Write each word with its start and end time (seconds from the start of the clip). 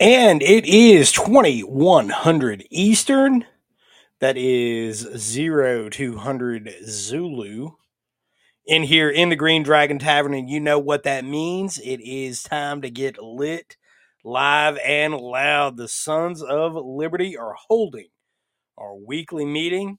And 0.00 0.42
it 0.44 0.64
is 0.64 1.10
2100 1.10 2.64
Eastern. 2.70 3.44
That 4.20 4.36
is 4.36 5.06
0200 5.36 6.74
Zulu. 6.84 7.70
In 8.66 8.82
here 8.82 9.08
in 9.08 9.28
the 9.28 9.36
Green 9.36 9.62
Dragon 9.62 9.98
Tavern, 9.98 10.34
and 10.34 10.50
you 10.50 10.60
know 10.60 10.78
what 10.78 11.04
that 11.04 11.24
means. 11.24 11.78
It 11.78 12.00
is 12.00 12.42
time 12.42 12.82
to 12.82 12.90
get 12.90 13.22
lit, 13.22 13.76
live, 14.24 14.76
and 14.84 15.14
loud. 15.14 15.76
The 15.76 15.88
Sons 15.88 16.42
of 16.42 16.74
Liberty 16.74 17.36
are 17.36 17.54
holding 17.68 18.08
our 18.76 18.96
weekly 18.96 19.46
meeting 19.46 19.98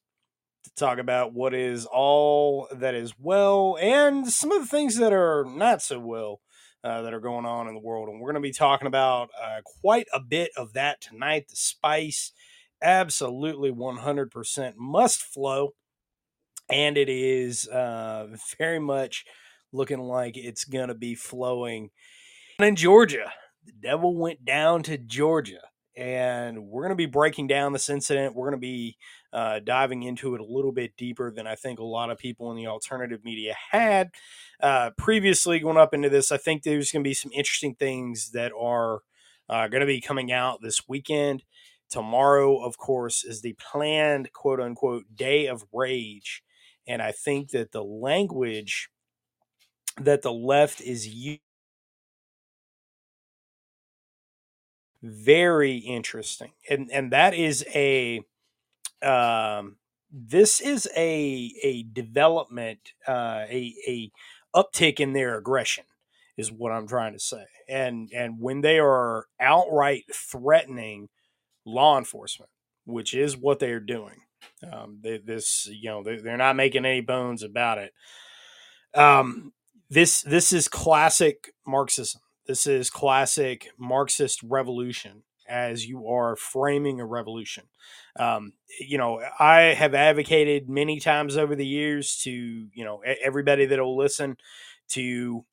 to 0.66 0.72
talk 0.76 1.00
about 1.00 1.34
what 1.34 1.54
is 1.54 1.86
all 1.86 2.68
that 2.74 2.96
is 2.96 3.14
well 3.18 3.78
and 3.82 4.28
some 4.28 4.52
of 4.52 4.62
the 4.62 4.68
things 4.68 4.98
that 4.98 5.14
are 5.14 5.46
not 5.48 5.82
so 5.82 6.00
well 6.00 6.42
uh, 6.84 7.02
that 7.04 7.14
are 7.14 7.22
going 7.22 7.46
on 7.46 7.68
in 7.68 7.74
the 7.74 7.80
world. 7.80 8.10
And 8.10 8.20
we're 8.20 8.32
going 8.32 8.44
to 8.44 8.48
be 8.48 8.54
talking 8.54 8.88
about 8.88 9.30
uh, 9.42 9.62
quite 9.82 10.08
a 10.14 10.20
bit 10.20 10.52
of 10.58 10.74
that 10.74 11.02
tonight. 11.02 11.48
The 11.50 11.56
spice, 11.56 12.34
absolutely 12.82 13.72
100% 13.72 14.74
must 14.78 15.22
flow. 15.22 15.74
And 16.70 16.98
it 16.98 17.10
is 17.10 17.68
uh, 17.68 18.28
very 18.58 18.80
much 18.80 19.26
looking 19.72 20.00
like 20.00 20.38
it's 20.38 20.66
going 20.66 20.90
to 20.90 20.96
be 20.96 21.16
flowing 21.16 21.90
And 22.60 22.68
in 22.68 22.76
Georgia. 22.76 23.32
The 23.66 23.74
devil 23.88 24.16
went 24.16 24.46
down 24.46 24.84
to 24.84 24.98
Georgia. 24.98 25.62
And 25.96 26.68
we're 26.68 26.84
going 26.84 26.92
to 26.92 26.96
be 26.96 27.08
breaking 27.08 27.48
down 27.48 27.74
this 27.74 27.90
incident. 27.90 28.34
We're 28.34 28.50
going 28.50 28.62
to 28.62 28.66
be 28.66 28.96
uh, 29.34 29.60
diving 29.60 30.04
into 30.04 30.34
it 30.34 30.40
a 30.40 30.46
little 30.46 30.72
bit 30.72 30.96
deeper 30.96 31.30
than 31.30 31.46
I 31.46 31.56
think 31.56 31.80
a 31.80 31.84
lot 31.84 32.10
of 32.10 32.18
people 32.18 32.52
in 32.52 32.58
the 32.58 32.68
alternative 32.68 33.26
media 33.26 33.56
had 33.72 34.12
uh, 34.62 34.92
previously 34.98 35.60
going 35.60 35.76
up 35.76 35.94
into 35.94 36.10
this. 36.10 36.32
I 36.32 36.38
think 36.38 36.64
there's 36.64 36.92
going 36.92 37.04
to 37.04 37.10
be 37.10 37.14
some 37.14 37.32
interesting 37.34 37.76
things 37.76 38.32
that 38.32 38.54
are 38.58 39.02
uh, 39.50 39.68
going 39.68 39.82
to 39.82 39.88
be 39.88 40.00
coming 40.00 40.32
out 40.32 40.62
this 40.62 40.88
weekend. 40.88 41.44
Tomorrow, 41.90 42.64
of 42.64 42.78
course, 42.78 43.24
is 43.24 43.42
the 43.42 43.56
planned 43.60 44.34
quote 44.34 44.60
unquote 44.62 45.06
day 45.16 45.48
of 45.48 45.66
rage. 45.74 46.44
And 46.88 47.02
I 47.02 47.12
think 47.14 47.52
that 47.52 47.72
the 47.72 47.84
language 47.84 48.90
that 50.02 50.22
the 50.24 50.34
left 50.34 50.82
is 50.82 51.08
using 51.08 51.40
very 55.04 55.78
interesting 55.78 56.52
and 56.70 56.92
and 56.92 57.12
that 57.14 57.34
is 57.34 57.66
a 57.74 58.22
um 59.04 59.78
this 60.12 60.62
is 60.62 60.90
a 60.98 61.54
a 61.64 61.84
development 61.94 62.80
uh 63.08 63.46
a 63.50 63.76
a 63.88 64.12
uptick 64.56 65.00
in 65.00 65.14
their 65.14 65.38
aggression 65.38 65.86
is 66.38 66.52
what 66.52 66.72
i'm 66.72 66.88
trying 66.88 67.14
to 67.14 67.20
say 67.20 67.46
and 67.70 68.10
and 68.14 68.40
when 68.40 68.62
they 68.62 68.80
are 68.80 69.28
outright 69.40 70.04
threatening 70.14 71.10
law 71.70 71.98
enforcement 71.98 72.50
which 72.86 73.14
is 73.14 73.38
what 73.38 73.60
they're 73.60 73.80
doing 73.80 74.22
um 74.72 75.00
they, 75.02 75.18
this 75.18 75.68
you 75.72 75.90
know 75.90 76.04
they, 76.04 76.18
they're 76.18 76.38
not 76.38 76.56
making 76.56 76.86
any 76.86 77.02
bones 77.02 77.44
about 77.44 77.78
it 77.78 77.94
um 78.96 79.54
this 79.90 80.22
this 80.22 80.52
is 80.54 80.68
classic 80.68 81.52
marxism 81.66 82.22
this 82.50 82.66
is 82.66 82.90
classic 82.90 83.68
Marxist 83.78 84.42
revolution 84.42 85.22
as 85.48 85.86
you 85.86 86.08
are 86.08 86.36
framing 86.36 87.00
a 87.00 87.06
revolution. 87.06 87.66
Um, 88.20 88.54
you 88.80 88.98
know, 88.98 89.22
I 89.40 89.76
have 89.76 89.94
advocated 89.94 90.68
many 90.68 91.00
times 91.00 91.38
over 91.38 91.56
the 91.56 91.68
years 91.68 92.18
to, 92.24 92.32
you 92.32 92.84
know, 92.84 93.04
everybody 93.24 93.68
that 93.68 93.78
will 93.78 93.96
listen 93.96 94.38
to 94.90 95.46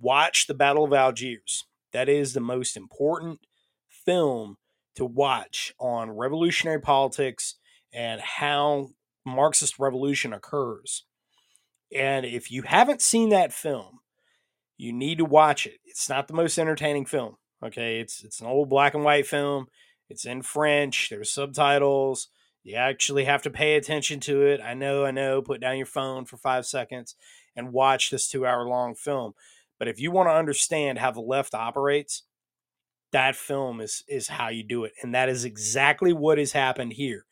watch 0.00 0.46
the 0.46 0.54
Battle 0.54 0.84
of 0.84 0.92
Algiers. 0.92 1.64
That 1.92 2.08
is 2.08 2.34
the 2.34 2.40
most 2.40 2.76
important 2.76 3.40
film 3.88 4.56
to 4.96 5.04
watch 5.04 5.74
on 5.78 6.10
revolutionary 6.10 6.80
politics 6.80 7.56
and 7.92 8.20
how 8.20 8.90
Marxist 9.24 9.78
revolution 9.78 10.32
occurs. 10.32 11.04
And 11.94 12.26
if 12.26 12.50
you 12.50 12.62
haven't 12.62 13.00
seen 13.00 13.28
that 13.30 13.52
film, 13.52 14.00
you 14.76 14.92
need 14.92 15.18
to 15.18 15.24
watch 15.24 15.66
it. 15.66 15.78
It's 15.84 16.08
not 16.08 16.26
the 16.28 16.34
most 16.34 16.58
entertaining 16.58 17.06
film. 17.06 17.36
Okay, 17.62 18.00
it's 18.00 18.22
it's 18.22 18.40
an 18.40 18.46
old 18.46 18.68
black 18.68 18.94
and 18.94 19.04
white 19.04 19.26
film. 19.26 19.66
It's 20.10 20.26
in 20.26 20.42
French. 20.42 21.08
There's 21.08 21.30
subtitles. 21.30 22.28
You 22.62 22.76
actually 22.76 23.24
have 23.24 23.42
to 23.42 23.50
pay 23.50 23.76
attention 23.76 24.20
to 24.20 24.42
it. 24.42 24.60
I 24.60 24.74
know, 24.74 25.04
I 25.04 25.10
know. 25.10 25.42
Put 25.42 25.60
down 25.60 25.76
your 25.76 25.86
phone 25.86 26.24
for 26.24 26.36
five 26.36 26.66
seconds 26.66 27.14
and 27.54 27.72
watch 27.72 28.10
this 28.10 28.28
two 28.28 28.46
hour 28.46 28.66
long 28.66 28.94
film. 28.94 29.34
But 29.78 29.88
if 29.88 30.00
you 30.00 30.10
want 30.10 30.28
to 30.28 30.34
understand 30.34 30.98
how 30.98 31.10
the 31.10 31.20
left 31.20 31.54
operates, 31.54 32.22
that 33.14 33.34
film 33.36 33.80
is 33.80 34.04
is 34.08 34.28
how 34.28 34.50
you 34.50 34.62
do 34.62 34.84
it. 34.84 34.92
And 35.02 35.14
that 35.14 35.28
is 35.30 35.44
exactly 35.44 36.12
what 36.12 36.38
has 36.38 36.52
happened 36.52 36.92
here. 36.92 37.26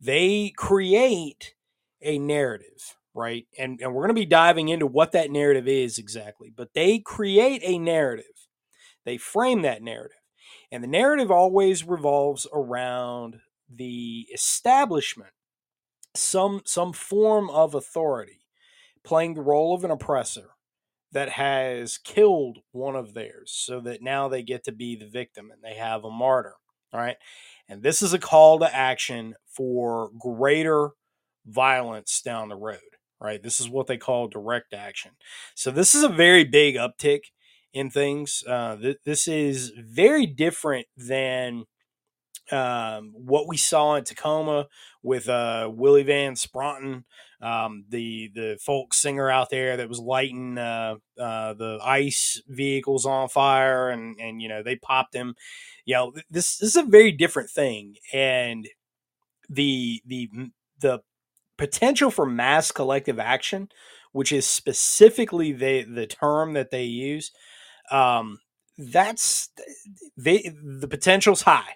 They 0.00 0.52
create 0.56 1.54
a 2.02 2.18
narrative 2.18 2.96
right? 3.18 3.46
And 3.58 3.80
and 3.80 3.92
we're 3.92 4.02
going 4.02 4.14
to 4.14 4.20
be 4.20 4.26
diving 4.26 4.68
into 4.68 4.86
what 4.86 5.12
that 5.12 5.30
narrative 5.30 5.66
is 5.66 5.98
exactly. 5.98 6.52
But 6.54 6.72
they 6.74 7.00
create 7.00 7.62
a 7.64 7.78
narrative. 7.78 8.26
They 9.04 9.16
frame 9.16 9.62
that 9.62 9.82
narrative. 9.82 10.18
And 10.70 10.84
the 10.84 10.88
narrative 10.88 11.30
always 11.30 11.84
revolves 11.84 12.46
around 12.52 13.40
the 13.68 14.26
establishment 14.32 15.32
some 16.14 16.62
some 16.64 16.92
form 16.92 17.50
of 17.50 17.74
authority 17.74 18.46
playing 19.04 19.34
the 19.34 19.42
role 19.42 19.74
of 19.74 19.84
an 19.84 19.90
oppressor 19.90 20.50
that 21.12 21.30
has 21.30 21.98
killed 21.98 22.58
one 22.72 22.96
of 22.96 23.14
theirs 23.14 23.52
so 23.54 23.80
that 23.80 24.02
now 24.02 24.28
they 24.28 24.42
get 24.42 24.64
to 24.64 24.72
be 24.72 24.96
the 24.96 25.06
victim 25.06 25.50
and 25.50 25.62
they 25.62 25.74
have 25.74 26.04
a 26.04 26.10
martyr 26.10 26.54
all 26.92 27.00
right 27.00 27.16
and 27.68 27.82
this 27.82 28.02
is 28.02 28.12
a 28.12 28.18
call 28.18 28.58
to 28.58 28.74
action 28.74 29.34
for 29.46 30.10
greater 30.18 30.90
violence 31.46 32.20
down 32.22 32.48
the 32.48 32.56
road 32.56 32.78
right? 33.20 33.42
This 33.42 33.60
is 33.60 33.68
what 33.68 33.86
they 33.86 33.96
call 33.96 34.28
direct 34.28 34.72
action. 34.72 35.12
So 35.54 35.70
this 35.70 35.94
is 35.94 36.02
a 36.02 36.08
very 36.08 36.44
big 36.44 36.76
uptick 36.76 37.20
in 37.72 37.90
things. 37.90 38.44
Uh, 38.46 38.76
th- 38.76 38.98
this 39.04 39.28
is 39.28 39.72
very 39.76 40.26
different 40.26 40.86
than 40.96 41.64
um, 42.52 43.12
what 43.14 43.48
we 43.48 43.56
saw 43.56 43.96
in 43.96 44.04
Tacoma 44.04 44.66
with 45.02 45.28
uh, 45.28 45.70
Willie 45.72 46.02
Van 46.02 46.34
Spronsen, 46.34 47.04
um, 47.40 47.84
the 47.88 48.30
the 48.34 48.58
folk 48.64 48.94
singer 48.94 49.30
out 49.30 49.50
there 49.50 49.76
that 49.76 49.88
was 49.88 49.98
lighting 50.00 50.58
uh, 50.58 50.96
uh, 51.18 51.54
the 51.54 51.78
ice 51.82 52.40
vehicles 52.48 53.06
on 53.06 53.28
fire, 53.28 53.90
and 53.90 54.18
and 54.20 54.42
you 54.42 54.48
know 54.48 54.62
they 54.62 54.76
popped 54.76 55.14
him. 55.14 55.34
You 55.84 55.94
know 55.94 56.12
this, 56.30 56.58
this 56.58 56.70
is 56.70 56.76
a 56.76 56.82
very 56.82 57.12
different 57.12 57.50
thing, 57.50 57.96
and 58.12 58.68
the 59.48 60.02
the 60.06 60.30
the 60.80 61.00
potential 61.56 62.10
for 62.10 62.26
mass 62.26 62.70
collective 62.72 63.18
action, 63.18 63.68
which 64.12 64.32
is 64.32 64.46
specifically 64.46 65.52
the 65.52 65.82
the 65.84 66.06
term 66.06 66.54
that 66.54 66.70
they 66.70 66.84
use, 66.84 67.32
um, 67.90 68.38
that's 68.78 69.50
they 70.16 70.52
the 70.62 70.88
potential's 70.88 71.42
high. 71.42 71.74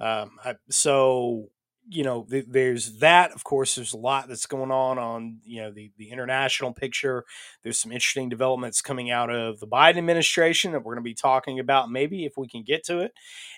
Um, 0.00 0.38
I, 0.44 0.54
so 0.68 1.50
you 1.92 2.04
know, 2.04 2.24
th- 2.30 2.46
there's 2.48 2.98
that. 2.98 3.32
Of 3.32 3.42
course, 3.42 3.74
there's 3.74 3.92
a 3.92 3.98
lot 3.98 4.28
that's 4.28 4.46
going 4.46 4.70
on 4.70 4.98
on 4.98 5.38
you 5.44 5.62
know 5.62 5.70
the 5.72 5.90
the 5.98 6.10
international 6.10 6.72
picture. 6.72 7.24
There's 7.62 7.78
some 7.78 7.92
interesting 7.92 8.28
developments 8.28 8.80
coming 8.80 9.10
out 9.10 9.30
of 9.30 9.60
the 9.60 9.66
Biden 9.66 9.98
administration 9.98 10.72
that 10.72 10.80
we're 10.84 10.94
going 10.94 11.04
to 11.04 11.08
be 11.10 11.14
talking 11.14 11.58
about, 11.58 11.90
maybe 11.90 12.24
if 12.24 12.34
we 12.36 12.48
can 12.48 12.62
get 12.62 12.84
to 12.84 13.00
it. 13.00 13.12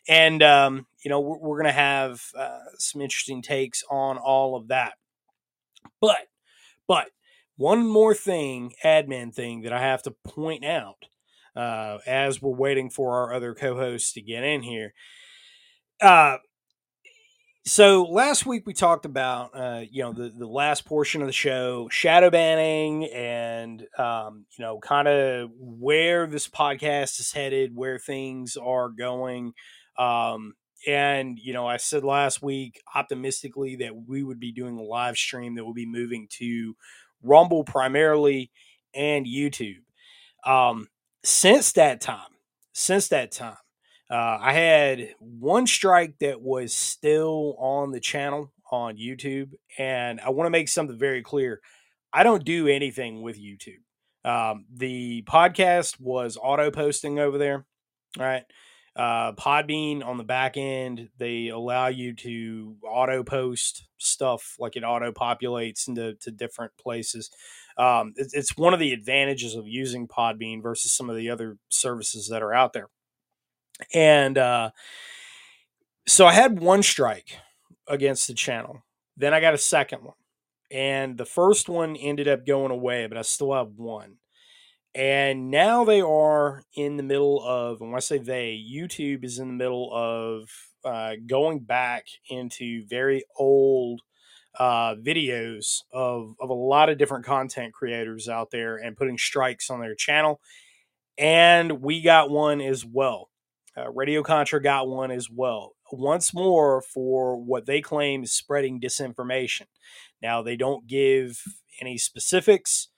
And 0.08 0.42
um, 0.42 0.86
you 1.04 1.10
know, 1.10 1.20
we're, 1.20 1.38
we're 1.38 1.56
going 1.56 1.66
to 1.66 1.72
have 1.72 2.22
uh, 2.36 2.58
some 2.78 3.02
interesting 3.02 3.42
takes 3.42 3.84
on 3.90 4.18
all 4.18 4.56
of 4.56 4.68
that. 4.68 4.94
But, 6.00 6.26
but 6.88 7.08
one 7.56 7.86
more 7.86 8.14
thing, 8.14 8.72
admin 8.84 9.34
thing 9.34 9.62
that 9.62 9.72
I 9.72 9.80
have 9.80 10.02
to 10.04 10.10
point 10.24 10.64
out 10.64 11.04
uh, 11.54 11.98
as 12.06 12.40
we're 12.40 12.50
waiting 12.50 12.90
for 12.90 13.14
our 13.14 13.34
other 13.34 13.54
co-hosts 13.54 14.12
to 14.14 14.22
get 14.22 14.42
in 14.42 14.62
here. 14.62 14.94
Uh, 16.02 16.38
so 17.64 18.02
last 18.04 18.44
week 18.44 18.66
we 18.66 18.72
talked 18.74 19.04
about 19.04 19.50
uh, 19.54 19.82
you 19.90 20.02
know 20.02 20.12
the 20.12 20.32
the 20.36 20.46
last 20.46 20.84
portion 20.84 21.20
of 21.22 21.28
the 21.28 21.32
show 21.32 21.88
shadow 21.90 22.28
banning 22.28 23.04
and 23.06 23.86
um, 23.98 24.46
you 24.58 24.64
know 24.64 24.78
kind 24.80 25.06
of 25.06 25.50
where 25.58 26.26
this 26.26 26.48
podcast 26.48 27.20
is 27.20 27.32
headed 27.32 27.74
where 27.76 27.98
things 27.98 28.56
are 28.56 28.88
going. 28.88 29.52
Um, 29.98 30.54
and 30.88 31.38
you 31.38 31.52
know 31.52 31.64
i 31.66 31.76
said 31.76 32.02
last 32.02 32.42
week 32.42 32.80
optimistically 32.96 33.76
that 33.76 33.94
we 34.08 34.24
would 34.24 34.40
be 34.40 34.50
doing 34.50 34.76
a 34.78 34.82
live 34.82 35.16
stream 35.16 35.54
that 35.54 35.64
will 35.64 35.72
be 35.72 35.86
moving 35.86 36.26
to 36.28 36.74
rumble 37.22 37.62
primarily 37.62 38.50
and 38.92 39.24
youtube. 39.24 39.82
Um, 40.44 40.88
since 41.24 41.72
that 41.74 42.00
time 42.00 42.30
since 42.72 43.08
that 43.08 43.30
time 43.32 43.56
uh, 44.12 44.38
I 44.42 44.52
had 44.52 45.14
one 45.18 45.66
strike 45.66 46.18
that 46.20 46.42
was 46.42 46.74
still 46.74 47.56
on 47.58 47.92
the 47.92 48.00
channel 48.00 48.52
on 48.70 48.98
YouTube, 48.98 49.52
and 49.78 50.20
I 50.20 50.28
want 50.28 50.46
to 50.46 50.50
make 50.50 50.68
something 50.68 50.98
very 50.98 51.22
clear. 51.22 51.60
I 52.12 52.22
don't 52.22 52.44
do 52.44 52.68
anything 52.68 53.22
with 53.22 53.40
YouTube. 53.40 53.80
Um, 54.22 54.66
the 54.70 55.22
podcast 55.22 55.98
was 55.98 56.36
auto 56.36 56.70
posting 56.70 57.18
over 57.18 57.38
there, 57.38 57.64
right? 58.18 58.42
Uh, 58.94 59.32
Podbean 59.32 60.04
on 60.04 60.18
the 60.18 60.24
back 60.24 60.58
end, 60.58 61.08
they 61.16 61.48
allow 61.48 61.86
you 61.86 62.14
to 62.16 62.76
auto 62.86 63.22
post 63.22 63.88
stuff 63.96 64.56
like 64.58 64.76
it 64.76 64.84
auto 64.84 65.10
populates 65.10 65.88
into 65.88 66.16
to 66.20 66.30
different 66.30 66.72
places. 66.78 67.30
Um, 67.78 68.12
it's, 68.16 68.34
it's 68.34 68.58
one 68.58 68.74
of 68.74 68.80
the 68.80 68.92
advantages 68.92 69.54
of 69.54 69.66
using 69.66 70.06
Podbean 70.06 70.62
versus 70.62 70.92
some 70.92 71.08
of 71.08 71.16
the 71.16 71.30
other 71.30 71.56
services 71.70 72.28
that 72.28 72.42
are 72.42 72.52
out 72.52 72.74
there. 72.74 72.88
And 73.94 74.38
uh, 74.38 74.70
so 76.06 76.26
I 76.26 76.32
had 76.32 76.60
one 76.60 76.82
strike 76.82 77.38
against 77.88 78.28
the 78.28 78.34
channel. 78.34 78.82
Then 79.16 79.34
I 79.34 79.40
got 79.40 79.54
a 79.54 79.58
second 79.58 80.04
one. 80.04 80.16
And 80.70 81.18
the 81.18 81.26
first 81.26 81.68
one 81.68 81.96
ended 81.96 82.28
up 82.28 82.46
going 82.46 82.70
away, 82.70 83.06
but 83.06 83.18
I 83.18 83.22
still 83.22 83.52
have 83.52 83.72
one. 83.76 84.16
And 84.94 85.50
now 85.50 85.84
they 85.84 86.00
are 86.00 86.64
in 86.74 86.96
the 86.96 87.02
middle 87.02 87.42
of, 87.42 87.80
and 87.80 87.90
when 87.90 87.96
I 87.96 88.00
say 88.00 88.18
they, 88.18 88.62
YouTube 88.70 89.24
is 89.24 89.38
in 89.38 89.48
the 89.48 89.54
middle 89.54 89.90
of 89.92 90.50
uh, 90.84 91.14
going 91.26 91.60
back 91.60 92.06
into 92.28 92.84
very 92.86 93.24
old 93.36 94.00
uh, 94.58 94.94
videos 94.96 95.80
of, 95.92 96.34
of 96.40 96.50
a 96.50 96.54
lot 96.54 96.90
of 96.90 96.98
different 96.98 97.24
content 97.24 97.72
creators 97.72 98.28
out 98.28 98.50
there 98.50 98.76
and 98.76 98.96
putting 98.96 99.16
strikes 99.16 99.70
on 99.70 99.80
their 99.80 99.94
channel. 99.94 100.40
And 101.16 101.80
we 101.82 102.02
got 102.02 102.30
one 102.30 102.60
as 102.60 102.84
well. 102.84 103.30
Uh, 103.76 103.90
Radio 103.90 104.22
Contra 104.22 104.62
got 104.62 104.88
one 104.88 105.10
as 105.10 105.30
well. 105.30 105.72
Once 105.90 106.34
more 106.34 106.82
for 106.82 107.36
what 107.36 107.66
they 107.66 107.80
claim 107.80 108.22
is 108.22 108.32
spreading 108.32 108.80
disinformation. 108.80 109.66
Now, 110.20 110.42
they 110.42 110.56
don't 110.56 110.86
give 110.86 111.42
any 111.80 111.96
specifics. 111.98 112.88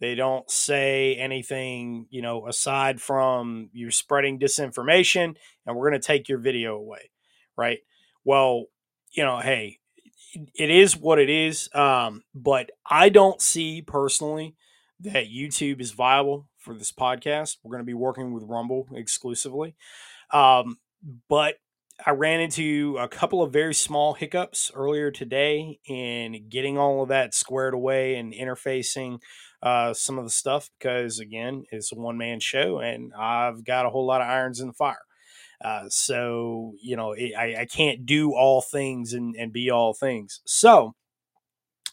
They 0.00 0.14
don't 0.14 0.50
say 0.50 1.14
anything, 1.16 2.06
you 2.10 2.20
know, 2.20 2.48
aside 2.48 3.00
from 3.00 3.70
you're 3.72 3.90
spreading 3.90 4.38
disinformation 4.38 5.36
and 5.66 5.76
we're 5.76 5.88
going 5.88 6.00
to 6.00 6.06
take 6.06 6.28
your 6.28 6.38
video 6.38 6.76
away, 6.76 7.10
right? 7.56 7.78
Well, 8.24 8.66
you 9.12 9.22
know, 9.24 9.38
hey, 9.38 9.78
it 10.54 10.70
is 10.70 10.96
what 10.96 11.18
it 11.18 11.30
is. 11.30 11.68
Um, 11.74 12.22
but 12.34 12.70
I 12.84 13.08
don't 13.08 13.40
see 13.40 13.82
personally 13.82 14.56
that 15.00 15.26
YouTube 15.26 15.80
is 15.80 15.92
viable 15.92 16.48
for 16.58 16.74
this 16.74 16.92
podcast. 16.92 17.58
We're 17.62 17.70
going 17.70 17.84
to 17.84 17.86
be 17.86 17.94
working 17.94 18.32
with 18.32 18.44
Rumble 18.44 18.88
exclusively. 18.94 19.76
Um, 20.34 20.76
but 21.28 21.54
I 22.04 22.10
ran 22.10 22.40
into 22.40 22.96
a 22.98 23.08
couple 23.08 23.40
of 23.40 23.52
very 23.52 23.72
small 23.72 24.14
hiccups 24.14 24.72
earlier 24.74 25.10
today 25.12 25.78
in 25.86 26.48
getting 26.48 26.76
all 26.76 27.02
of 27.02 27.08
that 27.10 27.34
squared 27.34 27.72
away 27.72 28.16
and 28.16 28.34
interfacing 28.34 29.20
uh, 29.62 29.94
some 29.94 30.18
of 30.18 30.24
the 30.24 30.30
stuff 30.30 30.70
because, 30.78 31.20
again, 31.20 31.64
it's 31.70 31.92
a 31.92 31.94
one 31.94 32.18
man 32.18 32.40
show 32.40 32.80
and 32.80 33.12
I've 33.14 33.64
got 33.64 33.86
a 33.86 33.90
whole 33.90 34.04
lot 34.04 34.20
of 34.20 34.28
irons 34.28 34.60
in 34.60 34.66
the 34.66 34.74
fire. 34.74 34.98
Uh, 35.64 35.84
so, 35.88 36.74
you 36.82 36.96
know, 36.96 37.12
it, 37.12 37.32
I, 37.38 37.60
I, 37.60 37.64
can't 37.64 38.04
do 38.04 38.34
all 38.34 38.60
things 38.60 39.14
and, 39.14 39.34
and 39.36 39.52
be 39.52 39.70
all 39.70 39.94
things. 39.94 40.40
So, 40.44 40.94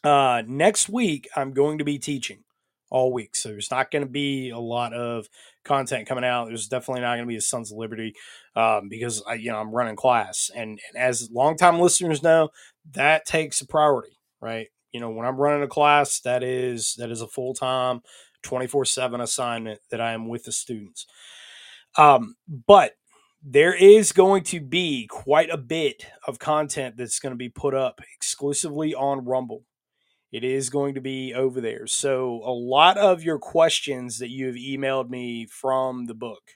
uh, 0.03 0.41
next 0.45 0.89
week, 0.89 1.29
I'm 1.35 1.53
going 1.53 1.77
to 1.77 1.85
be 1.85 1.99
teaching 1.99 2.44
all 2.89 3.13
week. 3.13 3.35
So, 3.35 3.49
there's 3.49 3.71
not 3.71 3.91
going 3.91 4.03
to 4.03 4.11
be 4.11 4.49
a 4.49 4.59
lot 4.59 4.94
of 4.94 5.27
content 5.63 6.07
coming 6.07 6.23
out. 6.23 6.47
There's 6.47 6.67
definitely 6.67 7.01
not 7.01 7.15
going 7.15 7.25
to 7.25 7.31
be 7.31 7.37
a 7.37 7.41
Sons 7.41 7.71
of 7.71 7.77
Liberty 7.77 8.13
um, 8.55 8.89
because 8.89 9.23
I, 9.27 9.35
you 9.35 9.51
know, 9.51 9.59
I'm 9.59 9.71
running 9.71 9.95
class, 9.95 10.49
and, 10.55 10.79
and 10.87 10.97
as 10.97 11.29
longtime 11.31 11.79
listeners 11.79 12.23
know, 12.23 12.49
that 12.93 13.25
takes 13.25 13.61
a 13.61 13.67
priority, 13.67 14.17
right? 14.41 14.67
You 14.91 14.99
know, 14.99 15.09
when 15.09 15.25
I'm 15.25 15.37
running 15.37 15.63
a 15.63 15.67
class, 15.67 16.19
that 16.21 16.43
is 16.43 16.95
that 16.97 17.11
is 17.11 17.21
a 17.21 17.27
full 17.27 17.53
time, 17.53 18.01
24 18.43 18.85
seven 18.85 19.21
assignment 19.21 19.79
that 19.89 20.01
I 20.01 20.13
am 20.13 20.27
with 20.27 20.43
the 20.43 20.51
students. 20.51 21.05
Um, 21.97 22.35
but 22.67 22.93
there 23.43 23.73
is 23.73 24.11
going 24.11 24.43
to 24.43 24.59
be 24.59 25.07
quite 25.07 25.49
a 25.49 25.57
bit 25.57 26.05
of 26.27 26.39
content 26.39 26.95
that's 26.97 27.19
going 27.19 27.31
to 27.31 27.37
be 27.37 27.49
put 27.49 27.73
up 27.73 28.01
exclusively 28.15 28.93
on 28.93 29.25
Rumble. 29.25 29.63
It 30.31 30.44
is 30.44 30.69
going 30.69 30.95
to 30.95 31.01
be 31.01 31.33
over 31.33 31.60
there. 31.60 31.88
So, 31.88 32.42
a 32.45 32.51
lot 32.54 32.98
of 32.98 33.24
your 33.24 33.38
questions 33.39 34.19
that 34.19 34.30
you 34.30 34.48
have 34.48 34.56
emailed 34.56 35.10
me 35.10 35.45
from 35.45 36.06
the 36.06 36.13
book, 36.13 36.51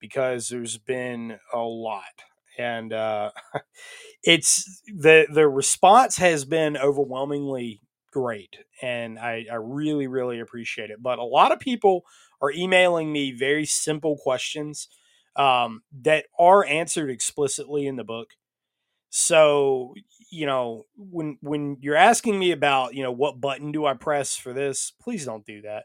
because 0.00 0.48
there's 0.48 0.78
been 0.78 1.38
a 1.52 1.58
lot. 1.58 2.04
And 2.58 2.92
uh, 2.92 3.30
it's 4.22 4.82
the 4.86 5.26
the 5.32 5.48
response 5.48 6.18
has 6.18 6.44
been 6.44 6.76
overwhelmingly 6.76 7.80
great, 8.12 8.58
and 8.82 9.18
I, 9.18 9.46
I 9.50 9.56
really 9.56 10.06
really 10.06 10.40
appreciate 10.40 10.90
it. 10.90 11.02
But 11.02 11.18
a 11.18 11.24
lot 11.24 11.52
of 11.52 11.60
people 11.60 12.04
are 12.40 12.52
emailing 12.52 13.12
me 13.12 13.32
very 13.32 13.66
simple 13.66 14.16
questions 14.16 14.88
um, 15.36 15.82
that 16.02 16.26
are 16.38 16.64
answered 16.64 17.10
explicitly 17.10 17.86
in 17.86 17.96
the 17.96 18.04
book. 18.04 18.30
So 19.10 19.94
you 20.30 20.46
know, 20.46 20.86
when 20.96 21.38
when 21.40 21.78
you're 21.80 21.96
asking 21.96 22.38
me 22.38 22.52
about, 22.52 22.94
you 22.94 23.02
know, 23.02 23.12
what 23.12 23.40
button 23.40 23.72
do 23.72 23.86
I 23.86 23.94
press 23.94 24.36
for 24.36 24.52
this, 24.52 24.92
please 25.00 25.24
don't 25.24 25.46
do 25.46 25.62
that. 25.62 25.84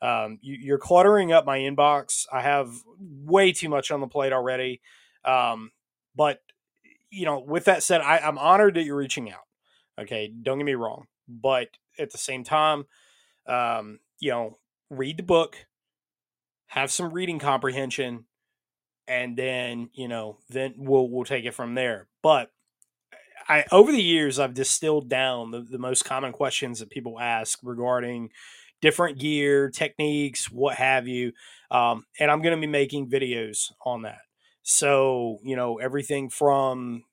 Um, 0.00 0.38
you, 0.42 0.74
are 0.74 0.78
cluttering 0.78 1.32
up 1.32 1.46
my 1.46 1.58
inbox. 1.58 2.26
I 2.32 2.40
have 2.40 2.72
way 2.98 3.52
too 3.52 3.68
much 3.68 3.90
on 3.90 4.00
the 4.00 4.08
plate 4.08 4.32
already. 4.32 4.80
Um, 5.24 5.70
but 6.16 6.40
you 7.10 7.24
know, 7.24 7.38
with 7.38 7.66
that 7.66 7.82
said, 7.82 8.00
I, 8.00 8.18
I'm 8.18 8.38
honored 8.38 8.74
that 8.74 8.84
you're 8.84 8.96
reaching 8.96 9.30
out. 9.30 9.46
Okay, 10.00 10.32
don't 10.42 10.58
get 10.58 10.64
me 10.64 10.74
wrong, 10.74 11.06
but 11.28 11.68
at 11.98 12.10
the 12.10 12.18
same 12.18 12.42
time, 12.42 12.86
um, 13.46 14.00
you 14.18 14.30
know, 14.30 14.58
read 14.90 15.18
the 15.18 15.22
book, 15.22 15.66
have 16.68 16.90
some 16.90 17.12
reading 17.12 17.38
comprehension, 17.38 18.24
and 19.06 19.36
then 19.36 19.90
you 19.92 20.08
know, 20.08 20.38
then 20.48 20.74
we'll 20.78 21.08
we'll 21.08 21.24
take 21.24 21.44
it 21.44 21.54
from 21.54 21.74
there. 21.74 22.08
But 22.22 22.50
I 23.48 23.64
over 23.72 23.92
the 23.92 24.02
years 24.02 24.38
I've 24.38 24.54
distilled 24.54 25.08
down 25.08 25.50
the, 25.50 25.60
the 25.60 25.78
most 25.78 26.04
common 26.04 26.32
questions 26.32 26.80
that 26.80 26.90
people 26.90 27.18
ask 27.18 27.58
regarding 27.62 28.30
different 28.80 29.18
gear, 29.18 29.70
techniques, 29.70 30.50
what 30.50 30.76
have 30.76 31.06
you. 31.06 31.32
Um, 31.70 32.04
and 32.18 32.30
I'm 32.30 32.42
going 32.42 32.54
to 32.54 32.60
be 32.60 32.70
making 32.70 33.08
videos 33.08 33.72
on 33.86 34.02
that. 34.02 34.20
So, 34.62 35.38
you 35.42 35.56
know, 35.56 35.78
everything 35.78 36.28
from 36.28 37.04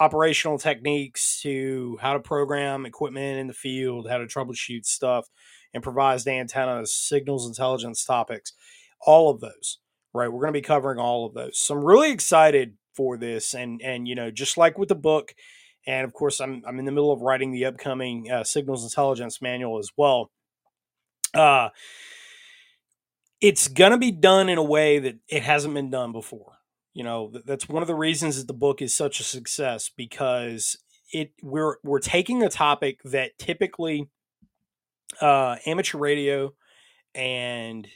operational 0.00 0.58
techniques 0.58 1.40
to 1.42 1.98
how 2.00 2.14
to 2.14 2.20
program 2.20 2.86
equipment 2.86 3.38
in 3.38 3.46
the 3.46 3.52
field, 3.52 4.08
how 4.08 4.18
to 4.18 4.26
troubleshoot 4.26 4.84
stuff, 4.84 5.26
improvised 5.74 6.28
antennas, 6.28 6.92
signals 6.92 7.46
intelligence 7.46 8.04
topics, 8.04 8.52
all 9.00 9.30
of 9.30 9.40
those, 9.40 9.78
right? 10.14 10.28
We're 10.28 10.40
going 10.40 10.52
to 10.52 10.60
be 10.60 10.62
covering 10.62 10.98
all 10.98 11.26
of 11.26 11.34
those. 11.34 11.58
So 11.58 11.74
I'm 11.74 11.84
really 11.84 12.10
excited 12.10 12.74
for 12.94 13.16
this. 13.16 13.54
And, 13.54 13.80
and, 13.82 14.08
you 14.08 14.14
know, 14.14 14.30
just 14.30 14.56
like 14.56 14.78
with 14.78 14.88
the 14.88 14.94
book, 14.94 15.34
and 15.88 16.04
of 16.04 16.12
course, 16.12 16.38
I'm, 16.38 16.62
I'm 16.66 16.78
in 16.78 16.84
the 16.84 16.92
middle 16.92 17.10
of 17.10 17.22
writing 17.22 17.50
the 17.50 17.64
upcoming 17.64 18.30
uh, 18.30 18.44
signals 18.44 18.84
intelligence 18.84 19.40
manual 19.40 19.78
as 19.78 19.90
well. 19.96 20.30
Uh, 21.32 21.70
it's 23.40 23.68
going 23.68 23.92
to 23.92 23.98
be 23.98 24.10
done 24.10 24.50
in 24.50 24.58
a 24.58 24.62
way 24.62 24.98
that 24.98 25.16
it 25.28 25.42
hasn't 25.42 25.72
been 25.72 25.90
done 25.90 26.12
before. 26.12 26.58
You 26.92 27.04
know, 27.04 27.32
that's 27.46 27.70
one 27.70 27.82
of 27.82 27.86
the 27.86 27.94
reasons 27.94 28.36
that 28.36 28.46
the 28.46 28.52
book 28.52 28.82
is 28.82 28.94
such 28.94 29.18
a 29.18 29.24
success 29.24 29.90
because 29.96 30.76
it 31.10 31.32
we're 31.42 31.76
we're 31.82 32.00
taking 32.00 32.42
a 32.42 32.50
topic 32.50 33.00
that 33.04 33.38
typically 33.38 34.10
uh, 35.22 35.56
amateur 35.64 35.96
radio 35.96 36.52
and 37.14 37.88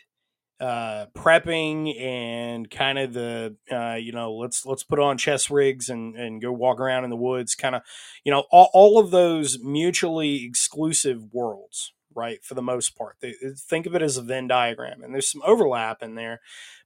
uh, 0.63 1.07
prepping 1.13 2.01
and 2.01 2.71
kind 2.71 2.97
of 2.97 3.13
the 3.13 3.57
uh, 3.71 3.95
you 3.95 4.13
know 4.13 4.33
let's 4.33 4.65
let's 4.65 4.85
put 4.85 5.01
on 5.01 5.19
chest 5.19 5.51
rigs 5.51 5.89
and 5.89 6.15
and 6.15 6.41
go 6.41 6.53
walk 6.53 6.79
around 6.79 7.03
in 7.03 7.11
the 7.11 7.17
woods 7.17 7.57
kind 7.57 7.75
of 7.75 7.83
you 8.23 8.31
know 8.31 8.45
all, 8.53 8.71
all 8.73 8.99
of 9.01 9.11
those 9.11 9.59
mutually 9.59 10.45
exclusive 10.45 11.35
worlds 11.35 11.93
right 12.15 12.45
for 12.45 12.55
the 12.55 12.63
most 12.63 12.97
part. 12.97 13.17
They, 13.21 13.35
think 13.57 13.87
of 13.87 13.97
it 13.97 14.03
as 14.03 14.17
a 14.17 14.23
venn 14.23 14.47
diagram 14.47 15.03
and 15.03 15.13
there's 15.13 15.31
some 15.31 15.43
overlap 15.45 16.01
in 16.01 16.15
there 16.15 16.41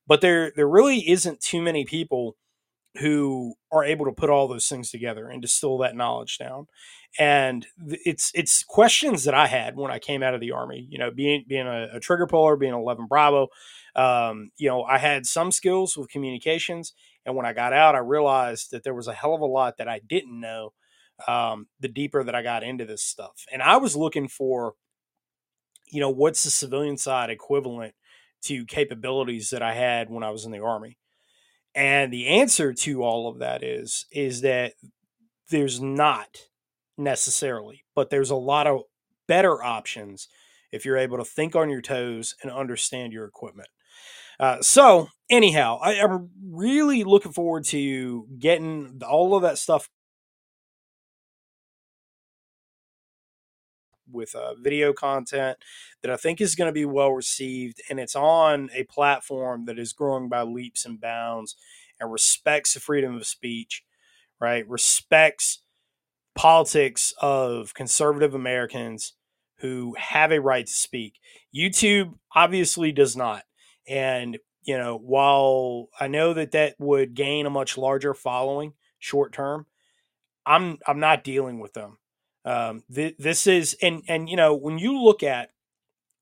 but 0.07 0.23
there 0.23 0.53
there 0.57 0.69
really 0.69 1.09
isn't 1.11 1.41
too 1.41 1.61
many 1.61 1.85
people 1.85 2.37
who 2.99 3.55
are 3.73 3.85
able 3.85 4.07
to 4.07 4.13
put 4.13 4.31
all 4.31 4.49
those 4.49 4.69
things 4.69 4.91
together 4.91 5.29
and 5.29 5.43
distill 5.43 5.79
that 5.79 5.97
knowledge 5.97 6.39
down. 6.39 6.67
And 7.19 7.67
it's 7.89 8.31
it's 8.35 8.63
questions 8.63 9.25
that 9.25 9.35
I 9.35 9.47
had 9.47 9.77
when 9.77 9.91
I 9.91 9.99
came 9.99 10.23
out 10.23 10.35
of 10.35 10.41
the 10.41 10.53
army. 10.53 10.87
You 10.91 10.99
know, 10.99 11.11
being 11.11 11.45
being 11.47 11.67
a, 11.67 11.89
a 11.95 12.01
trigger 12.01 12.27
puller, 12.27 12.57
being 12.57 12.75
11 12.75 13.07
Bravo. 13.07 13.49
Um, 13.95 14.51
you 14.59 14.69
know, 14.69 14.83
I 14.83 14.99
had 14.99 15.25
some 15.25 15.51
skills 15.51 15.97
with 15.97 16.11
communications, 16.11 16.93
and 17.25 17.35
when 17.35 17.47
I 17.47 17.55
got 17.55 17.73
out, 17.73 17.95
I 17.95 17.99
realized 17.99 18.71
that 18.73 18.85
there 18.85 18.95
was 18.95 19.09
a 19.09 19.15
hell 19.15 19.35
of 19.35 19.41
a 19.41 19.47
lot 19.47 19.79
that 19.79 19.89
I 19.89 20.01
didn't 20.07 20.39
know. 20.39 20.73
Um, 21.27 21.69
the 21.81 21.89
deeper 21.89 22.23
that 22.23 22.35
I 22.35 22.43
got 22.43 22.63
into 22.63 22.85
this 22.85 23.03
stuff, 23.03 23.47
and 23.51 23.63
I 23.63 23.79
was 23.79 23.97
looking 23.97 24.29
for, 24.29 24.75
you 25.91 25.99
know, 25.99 26.11
what's 26.11 26.43
the 26.43 26.51
civilian 26.51 26.99
side 26.99 27.31
equivalent 27.31 27.95
to 28.43 28.67
capabilities 28.67 29.49
that 29.49 29.63
I 29.63 29.73
had 29.73 30.11
when 30.11 30.23
I 30.23 30.29
was 30.29 30.45
in 30.45 30.53
the 30.53 30.61
army 30.61 30.99
and 31.77 32.11
the 32.13 32.27
answer 32.27 32.73
to 32.73 33.05
all 33.05 33.29
of 33.29 33.39
that 33.39 33.63
is 33.63 34.07
is 34.11 34.41
that 34.41 34.73
there's 35.51 35.81
not 35.81 36.39
necessarily, 36.99 37.85
but 37.95 38.11
there's 38.11 38.31
a 38.31 38.37
lot 38.37 38.67
of 38.67 38.81
better 39.29 39.63
options 39.63 40.29
if 40.73 40.85
you're 40.85 40.97
able 40.97 41.19
to 41.19 41.25
think 41.25 41.55
on 41.55 41.69
your 41.69 41.83
toes 41.83 42.35
and 42.43 42.51
understand 42.51 43.13
your 43.13 43.27
equipment. 43.27 43.69
Uh, 44.41 44.61
so, 44.61 45.09
anyhow, 45.31 45.79
I, 45.81 45.95
am 45.95 46.31
really 46.43 47.05
looking 47.05 47.33
forward 47.33 47.65
to 47.67 48.27
getting 48.39 49.01
all 49.07 49.35
of 49.35 49.43
that 49.43 49.59
stuff 49.59 49.89
with 54.11 54.35
uh, 54.35 54.55
video 54.55 54.93
content 54.93 55.59
that 56.03 56.11
I 56.11 56.17
think 56.17 56.41
is 56.41 56.55
going 56.55 56.69
to 56.69 56.73
be 56.73 56.85
well 56.85 57.13
received. 57.13 57.81
And 57.91 57.99
it's 58.01 58.17
on 58.17 58.71
a 58.75 58.85
platform 58.85 59.65
that 59.67 59.79
is 59.79 59.93
growing 59.93 60.29
by 60.29 60.43
leaps 60.43 60.85
and 60.85 61.01
bounds 61.01 61.57
and 62.01 62.13
respects 62.13 62.75
the 62.75 62.81
freedom 62.81 63.17
of 63.17 63.27
speech, 63.27 63.83
right? 64.41 64.69
Respects 64.69 65.63
politics 66.35 67.15
of 67.21 67.75
conservative 67.75 68.35
Americans 68.35 69.15
who 69.61 69.95
have 69.99 70.31
a 70.31 70.41
right 70.41 70.67
to 70.67 70.73
speak. 70.73 71.15
YouTube 71.55 72.15
obviously 72.35 72.93
does 72.93 73.17
not. 73.17 73.45
And, 73.89 74.39
you 74.63 74.77
know, 74.77 74.99
while 74.99 75.89
I 75.99 76.09
know 76.09 76.35
that 76.35 76.53
that 76.53 76.75
would 76.79 77.15
gain 77.15 77.47
a 77.47 77.51
much 77.51 77.79
larger 77.79 78.13
following 78.13 78.75
short 78.99 79.33
term, 79.33 79.67
I'm 80.45 80.79
I'm 80.87 81.01
not 81.01 81.25
dealing 81.25 81.59
with 81.59 81.73
them. 81.73 81.99
Um, 82.47 82.85
th- 82.95 83.17
this 83.19 83.49
is 83.49 83.77
and 83.83 84.05
and 84.07 84.31
you 84.31 84.37
know 84.37 84.55
when 84.55 84.79
you 84.79 85.03
look 85.03 85.25
at 85.25 85.51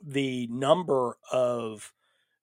the 0.02 0.48
number 0.50 1.18
of 1.30 1.92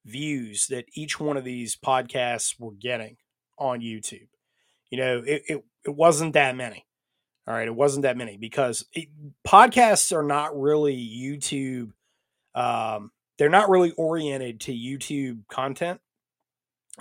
views 0.05 0.67
that 0.67 0.85
each 0.93 1.19
one 1.19 1.35
of 1.35 1.43
these 1.43 1.75
podcasts 1.75 2.59
were 2.59 2.73
getting 2.73 3.17
on 3.57 3.81
YouTube, 3.81 4.27
you 4.91 4.99
know 4.99 5.23
it 5.25 5.41
it, 5.47 5.65
it 5.85 5.95
wasn't 5.95 6.33
that 6.33 6.55
many. 6.55 6.85
All 7.47 7.55
right, 7.55 7.67
it 7.67 7.75
wasn't 7.75 8.03
that 8.03 8.17
many 8.17 8.37
because 8.37 8.85
it, 8.93 9.09
podcasts 9.45 10.15
are 10.15 10.23
not 10.23 10.57
really 10.57 10.95
YouTube. 10.95 11.91
Um, 12.53 13.11
they're 13.39 13.49
not 13.49 13.71
really 13.71 13.91
oriented 13.93 14.59
to 14.61 14.71
YouTube 14.71 15.47
content. 15.47 16.01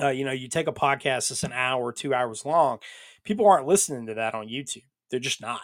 Uh, 0.01 0.09
you 0.09 0.25
know, 0.25 0.33
you 0.33 0.49
take 0.49 0.67
a 0.67 0.73
podcast 0.73 1.29
that's 1.29 1.43
an 1.43 1.53
hour, 1.53 1.93
two 1.93 2.15
hours 2.15 2.47
long. 2.47 2.79
People 3.23 3.47
aren't 3.47 3.67
listening 3.67 4.07
to 4.07 4.15
that 4.15 4.35
on 4.35 4.49
YouTube. 4.49 4.85
They're 5.11 5.21
just 5.21 5.43
not. 5.43 5.61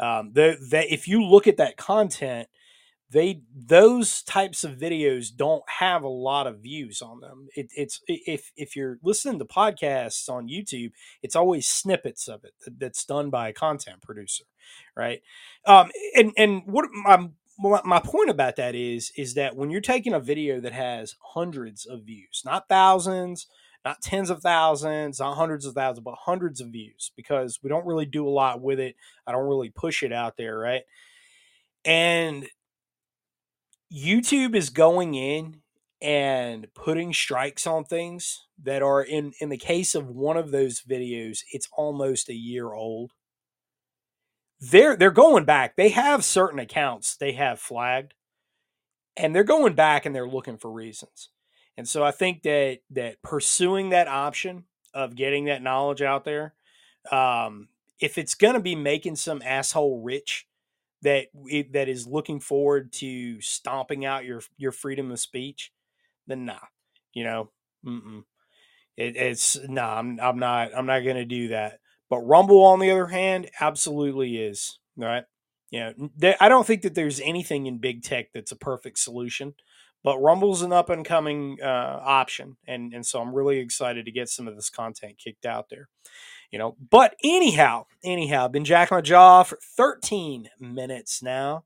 Um, 0.00 0.32
that 0.34 0.86
if 0.92 1.08
you 1.08 1.24
look 1.24 1.46
at 1.46 1.56
that 1.56 1.76
content, 1.76 2.48
they 3.10 3.40
those 3.54 4.22
types 4.22 4.64
of 4.64 4.72
videos 4.72 5.34
don't 5.34 5.62
have 5.68 6.02
a 6.02 6.08
lot 6.08 6.46
of 6.46 6.60
views 6.60 7.00
on 7.00 7.20
them. 7.20 7.48
It, 7.56 7.68
it's 7.74 8.00
if 8.06 8.52
if 8.56 8.76
you're 8.76 8.98
listening 9.02 9.38
to 9.38 9.44
podcasts 9.44 10.28
on 10.28 10.48
YouTube, 10.48 10.92
it's 11.22 11.36
always 11.36 11.66
snippets 11.66 12.28
of 12.28 12.44
it 12.44 12.52
that's 12.78 13.04
done 13.04 13.30
by 13.30 13.48
a 13.48 13.52
content 13.52 14.02
producer, 14.02 14.44
right? 14.96 15.22
Um, 15.64 15.90
and 16.14 16.32
and 16.36 16.62
what 16.66 16.86
my 16.92 17.28
my 17.84 18.00
point 18.00 18.30
about 18.30 18.56
that 18.56 18.74
is 18.74 19.10
is 19.16 19.34
that 19.34 19.56
when 19.56 19.70
you're 19.70 19.80
taking 19.80 20.12
a 20.12 20.20
video 20.20 20.60
that 20.60 20.72
has 20.72 21.16
hundreds 21.20 21.86
of 21.86 22.04
views, 22.04 22.42
not 22.44 22.68
thousands, 22.68 23.46
not 23.88 24.02
tens 24.02 24.28
of 24.28 24.42
thousands, 24.42 25.18
not 25.18 25.36
hundreds 25.36 25.64
of 25.64 25.74
thousands, 25.74 26.04
but 26.04 26.14
hundreds 26.14 26.60
of 26.60 26.68
views 26.68 27.10
because 27.16 27.58
we 27.62 27.70
don't 27.70 27.86
really 27.86 28.04
do 28.04 28.26
a 28.26 28.30
lot 28.30 28.60
with 28.60 28.78
it. 28.78 28.94
I 29.26 29.32
don't 29.32 29.48
really 29.48 29.70
push 29.70 30.02
it 30.02 30.12
out 30.12 30.36
there, 30.36 30.58
right? 30.58 30.82
And 31.86 32.46
YouTube 33.90 34.54
is 34.54 34.68
going 34.68 35.14
in 35.14 35.62
and 36.02 36.66
putting 36.74 37.14
strikes 37.14 37.66
on 37.66 37.84
things 37.84 38.46
that 38.62 38.82
are 38.82 39.02
in 39.02 39.32
in 39.40 39.48
the 39.48 39.56
case 39.56 39.94
of 39.94 40.08
one 40.10 40.36
of 40.36 40.50
those 40.50 40.82
videos, 40.82 41.38
it's 41.52 41.68
almost 41.72 42.28
a 42.28 42.34
year 42.34 42.72
old. 42.72 43.12
They're 44.60 44.96
they're 44.96 45.10
going 45.10 45.44
back. 45.46 45.76
They 45.76 45.88
have 45.90 46.24
certain 46.24 46.58
accounts 46.58 47.16
they 47.16 47.32
have 47.32 47.58
flagged 47.58 48.12
and 49.16 49.34
they're 49.34 49.44
going 49.44 49.74
back 49.74 50.04
and 50.04 50.14
they're 50.14 50.28
looking 50.28 50.58
for 50.58 50.70
reasons. 50.70 51.30
And 51.78 51.88
so 51.88 52.04
I 52.04 52.10
think 52.10 52.42
that 52.42 52.80
that 52.90 53.22
pursuing 53.22 53.90
that 53.90 54.08
option 54.08 54.64
of 54.92 55.14
getting 55.16 55.46
that 55.46 55.62
knowledge 55.62 56.02
out 56.02 56.24
there, 56.24 56.54
um, 57.12 57.68
if 58.00 58.18
it's 58.18 58.34
going 58.34 58.54
to 58.54 58.60
be 58.60 58.74
making 58.74 59.16
some 59.16 59.40
asshole 59.44 60.02
rich 60.02 60.48
that 61.02 61.28
that 61.72 61.88
is 61.88 62.08
looking 62.08 62.40
forward 62.40 62.92
to 62.94 63.40
stomping 63.40 64.04
out 64.04 64.24
your 64.24 64.42
your 64.56 64.72
freedom 64.72 65.12
of 65.12 65.20
speech, 65.20 65.72
then 66.26 66.46
nah, 66.46 66.58
you 67.14 67.24
know, 67.24 67.50
it, 68.96 69.16
it's 69.16 69.56
nah. 69.68 69.98
I'm 70.00 70.18
I'm 70.20 70.40
not 70.40 70.72
I'm 70.76 70.86
not 70.86 71.04
going 71.04 71.16
to 71.16 71.24
do 71.24 71.48
that. 71.48 71.78
But 72.10 72.20
Rumble, 72.20 72.64
on 72.64 72.80
the 72.80 72.90
other 72.90 73.06
hand, 73.06 73.50
absolutely 73.60 74.38
is 74.38 74.80
right. 74.96 75.24
You 75.70 75.94
know, 76.20 76.34
I 76.40 76.48
don't 76.48 76.66
think 76.66 76.82
that 76.82 76.96
there's 76.96 77.20
anything 77.20 77.66
in 77.66 77.78
big 77.78 78.02
tech 78.02 78.32
that's 78.34 78.52
a 78.52 78.56
perfect 78.56 78.98
solution. 78.98 79.54
But 80.04 80.18
Rumble's 80.18 80.62
an 80.62 80.72
up 80.72 80.90
and 80.90 81.04
coming 81.04 81.58
uh, 81.62 82.00
option, 82.02 82.56
and 82.66 82.94
and 82.94 83.04
so 83.04 83.20
I'm 83.20 83.34
really 83.34 83.58
excited 83.58 84.04
to 84.04 84.12
get 84.12 84.28
some 84.28 84.46
of 84.46 84.54
this 84.54 84.70
content 84.70 85.18
kicked 85.18 85.44
out 85.44 85.68
there. 85.70 85.88
You 86.50 86.58
know, 86.58 86.76
but 86.90 87.14
anyhow, 87.22 87.86
anyhow, 88.02 88.48
been 88.48 88.64
jacking 88.64 88.96
my 88.96 89.00
Jaw 89.02 89.42
for 89.42 89.58
13 89.76 90.48
minutes 90.58 91.22
now. 91.22 91.64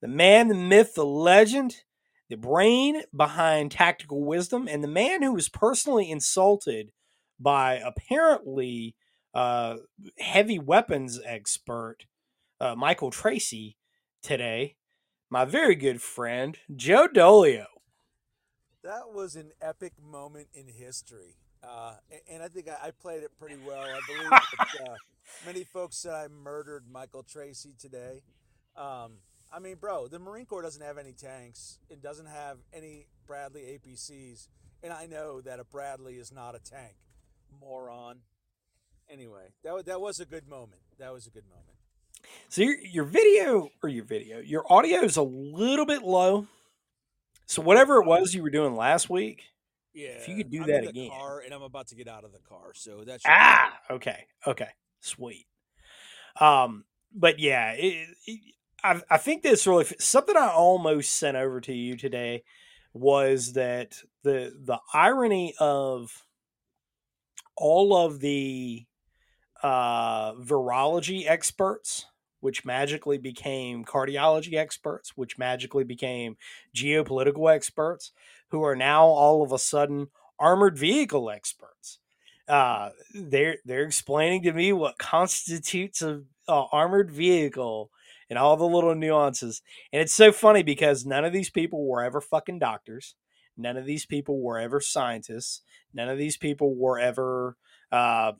The 0.00 0.08
man, 0.08 0.48
the 0.48 0.54
myth, 0.54 0.94
the 0.94 1.04
legend, 1.04 1.82
the 2.28 2.36
brain 2.36 3.02
behind 3.14 3.72
tactical 3.72 4.24
wisdom, 4.24 4.68
and 4.68 4.82
the 4.82 4.88
man 4.88 5.22
who 5.22 5.34
was 5.34 5.48
personally 5.48 6.10
insulted 6.10 6.92
by 7.38 7.74
apparently 7.74 8.94
uh, 9.34 9.76
heavy 10.18 10.58
weapons 10.58 11.20
expert 11.24 12.06
uh, 12.60 12.74
Michael 12.74 13.10
Tracey 13.10 13.76
today 14.22 14.76
my 15.30 15.44
very 15.44 15.74
good 15.74 16.00
friend, 16.00 16.58
Joe 16.74 17.08
Dolio. 17.08 17.66
That 18.82 19.12
was 19.12 19.34
an 19.34 19.50
epic 19.60 19.94
moment 20.00 20.48
in 20.54 20.68
history. 20.68 21.36
Uh, 21.62 21.94
and 22.30 22.42
I 22.42 22.48
think 22.48 22.68
I, 22.68 22.92
played 22.92 23.24
it 23.24 23.32
pretty 23.36 23.56
well. 23.66 23.82
I 23.82 24.00
believe 24.06 24.30
that, 24.30 24.88
uh, 24.88 24.94
many 25.44 25.64
folks 25.64 25.96
said 25.96 26.12
I 26.12 26.28
murdered 26.28 26.84
Michael 26.88 27.24
Tracey 27.24 27.74
today. 27.76 28.22
Um, 28.76 29.14
I 29.52 29.58
mean, 29.58 29.76
bro, 29.76 30.06
the 30.06 30.18
Marine 30.18 30.46
Corps 30.46 30.62
doesn't 30.62 30.82
have 30.82 30.98
any 30.98 31.12
tanks. 31.12 31.78
It 31.88 32.00
doesn't 32.00 32.26
have 32.26 32.58
any 32.72 33.08
Bradley 33.26 33.62
APCs. 33.62 34.48
And 34.82 34.92
I 34.92 35.06
know 35.06 35.40
that 35.40 35.58
a 35.58 35.64
Bradley 35.64 36.14
is 36.14 36.32
not 36.32 36.54
a 36.54 36.60
tank. 36.60 36.94
Moron. 37.60 38.18
Anyway, 39.10 39.48
that, 39.64 39.86
that 39.86 40.00
was 40.00 40.20
a 40.20 40.26
good 40.26 40.46
moment. 40.46 40.82
That 40.98 41.12
was 41.12 41.26
a 41.26 41.30
good 41.30 41.48
moment. 41.48 41.75
So 42.48 42.62
your 42.62 42.78
your 42.78 43.04
video 43.04 43.70
or 43.82 43.88
your 43.88 44.04
video, 44.04 44.38
your 44.38 44.70
audio 44.72 45.00
is 45.00 45.16
a 45.16 45.22
little 45.22 45.86
bit 45.86 46.02
low. 46.02 46.46
So 47.46 47.62
whatever 47.62 47.96
it 47.96 48.06
was 48.06 48.34
you 48.34 48.42
were 48.42 48.50
doing 48.50 48.74
last 48.76 49.08
week, 49.08 49.44
yeah, 49.94 50.08
if 50.08 50.28
you 50.28 50.36
could 50.36 50.50
do 50.50 50.62
I'm 50.62 50.68
that 50.68 50.82
in 50.84 50.88
again. 50.90 51.10
Car 51.10 51.40
and 51.44 51.54
I'm 51.54 51.62
about 51.62 51.88
to 51.88 51.94
get 51.94 52.08
out 52.08 52.24
of 52.24 52.32
the 52.32 52.40
car, 52.40 52.72
so 52.74 53.02
that's 53.04 53.24
ah 53.26 53.72
okay, 53.90 54.26
okay, 54.46 54.68
sweet. 55.00 55.46
Um, 56.40 56.84
but 57.14 57.38
yeah, 57.38 57.72
it, 57.72 58.08
it, 58.26 58.40
I 58.82 59.00
I 59.10 59.16
think 59.16 59.42
this 59.42 59.66
really 59.66 59.86
something 59.98 60.36
I 60.36 60.48
almost 60.48 61.12
sent 61.12 61.36
over 61.36 61.60
to 61.62 61.72
you 61.72 61.96
today 61.96 62.44
was 62.92 63.52
that 63.54 64.02
the 64.22 64.54
the 64.64 64.78
irony 64.92 65.54
of 65.58 66.24
all 67.56 67.96
of 67.96 68.20
the 68.20 68.84
uh, 69.62 70.34
virology 70.34 71.24
experts, 71.26 72.06
which 72.40 72.64
magically 72.64 73.18
became 73.18 73.84
cardiology 73.84 74.54
experts, 74.54 75.12
which 75.16 75.38
magically 75.38 75.84
became 75.84 76.36
geopolitical 76.74 77.52
experts, 77.54 78.12
who 78.50 78.62
are 78.64 78.76
now 78.76 79.04
all 79.04 79.42
of 79.42 79.52
a 79.52 79.58
sudden 79.58 80.08
armored 80.38 80.78
vehicle 80.78 81.30
experts. 81.30 81.98
Uh, 82.48 82.90
they're 83.12 83.56
they're 83.64 83.82
explaining 83.82 84.42
to 84.42 84.52
me 84.52 84.72
what 84.72 84.98
constitutes 84.98 86.00
a, 86.00 86.22
a 86.46 86.64
armored 86.70 87.10
vehicle 87.10 87.90
and 88.30 88.38
all 88.38 88.56
the 88.56 88.64
little 88.64 88.94
nuances. 88.94 89.62
And 89.92 90.02
it's 90.02 90.14
so 90.14 90.32
funny 90.32 90.62
because 90.62 91.06
none 91.06 91.24
of 91.24 91.32
these 91.32 91.50
people 91.50 91.86
were 91.86 92.02
ever 92.02 92.20
fucking 92.20 92.58
doctors. 92.58 93.14
None 93.56 93.76
of 93.76 93.86
these 93.86 94.06
people 94.06 94.40
were 94.40 94.58
ever 94.58 94.80
scientists. 94.80 95.62
None 95.94 96.08
of 96.08 96.18
these 96.18 96.36
people 96.36 96.74
were 96.74 96.98
ever, 96.98 97.56
uh, 97.90 98.32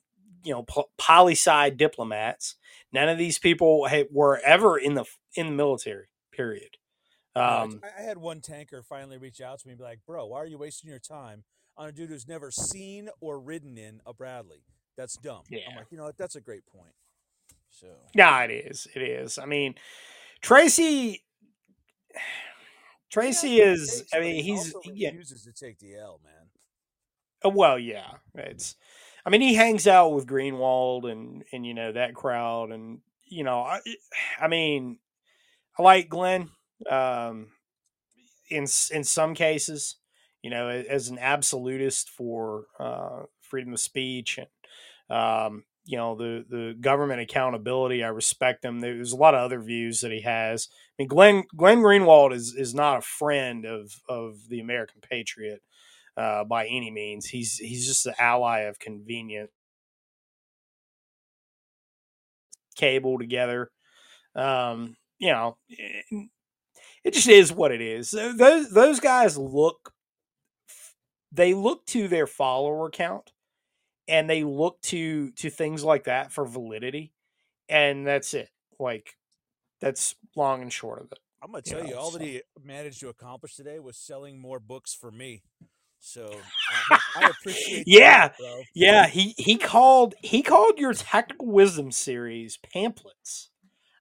you 0.45 0.53
know, 0.53 0.63
po- 0.63 0.91
poli 0.99 1.33
sci 1.35 1.71
diplomats. 1.71 2.57
None 2.93 3.09
of 3.09 3.19
these 3.19 3.39
people 3.39 3.89
were 4.11 4.39
ever 4.45 4.79
in 4.79 4.95
the 4.95 5.05
in 5.35 5.47
the 5.47 5.53
military. 5.53 6.07
Period. 6.33 6.77
I- 7.35 7.63
Um, 7.63 7.81
I, 7.99 8.03
had 8.03 8.19
one 8.19 8.41
tanker 8.41 8.83
finally 8.83 9.19
reach 9.19 9.41
out 9.41 9.59
to 9.61 9.67
me 9.67 9.73
and 9.73 9.79
be 9.79 9.85
like, 9.85 10.01
bro, 10.07 10.27
why 10.27 10.39
are 10.39 10.47
you 10.47 10.57
wasting 10.59 10.89
your 10.89 10.99
time 10.99 11.45
on 11.77 11.89
a 11.89 11.93
dude 11.93 12.09
who's 12.09 12.27
never 12.27 12.51
seen 12.51 13.11
or 13.21 13.39
ridden 13.39 13.77
in 13.77 14.01
a 14.07 14.15
Bradley? 14.15 14.65
That's 14.97 15.17
dumb. 15.19 15.43
Yeah. 15.51 15.61
I'm 15.71 15.77
like, 15.77 15.87
you 15.91 15.99
know 15.99 16.05
what? 16.05 16.17
That's 16.17 16.37
a 16.37 16.41
great 16.41 16.65
point. 16.67 16.95
So, 17.69 17.89
yeah, 18.15 18.43
it 18.45 18.51
is. 18.51 18.87
It 18.95 19.03
is. 19.03 19.39
I 19.39 19.45
mean, 19.45 19.75
Tracey. 20.41 21.23
Tracey 23.11 23.49
He 23.49 23.61
it 23.61 23.69
is. 23.69 23.99
takes, 24.01 24.15
I 24.15 24.21
mean, 24.21 24.43
he's 24.43 24.75
also 24.75 24.91
yeah. 24.95 25.09
refuses 25.09 25.43
to 25.45 25.53
take 25.53 25.79
the 25.79 25.95
L, 25.97 26.21
man. 26.25 26.49
Uh, 27.45 27.51
Well, 27.51 27.79
yeah, 27.79 28.13
it's. 28.35 28.77
I 29.27 29.31
mean, 29.31 29.41
he 29.41 29.55
hangs 29.55 29.89
out 29.89 30.13
with 30.15 30.27
Greenwald 30.29 31.11
and 31.11 31.45
and 31.53 31.67
you 31.67 31.75
know 31.75 31.93
that 31.93 32.15
crowd, 32.15 32.71
and 32.71 33.01
you 33.25 33.43
know, 33.43 33.59
I, 33.61 33.81
I 34.41 34.47
mean, 34.47 34.99
I 35.79 35.83
like 35.83 36.09
Glenn. 36.09 36.51
Um, 36.89 37.49
in 38.51 38.67
in 38.93 39.05
some 39.05 39.35
cases, 39.35 39.97
you 40.43 40.51
know, 40.51 40.69
as 40.69 41.09
an 41.09 41.19
absolutist 41.19 42.09
for 42.09 42.67
uh, 42.79 43.23
freedom 43.41 43.73
of 43.73 43.81
speech 43.81 44.39
and 44.39 44.47
um, 45.19 45.65
you 45.85 45.97
know 45.97 46.15
the 46.15 46.45
the 46.49 46.77
government 46.81 47.21
accountability, 47.21 48.05
I 48.05 48.09
respect 48.09 48.65
him. 48.65 48.81
There's 48.81 49.13
a 49.13 49.17
lot 49.17 49.35
of 49.35 49.41
other 49.41 49.61
views 49.61 50.03
that 50.03 50.13
he 50.13 50.21
has. 50.21 50.69
I 50.71 51.03
mean, 51.03 51.09
Glenn 51.09 51.45
Glenn 51.57 51.79
Greenwald 51.79 52.33
is 52.33 52.55
is 52.57 52.75
not 52.75 52.99
a 52.99 53.03
friend 53.03 53.65
of 53.65 54.01
of 54.09 54.49
the 54.49 54.61
American 54.61 55.01
patriot 55.01 55.63
uh, 56.17 56.45
by 56.45 56.67
any 56.67 56.91
means. 56.91 57.27
He's 57.27 57.59
he's 57.59 57.87
just 57.87 58.05
the 58.05 58.21
ally 58.23 58.61
of 58.61 58.79
convenient 58.79 59.51
cable 62.77 63.19
together. 63.19 63.71
Um, 64.35 64.97
you 65.19 65.33
know, 65.33 65.57
it, 65.69 66.29
it 67.05 67.15
just 67.15 67.29
is 67.29 67.53
what 67.53 67.73
it 67.73 67.81
is. 67.81 68.11
So 68.11 68.33
Those 68.33 68.71
those 68.71 69.01
guys 69.01 69.37
look 69.39 69.93
they 71.33 71.55
look 71.55 71.85
to 71.87 72.09
their 72.09 72.27
follower 72.27 72.91
count 72.91 73.33
and 74.09 74.29
they 74.29 74.45
look 74.45 74.81
to 74.83 75.31
to 75.33 75.51
things 75.51 75.85
like 75.85 76.05
that 76.05 76.33
for 76.33 76.47
validity 76.47 77.13
and 77.69 78.07
that's 78.07 78.35
it. 78.35 78.49
Like 78.79 79.17
that's 79.81 80.15
long 80.37 80.63
and 80.63 80.73
short 80.73 81.03
of 81.03 81.13
it. 81.13 81.19
I'm 81.43 81.51
gonna 81.51 81.63
tell 81.63 81.85
you, 81.85 81.93
know, 81.93 81.99
all 82.01 82.11
so- 82.13 82.19
that 82.19 82.25
he 82.25 82.43
managed 82.63 83.01
to 83.01 83.09
accomplish 83.09 83.55
today 83.57 83.79
was 83.79 83.97
selling 83.97 84.41
more 84.41 84.61
books 84.61 84.95
for 84.95 85.11
me. 85.11 85.43
So 86.01 86.31
I, 86.91 86.99
I 87.17 87.31
appreciate. 87.31 87.85
Yeah. 87.87 88.29
that. 88.29 88.65
Yeah, 88.75 89.07
he 89.07 89.35
he 89.39 89.57
called 89.57 90.15
he 90.23 90.43
called 90.43 90.79
your 90.79 90.93
tactical 90.95 91.47
wisdom 91.47 91.91
series 91.91 92.59
pamphlets. 92.73 93.51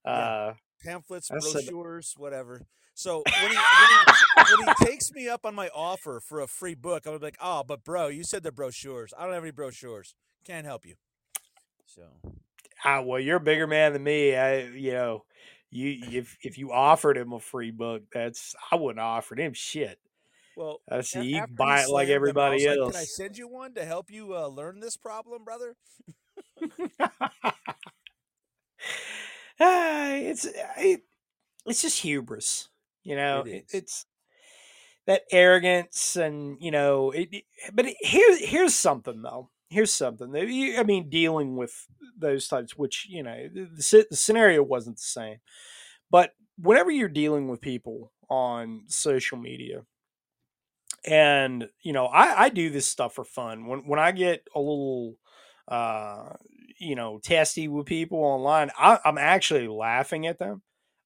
Yeah. 0.05 0.11
Uh 0.11 0.53
pamphlets, 0.83 1.29
brochures, 1.29 2.13
whatever. 2.17 2.61
So 2.93 3.23
when 3.41 3.51
he, 3.51 3.57
when, 3.57 4.45
he, 4.45 4.55
when 4.55 4.67
he 4.79 4.85
takes 4.85 5.11
me 5.11 5.27
up 5.27 5.45
on 5.45 5.53
my 5.53 5.69
offer 5.69 6.21
for 6.21 6.39
a 6.39 6.47
free 6.47 6.75
book, 6.75 7.05
I'm 7.05 7.19
like, 7.19 7.37
oh, 7.41 7.63
but 7.67 7.83
bro, 7.83 8.07
you 8.07 8.23
said 8.23 8.43
the 8.43 8.53
brochures. 8.53 9.13
I 9.17 9.25
don't 9.25 9.33
have 9.33 9.43
any 9.43 9.51
brochures. 9.51 10.15
Can't 10.45 10.65
help 10.65 10.85
you. 10.85 10.95
So 11.85 12.03
ah, 12.83 13.01
well, 13.01 13.19
you're 13.19 13.37
a 13.37 13.41
bigger 13.41 13.67
man 13.67 13.93
than 13.93 14.03
me. 14.03 14.35
I 14.35 14.63
you 14.67 14.93
know, 14.93 15.25
you 15.71 15.97
if 16.11 16.37
if 16.41 16.57
you 16.57 16.71
offered 16.71 17.17
him 17.17 17.33
a 17.33 17.39
free 17.39 17.71
book, 17.71 18.03
that's 18.13 18.55
I 18.71 18.75
wouldn't 18.75 18.99
have 18.99 19.07
offered 19.07 19.39
him 19.39 19.53
shit. 19.53 19.99
Well, 20.55 20.81
I 20.89 21.01
see 21.01 21.23
you 21.23 21.45
buy 21.47 21.81
it 21.83 21.89
like 21.89 22.07
slammed 22.07 22.09
them, 22.09 22.11
I 22.11 22.15
everybody 22.15 22.55
was 22.55 22.65
like, 22.65 22.77
else. 22.77 22.91
Can 22.93 23.01
I 23.01 23.05
send 23.05 23.37
you 23.37 23.47
one 23.47 23.73
to 23.75 23.85
help 23.85 24.11
you 24.11 24.35
uh, 24.35 24.47
learn 24.47 24.79
this 24.79 24.97
problem, 24.97 25.43
brother? 25.43 25.75
Ah, 29.59 30.11
it's 30.15 30.45
it, 30.77 31.01
it's 31.65 31.81
just 31.81 32.01
hubris, 32.01 32.69
you 33.03 33.15
know. 33.15 33.43
It 33.45 33.65
It 33.71 33.83
is. 33.85 34.05
that 35.07 35.21
arrogance, 35.31 36.17
and 36.17 36.57
you 36.59 36.71
know. 36.71 37.11
It, 37.11 37.43
but 37.73 37.85
here's 38.01 38.39
here's 38.39 38.73
something 38.73 39.21
though. 39.21 39.49
Here's 39.69 39.93
something. 39.93 40.35
I 40.35 40.83
mean, 40.83 41.09
dealing 41.09 41.55
with 41.55 41.87
those 42.17 42.47
types, 42.47 42.77
which 42.77 43.07
you 43.09 43.23
know, 43.23 43.47
the, 43.51 43.65
the, 43.65 44.07
the 44.09 44.15
scenario 44.15 44.61
wasn't 44.61 44.97
the 44.97 45.03
same, 45.03 45.37
but 46.11 46.31
whenever 46.57 46.91
you're 46.91 47.09
dealing 47.09 47.47
with 47.47 47.61
people 47.61 48.11
on 48.29 48.83
social 48.87 49.37
media, 49.37 49.83
and 51.05 51.69
you 51.81 51.93
know, 51.93 52.05
I, 52.05 52.45
I 52.45 52.49
do 52.49 52.69
this 52.69 52.87
stuff 52.87 53.15
for 53.15 53.23
fun. 53.23 53.67
When 53.67 53.79
when 53.87 53.99
I 53.99 54.11
get 54.11 54.43
a 54.55 54.59
little 54.59 55.15
uh 55.67 56.33
you 56.79 56.95
know 56.95 57.19
testy 57.23 57.67
with 57.67 57.85
people 57.85 58.19
online 58.19 58.69
I, 58.77 58.99
i'm 59.03 59.17
actually 59.17 59.67
laughing 59.67 60.27
at 60.27 60.37
them 60.37 60.61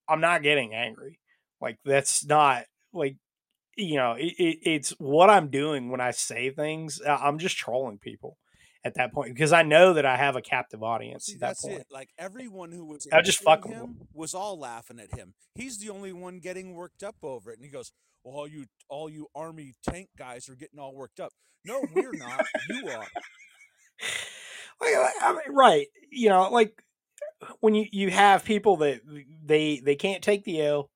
i'm 0.08 0.20
not 0.20 0.44
getting 0.44 0.74
angry 0.74 1.20
like 1.62 1.78
that's 1.86 2.26
not 2.26 2.66
like 2.92 3.16
you 3.78 3.96
know 3.96 4.14
it, 4.14 4.34
it, 4.38 4.58
it's 4.64 4.90
what 4.98 5.30
i'm 5.30 5.50
doing 5.50 5.90
when 5.90 6.02
i 6.02 6.12
say 6.12 6.50
things 6.50 7.02
I- 7.02 7.28
i'm 7.28 7.38
just 7.38 7.56
trolling 7.58 8.00
people 8.00 8.38
at 8.84 8.96
that 8.96 9.14
point 9.14 9.34
because 9.34 9.54
i 9.54 9.62
know 9.62 9.94
that 9.94 10.06
i 10.06 10.18
have 10.18 10.36
a 10.36 10.42
captive 10.42 10.84
audience 10.84 11.28
See, 11.28 11.36
at 11.36 11.40
that 11.42 11.48
that's 11.48 11.64
point 11.64 11.82
it. 11.82 11.88
Like 11.90 12.10
everyone 12.18 12.72
who 12.72 12.86
was 12.86 13.08
I 13.14 13.22
just 13.22 13.40
fucking 13.40 13.72
him 13.72 14.08
was 14.14 14.34
all 14.34 14.60
laughing 14.60 15.00
at 15.00 15.18
him. 15.18 15.36
He's 15.56 15.78
the 15.78 15.90
only 15.90 16.12
one 16.14 16.40
getting 16.40 16.74
worked 16.74 17.04
up 17.04 17.16
over 17.24 17.52
it, 17.52 17.58
and 17.60 17.66
he 17.66 17.72
goes, 17.72 17.92
"Well, 18.24 18.36
all 18.36 18.48
you 18.48 18.66
all 18.90 19.10
you 19.10 19.28
army 19.36 19.74
tank 19.88 20.10
guys 20.18 20.50
are 20.50 20.56
getting 20.56 20.80
all 20.80 20.96
worked 20.96 21.20
up." 21.20 21.32
No, 21.66 21.84
we're 21.94 22.14
not. 22.14 22.46
you 22.70 22.88
are. 22.90 23.08
Right 25.50 25.88
you 26.12 26.30
know 26.30 26.50
like 26.50 26.82
when 27.60 27.76
you 27.76 27.86
you 27.92 28.10
have 28.10 28.44
people 28.44 28.78
that 28.78 29.02
they 29.46 29.80
they 29.80 29.96
can't 29.96 30.24
take 30.24 30.44
the 30.44 30.62
L, 30.62 30.90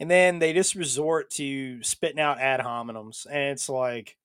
and 0.00 0.10
then 0.10 0.38
they 0.38 0.52
just 0.52 0.74
resort 0.74 1.30
to 1.32 1.82
spitting 1.82 2.20
out 2.20 2.40
ad 2.40 2.60
hominems, 2.60 3.26
and 3.26 3.50
it's 3.52 3.68
like, 3.68 4.16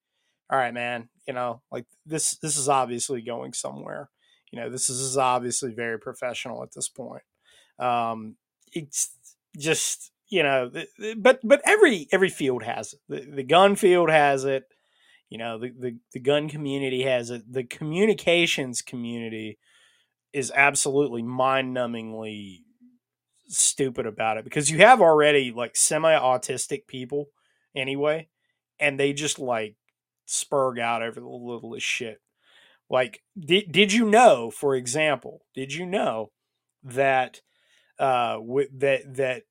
all 0.51 0.57
right, 0.57 0.73
man, 0.73 1.09
you 1.27 1.33
know, 1.33 1.61
like 1.71 1.85
this 2.05 2.37
this 2.37 2.57
is 2.57 2.69
obviously 2.69 3.21
going 3.21 3.53
somewhere. 3.53 4.09
You 4.51 4.59
know, 4.59 4.69
this 4.69 4.89
is 4.89 5.17
obviously 5.17 5.73
very 5.73 5.99
professional 5.99 6.63
at 6.63 6.73
this 6.73 6.89
point. 6.89 7.23
Um, 7.79 8.35
it's 8.71 9.11
just 9.57 10.11
you 10.33 10.41
know, 10.41 10.71
but 11.17 11.39
but 11.43 11.61
every 11.63 12.07
every 12.11 12.29
field 12.29 12.63
has 12.63 12.93
it. 12.93 12.99
The, 13.07 13.35
the 13.35 13.43
gun 13.43 13.75
field 13.75 14.09
has 14.09 14.45
it. 14.45 14.63
You 15.29 15.37
know, 15.37 15.59
the, 15.59 15.69
the 15.69 15.97
the 16.11 16.19
gun 16.19 16.49
community 16.49 17.03
has 17.03 17.29
it. 17.29 17.43
The 17.51 17.63
communications 17.63 18.81
community 18.81 19.59
is 20.33 20.51
absolutely 20.55 21.21
mind-numbingly 21.21 22.61
stupid 23.47 24.07
about 24.07 24.37
it 24.37 24.43
because 24.43 24.71
you 24.71 24.79
have 24.79 25.01
already 25.01 25.51
like 25.51 25.75
semi-autistic 25.75 26.87
people 26.87 27.27
anyway 27.75 28.27
and 28.79 28.99
they 28.99 29.13
just 29.13 29.37
like 29.37 29.75
spurg 30.27 30.79
out 30.79 31.03
over 31.03 31.19
the 31.19 31.27
littlest 31.27 31.85
shit 31.85 32.19
like 32.89 33.21
did, 33.37 33.71
did 33.71 33.93
you 33.93 34.09
know 34.09 34.49
for 34.49 34.75
example 34.75 35.41
did 35.53 35.71
you 35.71 35.85
know 35.85 36.31
that 36.83 37.41
uh 37.99 38.37
with 38.39 38.69
that 38.79 39.01
that 39.13 39.43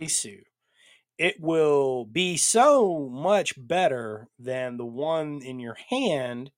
Isu, 0.00 0.42
it 1.18 1.40
will 1.40 2.06
be 2.06 2.36
so 2.36 3.08
much 3.12 3.54
better 3.56 4.28
than 4.38 4.76
the 4.76 4.86
one 4.86 5.42
in 5.42 5.60
your 5.60 5.76
hand 5.90 6.50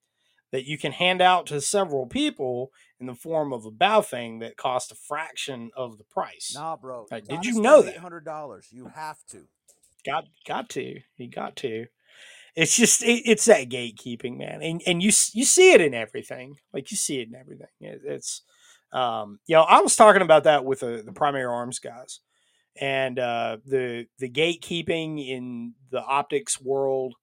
that 0.52 0.66
you 0.66 0.78
can 0.78 0.92
hand 0.92 1.20
out 1.20 1.46
to 1.46 1.60
several 1.60 2.06
people 2.06 2.70
in 3.00 3.06
the 3.06 3.14
form 3.14 3.52
of 3.52 3.64
a 3.64 3.70
Baofeng 3.70 4.40
that 4.40 4.56
costs 4.56 4.92
a 4.92 4.94
fraction 4.94 5.70
of 5.76 5.98
the 5.98 6.04
price. 6.04 6.52
Nah, 6.54 6.76
bro. 6.76 7.06
Like, 7.10 7.24
you 7.28 7.36
did 7.36 7.44
you 7.46 7.60
know 7.60 7.82
that? 7.82 7.96
Hundred 7.96 8.24
dollars. 8.24 8.68
You 8.70 8.92
have 8.94 9.18
to. 9.30 9.46
Got 10.04 10.26
got 10.46 10.68
to. 10.70 11.00
He 11.16 11.26
got 11.26 11.56
to. 11.56 11.86
It's 12.54 12.76
just 12.76 13.02
it, 13.02 13.22
it's 13.24 13.46
that 13.46 13.70
gatekeeping, 13.70 14.36
man, 14.36 14.62
and 14.62 14.82
and 14.86 15.02
you 15.02 15.08
you 15.32 15.44
see 15.44 15.72
it 15.72 15.80
in 15.80 15.94
everything. 15.94 16.56
Like 16.72 16.90
you 16.90 16.96
see 16.96 17.20
it 17.20 17.28
in 17.28 17.34
everything. 17.34 17.68
It, 17.80 18.02
it's 18.04 18.42
um, 18.92 19.40
you 19.46 19.56
know, 19.56 19.62
I 19.62 19.80
was 19.80 19.96
talking 19.96 20.22
about 20.22 20.44
that 20.44 20.64
with 20.64 20.80
the, 20.80 21.02
the 21.04 21.12
primary 21.12 21.46
arms 21.46 21.78
guys, 21.78 22.20
and 22.80 23.18
uh, 23.18 23.58
the 23.66 24.06
the 24.18 24.30
gatekeeping 24.30 25.26
in 25.26 25.74
the 25.90 26.02
optics 26.02 26.60
world 26.60 27.14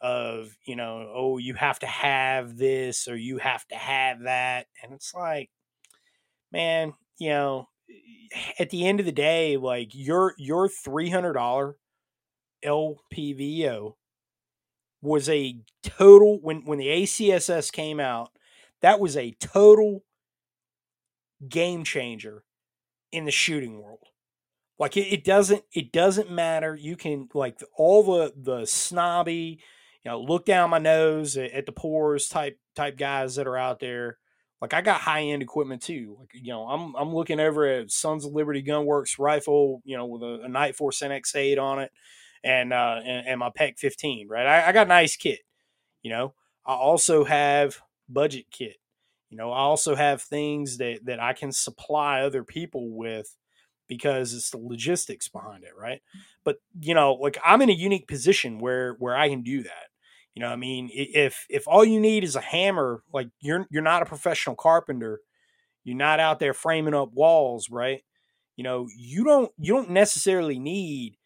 of 0.00 0.56
you 0.66 0.76
know 0.76 1.10
oh 1.14 1.38
you 1.38 1.54
have 1.54 1.78
to 1.78 1.86
have 1.86 2.56
this 2.58 3.08
or 3.08 3.16
you 3.16 3.38
have 3.38 3.66
to 3.68 3.74
have 3.74 4.22
that 4.24 4.66
and 4.82 4.92
it's 4.92 5.14
like 5.14 5.48
man 6.52 6.92
you 7.18 7.30
know 7.30 7.68
at 8.58 8.70
the 8.70 8.86
end 8.86 9.00
of 9.00 9.06
the 9.06 9.12
day 9.12 9.56
like 9.56 9.90
your 9.92 10.34
your 10.38 10.68
$300 10.68 11.74
lpvo 12.64 13.94
was 15.02 15.28
a 15.28 15.60
total 15.82 16.40
when 16.40 16.64
when 16.64 16.78
the 16.78 16.88
acss 16.88 17.70
came 17.70 18.00
out 18.00 18.30
that 18.82 19.00
was 19.00 19.16
a 19.16 19.36
total 19.40 20.02
game 21.48 21.84
changer 21.84 22.42
in 23.12 23.24
the 23.24 23.30
shooting 23.30 23.80
world 23.80 24.05
like 24.78 24.96
it, 24.96 25.12
it 25.12 25.24
doesn't 25.24 25.62
it 25.72 25.92
doesn't 25.92 26.30
matter 26.30 26.74
you 26.74 26.96
can 26.96 27.28
like 27.34 27.60
all 27.76 28.02
the 28.02 28.32
the 28.36 28.66
snobby 28.66 29.60
you 30.06 30.12
know, 30.12 30.20
look 30.20 30.44
down 30.44 30.70
my 30.70 30.78
nose 30.78 31.36
at, 31.36 31.50
at 31.50 31.66
the 31.66 31.72
pores 31.72 32.28
type 32.28 32.60
type 32.76 32.96
guys 32.96 33.34
that 33.34 33.48
are 33.48 33.56
out 33.56 33.80
there. 33.80 34.18
Like 34.60 34.72
I 34.72 34.80
got 34.80 35.00
high 35.00 35.22
end 35.22 35.42
equipment 35.42 35.82
too. 35.82 36.16
Like 36.20 36.30
you 36.32 36.52
know, 36.52 36.68
I'm 36.68 36.94
I'm 36.94 37.12
looking 37.12 37.40
over 37.40 37.66
at 37.66 37.90
Sons 37.90 38.24
of 38.24 38.30
Liberty 38.30 38.62
Gunworks 38.62 39.18
rifle, 39.18 39.82
you 39.84 39.96
know, 39.96 40.06
with 40.06 40.22
a, 40.22 40.44
a 40.44 40.48
Nightforce 40.48 41.02
NX8 41.02 41.60
on 41.60 41.80
it, 41.80 41.90
and 42.44 42.72
uh, 42.72 43.00
and, 43.04 43.26
and 43.26 43.40
my 43.40 43.50
PEQ 43.50 43.80
15. 43.80 44.28
Right, 44.28 44.46
I, 44.46 44.68
I 44.68 44.72
got 44.72 44.86
nice 44.86 45.16
kit. 45.16 45.40
You 46.04 46.12
know, 46.12 46.34
I 46.64 46.74
also 46.74 47.24
have 47.24 47.80
budget 48.08 48.46
kit. 48.52 48.76
You 49.30 49.38
know, 49.38 49.50
I 49.50 49.58
also 49.58 49.96
have 49.96 50.22
things 50.22 50.76
that 50.76 51.00
that 51.06 51.18
I 51.18 51.32
can 51.32 51.50
supply 51.50 52.20
other 52.20 52.44
people 52.44 52.96
with 52.96 53.34
because 53.88 54.34
it's 54.34 54.50
the 54.50 54.58
logistics 54.58 55.28
behind 55.28 55.64
it, 55.64 55.76
right? 55.78 56.00
But 56.44 56.56
you 56.80 56.94
know, 56.94 57.14
like 57.14 57.38
I'm 57.44 57.62
in 57.62 57.70
a 57.70 57.74
unique 57.74 58.08
position 58.08 58.58
where 58.58 58.94
where 58.98 59.16
I 59.16 59.28
can 59.28 59.42
do 59.42 59.62
that. 59.62 59.88
You 60.34 60.40
know, 60.42 60.48
I 60.48 60.56
mean, 60.56 60.90
if 60.92 61.46
if 61.48 61.66
all 61.66 61.84
you 61.84 62.00
need 62.00 62.24
is 62.24 62.36
a 62.36 62.40
hammer, 62.40 63.02
like 63.12 63.28
you're 63.40 63.66
you're 63.70 63.82
not 63.82 64.02
a 64.02 64.06
professional 64.06 64.56
carpenter, 64.56 65.20
you're 65.84 65.96
not 65.96 66.20
out 66.20 66.38
there 66.40 66.54
framing 66.54 66.94
up 66.94 67.12
walls, 67.12 67.70
right? 67.70 68.02
You 68.56 68.64
know, 68.64 68.88
you 68.96 69.24
don't 69.24 69.50
you 69.58 69.74
don't 69.74 69.90
necessarily 69.90 70.58
need 70.58 71.16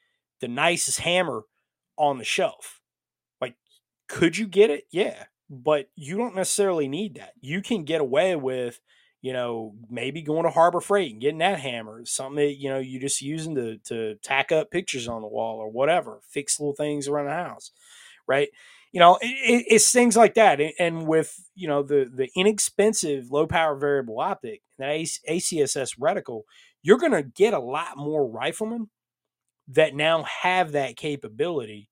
the 0.40 0.48
nicest 0.48 1.00
hammer 1.00 1.42
on 1.96 2.18
the 2.18 2.24
shelf. 2.24 2.80
Like, 3.40 3.56
could 4.08 4.36
you 4.36 4.46
get 4.46 4.70
it? 4.70 4.84
Yeah, 4.90 5.24
but 5.48 5.90
you 5.96 6.16
don't 6.16 6.34
necessarily 6.36 6.88
need 6.88 7.16
that. 7.16 7.32
You 7.40 7.62
can 7.62 7.84
get 7.84 8.00
away 8.00 8.36
with, 8.36 8.80
you 9.22 9.33
know, 9.33 9.74
maybe 9.90 10.22
going 10.22 10.44
to 10.44 10.50
Harbor 10.50 10.80
Freight 10.80 11.12
and 11.12 11.20
getting 11.20 11.38
that 11.38 11.61
hammer, 11.61 12.04
something 12.04 12.37
that 12.37 12.56
you 12.59 12.70
know 12.70 12.78
you're 12.78 13.00
just 13.00 13.22
using 13.22 13.54
to 13.54 13.78
to 13.85 14.14
tack 14.16 14.52
up 14.52 14.70
pictures 14.70 15.09
on 15.09 15.22
the 15.22 15.28
wall 15.28 15.59
or 15.59 15.70
whatever, 15.70 16.20
fix 16.28 16.59
little 16.59 16.74
things 16.74 17.09
around 17.09 17.26
the 17.26 17.33
house, 17.33 17.70
right? 18.26 18.48
you 18.92 18.98
know, 18.98 19.18
it, 19.20 19.66
it's 19.68 19.92
things 19.92 20.16
like 20.16 20.35
that. 20.35 20.61
And 20.78 21.06
with 21.06 21.35
you 21.54 21.68
know 21.68 21.83
the 21.83 22.11
the 22.12 22.28
inexpensive 22.35 23.30
low 23.30 23.46
power 23.46 23.76
variable 23.76 24.18
optic, 24.20 24.62
that 24.78 24.90
ACSS 25.28 25.98
reticle, 25.98 26.42
you're 26.83 26.98
going 26.98 27.12
to 27.12 27.22
get 27.22 27.54
a 27.54 27.61
lot 27.61 27.96
more 27.96 28.26
riflemen 28.26 28.88
that 29.68 29.94
now 29.94 30.24
have 30.24 30.72
that 30.72 30.96
capability 30.96 31.88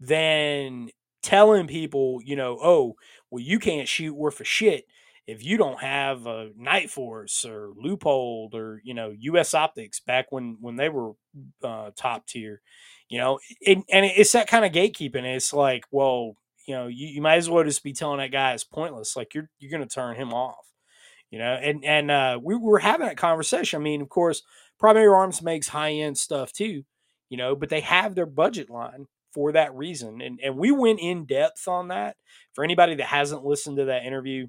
than 0.00 0.88
telling 1.22 1.66
people, 1.66 2.20
you 2.24 2.36
know, 2.36 2.58
oh, 2.62 2.94
well, 3.30 3.42
you 3.42 3.58
can't 3.58 3.88
shoot 3.88 4.14
worth 4.14 4.40
a 4.40 4.44
shit 4.44 4.84
if 5.26 5.44
you 5.44 5.56
don't 5.56 5.80
have 5.80 6.26
a 6.26 6.50
Nightforce 6.60 7.44
or 7.46 7.70
Leupold 7.82 8.54
or 8.54 8.80
you 8.84 8.94
know 8.94 9.14
U.S. 9.18 9.54
Optics 9.54 10.00
back 10.00 10.30
when 10.30 10.58
when 10.60 10.76
they 10.76 10.88
were 10.88 11.12
uh, 11.62 11.90
top 11.96 12.26
tier, 12.26 12.60
you 13.08 13.18
know, 13.18 13.38
it, 13.60 13.78
and 13.90 14.04
it's 14.04 14.32
that 14.32 14.48
kind 14.48 14.64
of 14.64 14.72
gatekeeping. 14.72 15.24
It's 15.24 15.52
like, 15.52 15.84
well, 15.90 16.36
you 16.66 16.74
know, 16.74 16.86
you, 16.86 17.06
you 17.06 17.22
might 17.22 17.36
as 17.36 17.48
well 17.48 17.64
just 17.64 17.82
be 17.82 17.92
telling 17.92 18.18
that 18.18 18.32
guy 18.32 18.52
it's 18.52 18.64
pointless. 18.64 19.16
Like 19.16 19.34
you're 19.34 19.48
you're 19.58 19.70
going 19.70 19.86
to 19.86 19.94
turn 19.94 20.16
him 20.16 20.32
off, 20.32 20.66
you 21.30 21.38
know. 21.38 21.54
And 21.54 21.84
and 21.84 22.10
uh, 22.10 22.38
we 22.42 22.54
were 22.56 22.78
having 22.78 23.06
that 23.06 23.16
conversation. 23.16 23.80
I 23.80 23.82
mean, 23.82 24.02
of 24.02 24.08
course, 24.08 24.42
Primary 24.78 25.08
Arms 25.08 25.42
makes 25.42 25.68
high 25.68 25.92
end 25.92 26.18
stuff 26.18 26.52
too, 26.52 26.84
you 27.28 27.36
know, 27.36 27.54
but 27.56 27.68
they 27.70 27.80
have 27.80 28.14
their 28.14 28.26
budget 28.26 28.68
line 28.68 29.06
for 29.32 29.52
that 29.52 29.74
reason. 29.74 30.20
And 30.20 30.38
and 30.42 30.56
we 30.56 30.70
went 30.70 31.00
in 31.00 31.24
depth 31.24 31.66
on 31.68 31.88
that. 31.88 32.16
For 32.52 32.62
anybody 32.62 32.94
that 32.96 33.06
hasn't 33.06 33.44
listened 33.44 33.78
to 33.78 33.86
that 33.86 34.04
interview, 34.04 34.46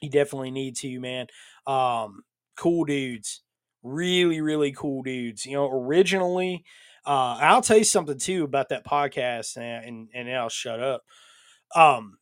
you 0.00 0.10
definitely 0.10 0.50
need 0.50 0.76
to, 0.76 1.00
man. 1.00 1.26
Um, 1.66 2.22
cool 2.56 2.84
dudes, 2.84 3.42
really 3.82 4.40
really 4.40 4.72
cool 4.72 5.02
dudes. 5.02 5.46
You 5.46 5.54
know, 5.54 5.70
originally 5.70 6.64
uh, 7.06 7.38
I'll 7.40 7.62
tell 7.62 7.78
you 7.78 7.84
something 7.84 8.18
too 8.18 8.44
about 8.44 8.68
that 8.68 8.86
podcast, 8.86 9.56
and 9.56 9.84
and, 9.84 10.08
and 10.28 10.36
I'll 10.36 10.50
shut 10.50 10.80
up. 10.80 11.02
Um, 11.74 12.18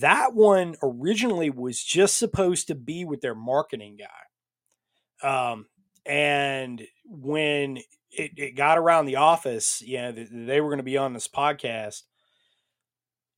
that 0.00 0.32
one 0.34 0.76
originally 0.82 1.50
was 1.50 1.82
just 1.82 2.16
supposed 2.16 2.68
to 2.68 2.74
be 2.74 3.04
with 3.04 3.20
their 3.20 3.34
marketing 3.34 3.98
guy. 3.98 5.28
Um, 5.28 5.66
and 6.06 6.82
when 7.04 7.78
it, 8.10 8.32
it 8.36 8.56
got 8.56 8.78
around 8.78 9.06
the 9.06 9.16
office, 9.16 9.82
you 9.82 9.98
know, 9.98 10.12
they 10.12 10.60
were 10.60 10.68
going 10.68 10.78
to 10.78 10.82
be 10.82 10.96
on 10.96 11.12
this 11.12 11.28
podcast, 11.28 12.02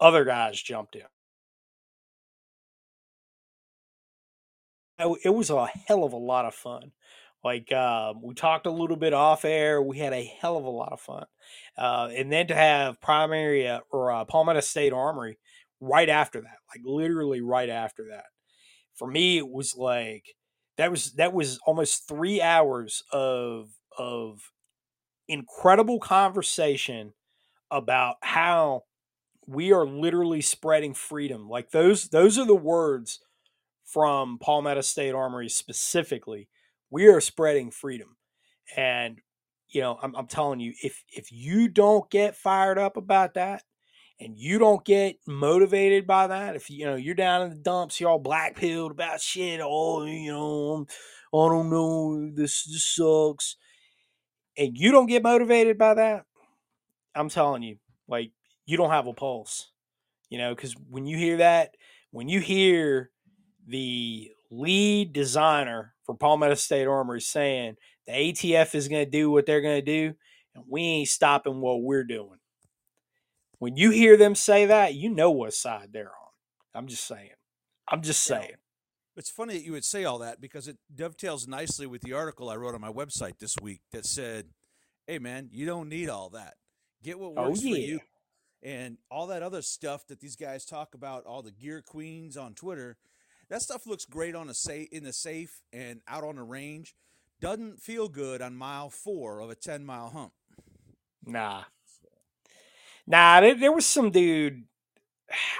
other 0.00 0.24
guys 0.24 0.60
jumped 0.60 0.96
in. 0.96 1.02
It 4.98 5.34
was 5.34 5.50
a 5.50 5.66
hell 5.88 6.04
of 6.04 6.12
a 6.12 6.16
lot 6.18 6.44
of 6.44 6.54
fun. 6.54 6.92
Like 7.42 7.70
uh, 7.72 8.14
we 8.22 8.34
talked 8.34 8.66
a 8.66 8.70
little 8.70 8.96
bit 8.96 9.12
off 9.12 9.44
air. 9.44 9.82
We 9.82 9.98
had 9.98 10.12
a 10.12 10.24
hell 10.40 10.56
of 10.56 10.64
a 10.64 10.70
lot 10.70 10.92
of 10.92 11.00
fun, 11.00 11.26
uh, 11.76 12.08
and 12.16 12.32
then 12.32 12.46
to 12.46 12.54
have 12.54 13.00
primary 13.02 13.68
uh, 13.68 13.80
or 13.90 14.10
uh, 14.12 14.24
Palmetto 14.24 14.60
State 14.60 14.94
Armory 14.94 15.38
right 15.80 16.08
after 16.08 16.40
that, 16.40 16.56
like 16.74 16.80
literally 16.84 17.42
right 17.42 17.68
after 17.68 18.06
that. 18.10 18.24
For 18.94 19.08
me, 19.08 19.38
it 19.38 19.48
was 19.48 19.76
like 19.76 20.36
that 20.78 20.90
was 20.90 21.12
that 21.14 21.34
was 21.34 21.58
almost 21.66 22.08
three 22.08 22.40
hours 22.42 23.02
of 23.12 23.70
of 23.98 24.40
incredible 25.28 25.98
conversation 26.00 27.12
about 27.70 28.16
how 28.22 28.84
we 29.46 29.72
are 29.72 29.86
literally 29.86 30.40
spreading 30.40 30.94
freedom. 30.94 31.48
Like 31.48 31.70
those 31.70 32.08
those 32.08 32.38
are 32.38 32.46
the 32.46 32.54
words 32.56 33.20
from 33.84 34.38
Palmetto 34.38 34.80
State 34.80 35.14
Armory 35.14 35.48
specifically 35.48 36.48
we 36.94 37.08
are 37.08 37.20
spreading 37.20 37.72
freedom. 37.72 38.16
And, 38.76 39.20
you 39.68 39.80
know, 39.80 39.98
I'm, 40.00 40.14
I'm 40.14 40.28
telling 40.28 40.60
you, 40.60 40.74
if 40.80 41.02
if 41.10 41.32
you 41.32 41.66
don't 41.68 42.08
get 42.08 42.36
fired 42.36 42.78
up 42.78 42.96
about 42.96 43.34
that, 43.34 43.64
and 44.20 44.38
you 44.38 44.60
don't 44.60 44.84
get 44.84 45.16
motivated 45.26 46.06
by 46.06 46.28
that, 46.28 46.54
if 46.54 46.70
you 46.70 46.86
know 46.86 46.94
you're 46.94 47.16
down 47.16 47.42
in 47.42 47.50
the 47.50 47.56
dumps, 47.56 48.00
you're 48.00 48.10
all 48.10 48.20
black 48.20 48.54
pilled 48.54 48.92
about 48.92 49.20
shit. 49.20 49.60
Oh, 49.60 50.04
you 50.04 50.30
know, 50.30 50.86
I 51.34 51.48
don't 51.48 51.68
know, 51.68 52.30
this 52.32 52.62
this 52.64 52.86
sucks, 52.86 53.56
and 54.56 54.78
you 54.78 54.92
don't 54.92 55.08
get 55.08 55.24
motivated 55.24 55.76
by 55.76 55.94
that, 55.94 56.26
I'm 57.14 57.28
telling 57.28 57.64
you, 57.64 57.78
like 58.06 58.30
you 58.66 58.76
don't 58.76 58.90
have 58.90 59.08
a 59.08 59.12
pulse, 59.12 59.72
you 60.30 60.38
know, 60.38 60.54
because 60.54 60.76
when 60.88 61.06
you 61.06 61.18
hear 61.18 61.38
that, 61.38 61.74
when 62.12 62.28
you 62.28 62.38
hear 62.38 63.10
the 63.66 64.30
lead 64.50 65.12
designer 65.12 65.94
for 66.04 66.14
Palmetto 66.14 66.54
State 66.54 66.86
Armory 66.86 67.20
saying 67.20 67.76
the 68.06 68.12
ATF 68.12 68.74
is 68.74 68.88
going 68.88 69.04
to 69.04 69.10
do 69.10 69.30
what 69.30 69.46
they're 69.46 69.60
going 69.60 69.82
to 69.82 69.82
do, 69.82 70.14
and 70.54 70.64
we 70.68 70.82
ain't 70.82 71.08
stopping 71.08 71.60
what 71.60 71.82
we're 71.82 72.04
doing. 72.04 72.38
When 73.58 73.76
you 73.76 73.90
hear 73.90 74.16
them 74.16 74.34
say 74.34 74.66
that, 74.66 74.94
you 74.94 75.08
know 75.08 75.30
what 75.30 75.54
side 75.54 75.90
they're 75.92 76.06
on. 76.06 76.30
I'm 76.74 76.86
just 76.86 77.04
saying. 77.06 77.30
I'm 77.88 78.02
just 78.02 78.22
saying. 78.22 78.50
It's 79.16 79.30
funny 79.30 79.54
that 79.54 79.64
you 79.64 79.72
would 79.72 79.84
say 79.84 80.04
all 80.04 80.18
that 80.18 80.40
because 80.40 80.66
it 80.66 80.76
dovetails 80.94 81.46
nicely 81.46 81.86
with 81.86 82.02
the 82.02 82.12
article 82.12 82.50
I 82.50 82.56
wrote 82.56 82.74
on 82.74 82.80
my 82.80 82.92
website 82.92 83.38
this 83.38 83.54
week 83.62 83.80
that 83.92 84.04
said, 84.04 84.46
"Hey 85.06 85.20
man, 85.20 85.50
you 85.52 85.66
don't 85.66 85.88
need 85.88 86.08
all 86.08 86.30
that. 86.30 86.54
Get 87.02 87.18
what 87.18 87.34
oh, 87.36 87.48
works 87.48 87.60
oh, 87.60 87.68
yeah. 87.68 87.74
for 87.74 87.80
you." 87.80 88.00
And 88.62 88.98
all 89.10 89.28
that 89.28 89.42
other 89.42 89.62
stuff 89.62 90.06
that 90.08 90.20
these 90.20 90.36
guys 90.36 90.64
talk 90.64 90.94
about, 90.94 91.26
all 91.26 91.42
the 91.42 91.52
gear 91.52 91.80
queens 91.80 92.36
on 92.36 92.54
Twitter, 92.54 92.96
that 93.54 93.62
stuff 93.62 93.86
looks 93.86 94.04
great 94.04 94.34
on 94.34 94.48
a 94.48 94.54
safe 94.54 94.88
in 94.90 95.04
the 95.04 95.12
safe 95.12 95.62
and 95.72 96.00
out 96.08 96.24
on 96.24 96.34
the 96.34 96.42
range. 96.42 96.96
Doesn't 97.40 97.80
feel 97.80 98.08
good 98.08 98.42
on 98.42 98.56
mile 98.56 98.90
four 98.90 99.38
of 99.38 99.48
a 99.48 99.54
ten 99.54 99.86
mile 99.86 100.10
hump. 100.10 100.32
Nah, 101.24 101.62
nah. 103.06 103.40
There, 103.40 103.54
there 103.54 103.72
was 103.72 103.86
some 103.86 104.10
dude. 104.10 104.64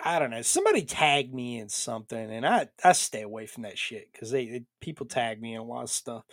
I 0.05 0.19
don't 0.19 0.31
know. 0.31 0.43
Somebody 0.43 0.83
tagged 0.83 1.33
me 1.33 1.61
in 1.61 1.69
something, 1.69 2.33
and 2.33 2.45
I 2.45 2.67
I 2.83 2.93
stay 2.93 3.23
away 3.23 3.47
from 3.47 3.63
that 3.63 3.79
shit 3.79 4.13
because 4.13 4.33
they, 4.33 4.47
they 4.47 4.65
people 4.81 5.07
tag 5.07 5.41
me 5.41 5.55
in 5.55 5.61
a 5.61 5.65
lot 5.65 5.85
of 5.85 5.91
stuff. 5.91 6.25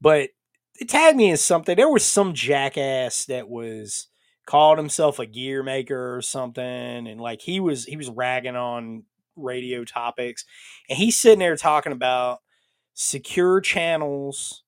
But 0.00 0.30
they 0.78 0.86
tagged 0.86 1.16
me 1.16 1.30
in 1.30 1.36
something. 1.36 1.74
There 1.74 1.88
was 1.88 2.04
some 2.04 2.32
jackass 2.32 3.24
that 3.24 3.48
was 3.48 4.06
called 4.46 4.78
himself 4.78 5.18
a 5.18 5.26
gear 5.26 5.64
maker 5.64 6.16
or 6.16 6.22
something, 6.22 6.64
and 6.64 7.20
like 7.20 7.40
he 7.40 7.58
was 7.58 7.86
he 7.86 7.96
was 7.96 8.08
ragging 8.08 8.54
on 8.54 9.02
radio 9.36 9.84
topics, 9.84 10.44
and 10.88 10.98
he's 10.98 11.18
sitting 11.20 11.40
there 11.40 11.56
talking 11.56 11.92
about 11.92 12.40
secure 12.94 13.60
channels 13.60 14.64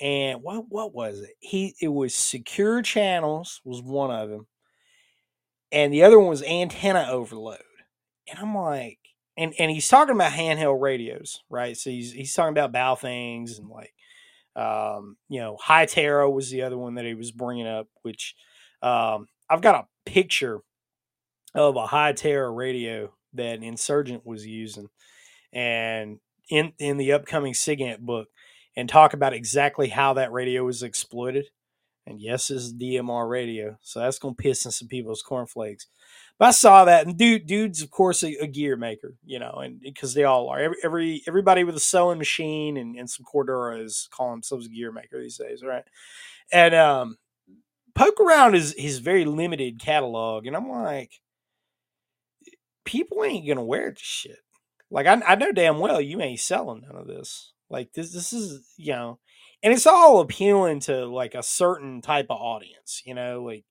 and 0.00 0.42
what 0.42 0.66
what 0.68 0.94
was 0.94 1.20
it? 1.20 1.34
He 1.40 1.74
it 1.80 1.88
was 1.88 2.14
secure 2.14 2.82
channels 2.82 3.60
was 3.64 3.82
one 3.82 4.10
of 4.10 4.28
them, 4.28 4.46
and 5.72 5.92
the 5.92 6.02
other 6.02 6.18
one 6.18 6.28
was 6.28 6.42
antenna 6.42 7.06
overload. 7.10 7.58
And 8.28 8.38
I'm 8.38 8.54
like, 8.54 8.98
and 9.36 9.54
and 9.58 9.70
he's 9.70 9.88
talking 9.88 10.14
about 10.14 10.32
handheld 10.32 10.80
radios, 10.80 11.42
right? 11.50 11.76
So 11.76 11.90
he's 11.90 12.12
he's 12.12 12.34
talking 12.34 12.56
about 12.56 12.72
Baofengs 12.72 13.58
and 13.58 13.68
like, 13.68 13.94
um, 14.56 15.16
you 15.28 15.40
know, 15.40 15.58
Hytera 15.64 16.32
was 16.32 16.50
the 16.50 16.62
other 16.62 16.78
one 16.78 16.94
that 16.96 17.04
he 17.04 17.14
was 17.14 17.32
bringing 17.32 17.66
up, 17.66 17.88
which 18.02 18.34
um, 18.82 19.28
I've 19.50 19.62
got 19.62 19.76
a 19.76 20.10
picture 20.10 20.60
of 21.54 21.76
a 21.76 21.86
Hytera 21.86 22.54
radio 22.54 23.12
that 23.34 23.62
Insurgent 23.62 24.26
was 24.26 24.46
using, 24.46 24.88
and 25.52 26.18
in 26.50 26.72
in 26.78 26.96
the 26.96 27.12
upcoming 27.12 27.54
SIGINT 27.54 28.00
book, 28.00 28.28
and 28.76 28.88
talk 28.88 29.14
about 29.14 29.32
exactly 29.34 29.88
how 29.88 30.14
that 30.14 30.32
radio 30.32 30.64
was 30.64 30.82
exploited. 30.82 31.46
And 32.06 32.20
yes, 32.20 32.50
is 32.50 32.72
DMR 32.72 33.28
radio, 33.28 33.78
so 33.82 34.00
that's 34.00 34.18
gonna 34.20 34.34
piss 34.34 34.64
in 34.64 34.70
some 34.70 34.88
people's 34.88 35.22
cornflakes. 35.22 35.86
But 36.38 36.48
I 36.48 36.50
saw 36.52 36.84
that, 36.84 37.06
and 37.06 37.16
dude, 37.16 37.46
dude's 37.46 37.82
of 37.82 37.90
course 37.90 38.22
a, 38.22 38.34
a 38.42 38.46
gear 38.46 38.76
maker, 38.76 39.14
you 39.24 39.38
know, 39.38 39.54
and 39.64 39.80
because 39.80 40.14
they 40.14 40.24
all 40.24 40.48
are. 40.48 40.58
Every, 40.60 40.76
every 40.84 41.22
everybody 41.26 41.64
with 41.64 41.74
a 41.76 41.80
sewing 41.80 42.18
machine 42.18 42.76
and, 42.76 42.96
and 42.96 43.08
some 43.08 43.24
Cordura 43.24 43.82
is 43.82 44.08
calling 44.12 44.34
themselves 44.34 44.66
a 44.66 44.68
gear 44.68 44.92
maker 44.92 45.20
these 45.20 45.38
days, 45.38 45.62
right? 45.64 45.84
And 46.52 46.74
um, 46.74 47.16
poke 47.94 48.20
around 48.20 48.54
his 48.54 48.74
his 48.76 48.98
very 48.98 49.24
limited 49.24 49.80
catalog, 49.80 50.46
and 50.46 50.54
I'm 50.54 50.68
like, 50.68 51.12
people 52.86 53.22
ain't 53.24 53.46
gonna 53.46 53.64
wear 53.64 53.90
this 53.90 54.00
shit. 54.00 54.38
Like 54.90 55.06
I, 55.06 55.20
I 55.26 55.34
know 55.34 55.52
damn 55.52 55.78
well 55.78 56.00
you 56.00 56.22
ain't 56.22 56.40
selling 56.40 56.82
none 56.82 56.96
of 56.96 57.06
this. 57.06 57.52
Like 57.68 57.92
this, 57.92 58.12
this 58.12 58.32
is 58.32 58.72
you 58.76 58.92
know, 58.92 59.18
and 59.62 59.72
it's 59.72 59.86
all 59.86 60.20
appealing 60.20 60.80
to 60.80 61.06
like 61.06 61.34
a 61.34 61.42
certain 61.42 62.00
type 62.00 62.26
of 62.30 62.40
audience, 62.40 63.02
you 63.04 63.14
know, 63.14 63.42
like 63.42 63.64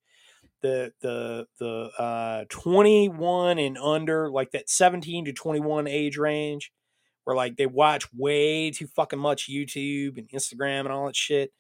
the 0.62 0.92
the 1.02 1.48
the 1.60 1.90
uh 1.98 2.46
21 2.50 3.58
and 3.58 3.78
under, 3.78 4.30
like 4.30 4.52
that 4.52 4.70
17 4.70 5.26
to 5.26 5.34
21 5.34 5.88
age 5.88 6.18
range, 6.18 6.72
where 7.24 7.36
like 7.36 7.56
they 7.56 7.66
watch 7.66 8.08
way 8.14 8.72
too 8.72 8.88
fucking 8.88 9.20
much 9.20 9.50
YouTube 9.50 10.18
and 10.18 10.30
Instagram 10.30 10.82
and 10.82 10.90
all 10.90 11.08
that 11.08 11.16
shit, 11.16 11.52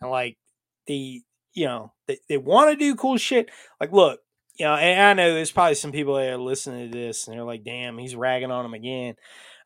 and 0.00 0.10
like 0.10 0.38
the 0.86 1.22
you 1.52 1.66
know 1.66 1.92
they, 2.06 2.18
they 2.28 2.38
want 2.38 2.70
to 2.70 2.76
do 2.76 2.94
cool 2.94 3.18
shit. 3.18 3.50
Like, 3.80 3.92
look, 3.92 4.20
you 4.56 4.66
know, 4.66 4.74
and 4.74 5.00
I 5.00 5.12
know 5.14 5.34
there's 5.34 5.50
probably 5.50 5.74
some 5.74 5.92
people 5.92 6.14
that 6.14 6.30
are 6.30 6.38
listening 6.38 6.90
to 6.90 6.98
this 6.98 7.26
and 7.26 7.36
they're 7.36 7.44
like, 7.44 7.64
damn, 7.64 7.98
he's 7.98 8.14
ragging 8.14 8.50
on 8.52 8.64
him 8.64 8.74
again. 8.74 9.16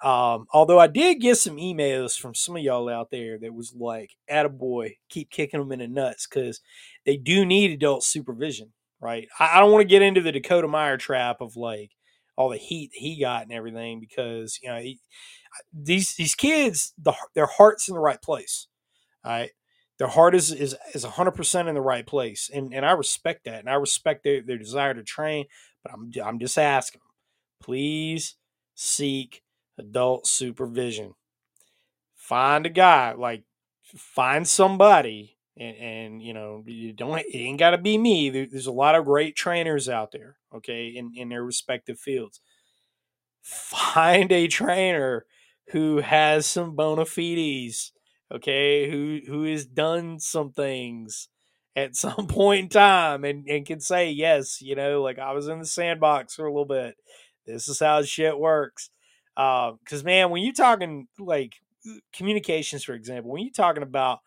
Um, 0.02 0.46
although 0.52 0.78
I 0.78 0.86
did 0.86 1.20
get 1.20 1.36
some 1.36 1.56
emails 1.56 2.18
from 2.18 2.34
some 2.34 2.56
of 2.56 2.62
y'all 2.62 2.88
out 2.88 3.10
there 3.10 3.38
that 3.38 3.52
was 3.52 3.74
like, 3.76 4.16
attaboy, 4.30 4.96
keep 5.08 5.30
kicking 5.30 5.60
them 5.60 5.72
in 5.72 5.80
the 5.80 5.88
nuts 5.88 6.26
because 6.26 6.60
they 7.04 7.16
do 7.16 7.44
need 7.44 7.72
adult 7.72 8.04
supervision, 8.04 8.72
right? 9.00 9.28
I, 9.38 9.56
I 9.58 9.60
don't 9.60 9.72
want 9.72 9.82
to 9.82 9.88
get 9.88 10.02
into 10.02 10.22
the 10.22 10.32
Dakota 10.32 10.68
Meyer 10.68 10.96
trap 10.96 11.40
of 11.40 11.56
like 11.56 11.90
all 12.36 12.48
the 12.48 12.56
heat 12.56 12.90
he 12.94 13.20
got 13.20 13.42
and 13.42 13.52
everything 13.52 14.00
because, 14.00 14.58
you 14.62 14.70
know, 14.70 14.78
he, 14.78 15.00
these 15.72 16.14
these 16.14 16.34
kids, 16.34 16.94
the, 16.96 17.14
their 17.34 17.46
heart's 17.46 17.88
in 17.88 17.94
the 17.94 18.00
right 18.00 18.22
place. 18.22 18.68
All 19.24 19.32
right 19.32 19.50
their 19.98 20.08
heart 20.08 20.34
is 20.34 20.52
is 20.52 20.76
is 20.94 21.04
hundred 21.04 21.32
percent 21.32 21.68
in 21.68 21.74
the 21.74 21.80
right 21.80 22.06
place, 22.06 22.50
and 22.52 22.72
and 22.72 22.86
I 22.86 22.92
respect 22.92 23.44
that, 23.44 23.60
and 23.60 23.68
I 23.68 23.74
respect 23.74 24.22
their, 24.24 24.40
their 24.42 24.58
desire 24.58 24.94
to 24.94 25.02
train. 25.02 25.46
But 25.82 25.92
I'm 25.92 26.12
I'm 26.24 26.38
just 26.38 26.56
asking, 26.56 27.00
them 27.00 27.08
please 27.60 28.36
seek 28.74 29.42
adult 29.76 30.26
supervision. 30.26 31.14
Find 32.14 32.64
a 32.64 32.70
guy, 32.70 33.14
like 33.14 33.42
find 33.82 34.46
somebody, 34.46 35.36
and, 35.56 35.76
and 35.76 36.22
you 36.22 36.32
know 36.32 36.62
you 36.66 36.92
don't 36.92 37.18
it 37.18 37.34
ain't 37.34 37.58
got 37.58 37.70
to 37.70 37.78
be 37.78 37.98
me. 37.98 38.30
There, 38.30 38.46
there's 38.48 38.66
a 38.66 38.72
lot 38.72 38.94
of 38.94 39.04
great 39.04 39.34
trainers 39.34 39.88
out 39.88 40.12
there, 40.12 40.36
okay, 40.54 40.88
in 40.88 41.12
in 41.16 41.28
their 41.28 41.44
respective 41.44 41.98
fields. 41.98 42.40
Find 43.42 44.30
a 44.30 44.46
trainer 44.46 45.24
who 45.70 45.98
has 45.98 46.46
some 46.46 46.76
bona 46.76 47.04
fides 47.04 47.92
okay, 48.32 48.90
who 48.90 49.20
who 49.26 49.44
has 49.44 49.66
done 49.66 50.18
some 50.20 50.52
things 50.52 51.28
at 51.76 51.96
some 51.96 52.26
point 52.26 52.64
in 52.64 52.68
time 52.68 53.24
and, 53.24 53.48
and 53.48 53.66
can 53.66 53.80
say, 53.80 54.10
yes, 54.10 54.60
you 54.60 54.74
know, 54.74 55.02
like 55.02 55.18
I 55.18 55.32
was 55.32 55.48
in 55.48 55.58
the 55.58 55.66
sandbox 55.66 56.34
for 56.34 56.46
a 56.46 56.52
little 56.52 56.66
bit. 56.66 56.96
This 57.46 57.68
is 57.68 57.78
how 57.78 58.02
shit 58.02 58.38
works. 58.38 58.90
Because, 59.34 60.02
uh, 60.02 60.04
man, 60.04 60.30
when 60.30 60.42
you're 60.42 60.52
talking 60.52 61.06
like 61.18 61.54
communications, 62.12 62.84
for 62.84 62.94
example, 62.94 63.30
when 63.30 63.42
you're 63.42 63.52
talking 63.52 63.84
about 63.84 64.18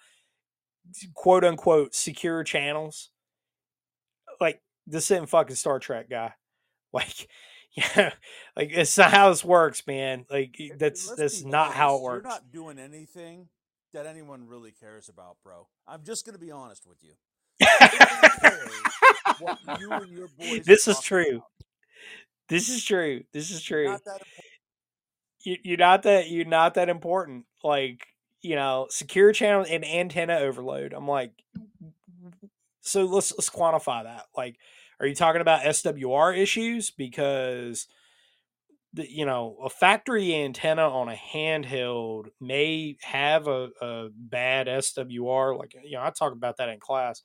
quote 1.14 1.44
unquote 1.44 1.94
secure 1.94 2.44
channels, 2.44 3.10
like 4.40 4.62
this 4.88 5.12
isn't 5.12 5.28
fucking 5.28 5.56
Star 5.56 5.80
Trek 5.80 6.10
guy. 6.10 6.34
Like, 6.94 7.30
yeah, 7.72 8.12
like 8.58 8.72
it's 8.74 8.98
not 8.98 9.12
how 9.12 9.30
this 9.30 9.46
works, 9.46 9.88
man. 9.88 10.26
Like 10.30 10.60
that's 10.78 11.16
that's 11.16 11.46
not 11.46 11.72
how 11.72 11.96
it 11.96 12.02
works. 12.02 12.26
You're 12.26 12.34
not 12.34 12.52
doing 12.52 12.80
anything 12.80 13.48
that 13.94 14.06
anyone 14.06 14.48
really 14.48 14.72
cares 14.72 15.10
about, 15.10 15.38
bro. 15.44 15.68
I'm 15.88 16.04
just 16.04 16.26
going 16.26 16.34
to 16.34 16.40
be 16.40 16.52
honest 16.52 16.88
with 16.88 17.04
you. 17.04 17.12
you 20.40 20.62
this 20.64 20.88
is 20.88 21.00
true. 21.00 21.38
About. 21.38 21.48
This 22.50 22.70
is 22.70 22.84
true. 22.84 23.24
This 23.32 23.52
is 23.52 23.62
true. 23.62 23.98
You're 25.44 25.78
not 25.78 26.04
that 26.04 26.30
you're 26.30 26.46
not 26.46 26.76
that 26.76 26.90
important. 26.90 27.46
Like 27.64 28.08
you 28.42 28.56
know, 28.56 28.88
secure 28.90 29.32
channel 29.32 29.66
and 29.70 29.86
antenna 29.86 30.36
overload. 30.38 30.94
I'm 30.94 31.08
like, 31.08 31.32
so 32.82 33.06
let's 33.06 33.32
let's 33.32 33.50
quantify 33.50 34.04
that. 34.04 34.26
Like, 34.36 34.58
are 35.00 35.08
you 35.08 35.16
talking 35.16 35.42
about 35.42 35.62
SWR 35.62 36.38
issues 36.38 36.92
because 36.92 37.88
you 38.94 39.26
know, 39.26 39.58
a 39.64 39.70
factory 39.70 40.36
antenna 40.36 40.88
on 40.90 41.10
a 41.10 41.16
handheld 41.16 42.28
may 42.40 42.98
have 43.02 43.48
a, 43.48 43.70
a 43.82 44.10
bad 44.16 44.68
SWR. 44.68 45.58
Like, 45.58 45.76
you 45.84 45.94
know, 45.94 46.04
I 46.04 46.10
talk 46.10 46.34
about 46.34 46.58
that 46.58 46.70
in 46.70 46.80
class, 46.80 47.22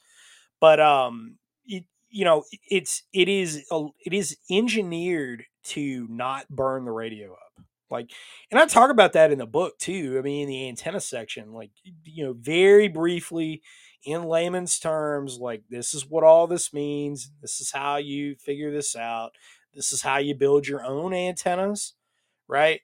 but, 0.60 0.80
um, 0.80 1.36
it, 1.66 1.84
you 2.08 2.24
know, 2.24 2.44
it's, 2.70 3.02
it 3.12 3.28
is, 3.28 3.66
a, 3.70 3.86
it 4.04 4.12
is 4.14 4.36
engineered 4.50 5.44
to 5.64 6.06
not 6.08 6.48
burn 6.48 6.84
the 6.84 6.92
radio 6.92 7.32
up. 7.32 7.64
Like, 7.90 8.10
and 8.50 8.58
I 8.58 8.66
talk 8.66 8.90
about 8.90 9.12
that 9.12 9.30
in 9.30 9.38
the 9.38 9.46
book 9.46 9.78
too. 9.78 10.16
I 10.18 10.22
mean, 10.22 10.42
in 10.42 10.48
the 10.48 10.68
antenna 10.68 11.00
section, 11.00 11.52
like, 11.52 11.70
you 12.04 12.24
know, 12.24 12.32
very 12.32 12.88
briefly 12.88 13.62
in 14.04 14.24
layman's 14.24 14.78
terms, 14.78 15.38
like, 15.38 15.62
this 15.70 15.94
is 15.94 16.06
what 16.08 16.24
all 16.24 16.46
this 16.46 16.72
means. 16.72 17.30
This 17.42 17.60
is 17.60 17.72
how 17.72 17.96
you 17.96 18.36
figure 18.36 18.70
this 18.72 18.96
out 18.96 19.32
this 19.76 19.92
is 19.92 20.02
how 20.02 20.18
you 20.18 20.34
build 20.34 20.66
your 20.66 20.84
own 20.84 21.12
antennas, 21.14 21.94
right? 22.48 22.80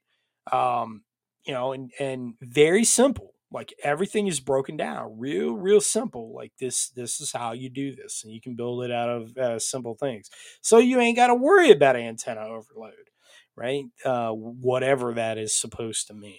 Um, 0.52 1.02
you 1.44 1.52
know, 1.54 1.72
and 1.72 1.90
and 1.98 2.34
very 2.40 2.84
simple. 2.84 3.34
Like 3.50 3.74
everything 3.82 4.28
is 4.28 4.40
broken 4.40 4.76
down, 4.76 5.18
real, 5.18 5.52
real 5.52 5.80
simple. 5.80 6.32
Like 6.34 6.52
this, 6.58 6.88
this 6.90 7.20
is 7.20 7.32
how 7.32 7.52
you 7.52 7.68
do 7.68 7.94
this, 7.94 8.22
and 8.24 8.32
you 8.32 8.40
can 8.40 8.54
build 8.54 8.84
it 8.84 8.90
out 8.90 9.08
of 9.08 9.36
uh, 9.36 9.58
simple 9.58 9.94
things. 9.94 10.30
So 10.62 10.78
you 10.78 11.00
ain't 11.00 11.16
got 11.16 11.26
to 11.26 11.34
worry 11.34 11.70
about 11.70 11.96
antenna 11.96 12.42
overload, 12.42 13.10
right? 13.56 13.84
Uh, 14.04 14.30
whatever 14.30 15.14
that 15.14 15.36
is 15.38 15.54
supposed 15.54 16.06
to 16.06 16.14
mean. 16.14 16.38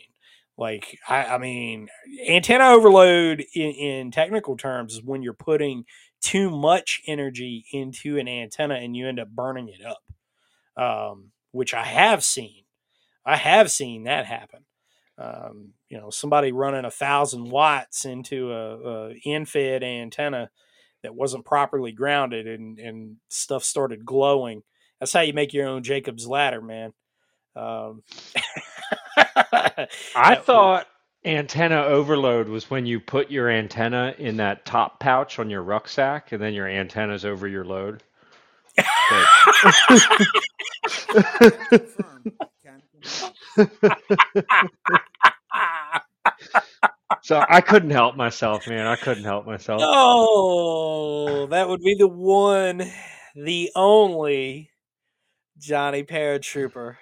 Like 0.57 0.97
I, 1.07 1.25
I 1.25 1.37
mean, 1.37 1.89
antenna 2.27 2.69
overload 2.69 3.43
in, 3.53 3.71
in 3.71 4.11
technical 4.11 4.57
terms 4.57 4.93
is 4.93 5.03
when 5.03 5.21
you're 5.23 5.33
putting 5.33 5.85
too 6.21 6.49
much 6.49 7.01
energy 7.07 7.65
into 7.71 8.17
an 8.17 8.27
antenna 8.27 8.75
and 8.75 8.95
you 8.95 9.07
end 9.07 9.19
up 9.19 9.29
burning 9.29 9.67
it 9.67 9.85
up 9.85 9.99
um, 10.77 11.31
which 11.51 11.73
I 11.73 11.83
have 11.83 12.23
seen. 12.23 12.63
I 13.25 13.37
have 13.37 13.71
seen 13.71 14.03
that 14.03 14.25
happen. 14.25 14.65
Um, 15.17 15.73
you 15.89 15.97
know, 15.97 16.09
somebody 16.09 16.51
running 16.51 16.85
a 16.85 16.91
thousand 16.91 17.49
watts 17.49 18.05
into 18.05 18.51
a, 18.51 19.09
a 19.09 19.13
end-fed 19.25 19.83
antenna 19.83 20.49
that 21.03 21.15
wasn't 21.15 21.45
properly 21.45 21.91
grounded 21.91 22.47
and, 22.47 22.79
and 22.79 23.17
stuff 23.29 23.63
started 23.63 24.05
glowing. 24.05 24.63
That's 24.99 25.13
how 25.13 25.21
you 25.21 25.33
make 25.33 25.53
your 25.53 25.67
own 25.67 25.83
Jacob's 25.83 26.27
ladder, 26.27 26.61
man. 26.61 26.93
Um, 27.55 28.03
I 30.15 30.35
thought 30.35 30.87
antenna 31.25 31.83
overload 31.83 32.49
was 32.49 32.69
when 32.69 32.85
you 32.85 32.99
put 32.99 33.31
your 33.31 33.49
antenna 33.49 34.15
in 34.17 34.37
that 34.37 34.65
top 34.65 34.99
pouch 34.99 35.39
on 35.39 35.49
your 35.49 35.63
rucksack 35.63 36.31
and 36.31 36.41
then 36.41 36.53
your 36.53 36.67
antenna's 36.67 37.25
over 37.25 37.47
your 37.47 37.65
load. 37.65 38.03
so 47.21 47.43
I 47.47 47.61
couldn't 47.61 47.91
help 47.91 48.15
myself, 48.15 48.67
man. 48.67 48.87
I 48.87 48.95
couldn't 48.95 49.23
help 49.23 49.45
myself. 49.45 49.81
Oh, 49.83 51.45
that 51.47 51.69
would 51.69 51.81
be 51.81 51.95
the 51.97 52.07
one, 52.07 52.89
the 53.35 53.71
only 53.75 54.71
Johnny 55.59 56.03
Paratrooper, 56.03 56.95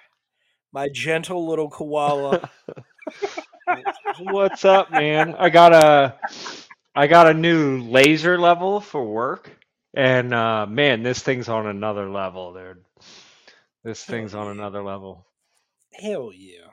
my 0.72 0.88
gentle 0.92 1.48
little 1.48 1.70
koala. 1.70 2.50
What's 4.20 4.64
up, 4.64 4.90
man? 4.90 5.34
I 5.38 5.48
got 5.48 5.72
a 5.72 6.18
I 6.94 7.06
got 7.06 7.26
a 7.28 7.34
new 7.34 7.82
laser 7.82 8.38
level 8.38 8.80
for 8.80 9.04
work 9.04 9.50
And 9.94 10.32
uh, 10.32 10.66
man, 10.66 11.02
this 11.02 11.20
thing's 11.20 11.48
on 11.48 11.66
another 11.66 12.08
level, 12.08 12.54
dude. 12.54 12.84
This 13.84 14.02
thing's 14.04 14.34
on 14.34 14.48
another 14.48 14.82
level. 14.82 15.26
Hell 15.92 16.30
yeah. 16.34 16.68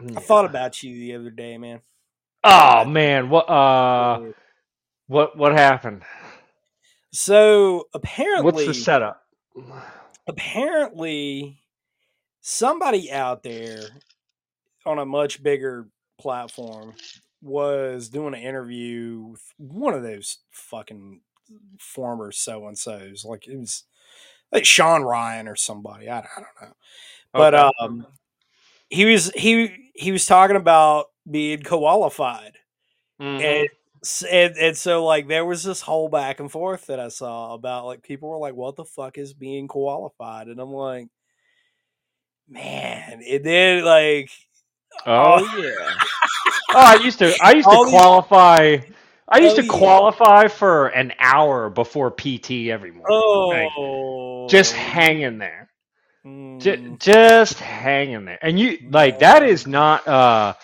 Yeah. 0.00 0.18
I 0.18 0.20
thought 0.20 0.44
about 0.44 0.82
you 0.82 0.94
the 0.94 1.14
other 1.16 1.30
day, 1.30 1.58
man. 1.58 1.80
Oh 2.44 2.84
man, 2.84 3.28
what 3.30 3.48
uh, 3.48 4.20
what 5.06 5.36
what 5.36 5.52
happened? 5.52 6.02
So 7.12 7.88
apparently, 7.94 8.44
What's 8.52 8.66
the 8.66 8.74
setup? 8.74 9.22
apparently, 10.26 11.60
somebody 12.40 13.12
out 13.12 13.42
there 13.42 13.80
on 14.86 14.98
a 14.98 15.06
much 15.06 15.42
bigger 15.42 15.88
platform 16.18 16.94
was 17.42 18.08
doing 18.08 18.34
an 18.34 18.40
interview 18.40 19.20
with 19.32 19.42
one 19.58 19.94
of 19.94 20.02
those 20.02 20.38
fucking 20.50 21.20
former 21.78 22.32
so 22.32 22.66
and 22.68 22.78
so's. 22.78 23.24
Like 23.24 23.46
it 23.48 23.56
was 23.58 23.84
like 24.50 24.64
Sean 24.64 25.02
Ryan 25.02 25.48
or 25.48 25.56
somebody. 25.56 26.08
I, 26.08 26.18
I 26.20 26.22
don't 26.36 26.62
know. 26.68 26.74
But 27.32 27.54
Okay. 27.54 27.70
um, 27.80 28.06
he 28.90 29.04
was 29.06 29.30
he 29.30 29.90
he 29.94 30.12
was 30.12 30.26
talking 30.26 30.56
about 30.56 31.06
being 31.30 31.62
qualified. 31.62 32.58
Mhm. 33.20 33.40
and, 33.40 33.68
and 34.30 34.56
and 34.56 34.76
so 34.76 35.04
like 35.04 35.28
there 35.28 35.44
was 35.44 35.62
this 35.62 35.80
whole 35.80 36.08
back 36.08 36.40
and 36.40 36.50
forth 36.50 36.86
that 36.86 36.98
I 37.00 37.08
saw 37.08 37.54
about 37.54 37.86
like 37.86 38.02
people 38.02 38.28
were 38.28 38.38
like, 38.38 38.54
"What 38.54 38.76
the 38.76 38.84
fuck 38.84 39.16
is 39.18 39.32
being 39.32 39.68
qualified?" 39.68 40.48
And 40.48 40.58
I'm 40.60 40.72
like, 40.72 41.06
man, 42.48 43.22
and 43.26 43.44
then 43.44 43.84
like, 43.84 44.30
Oh 45.06 45.38
yeah. 45.58 45.94
Oh, 46.74 46.78
I 46.78 46.94
used 47.04 47.18
to 47.18 47.34
I 47.42 47.52
used 47.52 47.68
to 47.68 47.74
All 47.74 47.84
these- 47.84 47.92
qualify. 47.94 48.78
I 49.32 49.40
used 49.40 49.56
Oh, 49.56 49.58
to 49.58 49.64
yeah. 49.64 49.64
qualify 49.64 50.48
for 50.48 50.88
an 50.88 51.14
hour 51.20 51.70
before 51.70 52.12
PT 52.12 52.68
every 52.70 52.92
morning. 52.92 53.26
Like, 53.50 53.74
oh, 53.78 54.48
just 54.48 54.74
hanging 54.74 55.38
there. 55.38 55.70
J- 56.60 56.80
mm, 56.80 56.98
just 57.00 57.60
hanging 57.60 58.26
there. 58.26 58.38
And 58.42 58.58
you 58.60 58.78
like 58.90 59.20
that 59.20 59.42
is 59.44 59.66
not 59.66 60.08
uh 60.08 60.54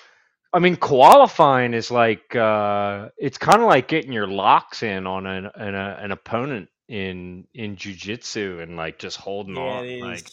I 0.52 0.60
mean 0.60 0.76
qualifying 0.76 1.74
is 1.74 1.90
like 1.90 2.36
uh 2.36 3.10
it's 3.18 3.38
kind 3.38 3.62
of 3.62 3.68
like 3.68 3.88
getting 3.88 4.12
your 4.12 4.28
locks 4.28 4.82
in 4.82 5.06
on 5.06 5.26
an 5.26 5.50
an, 5.54 5.74
a, 5.74 5.98
an 6.02 6.12
opponent 6.12 6.68
in 6.88 7.46
in 7.54 7.76
jujitsu 7.76 8.62
and 8.62 8.76
like 8.76 8.98
just 8.98 9.18
holding 9.18 9.56
yeah, 9.56 9.58
on 9.58 9.98
like 10.00 10.30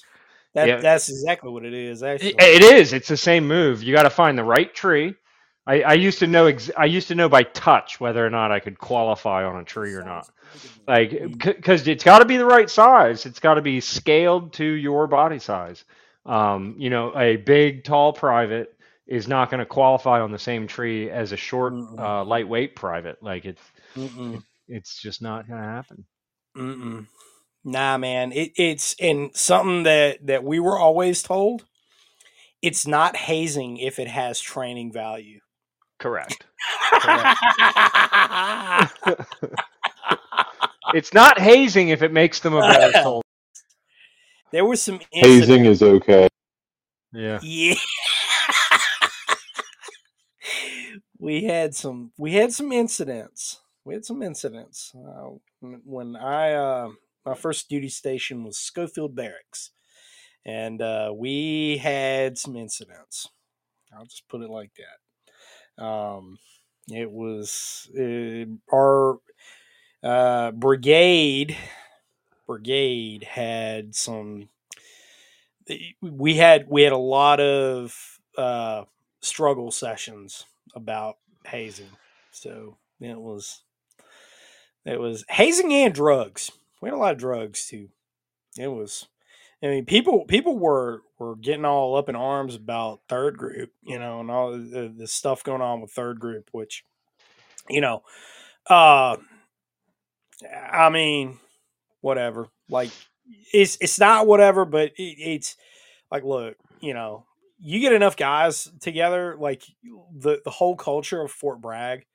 that 0.56 0.72
yeah. 0.72 0.82
that's 0.82 1.10
exactly 1.10 1.52
what 1.52 1.66
it 1.66 1.74
is. 1.74 2.04
Actually, 2.04 2.36
It, 2.40 2.64
it 2.64 2.64
is. 2.64 2.94
It's 2.94 3.10
the 3.10 3.18
same 3.18 3.48
move. 3.48 3.84
You 3.84 3.94
got 3.96 4.04
to 4.04 4.12
find 4.12 4.38
the 4.38 4.44
right 4.44 4.74
tree. 4.74 5.16
I, 5.68 5.82
I 5.82 5.94
used 5.94 6.20
to 6.20 6.28
know. 6.28 6.48
Ex- 6.48 6.72
I 6.78 6.86
used 6.86 7.08
to 7.10 7.16
know 7.16 7.30
by 7.30 7.44
touch 7.44 8.00
whether 8.00 8.26
or 8.26 8.30
not 8.30 8.52
I 8.52 8.60
could 8.60 8.78
qualify 8.78 9.44
on 9.46 9.58
a 9.58 9.64
tree 9.64 9.94
or 9.94 10.04
not. 10.04 10.28
Like, 10.88 11.40
because 11.40 11.88
it's 11.88 12.04
got 12.04 12.20
to 12.20 12.26
be 12.26 12.38
the 12.38 12.46
right 12.46 12.70
size. 12.70 13.26
It's 13.26 13.40
got 13.40 13.56
to 13.56 13.62
be 13.62 13.82
scaled 13.82 14.54
to 14.54 14.66
your 14.66 15.08
body 15.08 15.40
size. 15.40 15.84
Um, 16.26 16.76
you 16.78 16.90
know, 16.90 17.18
a 17.18 17.38
big, 17.38 17.84
tall 17.84 18.14
private 18.14 18.76
is 19.08 19.28
not 19.28 19.50
going 19.50 19.60
to 19.60 19.66
qualify 19.66 20.22
on 20.22 20.32
the 20.32 20.40
same 20.40 20.68
tree 20.68 21.10
as 21.10 21.32
a 21.32 21.38
short, 21.38 21.74
uh, 21.98 22.24
lightweight 22.24 22.76
private. 22.76 23.22
Like, 23.24 23.46
it's 23.46 23.62
Mm-mm. 23.96 24.44
it's 24.68 25.02
just 25.02 25.22
not 25.22 25.48
going 25.48 25.62
to 25.62 25.68
happen. 25.68 26.06
Mm-mm. 26.58 27.08
Nah, 27.64 27.98
man. 27.98 28.32
It, 28.32 28.54
it's 28.56 28.96
and 29.00 29.36
something 29.36 29.84
that 29.84 30.26
that 30.28 30.44
we 30.44 30.60
were 30.60 30.78
always 30.78 31.24
told. 31.24 31.66
It's 32.62 32.88
not 32.88 33.16
hazing 33.16 33.78
if 33.78 34.00
it 34.00 34.08
has 34.08 34.40
training 34.40 34.92
value. 34.92 35.40
Correct. 36.06 36.46
Correct. 37.02 37.40
It's 40.94 41.14
not 41.16 41.40
hazing 41.40 41.90
if 41.90 42.04
it 42.04 42.14
makes 42.14 42.40
them 42.40 42.54
a 42.54 42.62
better 42.62 42.92
soldier. 43.04 43.28
there 44.52 44.64
was 44.64 44.82
some 44.84 45.00
Hazing 45.12 45.66
is 45.66 45.82
okay. 45.82 46.28
Yeah. 47.12 47.40
Yeah. 47.42 47.74
we 51.18 51.44
had 51.46 51.74
some 51.76 52.12
we 52.18 52.34
had 52.34 52.54
some 52.54 52.72
incidents. 52.72 53.60
We 53.84 53.96
had 53.96 54.06
some 54.06 54.22
incidents. 54.22 54.94
Uh, 54.96 55.32
when- 55.60 55.82
when 55.84 56.16
I 56.16 56.54
uh, 56.54 56.90
my 57.26 57.34
first 57.34 57.68
duty 57.68 57.90
station 57.90 58.44
was 58.44 58.58
Schofield 58.60 59.16
Barracks, 59.16 59.72
and 60.46 60.82
uh, 60.82 61.12
we 61.16 61.78
had 61.78 62.38
some 62.38 62.56
incidents. 62.56 63.28
I'll 63.92 64.06
just 64.06 64.28
put 64.30 64.42
it 64.42 64.50
like 64.52 64.72
that. 64.78 65.00
Um, 65.78 66.38
it 66.88 67.12
was 67.12 67.90
uh, 67.98 68.46
our 68.74 69.20
uh, 70.04 70.52
brigade. 70.52 71.58
Brigade 72.48 73.24
had 73.24 73.96
some 73.96 74.50
we 76.02 76.36
had 76.36 76.66
we 76.70 76.84
had 76.84 76.94
a 76.94 76.98
lot 76.98 77.40
of 77.40 77.96
uh, 78.38 78.84
struggle 79.22 79.72
sessions 79.72 80.46
about 80.76 81.18
hazing. 81.46 81.90
So 82.32 82.78
it 83.00 83.20
was 83.20 83.64
it 84.86 85.00
was 85.00 85.26
hazing 85.30 85.74
and 85.74 85.94
drugs. 85.94 86.52
We 86.82 86.90
had 86.90 86.96
a 86.96 87.00
lot 87.00 87.14
of 87.14 87.18
drugs 87.20 87.68
too. 87.68 87.90
It 88.58 88.68
was 88.68 89.08
I 89.66 89.70
mean 89.70 89.86
people 89.86 90.26
people 90.26 90.58
were 90.58 91.02
were 91.18 91.36
getting 91.36 91.66
all 91.66 91.96
up 91.96 92.08
in 92.08 92.16
arms 92.16 92.54
about 92.54 93.02
third 93.10 93.38
group, 93.38 93.72
you 93.82 93.98
know, 93.98 94.20
and 94.20 94.30
all 94.30 94.52
the, 94.52 94.94
the 94.96 95.08
stuff 95.08 95.44
going 95.44 95.62
on 95.62 95.82
with 95.82 95.92
third 95.92 96.20
group, 96.20 96.50
which 96.52 96.84
you 97.68 97.82
know, 97.82 98.04
uh 98.70 99.18
I 100.72 100.90
mean, 100.90 101.40
whatever. 102.02 102.48
Like 102.70 102.92
it's 103.52 103.78
it's 103.82 104.00
not 104.00 104.28
whatever, 104.28 104.66
but 104.66 104.92
it, 104.98 105.16
it's 105.18 105.58
like 106.12 106.24
look, 106.24 106.58
you 106.80 106.94
know, 106.94 107.26
you 107.60 107.80
get 107.80 107.94
enough 107.94 108.18
guys 108.18 108.70
together, 108.82 109.36
like 109.40 109.64
the 110.14 110.42
the 110.44 110.52
whole 110.52 110.76
culture 110.76 111.22
of 111.22 111.32
Fort 111.32 111.60
Bragg, 111.60 112.06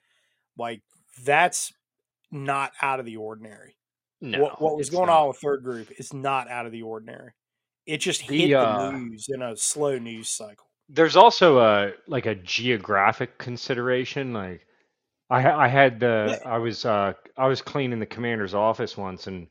like 0.56 0.82
that's 1.24 1.72
not 2.30 2.72
out 2.80 3.00
of 3.00 3.06
the 3.06 3.16
ordinary. 3.16 3.76
No. 4.20 4.40
what 4.40 4.60
what 4.60 4.76
was 4.76 4.90
going 4.90 5.06
not. 5.06 5.22
on 5.22 5.28
with 5.28 5.38
third 5.38 5.64
group 5.64 5.90
is 5.98 6.12
not 6.12 6.48
out 6.48 6.66
of 6.66 6.72
the 6.72 6.82
ordinary. 6.82 7.32
It 7.90 7.98
just 7.98 8.26
The, 8.28 8.38
hit 8.38 8.54
uh, 8.54 8.90
the 8.90 8.98
news 8.98 9.26
in 9.28 9.42
a 9.42 9.56
slow 9.56 9.98
news 9.98 10.30
cycle. 10.30 10.66
There's 10.88 11.16
also 11.16 11.58
a 11.58 11.92
like 12.06 12.26
a 12.26 12.36
geographic 12.36 13.36
consideration. 13.38 14.32
Like 14.32 14.66
I 15.28 15.50
I 15.50 15.68
had 15.68 15.98
the 15.98 16.40
I 16.44 16.58
was 16.58 16.84
uh 16.84 17.14
I 17.36 17.46
was 17.48 17.62
cleaning 17.62 17.98
the 17.98 18.06
commander's 18.06 18.54
office 18.54 18.96
once 18.96 19.26
and 19.26 19.48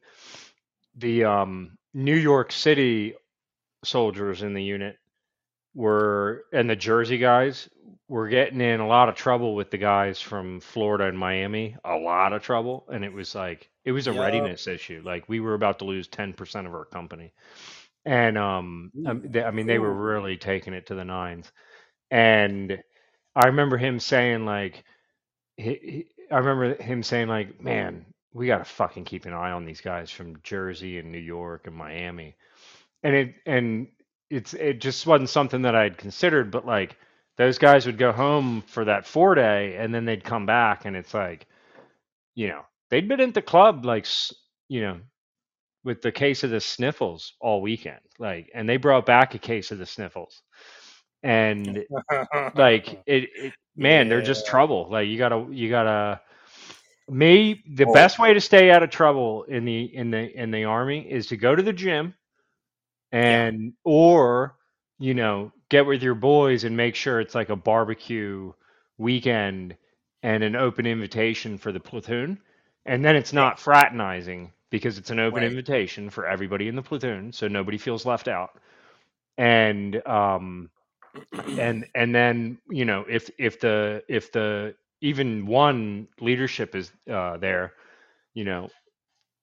the 0.96 1.26
um 1.26 1.78
New 1.94 2.16
York 2.16 2.52
City 2.52 3.14
soldiers 3.84 4.42
in 4.42 4.54
the 4.54 4.64
unit 4.64 4.98
were 5.74 6.46
and 6.54 6.70
the 6.70 6.76
Jersey 6.76 7.18
guys 7.18 7.70
were 8.08 8.28
getting 8.28 8.62
in 8.62 8.80
a 8.80 8.88
lot 8.88 9.08
of 9.10 9.16
trouble 9.16 9.54
with 9.54 9.70
the 9.70 9.78
guys 9.78 10.20
from 10.20 10.60
Florida 10.60 11.06
and 11.06 11.18
Miami, 11.18 11.76
a 11.86 11.96
lot 11.96 12.34
of 12.34 12.42
trouble, 12.42 12.86
and 12.92 13.06
it 13.06 13.14
was 13.14 13.36
like 13.36 13.70
it 13.86 13.92
was 13.92 14.08
a 14.08 14.14
Yup. 14.14 14.22
readiness 14.22 14.68
issue. 14.68 15.02
Like 15.06 15.30
we 15.30 15.40
were 15.40 15.54
about 15.54 15.80
to 15.80 15.86
lose 15.86 16.08
10% 16.08 16.66
of 16.66 16.74
our 16.74 16.86
company. 16.86 17.34
And 18.10 18.38
um 18.38 18.92
um, 19.08 19.24
they, 19.26 19.44
I 19.44 19.52
mean 19.52 19.68
they 19.68 19.80
were 19.80 19.94
really 19.94 20.38
taking 20.38 20.74
it 20.74 20.88
to 20.88 20.96
the 20.96 21.06
nines. 21.06 21.52
And 22.12 22.80
I 23.36 23.48
remember 23.48 23.78
him 23.78 24.00
saying 24.00 24.46
like 24.46 24.84
he, 25.58 25.64
he, 25.84 26.08
I 26.32 26.40
remember 26.40 26.82
him 26.84 27.04
saying 27.04 27.28
like, 27.30 27.62
"Man, 27.62 28.06
we 28.34 28.48
got 28.48 28.60
to 28.60 28.66
fucking 28.66 29.06
keep 29.06 29.26
an 29.26 29.34
eye 29.34 29.52
on 29.52 29.66
these 29.66 29.82
guys 29.82 30.12
from 30.12 30.42
Jersey 30.44 31.00
and 31.00 31.12
New 31.12 31.20
York 31.20 31.68
and 31.68 31.76
Miami." 31.76 32.36
And 33.04 33.16
it 33.16 33.36
and 33.46 33.90
it's 34.30 34.54
it 34.56 34.82
just 34.82 35.08
wasn't 35.08 35.30
something 35.30 35.64
that 35.64 35.76
I'd 35.76 35.98
considered, 35.98 36.52
but 36.52 36.66
like 36.68 36.98
those 37.38 37.60
guys 37.60 37.86
would 37.88 38.00
go 38.00 38.12
home 38.14 38.64
for 38.68 38.86
that 38.86 39.08
four 39.08 39.36
day 39.36 39.78
and 39.78 39.94
then 39.96 40.06
they'd 40.06 40.24
come 40.24 40.46
back 40.46 40.86
and 40.86 40.96
it's 40.98 41.14
like, 41.14 41.48
you 42.36 42.50
know, 42.50 42.64
they'd 42.92 43.08
been 43.10 43.22
at 43.22 43.34
the 43.36 43.42
club 43.44 43.86
like, 43.86 44.06
you 44.70 44.82
know, 44.82 45.00
with 45.84 46.02
the 46.02 46.12
case 46.12 46.44
of 46.44 46.52
the 46.52 46.60
sniffles 46.60 47.34
all 47.40 47.62
weekend, 47.62 48.00
like, 48.20 48.50
and 48.54 48.68
they 48.68 48.78
brought 48.78 49.06
back 49.06 49.36
a 49.36 49.40
case 49.40 49.72
of 49.72 49.78
the 49.78 49.86
sniffles, 49.86 50.42
and 51.24 51.84
like 52.56 53.02
it, 53.08 53.30
it 53.36 53.54
man 53.76 54.10
they're 54.10 54.22
just 54.22 54.46
trouble 54.46 54.88
like 54.90 55.08
you 55.08 55.18
gotta 55.18 55.46
you 55.52 55.70
gotta 55.70 56.20
me 57.10 57.64
the 57.76 57.86
Well- 57.86 57.94
best 57.94 58.20
way 58.20 58.34
to 58.34 58.42
stay 58.42 58.72
out 58.72 58.84
of 58.84 58.90
trouble 58.90 59.44
in 59.44 59.66
the 59.66 59.84
in 59.96 60.12
the 60.12 60.32
in 60.38 60.52
the 60.52 60.66
army 60.66 61.10
is 61.10 61.28
to 61.28 61.38
go 61.38 61.56
to 61.56 61.64
the 61.64 61.74
gym 61.74 62.14
and 63.12 63.74
or 63.84 64.56
you 65.00 65.14
know 65.14 65.52
get 65.70 65.86
with 65.86 66.04
your 66.04 66.16
boys 66.16 66.64
and 66.64 66.76
make 66.78 66.96
sure 66.96 67.20
it's 67.20 67.36
like 67.36 67.50
a 67.50 67.56
barbecue 67.56 68.52
weekend 68.98 69.76
and 70.24 70.44
an 70.44 70.56
open 70.56 70.86
invitation 70.86 71.58
for 71.58 71.72
the 71.72 71.80
platoon 71.80 72.40
and 72.86 73.04
then 73.04 73.16
it's 73.16 73.34
not 73.34 73.60
fraternizing 73.60 74.52
because 74.70 74.98
it's 74.98 75.10
an 75.10 75.20
open 75.20 75.44
Right. 75.44 75.44
invitation 75.44 76.10
for 76.10 76.26
everybody 76.26 76.68
in 76.68 76.76
the 76.76 76.82
platoon 76.82 77.32
so 77.32 77.48
nobody 77.48 77.78
feels 77.78 78.06
left 78.06 78.28
out 78.28 78.52
and 79.38 80.06
um 80.08 80.70
and 81.58 81.86
and 81.96 82.14
then 82.16 82.58
you 82.70 82.86
know 82.86 83.06
if 83.10 83.30
if 83.38 83.60
the 83.60 84.04
if 84.08 84.32
the 84.32 84.76
even 85.02 85.46
one 85.46 86.08
leadership 86.20 86.76
is 86.76 86.92
uh 87.10 87.38
there 87.38 87.74
you 88.34 88.44
know 88.46 88.72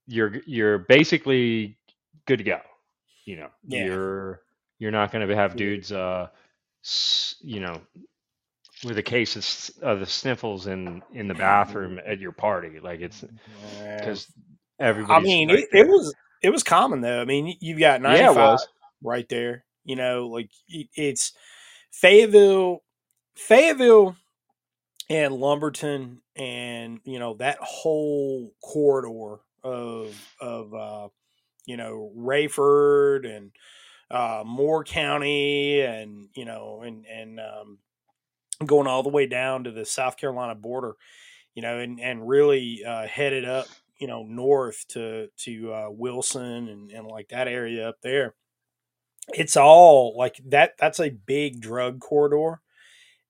you're 0.07 0.35
you're 0.47 0.79
basically 0.79 1.77
good 2.27 2.39
to 2.39 2.45
go. 2.45 2.61
You 3.25 3.37
know, 3.37 3.49
Yeah. 3.67 3.97
you're 3.97 4.41
you're 4.79 4.91
not 4.93 5.13
going 5.13 5.27
to 5.27 5.35
have 5.37 5.57
dudes, 5.57 5.93
uh, 5.93 6.29
s- 6.85 7.37
you 7.41 7.61
know, 7.61 7.81
with 8.85 8.99
a 8.99 9.03
case 9.03 9.37
of, 9.37 9.85
of 9.85 10.01
the 10.01 10.07
sniffles 10.07 10.67
in 10.67 11.03
in 11.13 11.29
the 11.29 11.35
bathroom 11.35 11.99
at 12.05 12.19
your 12.21 12.33
party. 12.33 12.79
Like 12.81 13.01
it's 13.01 13.25
Yeah. 13.47 14.17
Because 14.79 15.09
I 15.09 15.21
mean, 15.21 15.51
right 15.51 15.59
it, 15.59 15.69
it 15.73 15.89
was 15.89 16.15
it 16.43 16.51
was 16.51 16.63
common 16.65 17.01
though. 17.03 17.21
I 17.21 17.25
mean, 17.27 17.57
you've 17.61 17.81
got 17.81 18.03
ninety 18.03 18.27
Yeah, 18.27 18.29
five 18.29 18.61
was. 18.61 18.69
right 19.03 19.29
there. 19.29 19.65
You 19.85 19.97
know, 19.97 20.29
like 20.29 20.51
it- 20.69 20.89
it's 20.95 21.33
Fayetteville, 21.93 22.83
Fayetteville, 23.37 24.17
and 25.11 25.35
Lumberton, 25.35 26.23
and 26.37 27.01
you 27.05 27.19
know 27.19 27.35
that 27.37 27.59
whole 27.61 28.53
corridor 28.63 29.43
of 29.65 30.17
of 30.41 30.75
uh, 30.75 31.09
you 31.67 31.77
know 31.77 32.13
Raeford 32.17 33.27
and 33.29 33.53
uh, 34.11 34.45
Moore 34.47 34.85
County, 34.85 35.81
and 35.83 36.29
you 36.37 36.45
know, 36.47 36.83
and 36.83 37.07
and 37.07 37.41
um, 37.41 37.79
going 38.67 38.89
all 38.89 39.03
the 39.03 39.11
way 39.11 39.27
down 39.27 39.65
to 39.65 39.71
the 39.73 39.85
South 39.87 40.17
Carolina 40.17 40.55
border, 40.55 40.95
you 41.55 41.63
know, 41.63 41.79
and 41.79 42.01
and 42.01 42.29
really 42.29 42.85
uh, 42.85 43.07
headed 43.07 43.45
up, 43.47 43.69
you 43.99 44.07
know, 44.07 44.25
north 44.25 44.85
to 44.89 45.29
to 45.39 45.73
uh, 45.73 45.89
Wilson 45.91 46.69
and 46.69 46.91
and 46.91 47.07
like 47.07 47.29
that 47.29 47.49
area 47.49 47.89
up 47.89 47.97
there. 48.03 48.35
It's 49.35 49.57
all 49.57 50.17
like 50.17 50.41
that. 50.47 50.75
That's 50.79 51.01
a 51.01 51.11
big 51.11 51.61
drug 51.61 52.01
corridor, 52.01 52.61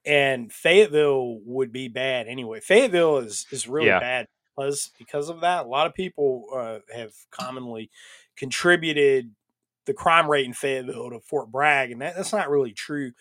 and 0.04 0.52
Fayetteville 0.52 1.40
would 1.44 1.72
be 1.72 1.88
bad 1.88 2.28
anyway. 2.28 2.60
Fayetteville 2.60 3.18
is 3.18 3.46
is 3.50 3.68
really 3.68 3.86
Yeah. 3.88 4.00
bad 4.00 4.26
because 4.56 4.90
because 4.98 5.28
of 5.28 5.40
that. 5.42 5.66
A 5.66 5.68
lot 5.68 5.86
of 5.86 5.94
people 5.94 6.46
uh, 6.54 6.80
have 6.94 7.12
commonly 7.30 7.90
contributed 8.36 9.34
the 9.86 9.94
crime 9.94 10.30
rate 10.30 10.46
in 10.46 10.52
Fayetteville 10.54 11.10
to 11.10 11.20
Fort 11.20 11.50
Bragg, 11.50 11.92
and 11.92 12.02
that, 12.02 12.16
that's 12.16 12.32
not 12.32 12.50
really 12.50 12.72
true. 12.72 13.12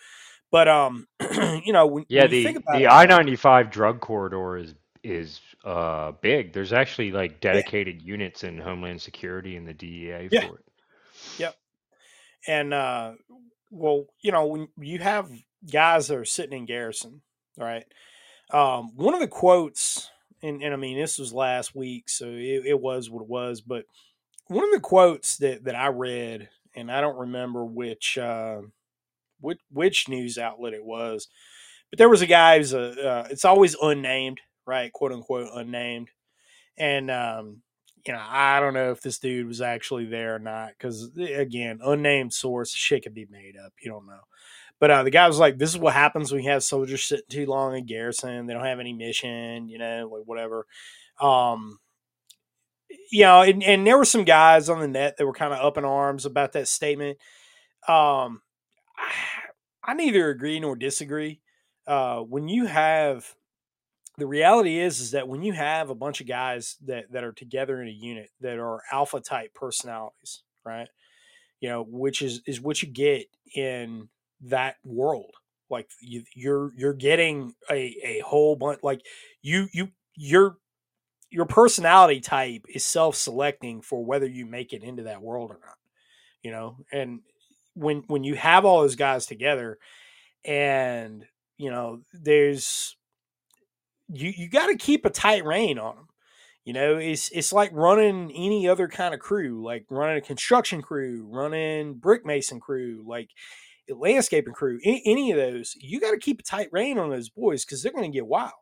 But 0.50 0.68
um, 0.68 1.08
you 1.64 1.72
know, 1.72 1.86
when, 1.86 2.06
Yeah, 2.08 2.26
when 2.26 2.30
you 2.30 2.34
the 2.34 2.42
think 2.42 2.58
about 2.58 2.82
the 2.82 2.86
I 2.88 3.06
ninety 3.06 3.36
five 3.36 3.70
drug 3.70 4.00
corridor 4.00 4.56
is 4.56 4.74
is 5.02 5.40
uh 5.66 6.12
big. 6.20 6.52
There's 6.52 6.72
actually 6.72 7.10
like 7.10 7.32
yeah, 7.32 7.52
dedicated 7.52 8.00
units 8.00 8.44
in 8.44 8.58
Homeland 8.58 9.02
Security 9.02 9.56
and 9.56 9.66
the 9.66 9.74
DEA 9.74 10.28
yeah, 10.30 10.46
for 10.46 10.58
it. 10.58 10.64
yep. 11.38 11.56
And 12.46 12.72
uh, 12.72 13.12
well, 13.70 14.06
you 14.20 14.32
know, 14.32 14.46
when 14.46 14.68
you 14.78 15.00
have 15.00 15.30
guys 15.70 16.08
that 16.08 16.16
are 16.16 16.24
sitting 16.24 16.60
in 16.60 16.66
garrison, 16.66 17.22
right? 17.58 17.84
Um, 18.52 18.94
one 18.94 19.14
of 19.14 19.20
the 19.20 19.28
quotes, 19.28 20.08
and, 20.42 20.62
and 20.62 20.72
I 20.72 20.76
mean, 20.76 20.98
this 20.98 21.18
was 21.18 21.32
last 21.32 21.74
week, 21.74 22.08
so 22.08 22.26
it, 22.26 22.62
it 22.66 22.80
was 22.80 23.10
what 23.10 23.22
it 23.22 23.28
was. 23.28 23.60
But 23.60 23.86
one 24.46 24.64
of 24.64 24.70
the 24.70 24.80
quotes 24.80 25.38
that 25.38 25.64
that 25.64 25.74
I 25.74 25.88
read, 25.88 26.48
and 26.74 26.90
I 26.90 27.00
don't 27.00 27.18
remember 27.18 27.64
which 27.64 28.16
uh, 28.18 28.60
which 29.40 29.58
which 29.70 30.08
news 30.08 30.38
outlet 30.38 30.74
it 30.74 30.84
was, 30.84 31.28
but 31.90 31.98
there 31.98 32.08
was 32.08 32.22
a 32.22 32.26
guy 32.26 32.58
who's 32.58 32.72
a 32.72 33.08
uh, 33.08 33.28
it's 33.30 33.44
always 33.44 33.74
unnamed, 33.82 34.40
right? 34.66 34.92
Quote 34.92 35.12
unquote 35.12 35.48
unnamed, 35.54 36.10
and 36.76 37.10
um, 37.10 37.62
you 38.06 38.12
know, 38.12 38.22
I 38.22 38.60
don't 38.60 38.74
know 38.74 38.90
if 38.92 39.00
this 39.00 39.18
dude 39.18 39.46
was 39.46 39.60
actually 39.60 40.06
there 40.06 40.36
or 40.36 40.38
not 40.38 40.70
because 40.70 41.10
again, 41.16 41.80
unnamed 41.82 42.32
source, 42.32 42.70
shit 42.72 43.02
could 43.02 43.14
be 43.14 43.26
made 43.30 43.56
up. 43.56 43.72
You 43.80 43.90
don't 43.90 44.06
know. 44.06 44.20
But 44.78 44.90
uh, 44.90 45.02
the 45.04 45.10
guy 45.10 45.26
was 45.26 45.38
like, 45.38 45.58
"This 45.58 45.70
is 45.70 45.78
what 45.78 45.94
happens 45.94 46.32
when 46.32 46.42
you 46.42 46.50
have 46.50 46.62
soldiers 46.62 47.04
sitting 47.04 47.24
too 47.30 47.46
long 47.46 47.76
in 47.76 47.86
garrison. 47.86 48.46
They 48.46 48.52
don't 48.52 48.64
have 48.64 48.80
any 48.80 48.92
mission, 48.92 49.68
you 49.68 49.78
know, 49.78 50.10
like 50.12 50.26
whatever." 50.26 50.66
Um, 51.20 51.78
you 53.10 53.22
know, 53.22 53.42
and, 53.42 53.62
and 53.62 53.86
there 53.86 53.98
were 53.98 54.04
some 54.04 54.24
guys 54.24 54.68
on 54.68 54.80
the 54.80 54.88
net 54.88 55.16
that 55.16 55.26
were 55.26 55.32
kind 55.32 55.52
of 55.52 55.64
up 55.64 55.78
in 55.78 55.84
arms 55.84 56.26
about 56.26 56.52
that 56.52 56.68
statement. 56.68 57.18
Um, 57.88 58.42
I, 58.98 59.12
I 59.88 59.94
neither 59.94 60.30
agree 60.30 60.58
nor 60.58 60.74
disagree. 60.74 61.40
Uh, 61.86 62.18
when 62.18 62.48
you 62.48 62.66
have 62.66 63.36
the 64.18 64.26
reality 64.26 64.78
is 64.78 65.00
is 65.00 65.10
that 65.10 65.28
when 65.28 65.42
you 65.42 65.52
have 65.52 65.90
a 65.90 65.94
bunch 65.94 66.20
of 66.20 66.26
guys 66.26 66.76
that 66.86 67.12
that 67.12 67.24
are 67.24 67.32
together 67.32 67.80
in 67.82 67.88
a 67.88 67.92
unit 67.92 68.30
that 68.40 68.58
are 68.58 68.82
alpha 68.90 69.20
type 69.20 69.52
personalities, 69.54 70.42
right? 70.64 70.88
You 71.60 71.68
know, 71.68 71.82
which 71.88 72.22
is 72.22 72.42
is 72.46 72.60
what 72.60 72.82
you 72.82 72.88
get 72.88 73.26
in 73.54 74.08
that 74.42 74.76
world. 74.84 75.34
Like 75.68 75.88
you, 76.00 76.24
you're 76.34 76.72
you're 76.76 76.94
getting 76.94 77.54
a 77.70 77.96
a 78.04 78.22
whole 78.24 78.56
bunch. 78.56 78.80
Like 78.82 79.02
you 79.42 79.68
you 79.72 79.88
your 80.14 80.56
your 81.30 81.46
personality 81.46 82.20
type 82.20 82.64
is 82.68 82.84
self 82.84 83.16
selecting 83.16 83.82
for 83.82 84.04
whether 84.04 84.26
you 84.26 84.46
make 84.46 84.72
it 84.72 84.82
into 84.82 85.04
that 85.04 85.22
world 85.22 85.50
or 85.50 85.60
not. 85.62 85.76
You 86.42 86.52
know, 86.52 86.76
and 86.92 87.20
when 87.74 88.04
when 88.06 88.24
you 88.24 88.34
have 88.36 88.64
all 88.64 88.80
those 88.80 88.96
guys 88.96 89.26
together, 89.26 89.78
and 90.44 91.26
you 91.58 91.70
know, 91.70 92.00
there's 92.12 92.96
you 94.08 94.32
you 94.36 94.48
got 94.48 94.66
to 94.66 94.76
keep 94.76 95.04
a 95.04 95.10
tight 95.10 95.44
rein 95.44 95.78
on 95.78 95.96
them. 95.96 96.08
You 96.64 96.72
know, 96.72 96.96
it's 96.96 97.28
it's 97.30 97.52
like 97.52 97.70
running 97.72 98.32
any 98.34 98.68
other 98.68 98.88
kind 98.88 99.14
of 99.14 99.20
crew, 99.20 99.64
like 99.64 99.86
running 99.88 100.16
a 100.16 100.20
construction 100.20 100.82
crew, 100.82 101.26
running 101.30 101.94
brick 101.94 102.26
mason 102.26 102.58
crew, 102.58 103.04
like 103.06 103.30
landscaping 103.88 104.52
crew, 104.52 104.80
any, 104.84 105.02
any 105.06 105.30
of 105.30 105.36
those. 105.36 105.74
You 105.78 106.00
got 106.00 106.10
to 106.10 106.18
keep 106.18 106.40
a 106.40 106.42
tight 106.42 106.68
rein 106.72 106.98
on 106.98 107.10
those 107.10 107.28
boys 107.28 107.64
because 107.64 107.82
they're 107.82 107.92
going 107.92 108.10
to 108.10 108.16
get 108.16 108.26
wild. 108.26 108.52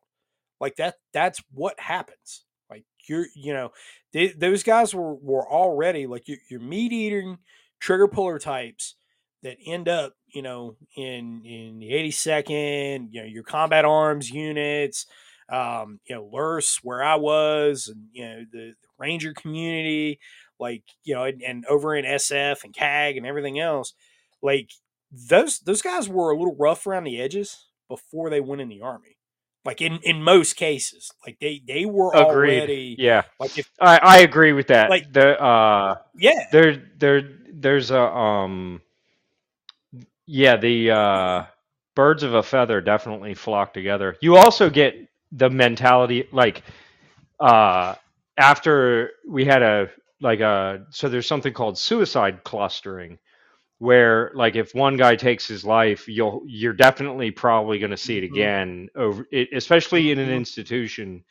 Like 0.61 0.77
that. 0.77 0.97
That's 1.13 1.43
what 1.53 1.81
happens. 1.81 2.45
Like 2.69 2.85
you're, 3.09 3.27
you 3.35 3.53
know, 3.55 3.71
they, 4.13 4.29
those 4.29 4.63
guys 4.63 4.95
were 4.95 5.15
were 5.15 5.49
already 5.49 6.07
like 6.07 6.29
your, 6.29 6.39
your 6.51 6.61
meat 6.61 6.93
eating 6.93 7.39
trigger 7.81 8.09
puller 8.09 8.39
types 8.39 8.97
that 9.43 9.57
end 9.65 9.89
up, 9.89 10.15
you 10.29 10.43
know, 10.43 10.77
in 10.97 11.43
in 11.45 11.79
the 11.79 11.91
82nd, 11.91 13.09
you 13.11 13.23
know, 13.23 13.27
your 13.27 13.45
combat 13.45 13.85
arms 13.85 14.31
units, 14.31 15.07
um, 15.51 16.01
you 16.07 16.15
know, 16.17 16.29
Lurs, 16.33 16.79
where 16.83 17.03
I 17.03 17.17
was, 17.17 17.89
and 17.89 18.07
you 18.13 18.25
know, 18.25 18.39
the, 18.51 18.59
the 18.81 18.89
Ranger 18.99 19.33
community, 19.35 20.19
like, 20.59 20.83
you 21.05 21.15
know, 21.15 21.25
and, 21.25 21.43
and 21.43 21.65
over 21.67 21.95
in 21.97 22.05
SF 22.05 22.65
and 22.65 22.75
CAG 22.75 23.17
and 23.17 23.27
everything 23.27 23.59
else, 23.59 23.95
like 24.43 24.71
those 25.11 25.61
those 25.61 25.83
guys 25.83 26.09
were 26.09 26.31
a 26.31 26.37
little 26.37 26.57
rough 26.57 26.87
around 26.87 27.05
the 27.05 27.21
edges 27.21 27.67
before 27.89 28.31
they 28.31 28.41
went 28.41 28.63
in 28.63 28.69
the 28.69 28.81
army. 28.83 29.17
Like 29.65 29.81
in 29.81 29.99
in 30.03 30.23
most 30.23 30.57
cases, 30.57 31.11
like 31.27 31.39
they 31.41 31.63
they 31.67 31.85
were 31.87 32.15
Agreed. 32.15 32.73
already 32.75 32.97
Yeah, 32.97 33.23
like 33.39 33.59
if 33.59 33.71
I 33.81 33.99
I 33.99 34.19
agree 34.19 34.53
with 34.53 34.69
that. 34.69 34.95
like 34.95 35.07
The 35.13 35.41
uh 35.43 35.97
yeah 36.15 36.45
there 36.51 36.77
there 36.99 37.23
there's 37.53 37.91
a 37.91 38.01
um 38.01 38.81
yeah 40.27 40.57
the 40.57 40.91
uh 40.91 41.45
birds 41.95 42.23
of 42.23 42.35
a 42.35 42.43
feather 42.43 42.81
definitely 42.81 43.35
flock 43.35 43.73
together. 43.73 44.17
You 44.21 44.37
also 44.37 44.71
get 44.71 45.09
the 45.35 45.51
mentality 45.51 46.29
like 46.33 46.65
uh 47.41 47.95
after 48.39 49.11
we 49.29 49.45
had 49.45 49.63
a 49.63 49.91
like 50.21 50.41
a 50.41 50.87
so 50.91 51.09
there's 51.09 51.27
something 51.29 51.53
called 51.55 51.79
suicide 51.79 52.45
clustering 52.45 53.19
where 53.79 54.33
like 54.35 54.57
if 54.57 54.75
one 54.75 54.97
guy 54.97 55.17
takes 55.17 55.49
his 55.49 55.65
life 55.65 56.09
you'll 56.09 56.43
you're 56.47 56.73
definitely 56.75 57.31
probably 57.31 57.79
going 57.79 57.93
to 57.93 57.99
see 57.99 58.19
it 58.19 58.25
Mhm. 58.25 58.25
again 58.25 58.89
over 58.97 59.27
it, 59.33 59.51
especially 59.55 60.13
in 60.13 60.19
an 60.21 60.31
Mhm. 60.31 60.33
institution 60.33 61.25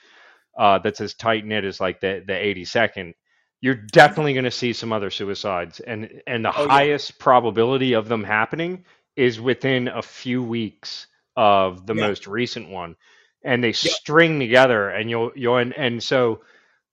uh, 0.57 0.79
that's 0.79 1.01
as 1.01 1.13
tight 1.15 1.45
knit 1.45 1.65
as 1.65 1.79
like 1.81 2.01
the 2.01 2.23
the 2.27 2.33
82nd 2.33 3.13
you're 3.61 3.75
definitely 3.75 4.33
going 4.33 4.45
to 4.45 4.51
see 4.51 4.73
some 4.73 4.93
other 4.93 5.09
suicides 5.11 5.79
and 5.81 6.21
and 6.27 6.45
the 6.45 6.51
oh 6.55 6.67
yeah 6.67 6.85
highest 6.85 7.19
probability 7.19 7.93
of 7.93 8.07
them 8.09 8.23
happening 8.23 8.85
is 9.15 9.41
within 9.41 9.87
a 9.89 10.01
few 10.01 10.43
weeks 10.43 11.07
of 11.37 11.87
the 11.87 11.93
yeah 11.93 11.95
most 11.95 12.27
recent 12.27 12.69
one 12.69 12.95
and 13.43 13.63
they 13.63 13.69
yep 13.69 13.75
string 13.75 14.39
together 14.39 14.89
and 14.89 15.09
you'll 15.09 15.31
you'll 15.35 15.57
and, 15.57 15.73
and 15.73 16.01
so 16.01 16.41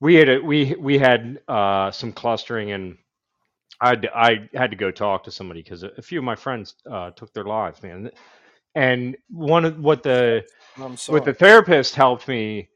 we 0.01 0.15
had 0.15 0.29
a, 0.29 0.41
we 0.41 0.75
we 0.79 0.99
had 0.99 1.41
uh, 1.49 1.91
some 1.91 2.13
clustering 2.13 2.73
and 2.73 2.97
I 3.81 3.89
had 3.91 4.03
to, 4.03 4.17
I 4.17 4.49
had 4.55 4.71
to 4.71 4.77
go 4.77 4.91
talk 4.91 5.25
to 5.25 5.31
somebody 5.31 5.63
because 5.63 5.83
a, 5.83 6.03
few 6.03 6.19
of 6.19 6.25
my 6.25 6.37
friends 6.37 6.75
uh, 6.91 7.11
took 7.13 7.33
their 7.33 7.45
lives, 7.45 7.83
man. 7.83 8.11
And 8.75 9.17
one 9.31 9.65
of 9.65 9.79
what 9.79 10.03
the 10.03 10.45
I'm 10.77 10.97
what 11.09 11.25
the 11.25 11.35
therapist 11.35 11.95
helped 11.95 12.29
me 12.29 12.69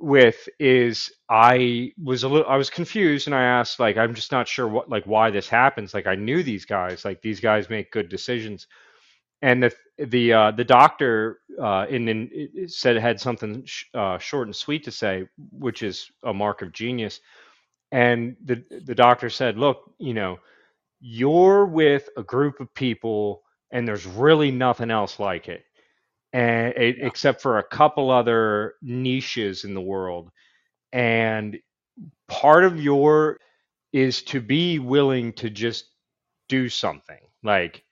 with 0.00 0.48
is 0.58 1.10
I 1.30 1.92
was 2.02 2.24
a 2.24 2.28
little 2.28 2.46
I 2.46 2.56
was 2.56 2.70
confused 2.70 3.28
and 3.28 3.34
I 3.34 3.44
asked 3.44 3.80
like 3.80 3.96
I'm 3.96 4.14
just 4.14 4.32
not 4.32 4.48
sure 4.48 4.68
what 4.68 4.90
like 4.90 5.04
why 5.04 5.30
this 5.30 5.48
happens. 5.48 5.94
Like 5.94 6.06
I 6.06 6.16
knew 6.16 6.42
these 6.42 6.64
guys, 6.64 7.04
like 7.04 7.22
these 7.22 7.40
guys 7.40 7.70
make 7.70 7.92
good 7.92 8.08
decisions. 8.08 8.66
And 9.42 9.62
the 9.64 9.72
the 9.98 10.32
uh, 10.34 10.50
the 10.52 10.64
doctor 10.64 11.40
uh, 11.62 11.86
in, 11.90 12.08
in 12.08 12.68
said 12.68 12.96
had 12.96 13.20
something 13.20 13.64
sh- 13.66 13.86
uh, 13.94 14.18
short 14.18 14.48
and 14.48 14.56
sweet 14.56 14.84
to 14.84 14.92
say, 14.92 15.28
which 15.52 15.82
is 15.82 16.10
a 16.24 16.34
mark 16.34 16.62
of 16.62 16.72
genius. 16.72 17.20
And 17.92 18.36
the 18.44 18.64
the 18.86 18.94
doctor 18.94 19.30
said, 19.30 19.58
look, 19.58 19.92
you 19.98 20.14
know 20.14 20.38
you're 21.00 21.66
with 21.66 22.08
a 22.16 22.22
group 22.22 22.60
of 22.60 22.72
people 22.74 23.42
and 23.70 23.86
there's 23.86 24.06
really 24.06 24.50
nothing 24.50 24.90
else 24.90 25.18
like 25.18 25.48
it 25.48 25.64
and 26.32 26.74
it, 26.76 26.96
yeah 26.96 27.02
except 27.02 27.42
for 27.42 27.58
a 27.58 27.64
couple 27.64 28.10
other 28.10 28.74
niches 28.82 29.64
in 29.64 29.74
the 29.74 29.80
world 29.80 30.30
and 30.92 31.58
part 32.28 32.64
of 32.64 32.80
your 32.82 33.38
is 33.92 34.22
to 34.22 34.40
be 34.40 34.78
willing 34.78 35.32
to 35.34 35.50
just 35.50 35.86
do 36.48 36.68
something 36.68 37.20
like 37.44 37.84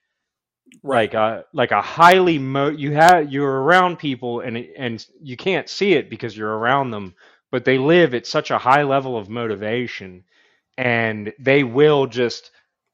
like 0.83 1.15
a 1.15 1.45
like 1.53 1.73
a 1.73 1.83
highly 1.83 2.39
mo 2.39 2.69
you 2.71 2.93
have 2.93 3.31
you're 3.33 3.63
around 3.63 3.99
people 3.99 4.41
and 4.41 4.57
it- 4.57 4.73
and 4.79 5.07
you 5.23 5.37
can't 5.37 5.69
see 5.69 5.93
it 5.95 6.09
because 6.11 6.37
you're 6.37 6.59
around 6.59 6.91
them 6.91 7.15
but 7.53 7.65
they 7.65 7.79
live 7.79 8.15
at 8.15 8.27
such 8.27 8.51
a 8.51 8.59
high 8.59 8.83
level 8.83 9.17
of 9.19 9.29
motivation 9.29 10.25
and 10.79 11.33
they 11.39 11.65
will 11.65 12.07
just 12.07 12.51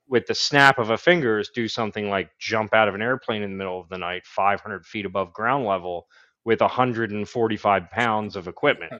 with 0.09 0.27
the 0.27 0.35
snap 0.35 0.79
of 0.79 0.91
a 0.91 0.99
fingers 0.99 1.51
do 1.55 1.68
something 1.68 2.09
like 2.11 2.31
jump 2.39 2.74
out 2.74 2.89
of 2.89 2.95
an 2.95 3.03
airplane 3.03 3.43
in 3.43 3.51
the 3.53 3.57
middle 3.57 3.81
of 3.81 3.89
the 3.89 3.99
night 3.99 4.27
500 4.27 4.87
feet 4.87 5.07
above 5.07 5.33
ground 5.33 5.64
level 5.66 6.07
with 6.45 6.61
145 6.61 7.91
pounds 7.91 8.37
of 8.37 8.49
equipment 8.49 8.95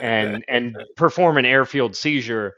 and 0.00 0.44
and 0.48 0.76
perform 0.96 1.38
an 1.38 1.44
airfield 1.46 1.96
seizure 1.96 2.54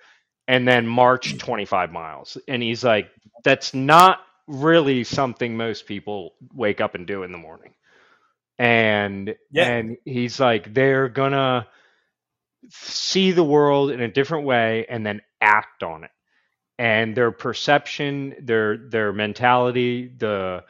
and 0.48 0.66
then 0.68 0.86
march 0.86 1.38
25 1.38 1.92
miles. 1.92 2.36
And 2.48 2.62
he's 2.62 2.84
like 2.84 3.10
that's 3.44 3.74
not 3.74 4.20
really 4.46 5.04
something 5.04 5.56
most 5.56 5.86
people 5.86 6.34
wake 6.54 6.80
up 6.80 6.94
and 6.94 7.06
do 7.06 7.22
in 7.22 7.32
the 7.32 7.38
morning 7.38 7.74
and 8.58 9.34
Yeah. 9.50 9.74
and 9.74 9.96
he's 10.04 10.40
like 10.40 10.72
they're 10.74 11.08
gonna 11.08 11.66
see 12.70 13.32
the 13.32 13.44
world 13.44 13.90
in 13.90 14.00
a 14.00 14.08
different 14.08 14.46
way 14.46 14.86
and 14.88 15.04
then 15.06 15.20
act 15.40 15.82
on 15.82 16.04
it 16.04 16.10
and 16.78 17.16
their 17.16 17.30
perception 17.32 18.34
their 18.42 18.76
their 18.90 19.12
mentality 19.12 20.12
the 20.18 20.62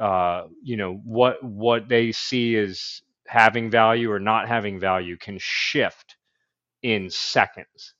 uh 0.00 0.44
you 0.62 0.76
know 0.76 0.94
what 1.04 1.42
what 1.42 1.88
they 1.88 2.12
see 2.12 2.56
as 2.56 3.02
having 3.26 3.70
value 3.70 4.10
or 4.10 4.18
not 4.20 4.48
having 4.48 4.78
value 4.80 5.16
can 5.16 5.38
shift 5.40 6.16
in 6.82 7.10
seconds 7.10 7.94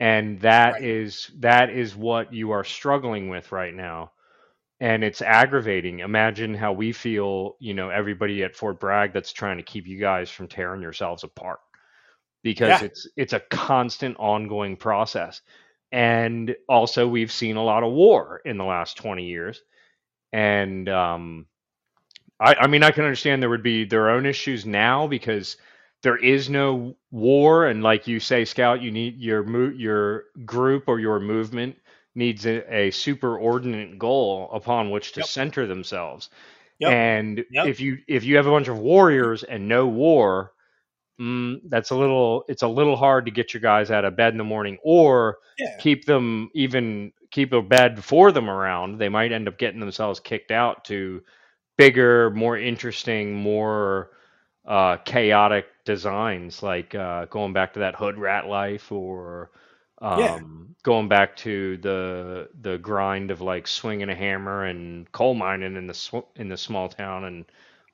and 0.00 0.40
that 0.40 0.76
Right. 0.76 0.82
is 0.82 1.30
that 1.38 1.70
is 1.70 1.96
what 1.96 2.32
you 2.32 2.50
are 2.52 2.64
struggling 2.64 3.28
with 3.28 3.52
right 3.52 3.74
now 3.74 4.10
and 4.80 5.04
it's 5.04 5.22
aggravating. 5.22 6.00
Imagine 6.00 6.54
how 6.54 6.72
we 6.72 6.92
feel 6.92 7.56
you 7.60 7.74
know 7.74 7.90
everybody 7.90 8.44
at 8.44 8.56
fort 8.56 8.80
bragg 8.80 9.12
that's 9.14 9.32
trying 9.32 9.58
to 9.58 9.64
keep 9.64 9.86
you 9.88 9.98
guys 10.00 10.30
from 10.30 10.48
tearing 10.48 10.82
yourselves 10.82 11.24
apart 11.24 11.60
because 12.44 12.82
Yeah. 12.82 12.82
it's 12.82 13.08
it's 13.16 13.34
a 13.34 13.40
constant 13.40 14.16
ongoing 14.18 14.76
process. 14.76 15.42
And 15.92 16.56
also 16.68 17.08
we've 17.08 17.32
seen 17.32 17.56
a 17.56 17.64
lot 17.64 17.84
of 17.84 17.92
war 17.92 18.42
in 18.46 18.58
the 18.58 18.64
last 18.64 18.98
20 18.98 19.26
years. 19.26 19.62
And 20.32 20.88
um 20.88 21.46
I, 22.40 22.56
I 22.56 22.66
mean 22.68 22.82
i 22.84 22.90
can 22.92 23.04
understand 23.04 23.42
there 23.42 23.50
would 23.50 23.62
be 23.64 23.84
their 23.86 24.10
own 24.10 24.26
issues 24.26 24.66
now 24.66 25.06
because 25.08 25.56
there 26.02 26.18
is 26.18 26.50
no 26.50 26.96
war. 27.10 27.66
And 27.66 27.82
like 27.82 28.08
you 28.08 28.20
say 28.20 28.44
scout 28.46 28.82
you 28.82 28.92
need 28.92 29.18
your 29.20 29.72
your 29.72 30.24
group 30.46 30.84
or 30.88 31.00
your 31.00 31.20
movement 31.20 31.76
needs 32.20 32.46
a, 32.46 32.58
a 32.74 32.92
superordinate 32.92 33.98
goal 33.98 34.50
upon 34.54 34.90
which 34.92 35.12
to 35.14 35.22
Yep. 35.22 35.24
center 35.24 35.66
themselves 35.66 36.30
Yep. 36.80 36.94
and 36.94 37.44
Yep. 37.50 37.68
if 37.68 37.80
you 37.80 37.98
if 38.08 38.24
you 38.24 38.36
have 38.36 38.46
a 38.46 38.50
bunch 38.50 38.68
of 38.68 38.78
warriors 38.78 39.44
and 39.44 39.68
no 39.68 39.86
war 39.88 40.52
mm, 41.20 41.60
that's 41.68 41.90
a 41.90 41.96
little 41.96 42.44
it's 42.48 42.62
a 42.62 42.68
little 42.68 42.96
hard 42.96 43.26
to 43.26 43.32
get 43.32 43.54
your 43.54 43.62
guys 43.62 43.90
out 43.90 44.04
of 44.04 44.16
bed 44.16 44.32
in 44.34 44.38
the 44.38 44.44
morning 44.44 44.78
or 44.84 45.38
Yeah. 45.58 45.68
keep 45.78 46.04
them 46.06 46.50
even 46.54 47.12
keep 47.30 47.52
a 47.52 47.62
bed 47.62 48.04
for 48.04 48.32
them 48.32 48.50
around 48.50 48.98
they 48.98 49.08
might 49.08 49.32
end 49.32 49.48
up 49.48 49.58
getting 49.58 49.80
themselves 49.80 50.20
kicked 50.20 50.52
out 50.52 50.84
to 50.84 51.22
bigger 51.78 52.30
more 52.30 52.58
interesting 52.58 53.34
more 53.34 54.10
uh, 54.66 54.96
chaotic 54.98 55.66
designs 55.84 56.62
like 56.62 56.94
uh, 56.94 57.26
going 57.26 57.52
back 57.52 57.72
to 57.74 57.80
that 57.80 57.96
hood 57.96 58.18
rat 58.18 58.46
life 58.46 58.92
or 58.92 59.50
um, 60.00 60.18
Yeah. 60.18 60.40
going 60.82 61.08
back 61.08 61.36
to 61.36 61.76
the 61.78 62.48
the 62.60 62.78
grind 62.78 63.30
of 63.30 63.40
like 63.40 63.66
swinging 63.68 64.10
a 64.10 64.14
hammer 64.14 64.64
and 64.66 65.10
coal 65.12 65.34
mining 65.34 65.76
in 65.76 65.86
the 65.86 65.94
sw- 65.94 66.28
in 66.36 66.48
the 66.48 66.56
small 66.56 66.88
town 66.88 67.24
and 67.24 67.44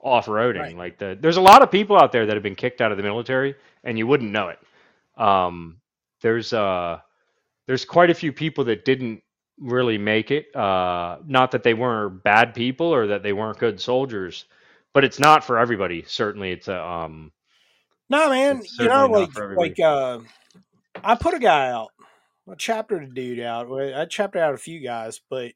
off 0.01 0.27
roading 0.27 0.59
Right. 0.61 0.77
like 0.77 0.97
the 0.99 1.17
there's 1.19 1.37
a 1.37 1.41
lot 1.41 1.61
of 1.63 1.71
people 1.71 1.97
out 1.97 2.11
there 2.11 2.25
that 2.25 2.35
have 2.35 2.43
been 2.43 2.55
kicked 2.55 2.81
out 2.81 2.91
of 2.91 2.97
the 2.97 3.03
military 3.03 3.55
and 3.83 3.97
you 3.97 4.07
wouldn't 4.07 4.31
know 4.31 4.49
it 4.49 4.59
um, 5.21 5.77
there's 6.21 6.53
uh 6.53 6.99
there's 7.67 7.85
quite 7.85 8.09
a 8.09 8.15
few 8.15 8.31
people 8.33 8.65
that 8.65 8.85
didn't 8.85 9.21
really 9.59 9.97
make 9.97 10.31
it 10.31 10.55
uh 10.55 11.17
not 11.25 11.51
that 11.51 11.63
they 11.63 11.73
weren't 11.73 12.23
bad 12.23 12.53
people 12.55 12.87
or 12.87 13.07
that 13.07 13.23
they 13.23 13.33
weren't 13.33 13.59
good 13.59 13.79
soldiers 13.81 14.45
but 14.93 15.03
it's 15.03 15.19
not 15.19 15.43
for 15.43 15.57
everybody 15.59 16.03
certainly 16.07 16.51
it's 16.51 16.67
a 16.67 16.83
um 16.85 17.31
No, 18.09 18.29
man. 18.29 18.63
You 18.79 18.87
know, 18.87 19.07
like 19.07 19.31
like 19.55 19.79
uh, 19.79 20.19
I 21.03 21.15
put 21.15 21.33
a 21.33 21.39
guy 21.39 21.69
out. 21.71 21.91
I 22.49 22.55
chaptered 22.55 23.03
a 23.03 23.07
dude 23.07 23.39
out. 23.39 23.71
I 23.71 24.05
chaptered 24.05 24.39
out 24.39 24.53
a 24.53 24.57
few 24.57 24.79
guys, 24.79 25.21
but 25.29 25.51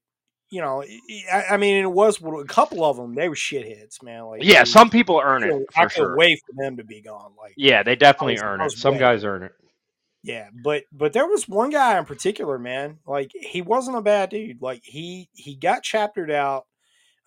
you 0.49 0.59
know, 0.59 0.83
I, 1.31 1.43
I 1.51 1.57
mean, 1.57 1.81
it 1.81 1.91
was 1.91 2.21
a 2.21 2.43
couple 2.43 2.83
of 2.83 2.97
them. 2.97 3.15
They 3.15 3.29
were 3.29 3.35
shitheads, 3.35 4.03
man. 4.03 4.25
Like, 4.25 4.43
yeah 4.43 4.65
some 4.65 4.89
people 4.89 5.21
earn 5.23 5.43
I 5.43 5.47
it 5.47 5.65
I 5.77 5.81
feel 5.87 5.89
sure 5.89 6.17
Way 6.17 6.35
for 6.35 6.61
them 6.61 6.77
to 6.77 6.83
be 6.83 7.01
gone. 7.01 7.31
Like, 7.41 7.53
yeah 7.55 7.83
they 7.83 7.95
definitely 7.95 8.33
was- 8.33 8.41
earn 8.43 8.61
it 8.61 8.71
some 8.71 8.95
way- 8.95 8.99
guys 8.99 9.23
earn 9.23 9.43
it 9.43 9.53
Yeah, 10.23 10.49
but 10.63 10.83
but 10.91 11.13
there 11.13 11.25
was 11.27 11.47
one 11.47 11.69
guy 11.69 11.97
in 11.97 12.05
particular, 12.05 12.59
man. 12.59 12.99
Like 13.07 13.31
he 13.33 13.61
wasn't 13.61 13.97
a 13.97 14.01
bad 14.01 14.29
dude. 14.29 14.61
Like 14.61 14.81
he 14.83 15.29
he 15.33 15.55
got 15.55 15.83
chaptered 15.83 16.29
out. 16.31 16.65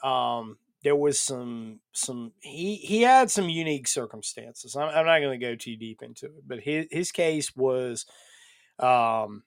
Um, 0.02 0.58
there 0.82 0.94
was 0.94 1.18
some 1.18 1.80
some 1.92 2.32
he 2.40 2.76
he 2.76 3.00
had 3.02 3.30
some 3.30 3.48
unique 3.48 3.88
circumstances. 3.88 4.76
I'm, 4.76 4.88
I'm 4.90 5.06
not 5.06 5.20
going 5.20 5.40
to 5.40 5.46
go 5.46 5.54
too 5.56 5.76
deep 5.76 6.02
into 6.02 6.26
it, 6.26 6.46
but 6.46 6.60
his 6.60 6.86
his 6.90 7.10
case 7.10 7.56
was 7.56 8.04
um 8.78 9.44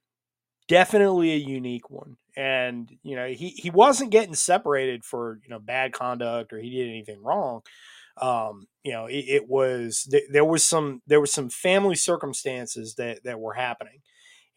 definitely 0.67 1.33
a 1.33 1.37
unique 1.37 1.89
one. 1.89 2.17
And 2.35 2.91
you 3.03 3.15
know 3.15 3.27
he 3.27 3.49
he 3.49 3.71
wasn't 3.71 4.11
getting 4.11 4.35
separated 4.35 5.03
for 5.03 5.39
you 5.43 5.49
know 5.49 5.59
bad 5.59 5.91
conduct 5.93 6.53
or 6.53 6.59
he 6.59 6.69
did 6.69 6.87
anything 6.89 7.21
wrong 7.23 7.61
um, 8.21 8.67
you 8.83 8.91
know, 8.93 9.05
it, 9.05 9.25
it 9.27 9.49
was 9.49 10.07
th- 10.11 10.25
there 10.31 10.45
was 10.45 10.65
some 10.65 11.01
there 11.07 11.21
was 11.21 11.31
some 11.31 11.49
family 11.49 11.95
circumstances 11.95 12.95
that 12.95 13.23
that 13.23 13.39
were 13.39 13.53
happening, 13.53 14.01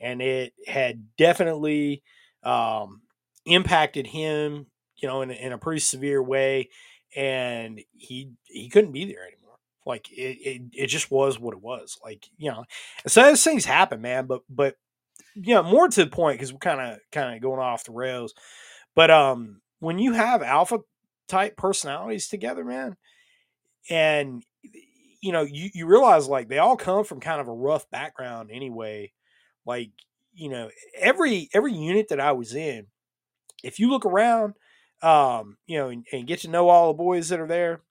and 0.00 0.22
it 0.22 0.52
had 0.66 1.06
definitely 1.18 2.02
um, 2.42 3.02
impacted 3.46 4.06
him, 4.06 4.66
you 4.96 5.08
know, 5.08 5.22
in 5.22 5.30
in 5.30 5.52
a 5.52 5.58
pretty 5.58 5.80
severe 5.80 6.22
way, 6.22 6.70
and 7.16 7.80
he 7.96 8.30
he 8.44 8.68
couldn't 8.68 8.92
be 8.92 9.04
there 9.06 9.24
anymore. 9.26 9.56
Like 9.86 10.10
it, 10.12 10.38
it, 10.40 10.62
it 10.74 10.86
just 10.86 11.10
was 11.10 11.38
what 11.38 11.54
it 11.54 11.62
was. 11.62 11.98
Like 12.04 12.26
you 12.38 12.50
know, 12.50 12.64
so 13.06 13.22
those 13.22 13.44
things 13.44 13.64
happen, 13.64 14.00
man. 14.00 14.26
But 14.26 14.42
but 14.48 14.76
you 15.34 15.54
know, 15.54 15.62
more 15.62 15.88
to 15.88 16.04
the 16.04 16.10
point 16.10 16.38
because 16.38 16.52
we're 16.52 16.58
kind 16.58 16.80
of 16.80 16.98
kind 17.12 17.34
of 17.34 17.42
going 17.42 17.60
off 17.60 17.84
the 17.84 17.92
rails. 17.92 18.34
But 18.94 19.10
um, 19.10 19.60
when 19.78 19.98
you 19.98 20.12
have 20.12 20.42
alpha 20.42 20.80
type 21.28 21.56
personalities 21.56 22.28
together, 22.28 22.64
man, 22.64 22.96
and 23.88 24.42
you 25.20 25.32
know 25.32 25.42
you, 25.42 25.70
you 25.74 25.86
realize 25.86 26.28
like 26.28 26.48
they 26.48 26.58
all 26.58 26.76
come 26.76 27.04
from 27.04 27.20
kind 27.20 27.40
of 27.40 27.48
a 27.48 27.52
rough 27.52 27.88
background 27.90 28.50
anyway 28.52 29.12
like 29.66 29.90
you 30.32 30.48
know 30.48 30.70
every 30.98 31.48
every 31.54 31.72
unit 31.72 32.08
that 32.08 32.20
i 32.20 32.32
was 32.32 32.54
in 32.54 32.86
if 33.62 33.78
you 33.78 33.90
look 33.90 34.06
around 34.06 34.54
um 35.02 35.56
you 35.66 35.78
know 35.78 35.88
and, 35.88 36.06
and 36.12 36.26
get 36.26 36.40
to 36.40 36.50
know 36.50 36.68
all 36.68 36.88
the 36.88 36.96
boys 36.96 37.28
that 37.28 37.40
are 37.40 37.46
there 37.46 37.82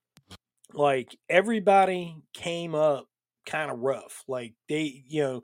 like 0.73 1.15
everybody 1.29 2.15
came 2.33 2.75
up 2.75 3.07
kind 3.45 3.71
of 3.71 3.79
rough 3.79 4.23
like 4.27 4.53
they 4.67 5.03
you 5.07 5.21
know 5.21 5.41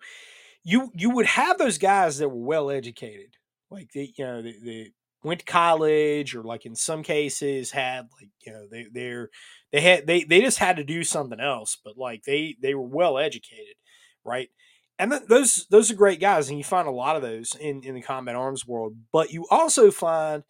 you 0.65 0.91
you 0.93 1.11
would 1.11 1.27
have 1.27 1.57
those 1.57 1.77
guys 1.77 2.17
that 2.17 2.27
were 2.27 2.45
well 2.45 2.69
educated 2.69 3.37
like 3.71 3.89
they 3.93 4.11
you 4.17 4.25
know 4.25 4.41
they, 4.41 4.55
they 4.63 4.91
went 5.23 5.39
to 5.39 5.45
college 5.45 6.35
or 6.35 6.43
like 6.43 6.65
in 6.65 6.75
some 6.75 7.03
cases 7.03 7.71
had 7.71 8.07
like 8.19 8.29
you 8.45 8.51
know 8.51 8.67
they 8.69 8.85
they're 8.91 9.29
they 9.71 9.79
had 9.81 10.05
they 10.05 10.25
they 10.25 10.41
just 10.41 10.57
had 10.59 10.75
to 10.75 10.83
do 10.83 11.03
something 11.03 11.39
else 11.39 11.77
but 11.85 11.97
like 11.97 12.23
they 12.23 12.57
they 12.61 12.75
were 12.75 12.87
well 12.87 13.17
educated 13.17 13.75
right? 14.25 14.49
And 14.97 15.11
th- 15.11 15.23
those 15.29 15.67
those 15.69 15.91
are 15.91 15.95
great 15.95 16.19
guys 16.19 16.49
and 16.49 16.57
you 16.57 16.63
find 16.63 16.87
a 16.87 16.91
lot 16.91 17.15
of 17.15 17.21
those 17.21 17.55
in 17.55 17.83
in 17.83 17.95
the 17.95 18.01
combat 18.01 18.35
arms 18.35 18.65
world 18.65 18.95
but 19.13 19.31
you 19.31 19.45
also 19.49 19.91
find 19.91 20.43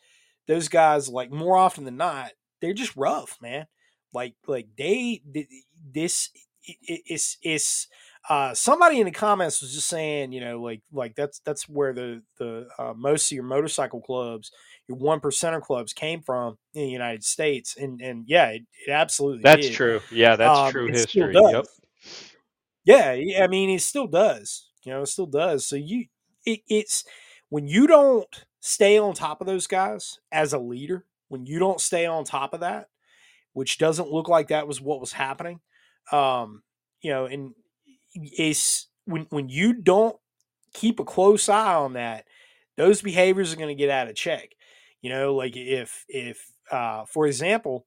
those 0.48 0.68
guys 0.68 1.10
like 1.10 1.32
more 1.32 1.58
often 1.58 1.84
than 1.84 1.98
not 1.98 2.32
they're 2.62 2.74
just 2.74 2.96
rough 2.96 3.38
man. 3.42 3.66
Like 4.14 4.36
like 4.48 4.68
they 4.78 5.22
th- 5.34 5.48
this 5.92 6.30
it's 6.64 7.38
it's 7.42 7.88
uh, 8.30 8.54
somebody 8.54 9.00
in 9.00 9.06
the 9.06 9.12
comments 9.12 9.62
was 9.62 9.74
just 9.74 9.88
saying, 9.88 10.32
you 10.32 10.42
know, 10.42 10.62
like 10.62 10.82
like 10.92 11.16
that's 11.16 11.40
that's 11.46 11.70
where 11.70 11.94
the 11.94 12.24
the 12.40 12.68
uh, 12.80 12.94
most 12.96 13.32
of 13.32 13.36
your 13.36 13.44
motorcycle 13.46 14.02
clubs, 14.02 14.52
your 14.88 14.98
one 14.98 15.20
percenter 15.20 15.62
clubs 15.62 15.94
came 15.94 16.22
from 16.22 16.58
in 16.74 16.84
the 16.84 16.90
United 16.92 17.24
States, 17.24 17.76
and 17.78 18.02
and 18.02 18.26
yeah, 18.28 18.50
it, 18.50 18.64
it 18.88 18.92
absolutely 18.92 19.44
that's 19.44 19.70
did. 19.70 19.70
true 19.70 20.02
yeah 20.12 20.36
that's 20.36 20.60
Um, 20.60 20.62
true 20.62 20.90
history 20.90 21.44
yep 21.46 21.66
Yeah, 22.86 23.18
I 23.42 23.48
mean, 23.48 23.70
it 23.70 23.82
still 23.82 24.08
does. 24.08 24.70
You 24.84 24.94
know, 24.94 25.02
it 25.02 25.08
still 25.08 25.26
does. 25.26 25.66
So 25.68 25.76
you, 25.76 26.06
it, 26.46 26.62
it's 26.68 27.04
when 27.50 27.68
you 27.68 27.88
don't 27.88 28.46
stay 28.60 28.98
on 28.98 29.14
top 29.14 29.42
of 29.42 29.48
those 29.48 29.68
guys 29.68 30.20
as 30.32 30.54
a 30.54 30.60
leader, 30.60 31.06
when 31.28 31.46
you 31.46 31.60
don't 31.60 31.82
stay 31.82 32.06
on 32.06 32.24
top 32.24 32.54
of 32.54 32.60
that, 32.62 32.90
which 33.54 33.78
doesn't 33.78 34.12
look 34.12 34.28
like 34.28 34.50
that 34.50 34.68
was 34.68 34.82
what 34.82 35.00
was 35.00 35.14
happening. 35.14 35.60
Um, 36.12 36.64
you 37.02 37.12
know, 37.12 37.26
and 37.26 37.54
it's 38.16 38.88
when 39.06 39.28
when 39.30 39.50
you 39.50 39.74
don't 39.74 40.16
keep 40.74 41.00
a 41.00 41.06
close 41.06 41.50
eye 41.50 41.76
on 41.76 41.94
that, 41.94 42.26
those 42.78 43.02
behaviors 43.02 43.54
are 43.54 43.58
going 43.58 43.76
to 43.76 43.82
get 43.82 43.90
out 43.90 44.08
of 44.08 44.16
check. 44.16 44.50
You 45.02 45.10
know, 45.10 45.36
like 45.36 45.56
if 45.56 46.06
if 46.08 46.46
uh, 46.72 47.06
for 47.06 47.28
example, 47.28 47.86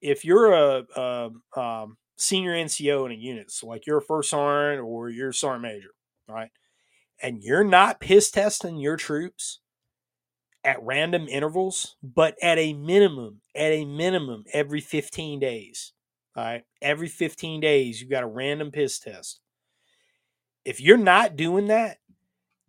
if 0.00 0.24
you're 0.24 0.52
a, 0.52 0.84
a 0.96 1.60
um, 1.60 1.96
senior 2.16 2.52
NCO 2.52 3.06
in 3.06 3.12
a 3.12 3.16
unit, 3.16 3.50
so 3.50 3.66
like 3.66 3.86
you're 3.86 3.98
a 3.98 4.02
first 4.02 4.30
sergeant 4.30 4.82
or 4.82 5.10
you're 5.10 5.30
a 5.30 5.34
sergeant 5.34 5.62
major, 5.62 5.90
right? 6.28 6.50
And 7.22 7.42
you're 7.42 7.64
not 7.64 8.00
piss 8.00 8.30
testing 8.30 8.78
your 8.78 8.96
troops 8.96 9.60
at 10.64 10.82
random 10.82 11.28
intervals, 11.28 11.96
but 12.02 12.36
at 12.42 12.58
a 12.58 12.72
minimum, 12.72 13.40
at 13.54 13.70
a 13.72 13.84
minimum, 13.84 14.44
every 14.52 14.80
15 14.80 15.38
days. 15.38 15.92
All 16.36 16.44
right. 16.44 16.64
Every 16.82 17.08
15 17.08 17.60
days, 17.60 18.00
you 18.00 18.08
got 18.08 18.24
a 18.24 18.28
random 18.28 18.70
piss 18.70 18.98
test. 18.98 19.40
If 20.64 20.80
you're 20.80 20.96
not 20.96 21.36
doing 21.36 21.68
that, 21.68 21.98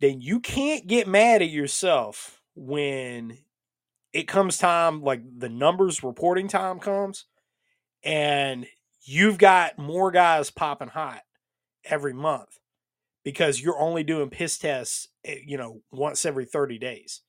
then 0.00 0.20
you 0.20 0.40
can't 0.40 0.86
get 0.86 1.08
mad 1.08 1.42
at 1.42 1.50
yourself 1.50 2.40
when 2.54 3.38
it 4.12 4.28
comes 4.28 4.58
time, 4.58 5.02
like 5.02 5.22
the 5.38 5.48
numbers 5.48 6.02
reporting 6.02 6.48
time 6.48 6.78
comes, 6.78 7.24
and 8.02 8.66
you've 9.02 9.38
got 9.38 9.78
more 9.78 10.10
guys 10.10 10.50
popping 10.50 10.88
hot 10.88 11.22
every 11.84 12.12
month 12.12 12.58
because 13.24 13.60
you're 13.60 13.78
only 13.78 14.04
doing 14.04 14.30
piss 14.30 14.58
tests, 14.58 15.08
eh, 15.24 15.38
you 15.44 15.56
know, 15.56 15.82
once 15.90 16.24
every 16.24 16.44
30 16.44 16.78
days. 16.78 17.22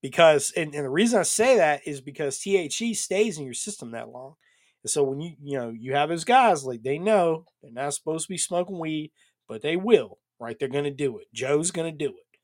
Because, 0.00 0.52
and, 0.56 0.74
and 0.74 0.84
the 0.84 0.90
reason 0.90 1.20
I 1.20 1.24
say 1.24 1.56
that 1.56 1.82
is 1.86 2.00
because 2.00 2.38
THC 2.38 2.96
stays 2.96 3.38
in 3.38 3.44
your 3.44 3.54
system 3.54 3.92
that 3.92 4.08
long. 4.08 4.34
And 4.82 4.90
so 4.90 5.04
when 5.04 5.20
you, 5.20 5.34
you 5.42 5.58
know, 5.58 5.70
you 5.70 5.94
have 5.94 6.08
those 6.08 6.24
guys, 6.24 6.64
like 6.64 6.82
they 6.82 6.98
know 6.98 7.44
they're 7.62 7.72
not 7.72 7.94
supposed 7.94 8.26
to 8.26 8.32
be 8.32 8.38
smoking 8.38 8.78
weed, 8.78 9.12
but 9.48 9.62
they 9.62 9.76
will, 9.76 10.18
right? 10.38 10.58
They're 10.58 10.68
going 10.68 10.84
to 10.84 10.90
do 10.90 11.18
it. 11.18 11.26
Joe's 11.32 11.70
going 11.70 11.90
to 11.90 11.96
do 11.96 12.10
it. 12.10 12.38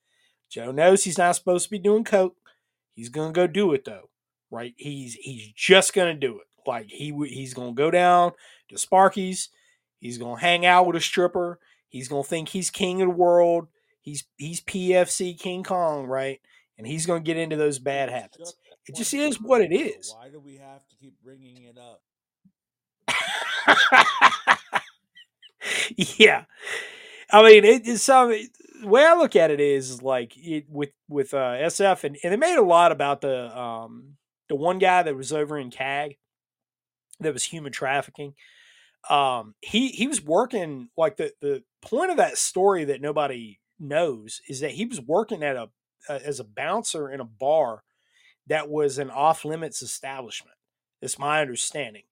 Joe 0.51 0.71
knows 0.71 1.05
he's 1.05 1.19
not 1.19 1.37
supposed 1.37 1.65
to 1.65 1.71
be 1.71 1.79
doing 1.79 2.05
coke. 2.05 2.37
He's 2.95 3.09
going 3.09 3.33
to 3.33 3.39
go 3.39 3.47
do 3.47 3.73
it 3.73 3.85
though, 3.85 4.11
right? 4.51 4.75
He's 4.77 5.15
he's 5.15 5.53
just 5.55 5.93
going 5.95 6.15
to 6.15 6.27
do 6.27 6.41
it. 6.41 6.47
Like 6.67 6.87
he 6.89 7.13
he's 7.29 7.55
going 7.55 7.75
to 7.75 7.81
go 7.81 7.91
down 7.91 8.33
to 8.71 8.79
Sparky's. 8.79 9.51
He's 10.01 10.19
going 10.19 10.37
to 10.37 10.43
hang 10.43 10.65
out 10.65 10.87
with 10.87 10.97
a 10.97 11.01
stripper. 11.01 11.59
He's 11.89 12.09
going 12.09 12.23
to 12.23 12.29
think 12.29 12.49
he's 12.49 12.71
king 12.71 13.03
of 13.03 13.09
the 13.09 13.15
world. 13.15 13.69
He's 14.01 14.25
he's 14.37 14.61
PFC 14.61 15.39
King 15.39 15.65
Kong, 15.65 16.07
right? 16.07 16.41
And 16.77 16.87
he's 16.87 17.07
going 17.07 17.23
to 17.23 17.27
get 17.27 17.37
into 17.37 17.57
those 17.57 17.79
bad 17.79 18.11
habits. 18.11 18.55
It 18.87 18.97
just 18.97 19.13
is 19.13 19.41
what 19.41 19.61
it 19.61 19.73
is. 19.73 20.15
Why 20.17 20.31
do 20.31 20.41
we 20.41 20.57
have 20.57 20.87
to 20.89 20.97
keep 20.97 21.15
bringing 21.23 21.65
it 21.65 21.77
up? 21.77 22.01
yeah, 25.97 26.45
I 27.31 27.43
mean, 27.43 27.65
it, 27.65 27.87
it's 27.87 28.03
some 28.03 28.31
the 28.31 28.87
way 28.87 29.05
I 29.05 29.15
look 29.15 29.37
at 29.37 29.51
it 29.51 29.61
is 29.61 30.03
like 30.03 30.37
it, 30.37 30.67
with 30.69 30.91
with 31.09 31.35
uh, 31.35 31.57
SF, 31.57 32.05
and, 32.05 32.17
and 32.23 32.33
they 32.33 32.37
made 32.37 32.57
a 32.57 32.63
lot 32.63 32.93
about 32.93 33.21
the 33.21 33.57
um 33.59 34.17
the 34.49 34.55
one 34.57 34.79
guy 34.79 35.03
that 35.03 35.17
was 35.17 35.33
over 35.33 35.59
in 35.59 35.71
CAG 35.71 36.17
that 37.21 37.33
was 37.33 37.45
human 37.45 37.73
trafficking. 37.73 38.35
Um, 39.11 39.55
he 39.61 39.89
he 39.89 40.07
was 40.07 40.23
working 40.23 40.91
like 40.97 41.17
the 41.17 41.33
the 41.41 41.63
point 41.83 42.11
of 42.11 42.17
that 42.19 42.39
story 42.39 42.85
that 42.85 43.01
nobody 43.01 43.61
knows 43.79 44.41
is 44.49 44.61
that 44.61 44.73
he 44.73 44.85
was 44.87 45.01
working 45.01 45.43
at 45.43 45.57
a, 45.57 45.69
a 46.09 46.27
as 46.27 46.41
a 46.41 46.45
bouncer 46.45 47.11
in 47.11 47.21
a 47.21 47.25
bar 47.25 47.83
that 48.47 48.69
was 48.69 48.99
an 48.99 49.11
off 49.11 49.45
limits 49.45 49.83
establishment. 49.83 50.57
It's 51.01 51.19
my 51.19 51.41
understanding 51.41 52.03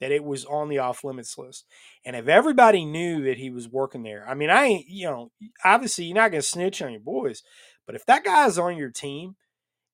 that 0.00 0.12
it 0.12 0.24
was 0.24 0.44
on 0.44 0.68
the 0.68 0.78
off 0.78 1.04
limits 1.04 1.38
list. 1.38 1.66
And 2.04 2.16
if 2.16 2.28
everybody 2.28 2.84
knew 2.84 3.22
that 3.24 3.38
he 3.38 3.50
was 3.50 3.68
working 3.68 4.02
there, 4.02 4.24
I 4.28 4.34
mean, 4.34 4.50
I 4.50 4.64
ain't, 4.64 4.88
you 4.88 5.06
know, 5.06 5.30
obviously 5.64 6.06
you're 6.06 6.14
not 6.14 6.30
going 6.30 6.42
to 6.42 6.46
snitch 6.46 6.82
on 6.82 6.92
your 6.92 7.00
boys, 7.00 7.42
but 7.86 7.94
if 7.94 8.04
that 8.06 8.24
guy's 8.24 8.58
on 8.58 8.76
your 8.76 8.90
team 8.90 9.36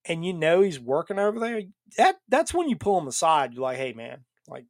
and 0.07 0.24
you 0.24 0.32
know 0.32 0.62
he's 0.62 0.80
working 0.80 1.18
over 1.18 1.38
there, 1.38 1.62
that 1.96 2.16
that's 2.28 2.55
when 2.55 2.68
you 2.68 2.76
pull 2.76 2.98
him 2.98 3.09
aside. 3.09 3.53
You're 3.53 3.62
like, 3.62 3.76
hey, 3.76 3.92
man, 3.92 4.24
like, 4.48 4.64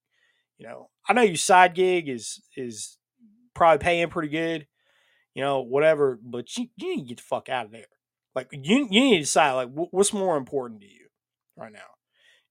you 0.59 0.66
know, 0.66 0.91
I 1.09 1.12
know 1.12 1.22
your 1.22 1.37
side 1.37 1.74
gig 1.74 2.09
is 2.09 2.43
is 2.57 2.99
probably 3.55 3.83
paying 3.83 4.09
pretty 4.09 4.28
good, 4.28 4.66
you 5.35 5.43
know, 5.43 5.61
whatever, 5.61 6.18
but 6.22 6.57
you, 6.57 6.66
you 6.76 6.97
need 6.97 7.03
to 7.03 7.09
get 7.09 7.16
the 7.18 7.22
fuck 7.22 7.49
out 7.49 7.66
of 7.66 7.72
there. 7.72 7.85
Like, 8.35 8.49
you, 8.53 8.89
you 8.91 9.01
need 9.01 9.14
to 9.16 9.20
decide, 9.22 9.53
like, 9.53 9.68
what's 9.72 10.12
more 10.12 10.37
important 10.37 10.81
to 10.81 10.87
you 10.87 11.07
right 11.57 11.72
now? 11.72 11.81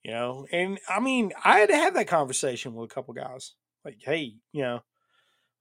You 0.03 0.11
know 0.11 0.45
and 0.51 0.79
i 0.87 0.99
mean 0.99 1.31
i 1.43 1.59
had 1.59 1.69
to 1.69 1.75
have 1.75 1.93
that 1.93 2.07
conversation 2.07 2.73
with 2.73 2.89
a 2.89 2.93
couple 2.93 3.13
guys 3.13 3.53
like 3.83 3.97
hey 4.01 4.33
you 4.51 4.61
know 4.61 4.79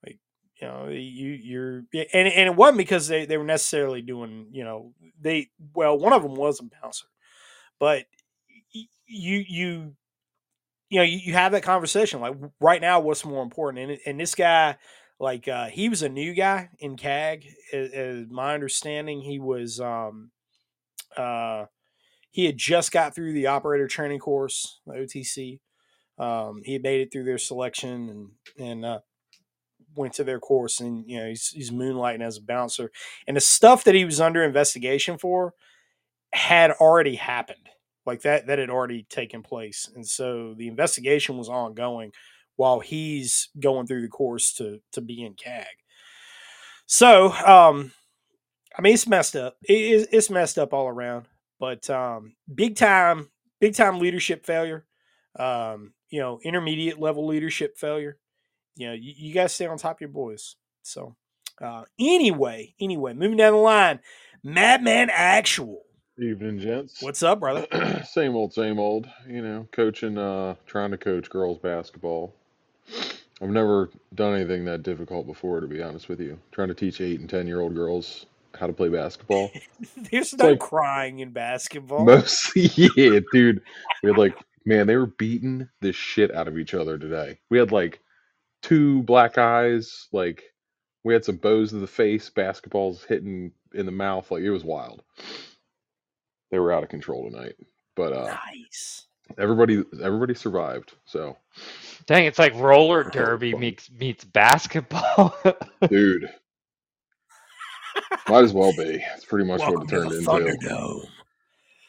like 0.05 0.19
you 0.61 0.69
know 0.69 0.89
you 0.89 1.31
you're 1.31 1.85
and, 1.93 2.29
and 2.29 2.49
it 2.49 2.55
wasn't 2.55 2.79
because 2.79 3.09
they, 3.09 3.27
they 3.27 3.37
were 3.37 3.45
necessarily 3.45 4.03
doing 4.03 4.49
you 4.53 4.65
know 4.65 4.93
they 5.21 5.49
well 5.75 5.99
one 5.99 6.13
of 6.13 6.23
them 6.23 6.35
was 6.35 6.61
a 6.61 6.65
bouncer 6.83 7.07
but 7.79 8.05
you 8.73 8.87
you 9.49 9.95
you 10.91 10.99
know 10.99 11.05
you, 11.05 11.19
you 11.19 11.33
have 11.33 11.53
that 11.53 11.63
conversation 11.63 12.21
like 12.21 12.37
right 12.61 12.81
now 12.81 13.01
what's 13.01 13.25
more 13.25 13.43
important 13.43 13.91
and, 13.91 14.01
and 14.07 14.21
this 14.21 14.35
guy 14.35 14.77
like 15.19 15.49
uh 15.49 15.67
he 15.67 15.89
was 15.89 16.03
a 16.03 16.09
new 16.09 16.33
guy 16.35 16.69
in 16.79 16.97
cag 16.97 17.47
as, 17.73 17.91
as 17.91 18.27
my 18.31 18.55
understanding 18.55 19.21
he 19.21 19.39
was 19.39 19.81
um 19.81 20.31
uh 21.17 21.65
he 22.31 22.45
had 22.45 22.57
just 22.57 22.93
got 22.93 23.15
through 23.15 23.33
the 23.33 23.47
operator 23.47 23.87
training 23.87 24.19
course, 24.19 24.81
the 24.87 24.95
OTC. 24.95 25.61
Um, 26.19 26.63
he 26.65 26.73
had 26.73 26.83
made 26.83 27.01
it 27.01 27.13
through 27.13 27.25
their 27.25 27.39
selection 27.39 28.09
and 28.09 28.67
and 28.67 28.85
uh, 28.85 28.99
went 29.95 30.15
to 30.15 30.25
their 30.25 30.41
course, 30.41 30.81
and 30.81 31.05
you 31.09 31.19
know 31.19 31.29
he's, 31.29 31.49
he's 31.49 31.71
moonlighting 31.71 32.23
as 32.23 32.39
a 32.39 32.43
bouncer. 32.43 32.91
And 33.27 33.37
the 33.37 33.41
stuff 33.41 33.85
that 33.85 33.95
he 33.95 34.05
was 34.05 34.21
under 34.21 34.43
investigation 34.43 35.19
for 35.19 35.55
had 36.33 36.73
already 36.73 37.17
happened, 37.17 37.69
like 38.05 38.23
that 38.23 38.47
that 38.47 38.59
had 38.59 38.71
already 38.71 39.05
taken 39.09 39.43
place, 39.43 39.89
and 39.95 40.07
so 40.07 40.55
the 40.57 40.69
investigation 40.69 41.39
was 41.39 41.49
ongoing 41.49 42.13
while 42.57 42.81
he's 42.81 43.51
going 43.61 43.87
through 43.87 44.03
the 44.03 44.09
course 44.09 44.53
to 44.55 44.81
to 44.93 45.01
be 45.01 45.25
in 45.25 45.35
CAG. 45.35 45.67
So, 46.87 47.33
um, 47.33 47.93
I 48.77 48.83
mean, 48.83 48.95
it's 48.95 49.07
messed 49.07 49.37
up. 49.37 49.57
It, 49.63 50.09
it's 50.11 50.31
messed 50.31 50.59
up 50.59 50.73
all 50.73 50.89
around. 50.89 51.27
But 51.61 51.89
um, 51.91 52.35
big 52.53 52.77
time, 52.77 53.31
big 53.61 53.75
time 53.75 53.99
leadership 53.99 54.45
failure. 54.47 54.87
Um, 55.39 55.93
you 56.11 56.21
know, 56.21 56.41
intermediate 56.43 56.99
level 56.99 57.27
leadership 57.27 57.77
failure. 57.77 58.19
You 58.77 58.89
know, 58.89 58.93
you, 58.95 59.13
you 59.17 59.35
guys 59.35 59.53
stay 59.53 59.67
on 59.67 59.77
top 59.79 59.97
of 59.97 60.01
your 60.01 60.11
boys. 60.11 60.57
So 60.83 61.17
uh, 61.61 61.85
anyway, 61.99 62.75
anyway, 62.81 63.15
moving 63.15 63.37
down 63.37 63.53
the 63.53 63.59
line, 63.59 64.01
Madman 64.43 65.11
Actual. 65.13 65.83
Evening, 66.19 66.59
gents. 66.59 67.01
What's 67.01 67.23
up, 67.23 67.41
brother? 67.41 67.67
same 68.05 68.35
old, 68.35 68.53
same 68.53 68.79
old. 68.79 69.09
You 69.29 69.43
know, 69.43 69.69
coaching, 69.71 70.19
uh, 70.19 70.57
trying 70.67 70.91
to 70.91 70.99
coach 70.99 71.31
girls 71.31 71.59
basketball. 71.59 72.35
I've 73.41 73.51
never 73.51 73.91
done 74.15 74.35
anything 74.35 74.65
that 74.65 74.83
difficult 74.83 75.27
before, 75.27 75.61
to 75.61 75.69
be 75.69 75.81
honest 75.81 76.09
with 76.09 76.21
you. 76.21 76.39
Trying 76.51 76.69
to 76.69 76.75
teach 76.75 77.01
eight 77.01 77.21
and 77.21 77.31
ten 77.31 77.47
year 77.47 77.61
old 77.61 77.75
girls 77.75 78.27
how 78.59 78.67
to 78.67 78.73
play 78.73 78.89
basketball. 78.89 79.51
There's 80.11 80.35
no 80.35 80.51
like, 80.51 80.61
crying 80.61 81.21
in 81.21 81.31
basketball. 81.31 82.05
Mostly, 82.05 82.63
yeah, 82.97 83.21
dude. 83.33 83.63
We 84.03 84.11
had 84.11 84.19
like, 84.19 84.37
man, 84.65 84.87
they 84.87 84.97
were 84.97 85.07
beating 85.07 85.69
the 85.81 85.93
shit 85.93 86.35
out 86.35 86.49
of 86.49 86.59
each 86.59 86.75
other 86.75 86.99
today. 86.99 87.39
We 87.51 87.59
had 87.59 87.73
like 87.73 88.01
two 88.63 89.03
black 89.05 89.39
eyes, 89.39 90.09
like 90.13 90.43
we 91.05 91.15
had 91.15 91.25
some 91.25 91.37
bows 91.37 91.71
to 91.71 91.77
the 91.77 91.87
face, 91.87 92.31
basketballs 92.31 93.07
hitting 93.07 93.53
in 93.73 93.87
the 93.87 93.93
mouth. 93.93 94.31
Like 94.31 94.43
it 94.43 94.51
was 94.51 94.65
wild. 94.65 95.03
They 96.51 96.59
were 96.59 96.73
out 96.73 96.83
of 96.83 96.89
control 96.89 97.31
tonight. 97.31 97.55
But 97.95 98.13
uh 98.13 98.37
nice. 98.55 99.07
Everybody 99.39 99.85
everybody 100.03 100.35
survived. 100.35 100.95
So 101.05 101.37
Dang, 102.07 102.25
it's 102.25 102.39
like 102.39 102.55
roller 102.55 103.05
derby 103.05 103.55
meets 103.55 103.91
meets 103.91 104.25
basketball. 104.25 105.37
Dude, 105.89 106.31
might 108.29 108.45
as 108.45 108.53
well 108.53 108.73
be. 108.73 109.03
It's 109.15 109.25
pretty 109.25 109.47
much 109.47 109.61
Welcome 109.61 109.81
what 109.81 109.85
it 109.85 109.91
turned 109.91 110.13
into. 110.13 110.29
Thunderdome. 110.29 111.07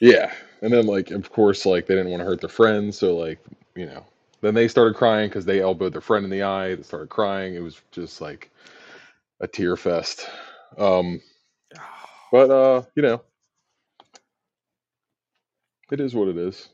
Yeah, 0.02 0.34
and 0.62 0.72
then 0.72 0.86
like 0.86 1.12
of 1.12 1.32
course 1.32 1.66
like 1.66 1.88
they 1.88 1.96
didn't 1.96 2.12
want 2.12 2.22
to 2.22 2.26
hurt 2.26 2.42
their 2.42 2.50
friends, 2.50 2.98
so 2.98 3.16
like 3.18 3.40
you 3.76 3.86
know 3.86 4.06
then 4.42 4.54
they 4.54 4.68
started 4.68 4.96
crying 4.96 5.30
because 5.30 5.46
they 5.46 5.62
elbowed 5.62 5.94
their 5.94 6.02
friend 6.02 6.24
in 6.24 6.32
the 6.32 6.44
eye. 6.44 6.76
They 6.76 6.84
started 6.84 7.10
crying. 7.10 7.56
It 7.56 7.64
was 7.64 7.82
just 7.92 8.22
like 8.22 8.50
a 9.42 9.48
tear 9.48 9.76
fest. 9.76 10.30
Um, 10.78 11.22
but 12.32 12.50
uh, 12.50 12.84
you 12.96 13.04
know, 13.04 13.22
it 15.92 16.00
is 16.00 16.16
what 16.16 16.30
it 16.30 16.38
is. 16.38 16.70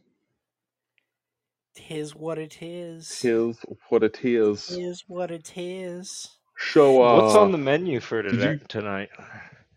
Tis 1.75 2.15
what 2.15 2.37
it 2.37 2.61
is. 2.61 3.09
Tis 3.19 3.59
what 3.89 4.03
it 4.03 4.23
is. 4.23 4.69
Is 4.71 5.03
what 5.07 5.31
it 5.31 5.51
is. 5.57 6.34
So 6.57 7.03
uh, 7.03 7.21
what's 7.21 7.35
on 7.35 7.51
the 7.51 7.57
menu 7.57 7.99
for 7.99 8.23
today, 8.23 8.53
you, 8.53 8.59
tonight? 8.67 9.09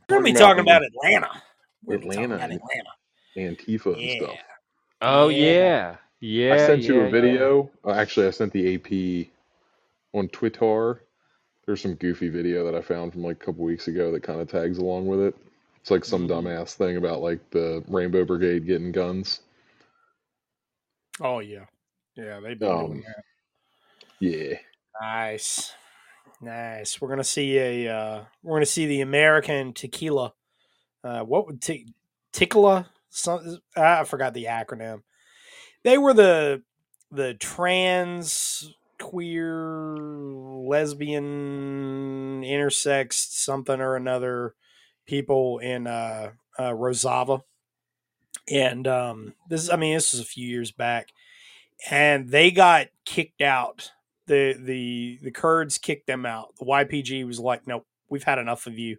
We're 0.09 0.16
gonna 0.16 0.24
be 0.24 0.33
talking 0.33 0.61
about 0.61 0.83
Atlanta. 0.85 1.31
Atlanta, 1.89 2.35
about 2.37 2.51
Atlanta, 2.51 2.61
Antifa 3.37 3.97
yeah. 3.97 4.12
and 4.12 4.22
stuff. 4.22 4.39
Oh 5.03 5.29
Yeah. 5.29 5.47
yeah, 5.47 5.97
yeah. 6.20 6.55
I 6.55 6.57
sent 6.59 6.83
you 6.83 7.01
a 7.01 7.11
video. 7.11 7.70
Uh, 7.85 7.93
actually, 7.93 8.26
I 8.26 8.31
sent 8.31 8.53
the 8.53 8.74
AP 8.74 9.29
on 10.14 10.29
Twitter. 10.29 11.03
There's 11.66 11.83
some 11.83 11.95
goofy 11.95 12.29
video 12.29 12.64
that 12.64 12.74
I 12.74 12.81
found 12.81 13.12
from 13.12 13.22
like 13.22 13.43
a 13.43 13.45
couple 13.45 13.64
weeks 13.64 13.89
ago 13.89 14.11
that 14.12 14.22
kind 14.22 14.41
of 14.41 14.51
tags 14.51 14.79
along 14.79 15.07
with 15.07 15.20
it. 15.20 15.37
It's 15.81 15.91
like 15.91 16.05
some 16.05 16.26
Mhm. 16.26 16.31
dumbass 16.45 16.74
thing 16.74 16.97
about 16.97 17.20
like 17.20 17.39
the 17.51 17.85
Rainbow 17.89 18.24
Brigade 18.24 18.66
getting 18.66 18.93
guns. 18.93 19.41
Oh 21.20 21.41
yeah, 21.41 21.66
yeah. 22.14 22.41
They've 22.41 22.59
been 22.59 22.70
Um, 22.70 22.87
doing 22.87 23.03
that. 23.07 23.24
Yeah. 24.20 24.59
Nice, 25.01 25.72
nice. 26.41 27.01
We're 27.01 27.09
gonna 27.09 27.24
see 27.24 27.59
a. 27.59 27.95
Uh, 27.95 28.24
we're 28.43 28.57
gonna 28.57 28.66
see 28.66 28.86
the 28.86 29.01
American 29.01 29.72
tequila. 29.72 30.34
Uh, 31.03 31.20
what 31.20 31.47
would 31.47 31.62
t- 31.62 31.95
tequila? 32.32 32.91
Some, 33.11 33.59
I 33.76 34.05
forgot 34.05 34.34
the 34.34 34.45
acronym. 34.45 35.03
They 35.84 35.99
were 35.99 36.14
the 36.14 36.62
the 37.11 37.34
trans 37.34 38.74
queer 38.99 39.97
lesbian 39.97 42.43
intersex 42.43 43.12
something 43.12 43.80
or 43.80 43.97
another 43.97 44.55
people 45.07 45.59
in 45.59 45.86
uh, 45.86 46.32
uh 46.59 46.70
Rojava. 46.70 47.43
And 48.51 48.86
um 48.86 49.34
this 49.49 49.70
I 49.70 49.76
mean 49.76 49.95
this 49.95 50.12
was 50.12 50.20
a 50.20 50.26
few 50.26 50.47
years 50.47 50.72
back 50.72 51.09
and 51.91 52.28
they 52.28 52.51
got 52.51 52.89
kicked 53.05 53.41
out. 53.41 53.93
The 54.29 54.55
the 54.59 55.18
the 55.22 55.31
Kurds 55.33 55.79
kicked 55.79 56.07
them 56.07 56.26
out. 56.26 56.55
The 56.59 56.66
YPG 56.66 57.26
was 57.26 57.41
like, 57.41 57.66
"Nope, 57.66 57.87
we've 58.09 58.24
had 58.24 58.39
enough 58.39 58.66
of 58.66 58.79
you. 58.79 58.99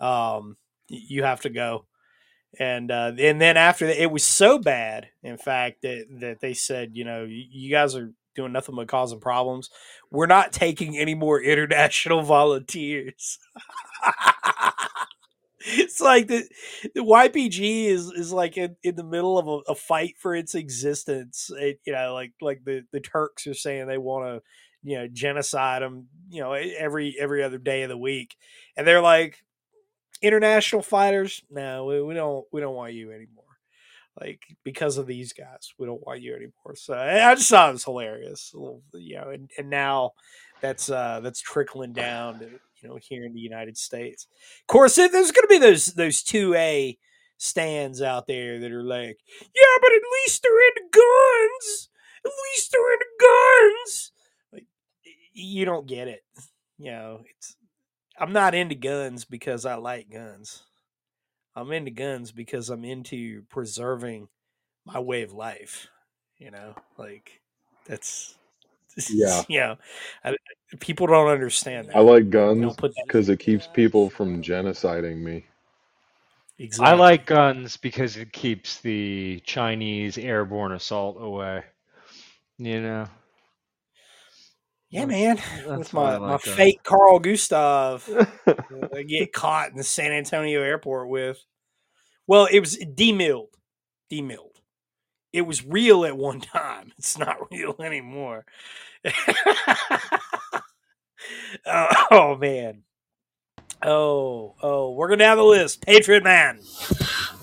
Um 0.00 0.56
you 0.88 1.24
have 1.24 1.40
to 1.42 1.50
go." 1.50 1.86
And 2.58 2.90
uh, 2.90 3.12
and 3.18 3.40
then 3.40 3.56
after 3.56 3.86
that, 3.86 4.02
it 4.02 4.10
was 4.10 4.24
so 4.24 4.58
bad, 4.58 5.08
in 5.22 5.36
fact, 5.36 5.82
that 5.82 6.06
that 6.20 6.40
they 6.40 6.54
said, 6.54 6.92
you 6.94 7.04
know, 7.04 7.24
you 7.28 7.70
guys 7.70 7.94
are 7.94 8.12
doing 8.34 8.52
nothing 8.52 8.76
but 8.76 8.88
causing 8.88 9.20
problems. 9.20 9.70
We're 10.10 10.26
not 10.26 10.52
taking 10.52 10.96
any 10.96 11.14
more 11.14 11.40
international 11.42 12.22
volunteers. 12.22 13.38
it's 15.66 16.00
like 16.00 16.28
the 16.28 16.48
the 16.94 17.02
YPG 17.02 17.86
is 17.86 18.10
is 18.12 18.32
like 18.32 18.56
in, 18.56 18.76
in 18.82 18.96
the 18.96 19.04
middle 19.04 19.38
of 19.38 19.48
a, 19.48 19.72
a 19.72 19.74
fight 19.74 20.14
for 20.18 20.34
its 20.34 20.54
existence. 20.54 21.50
It, 21.58 21.80
you 21.84 21.92
know, 21.92 22.14
like 22.14 22.32
like 22.40 22.64
the 22.64 22.84
the 22.92 23.00
Turks 23.00 23.46
are 23.46 23.54
saying 23.54 23.86
they 23.86 23.98
want 23.98 24.26
to, 24.26 24.42
you 24.82 24.98
know, 24.98 25.08
genocide 25.08 25.82
them. 25.82 26.08
You 26.28 26.42
know, 26.42 26.52
every 26.52 27.16
every 27.18 27.42
other 27.42 27.58
day 27.58 27.82
of 27.82 27.88
the 27.88 27.98
week, 27.98 28.36
and 28.76 28.86
they're 28.86 29.02
like, 29.02 29.42
international 30.22 30.82
fighters. 30.82 31.42
No, 31.50 31.84
we, 31.86 32.02
we 32.02 32.14
don't 32.14 32.44
we 32.52 32.60
don't 32.60 32.74
want 32.74 32.94
you 32.94 33.10
anymore. 33.10 33.44
Like 34.20 34.42
because 34.64 34.96
of 34.98 35.06
these 35.06 35.32
guys, 35.32 35.74
we 35.78 35.86
don't 35.86 36.04
want 36.06 36.22
you 36.22 36.34
anymore. 36.34 36.74
So 36.76 36.94
I 36.94 37.34
just 37.34 37.50
thought 37.50 37.70
it 37.70 37.72
was 37.72 37.84
hilarious. 37.84 38.52
Little, 38.54 38.82
You 38.94 39.16
know, 39.16 39.30
and, 39.30 39.50
and 39.58 39.68
now 39.68 40.12
that's 40.60 40.90
uh 40.90 41.20
that's 41.22 41.40
trickling 41.40 41.92
down 41.92 42.58
you 42.82 42.88
know 42.88 42.98
here 43.00 43.24
in 43.24 43.34
the 43.34 43.40
United 43.40 43.76
States. 43.76 44.26
Of 44.62 44.66
course, 44.66 44.96
there's 44.96 45.12
going 45.12 45.42
to 45.42 45.46
be 45.48 45.58
those 45.58 45.86
those 45.94 46.22
two 46.22 46.54
A 46.54 46.98
stands 47.38 48.00
out 48.00 48.26
there 48.26 48.58
that 48.60 48.72
are 48.72 48.82
like, 48.82 49.18
yeah, 49.40 49.76
but 49.82 49.92
at 49.92 50.02
least 50.24 50.42
they're 50.42 50.68
into 50.68 50.82
guns. 50.92 51.88
At 52.24 52.32
least 52.54 52.72
they're 52.72 52.92
into 52.92 53.06
guns. 53.20 54.12
Like 54.52 54.66
you 55.32 55.64
don't 55.64 55.86
get 55.86 56.08
it. 56.08 56.24
You 56.78 56.90
know, 56.92 57.20
it's 57.36 57.56
I'm 58.18 58.32
not 58.32 58.54
into 58.54 58.74
guns 58.74 59.24
because 59.24 59.66
I 59.66 59.76
like 59.76 60.10
guns. 60.10 60.64
I'm 61.54 61.72
into 61.72 61.90
guns 61.90 62.32
because 62.32 62.70
I'm 62.70 62.84
into 62.84 63.42
preserving 63.48 64.28
my 64.86 65.00
way 65.00 65.22
of 65.22 65.32
life. 65.32 65.88
You 66.38 66.50
know, 66.52 66.74
like 66.98 67.40
that's 67.86 68.36
Yeah. 69.10 69.42
you 69.48 69.60
know, 69.60 69.76
I, 70.24 70.36
people 70.80 71.06
don't 71.06 71.28
understand 71.28 71.88
that. 71.88 71.94
I 71.94 72.00
like 72.00 72.30
guns 72.30 72.60
don't 72.60 72.76
put 72.78 72.94
that 72.96 73.06
because 73.06 73.28
it 73.28 73.40
keeps 73.40 73.66
people 73.66 74.08
from 74.08 74.40
genociding 74.40 75.18
me. 75.22 75.46
exactly. 76.58 76.86
I 76.86 76.92
like 76.94 77.26
guns 77.26 77.76
because 77.76 78.16
it 78.16 78.32
keeps 78.32 78.80
the 78.80 79.40
Chinese 79.44 80.16
airborne 80.18 80.72
assault 80.72 81.16
away. 81.20 81.64
You 82.58 82.80
know, 82.82 83.08
yeah, 84.90 85.04
man. 85.04 85.38
that's 85.66 85.92
With 85.92 85.92
why 85.92 86.14
I 86.14 86.16
my 86.16 86.18
my 86.24 86.38
like 86.38 86.42
guns. 86.42 86.56
fake 86.56 86.82
Carl 86.82 87.18
Gustav, 87.18 88.06
that 88.46 88.90
I 88.94 89.02
get 89.02 89.32
caught 89.32 89.70
in 89.70 89.76
the 89.76 89.84
San 89.84 90.12
Antonio 90.12 90.62
airport 90.62 91.08
with. 91.08 91.44
Well, 92.26 92.46
it 92.50 92.60
was 92.60 92.76
demilled, 92.78 93.56
demilled. 94.10 94.60
It 95.32 95.42
was 95.42 95.64
real 95.66 96.04
at 96.06 96.16
one 96.16 96.40
time. 96.42 96.92
It's 96.98 97.18
not 97.18 97.50
real 97.52 97.76
anymore. 97.80 98.46
oh, 101.66 101.86
oh, 102.10 102.36
man. 102.36 102.82
Oh, 103.82 104.54
oh, 104.62 104.92
we're 104.92 105.08
gonna 105.08 105.24
have 105.24 105.38
a 105.38 105.42
list. 105.42 105.84
Patriot 105.84 106.24
Man. 106.24 106.58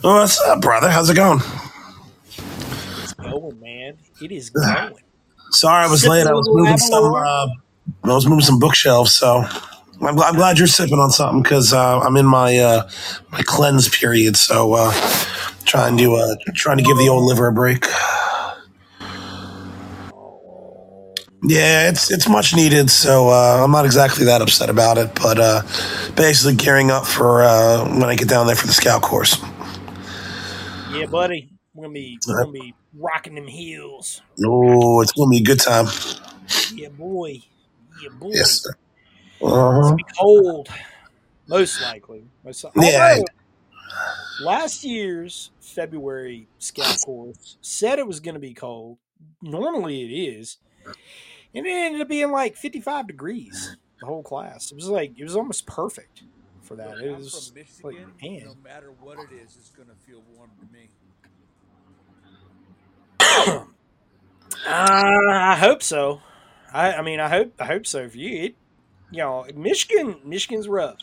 Oh, 0.03 0.19
what's 0.19 0.39
up, 0.41 0.61
brother? 0.61 0.89
How's 0.89 1.09
it 1.09 1.15
going? 1.15 1.39
It's 3.01 3.13
going, 3.13 3.59
man. 3.59 3.97
It 4.21 4.31
is 4.31 4.49
going. 4.49 4.95
Sorry 5.51 5.86
I 5.86 5.89
was 5.89 6.05
late. 6.07 6.25
I 6.25 6.34
was 6.34 6.49
moving 6.49 6.77
some. 6.77 7.13
Uh, 7.13 7.47
I 8.03 8.13
was 8.13 8.25
moving 8.25 8.43
some 8.43 8.59
bookshelves, 8.59 9.13
so 9.13 9.45
I'm, 10.01 10.19
I'm 10.19 10.36
glad 10.36 10.57
you're 10.57 10.67
sipping 10.67 10.99
on 10.99 11.11
something 11.11 11.43
because 11.43 11.71
uh, 11.71 11.99
I'm 11.99 12.17
in 12.17 12.25
my 12.25 12.57
uh, 12.57 12.89
my 13.31 13.41
cleanse 13.43 13.88
period. 13.89 14.36
So 14.36 14.73
uh, 14.73 14.91
trying 15.65 15.97
to 15.97 16.15
uh, 16.15 16.36
trying 16.55 16.77
to 16.77 16.84
give 16.84 16.97
the 16.97 17.09
old 17.09 17.23
liver 17.25 17.47
a 17.47 17.53
break. 17.53 17.86
Oh, 20.11 21.13
Yeah, 21.45 21.89
it's 21.89 22.09
it's 22.11 22.29
much 22.29 22.55
needed. 22.55 22.89
So 22.89 23.29
uh, 23.29 23.61
I'm 23.63 23.71
not 23.71 23.85
exactly 23.85 24.25
that 24.25 24.41
upset 24.41 24.69
about 24.69 24.97
it, 24.97 25.13
but 25.15 25.39
uh, 25.39 25.61
basically 26.15 26.55
gearing 26.55 26.89
up 26.89 27.05
for 27.05 27.43
uh, 27.43 27.85
when 27.89 28.03
I 28.09 28.15
get 28.15 28.29
down 28.29 28.47
there 28.47 28.55
for 28.55 28.67
the 28.67 28.73
scout 28.73 29.01
course. 29.01 29.37
yeah, 30.93 31.05
buddy. 31.07 31.49
We're 31.73 31.83
gonna 31.85 31.93
be 31.93 32.19
we're 32.27 32.39
gonna 32.43 32.51
be 32.51 32.73
rocking 32.93 33.35
them 33.35 33.47
heels. 33.47 34.21
Oh, 34.45 35.01
it's 35.01 35.11
gonna 35.11 35.29
be 35.31 35.39
a 35.39 35.43
good 35.43 35.59
time. 35.59 35.87
Yeah, 36.73 36.89
boy. 36.89 37.41
Yeah, 38.01 38.09
boy. 38.19 38.31
Yes. 38.33 38.61
Sir. 38.61 38.75
It's 39.41 39.41
Uh-huh. 39.41 39.79
It's 39.79 39.85
gonna 39.89 39.95
be 39.97 40.03
cold, 40.19 40.69
most 41.47 41.81
likely. 41.81 42.23
Most, 42.45 42.63
Yeah. 42.75 43.09
although 43.17 43.25
last 44.45 44.83
year's 44.83 45.51
February 45.59 46.47
scout 46.59 46.97
course 47.05 47.57
said 47.61 47.99
it 47.99 48.07
was 48.07 48.19
going 48.19 48.35
to 48.35 48.39
be 48.39 48.53
cold. 48.53 48.97
Normally 49.41 50.01
it 50.03 50.13
is, 50.37 50.57
and 51.55 51.65
it 51.65 51.69
ended 51.69 52.01
up 52.01 52.07
being 52.09 52.31
like 52.31 52.55
55 52.55 53.07
degrees. 53.07 53.77
The 53.99 54.05
whole 54.07 54.23
class. 54.23 54.71
It 54.71 54.75
was 54.75 54.87
like 54.87 55.17
it 55.17 55.23
was 55.23 55.35
almost 55.35 55.65
perfect 55.65 56.23
for 56.61 56.75
that. 56.75 56.97
It 56.99 57.15
was 57.15 57.51
from 57.79 57.91
like 57.91 58.21
man. 58.21 58.43
No 58.45 58.55
matter 58.63 58.91
what 58.99 59.17
it 59.19 59.33
is, 59.35 59.55
it's 59.57 59.69
going 59.69 59.87
to 59.89 59.95
feel 59.95 60.21
warm 60.35 60.49
to 60.59 60.67
me. 60.73 60.89
Uh, 63.19 63.65
I 64.67 65.55
hope 65.59 65.81
so. 65.81 66.21
I, 66.71 66.93
I 66.93 67.01
mean, 67.01 67.19
I 67.19 67.29
hope 67.29 67.53
I 67.59 67.65
hope 67.65 67.85
so 67.85 68.07
for 68.09 68.17
you. 68.17 68.43
It, 68.45 68.55
you 69.11 69.19
know, 69.19 69.45
Michigan, 69.55 70.17
Michigan's 70.23 70.67
rough. 70.67 70.97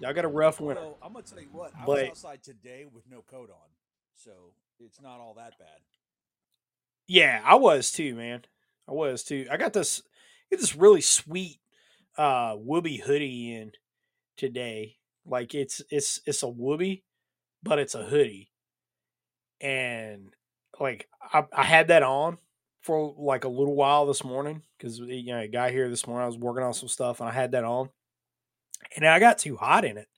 Y'all 0.00 0.12
got 0.14 0.24
a 0.24 0.28
rough 0.28 0.60
winter. 0.60 0.80
Well, 0.80 0.98
I'm 1.02 1.12
going 1.12 1.24
to 1.24 1.30
tell 1.30 1.42
you 1.42 1.48
what. 1.52 1.72
I 1.78 1.84
But- 1.84 2.08
was 2.10 2.24
outside 2.24 2.42
today 2.42 2.86
with 2.92 3.04
no 3.10 3.22
coat 3.30 3.50
on, 3.50 3.68
so 4.14 4.30
it's 4.78 5.00
not 5.00 5.20
all 5.20 5.34
that 5.34 5.58
bad. 5.58 5.78
Yeah, 7.06 7.40
I 7.44 7.56
was 7.56 7.90
too, 7.90 8.14
man. 8.14 8.42
I 8.88 8.92
was 8.92 9.22
too. 9.22 9.46
I 9.50 9.56
got 9.56 9.72
this 9.72 10.02
get 10.50 10.60
this 10.60 10.76
really 10.76 11.00
sweet 11.00 11.60
uh 12.18 12.56
woobie 12.56 13.00
hoodie 13.00 13.54
in 13.54 13.72
today. 14.36 14.96
Like 15.26 15.54
it's 15.54 15.82
it's 15.90 16.20
it's 16.26 16.42
a 16.42 16.46
woobie, 16.46 17.02
but 17.62 17.78
it's 17.78 17.94
a 17.94 18.04
hoodie. 18.04 18.50
And 19.60 20.34
like 20.78 21.08
I, 21.32 21.44
I 21.52 21.64
had 21.64 21.88
that 21.88 22.02
on 22.02 22.38
for 22.82 23.14
like 23.18 23.44
a 23.44 23.48
little 23.48 23.74
while 23.74 24.06
this 24.06 24.24
morning 24.24 24.62
because 24.76 24.98
you 24.98 25.26
know 25.26 25.38
I 25.38 25.46
got 25.46 25.70
here 25.70 25.88
this 25.88 26.06
morning 26.06 26.24
I 26.24 26.26
was 26.26 26.38
working 26.38 26.64
on 26.64 26.72
some 26.72 26.88
stuff 26.88 27.20
and 27.20 27.28
I 27.28 27.32
had 27.32 27.52
that 27.52 27.64
on, 27.64 27.90
and 28.96 29.06
I 29.06 29.18
got 29.20 29.38
too 29.38 29.56
hot 29.56 29.84
in 29.84 29.98
it. 29.98 30.08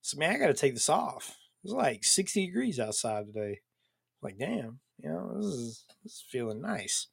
So 0.00 0.18
man, 0.18 0.34
I 0.34 0.38
got 0.38 0.48
to 0.48 0.54
take 0.54 0.74
this 0.74 0.88
off. 0.88 1.36
It's 1.62 1.72
like 1.72 2.02
sixty 2.04 2.46
degrees 2.46 2.80
outside 2.80 3.26
today. 3.26 3.60
Like 4.20 4.38
damn, 4.38 4.80
you 4.98 5.08
know 5.08 5.34
this 5.36 5.46
is 5.46 5.84
this 6.02 6.12
is 6.14 6.24
feeling 6.28 6.60
nice. 6.60 7.06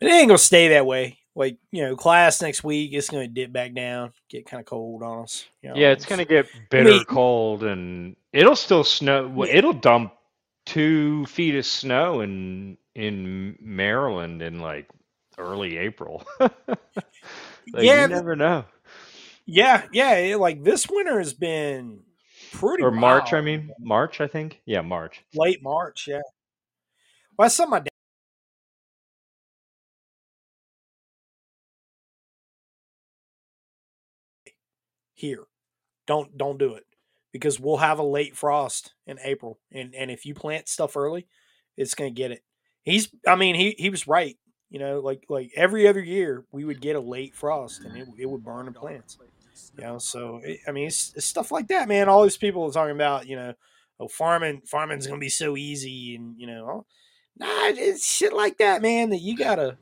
But 0.00 0.08
it 0.08 0.12
ain't 0.12 0.28
gonna 0.28 0.38
stay 0.38 0.68
that 0.68 0.86
way. 0.86 1.18
Like 1.34 1.58
you 1.72 1.82
know, 1.82 1.96
class 1.96 2.40
next 2.40 2.62
week 2.64 2.92
it's 2.92 3.10
gonna 3.10 3.28
dip 3.28 3.52
back 3.52 3.74
down, 3.74 4.12
get 4.28 4.46
kind 4.46 4.60
of 4.60 4.66
cold 4.66 5.02
on 5.02 5.24
us. 5.24 5.44
You 5.62 5.70
know, 5.70 5.76
Yeah, 5.76 5.90
it's 5.90 6.06
gonna 6.06 6.24
get 6.24 6.46
bitter 6.70 6.90
mean- 6.90 7.04
cold, 7.04 7.64
and 7.64 8.16
it'll 8.32 8.56
still 8.56 8.84
snow. 8.84 9.44
It'll 9.44 9.72
dump 9.72 10.14
two 10.66 11.26
feet 11.26 11.54
of 11.56 11.66
snow 11.66 12.20
in 12.20 12.78
in 12.94 13.56
Maryland 13.60 14.42
in 14.42 14.60
like 14.60 14.88
early 15.36 15.76
April. 15.78 16.24
like, 16.40 16.52
Yeah, 17.74 18.02
you 18.02 18.08
never 18.08 18.36
know. 18.36 18.64
Yeah, 19.46 19.82
yeah. 19.92 20.14
It, 20.14 20.38
like 20.38 20.62
this 20.62 20.86
winter 20.88 21.18
has 21.18 21.34
been 21.34 22.00
pretty 22.52 22.82
Or 22.84 22.90
March, 22.92 23.32
I 23.32 23.40
mean, 23.40 23.72
March, 23.80 24.20
I 24.20 24.28
think. 24.28 24.60
Yeah, 24.64 24.80
March. 24.82 25.22
late 25.34 25.62
March. 25.62 26.06
Yeah. 26.08 26.22
Well, 27.36 27.46
that's 27.46 27.56
something 27.56 27.70
my 27.82 27.84
here. 35.24 35.44
Don't 36.06 36.36
don't 36.36 36.58
do 36.58 36.74
it 36.74 36.84
because 37.32 37.58
we'll 37.58 37.78
have 37.78 37.98
a 37.98 38.04
late 38.04 38.36
frost 38.36 38.92
in 39.06 39.18
April, 39.24 39.58
and 39.72 39.94
and 39.94 40.10
if 40.10 40.26
you 40.26 40.34
plant 40.34 40.68
stuff 40.68 40.96
early, 40.96 41.26
it's 41.76 41.94
going 41.94 42.14
to 42.14 42.16
get 42.16 42.30
it. 42.30 42.42
He's, 42.82 43.08
I 43.26 43.36
mean, 43.36 43.54
he 43.54 43.74
he 43.78 43.90
was 43.90 44.06
right. 44.06 44.36
You 44.70 44.78
know, 44.80 45.00
like 45.00 45.24
like 45.28 45.50
every 45.56 45.88
other 45.88 46.02
year 46.02 46.44
we 46.52 46.64
would 46.64 46.80
get 46.80 46.96
a 46.96 47.00
late 47.00 47.34
frost 47.34 47.84
and 47.84 47.96
it, 47.96 48.08
it 48.18 48.26
would 48.26 48.44
burn 48.44 48.66
the 48.66 48.72
plants. 48.72 49.18
You 49.78 49.84
know, 49.84 49.98
so 49.98 50.40
it, 50.42 50.60
I 50.66 50.72
mean, 50.72 50.88
it's, 50.88 51.14
it's 51.16 51.26
stuff 51.26 51.50
like 51.52 51.68
that, 51.68 51.88
man. 51.88 52.08
All 52.08 52.22
these 52.22 52.36
people 52.36 52.64
are 52.64 52.72
talking 52.72 52.94
about, 52.94 53.26
you 53.26 53.36
know, 53.36 53.54
oh, 54.00 54.08
farming 54.08 54.62
farming's 54.66 55.06
going 55.06 55.18
to 55.18 55.24
be 55.24 55.30
so 55.30 55.56
easy, 55.56 56.16
and 56.16 56.38
you 56.38 56.46
know, 56.46 56.86
nah, 57.38 57.46
it's 57.68 58.06
shit 58.06 58.32
like 58.32 58.58
that, 58.58 58.82
man. 58.82 59.10
That 59.10 59.20
you 59.20 59.36
gotta. 59.36 59.78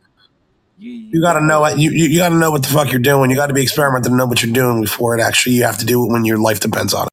You, 0.79 0.91
You 0.91 1.20
got 1.20 1.35
to 1.35 1.45
know 1.45 1.64
it. 1.64 1.79
You, 1.79 1.91
you, 1.91 2.05
you 2.07 2.18
got 2.18 2.31
to 2.31 2.37
know 2.37 2.51
what 2.51 2.62
the 2.62 2.68
fuck 2.68 2.91
you're 2.91 3.01
doing. 3.01 3.31
You 3.31 3.37
got 3.37 3.49
to 3.49 3.55
be 3.55 3.62
experimenting 3.62 4.12
to 4.12 4.16
know 4.16 4.27
what 4.27 4.43
you're 4.43 4.53
doing 4.53 4.81
before 4.81 5.16
it 5.16 5.20
actually 5.20 5.55
you 5.57 5.64
have 5.64 5.79
to 5.79 5.87
do 5.87 6.05
it 6.05 6.12
when 6.12 6.25
your 6.25 6.39
life 6.39 6.61
depends 6.61 6.95
on 6.95 7.07
it. 7.07 7.12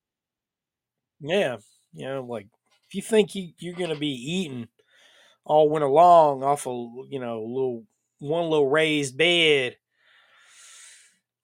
Yeah, 1.22 1.58
you 1.94 2.06
know, 2.06 2.24
like 2.24 2.48
if 2.88 2.96
you 2.96 3.02
think 3.02 3.36
you, 3.36 3.50
you're 3.60 3.76
going 3.76 3.90
to 3.90 4.00
be 4.00 4.08
eating 4.08 4.68
all 5.44 5.70
winter 5.70 5.90
long 5.90 6.44
off 6.44 6.66
a 6.66 6.70
you 7.10 7.20
know 7.20 7.42
little 7.44 7.84
one 8.20 8.50
little 8.50 8.70
raised 8.70 9.18
bed, 9.18 9.78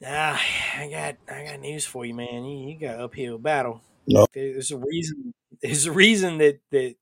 ah, 0.05 0.41
I 0.77 0.89
got 0.89 1.15
I 1.33 1.45
got 1.45 1.59
news 1.59 1.85
for 1.85 2.05
you, 2.05 2.13
man. 2.13 2.45
You, 2.45 2.69
you 2.69 2.79
got 2.79 2.99
uphill 2.99 3.37
battle. 3.37 3.81
No. 4.07 4.27
There's 4.33 4.71
a 4.71 4.77
reason. 4.77 5.33
There's 5.61 5.85
a 5.85 5.91
reason 5.91 6.37
that 6.39 6.59
that 6.71 6.95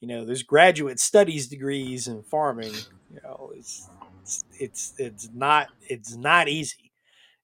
you 0.00 0.08
know 0.08 0.24
there's 0.24 0.42
graduate 0.42 1.00
studies 1.00 1.48
degrees 1.48 2.08
in 2.08 2.22
farming. 2.22 2.74
You 3.12 3.20
know, 3.22 3.52
it's 3.54 3.88
it's 4.22 4.44
it's, 4.58 4.94
it's 4.98 5.28
not 5.34 5.68
it's 5.82 6.16
not 6.16 6.48
easy. 6.48 6.92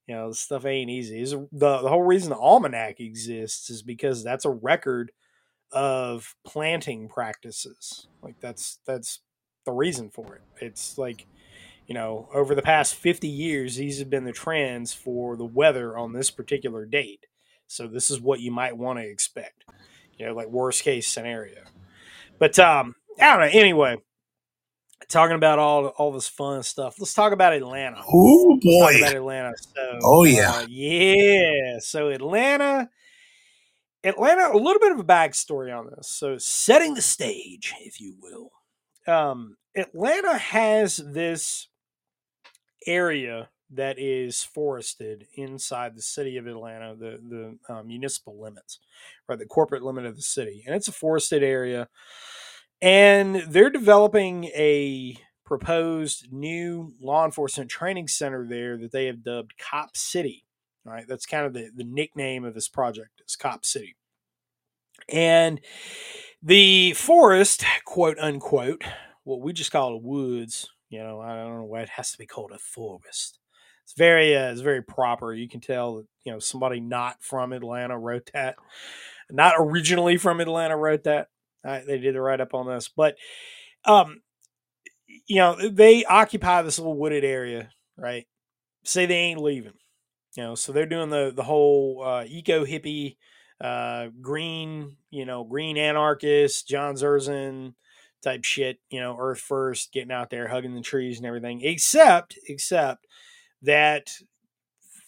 You 0.07 0.15
know, 0.15 0.29
this 0.29 0.39
stuff 0.39 0.65
ain't 0.65 0.89
easy. 0.89 1.21
It's, 1.21 1.31
the 1.31 1.47
the 1.51 1.89
whole 1.89 2.03
reason 2.03 2.29
the 2.29 2.37
almanac 2.37 2.99
exists 2.99 3.69
is 3.69 3.83
because 3.83 4.23
that's 4.23 4.45
a 4.45 4.49
record 4.49 5.11
of 5.71 6.35
planting 6.45 7.09
practices. 7.09 8.07
Like 8.23 8.39
that's 8.39 8.79
that's 8.85 9.19
the 9.65 9.71
reason 9.71 10.09
for 10.09 10.35
it. 10.35 10.41
It's 10.61 10.97
like 10.97 11.27
you 11.85 11.95
know, 11.95 12.29
over 12.35 12.53
the 12.53 12.61
past 12.61 12.93
50 12.93 13.27
years, 13.27 13.75
these 13.75 13.97
have 13.97 14.11
been 14.11 14.23
the 14.23 14.31
trends 14.31 14.93
for 14.93 15.35
the 15.35 15.45
weather 15.45 15.97
on 15.97 16.13
this 16.13 16.29
particular 16.29 16.85
date. 16.85 17.25
So 17.65 17.87
this 17.87 18.11
is 18.11 18.21
what 18.21 18.41
you 18.41 18.51
might 18.51 18.77
want 18.77 18.99
to 18.99 19.05
expect. 19.05 19.65
You 20.17 20.27
know, 20.27 20.33
like 20.33 20.49
worst 20.49 20.83
case 20.83 21.07
scenario. 21.07 21.63
But 22.37 22.59
um, 22.59 22.95
I 23.19 23.31
don't 23.31 23.39
know. 23.39 23.59
Anyway, 23.59 23.97
talking 25.07 25.35
about 25.35 25.59
all 25.59 25.87
all 25.87 26.11
this 26.11 26.27
fun 26.27 26.61
stuff. 26.63 26.95
Let's 26.99 27.13
talk 27.13 27.31
about 27.33 27.53
Atlanta. 27.53 28.01
Oh 28.11 28.59
boy. 28.61 28.97
about 28.97 29.15
Atlanta. 29.15 29.53
So, 29.57 29.99
Oh, 30.03 30.23
yeah. 30.23 30.51
uh, 30.51 30.65
yeah. 30.69 31.79
So 31.79 32.09
Atlanta, 32.09 32.89
Atlanta. 34.03 34.49
A 34.53 34.57
little 34.57 34.79
bit 34.79 34.91
of 34.91 34.99
a 34.99 35.03
backstory 35.03 35.75
on 35.77 35.89
this. 35.95 36.09
So 36.09 36.37
setting 36.37 36.93
the 36.95 37.01
stage, 37.01 37.73
if 37.81 37.99
you 37.99 38.15
will. 38.21 38.51
Um, 39.07 39.57
Atlanta 39.75 40.37
has 40.37 40.97
this 40.97 41.67
area 42.85 43.49
that 43.71 43.99
is 43.99 44.43
forested 44.43 45.27
inside 45.35 45.95
the 45.95 46.01
city 46.01 46.37
of 46.37 46.47
Atlanta, 46.47 46.95
the 46.95 47.19
the 47.67 47.73
uh, 47.73 47.83
municipal 47.83 48.39
limits, 48.41 48.79
right, 49.27 49.37
the 49.37 49.45
corporate 49.45 49.83
limit 49.83 50.05
of 50.05 50.15
the 50.15 50.21
city, 50.23 50.63
and 50.65 50.75
it's 50.75 50.87
a 50.87 50.91
forested 50.91 51.43
area, 51.43 51.87
and 52.81 53.43
they're 53.47 53.69
developing 53.69 54.45
a 54.45 55.17
proposed 55.45 56.31
new 56.31 56.93
law 57.01 57.25
enforcement 57.25 57.69
training 57.69 58.07
center 58.07 58.45
there 58.47 58.77
that 58.77 58.91
they 58.91 59.07
have 59.07 59.23
dubbed 59.23 59.53
Cop 59.57 59.97
City. 59.97 60.45
All 60.85 60.93
right, 60.93 61.05
that's 61.07 61.25
kind 61.25 61.45
of 61.45 61.53
the, 61.53 61.69
the 61.75 61.83
nickname 61.83 62.45
of 62.45 62.53
this 62.53 62.69
project 62.69 63.21
is 63.27 63.35
Cop 63.35 63.65
City. 63.65 63.95
And 65.07 65.59
the 66.41 66.93
forest, 66.93 67.65
quote 67.85 68.17
unquote, 68.19 68.83
what 69.23 69.41
we 69.41 69.53
just 69.53 69.71
call 69.71 69.91
the 69.91 70.07
woods, 70.07 70.69
you 70.89 70.99
know, 70.99 71.19
I 71.19 71.35
don't 71.35 71.57
know 71.57 71.65
why 71.65 71.81
it 71.81 71.89
has 71.89 72.11
to 72.11 72.17
be 72.17 72.25
called 72.25 72.51
a 72.51 72.59
forest. 72.59 73.39
It's 73.83 73.93
very, 73.97 74.35
uh, 74.35 74.51
it's 74.51 74.61
very 74.61 74.83
proper. 74.83 75.33
You 75.33 75.49
can 75.49 75.61
tell 75.61 76.03
you 76.23 76.31
know 76.31 76.39
somebody 76.39 76.79
not 76.79 77.17
from 77.21 77.53
Atlanta 77.53 77.97
wrote 77.97 78.29
that, 78.33 78.55
not 79.31 79.55
originally 79.57 80.17
from 80.17 80.39
Atlanta 80.39 80.77
wrote 80.77 81.03
that. 81.05 81.27
Uh, 81.65 81.79
they 81.85 81.97
did 81.97 82.15
the 82.15 82.21
write 82.21 82.41
up 82.41 82.53
on 82.53 82.67
this, 82.67 82.87
but 82.87 83.15
um, 83.85 84.21
you 85.27 85.37
know, 85.37 85.69
they 85.69 86.05
occupy 86.05 86.61
this 86.61 86.79
little 86.79 86.97
wooded 86.97 87.23
area, 87.23 87.69
right? 87.97 88.27
Say 88.83 89.05
they 89.05 89.15
ain't 89.15 89.41
leaving, 89.41 89.73
you 90.35 90.43
know, 90.43 90.55
so 90.55 90.71
they're 90.71 90.85
doing 90.85 91.09
the 91.09 91.31
the 91.35 91.43
whole 91.43 92.03
uh, 92.05 92.23
eco 92.25 92.65
hippie, 92.65 93.17
uh, 93.61 94.07
green, 94.21 94.97
you 95.09 95.25
know, 95.25 95.43
green 95.43 95.77
anarchist, 95.77 96.67
John 96.67 96.95
Zerzan 96.95 97.73
type 98.21 98.43
shit, 98.43 98.79
you 98.89 98.99
know, 98.99 99.17
Earth 99.19 99.39
first, 99.39 99.91
getting 99.91 100.11
out 100.11 100.29
there, 100.29 100.47
hugging 100.47 100.75
the 100.75 100.81
trees 100.81 101.17
and 101.17 101.25
everything. 101.25 101.61
Except, 101.63 102.37
except 102.47 103.05
that 103.61 104.11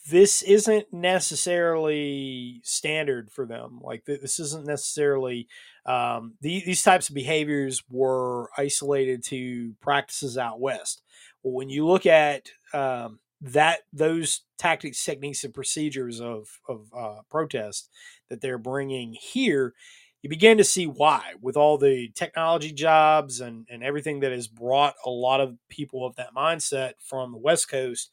this 0.09 0.41
isn't 0.41 0.91
necessarily 0.91 2.59
standard 2.63 3.31
for 3.31 3.45
them. 3.45 3.79
Like 3.81 4.05
th- 4.05 4.21
this 4.21 4.39
isn't 4.39 4.65
necessarily 4.65 5.47
um, 5.85 6.33
the, 6.41 6.63
these 6.65 6.83
types 6.83 7.09
of 7.09 7.15
behaviors 7.15 7.83
were 7.89 8.49
isolated 8.57 9.23
to 9.25 9.73
practices 9.81 10.37
out 10.37 10.59
west. 10.59 11.03
Well, 11.43 11.53
when 11.53 11.69
you 11.69 11.85
look 11.85 12.05
at 12.05 12.51
um, 12.73 13.19
that 13.41 13.79
those 13.93 14.41
tactics, 14.57 15.03
techniques, 15.03 15.43
and 15.43 15.53
procedures 15.53 16.19
of 16.19 16.47
of 16.67 16.87
uh, 16.97 17.21
protest 17.29 17.89
that 18.29 18.41
they're 18.41 18.57
bringing 18.57 19.13
here, 19.13 19.73
you 20.21 20.29
begin 20.29 20.57
to 20.57 20.63
see 20.63 20.85
why 20.85 21.33
with 21.41 21.57
all 21.57 21.77
the 21.77 22.09
technology 22.15 22.71
jobs 22.71 23.39
and 23.39 23.67
and 23.69 23.83
everything 23.83 24.19
that 24.21 24.31
has 24.31 24.47
brought 24.47 24.95
a 25.05 25.09
lot 25.09 25.41
of 25.41 25.57
people 25.69 26.05
of 26.05 26.15
that 26.15 26.33
mindset 26.35 26.93
from 26.99 27.31
the 27.31 27.37
west 27.37 27.69
coast 27.69 28.11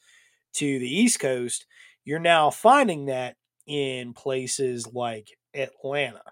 to 0.55 0.79
the 0.79 0.89
east 0.89 1.21
coast 1.21 1.67
you're 2.05 2.19
now 2.19 2.51
finding 2.51 3.07
that 3.07 3.37
in 3.67 4.13
places 4.13 4.87
like 4.93 5.29
atlanta 5.55 6.23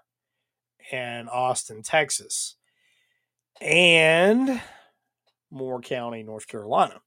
and 0.91 1.29
austin 1.29 1.81
texas 1.81 2.55
and 3.61 4.61
moore 5.51 5.81
county 5.81 6.23
north 6.23 6.47
carolina 6.47 6.99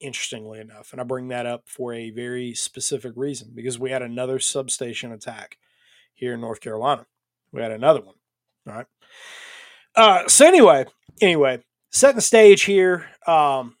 interestingly 0.00 0.58
enough 0.58 0.92
and 0.92 1.00
i 1.00 1.04
bring 1.04 1.28
that 1.28 1.46
up 1.46 1.62
for 1.66 1.92
a 1.92 2.10
very 2.10 2.54
specific 2.54 3.12
reason 3.14 3.50
because 3.54 3.78
we 3.78 3.90
had 3.90 4.02
another 4.02 4.38
substation 4.38 5.12
attack 5.12 5.56
here 6.14 6.34
in 6.34 6.40
north 6.40 6.60
carolina 6.60 7.06
we 7.52 7.60
had 7.60 7.70
another 7.70 8.00
one. 8.00 8.14
All 8.66 8.74
right. 8.74 8.86
Uh, 9.94 10.28
so 10.28 10.46
anyway, 10.46 10.86
anyway, 11.20 11.62
setting 11.90 12.16
the 12.16 12.22
stage 12.22 12.62
here. 12.62 13.06
Um, 13.26 13.76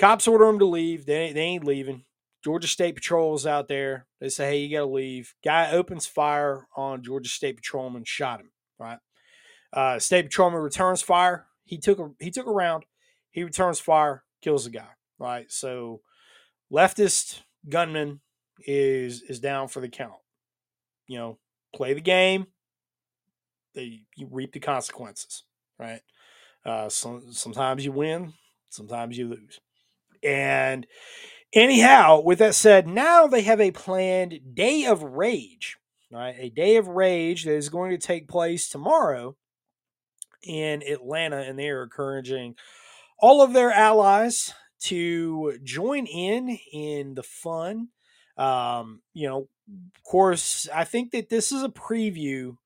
cops 0.00 0.26
order 0.26 0.46
them 0.46 0.58
to 0.58 0.64
leave. 0.64 1.06
They, 1.06 1.32
they 1.32 1.40
ain't 1.40 1.64
leaving. 1.64 2.04
Georgia 2.42 2.66
State 2.66 2.96
Patrol's 2.96 3.46
out 3.46 3.68
there. 3.68 4.06
They 4.20 4.30
say, 4.30 4.48
"Hey, 4.50 4.58
you 4.60 4.76
got 4.76 4.86
to 4.86 4.90
leave." 4.92 5.34
Guy 5.44 5.70
opens 5.70 6.06
fire 6.06 6.66
on 6.74 7.02
Georgia 7.02 7.28
State 7.28 7.56
Patrolman, 7.56 8.04
shot 8.04 8.40
him. 8.40 8.50
Right. 8.78 8.98
Uh, 9.72 9.98
State 9.98 10.24
Patrolman 10.24 10.60
returns 10.60 11.02
fire. 11.02 11.46
He 11.64 11.78
took 11.78 11.98
a 11.98 12.10
he 12.18 12.30
took 12.30 12.46
a 12.46 12.50
round. 12.50 12.84
He 13.30 13.44
returns 13.44 13.78
fire, 13.78 14.24
kills 14.42 14.64
the 14.64 14.70
guy. 14.70 14.88
Right. 15.18 15.52
So, 15.52 16.00
leftist 16.72 17.42
gunman 17.68 18.20
is 18.66 19.22
is 19.22 19.38
down 19.38 19.68
for 19.68 19.80
the 19.80 19.88
count. 19.88 20.14
You 21.06 21.18
know, 21.18 21.38
play 21.74 21.92
the 21.92 22.00
game 22.00 22.46
they 23.74 24.02
you 24.16 24.28
reap 24.30 24.52
the 24.52 24.60
consequences, 24.60 25.44
right? 25.78 26.00
Uh, 26.64 26.88
so, 26.88 27.22
sometimes 27.30 27.84
you 27.84 27.92
win, 27.92 28.34
sometimes 28.68 29.16
you 29.16 29.28
lose. 29.28 29.60
And 30.22 30.86
anyhow, 31.52 32.20
with 32.20 32.38
that 32.38 32.54
said, 32.54 32.86
now 32.86 33.26
they 33.26 33.42
have 33.42 33.60
a 33.60 33.70
planned 33.70 34.54
day 34.54 34.84
of 34.84 35.02
rage, 35.02 35.76
right? 36.10 36.34
A 36.38 36.50
day 36.50 36.76
of 36.76 36.88
rage 36.88 37.44
that 37.44 37.54
is 37.54 37.68
going 37.68 37.90
to 37.90 37.98
take 37.98 38.28
place 38.28 38.68
tomorrow 38.68 39.36
in 40.42 40.82
Atlanta, 40.82 41.38
and 41.38 41.58
they 41.58 41.68
are 41.68 41.82
encouraging 41.82 42.54
all 43.18 43.42
of 43.42 43.52
their 43.52 43.70
allies 43.70 44.52
to 44.80 45.58
join 45.62 46.06
in 46.06 46.58
in 46.72 47.14
the 47.14 47.22
fun. 47.22 47.88
Um, 48.36 49.02
you 49.12 49.28
know, 49.28 49.48
of 49.68 50.02
course, 50.04 50.68
I 50.74 50.84
think 50.84 51.10
that 51.12 51.28
this 51.28 51.52
is 51.52 51.62
a 51.62 51.68
preview 51.68 52.56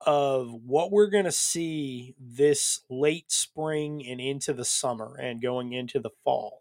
of 0.00 0.50
what 0.66 0.90
we're 0.90 1.10
going 1.10 1.26
to 1.26 1.32
see 1.32 2.14
this 2.18 2.80
late 2.88 3.30
spring 3.30 4.06
and 4.08 4.20
into 4.20 4.54
the 4.54 4.64
summer 4.64 5.16
and 5.16 5.42
going 5.42 5.72
into 5.74 6.00
the 6.00 6.10
fall. 6.24 6.59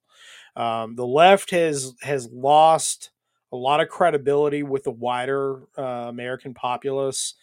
Um, 0.56 0.96
the 0.96 1.06
left 1.08 1.52
has 1.52 1.94
has 2.02 2.30
lost 2.32 3.12
a 3.52 3.58
lot 3.58 3.82
of 3.82 3.90
credibility 3.90 4.64
with 4.64 4.84
the 4.84 4.92
wider 4.92 5.64
uh, 5.78 6.08
American 6.10 6.54
populace, 6.54 7.36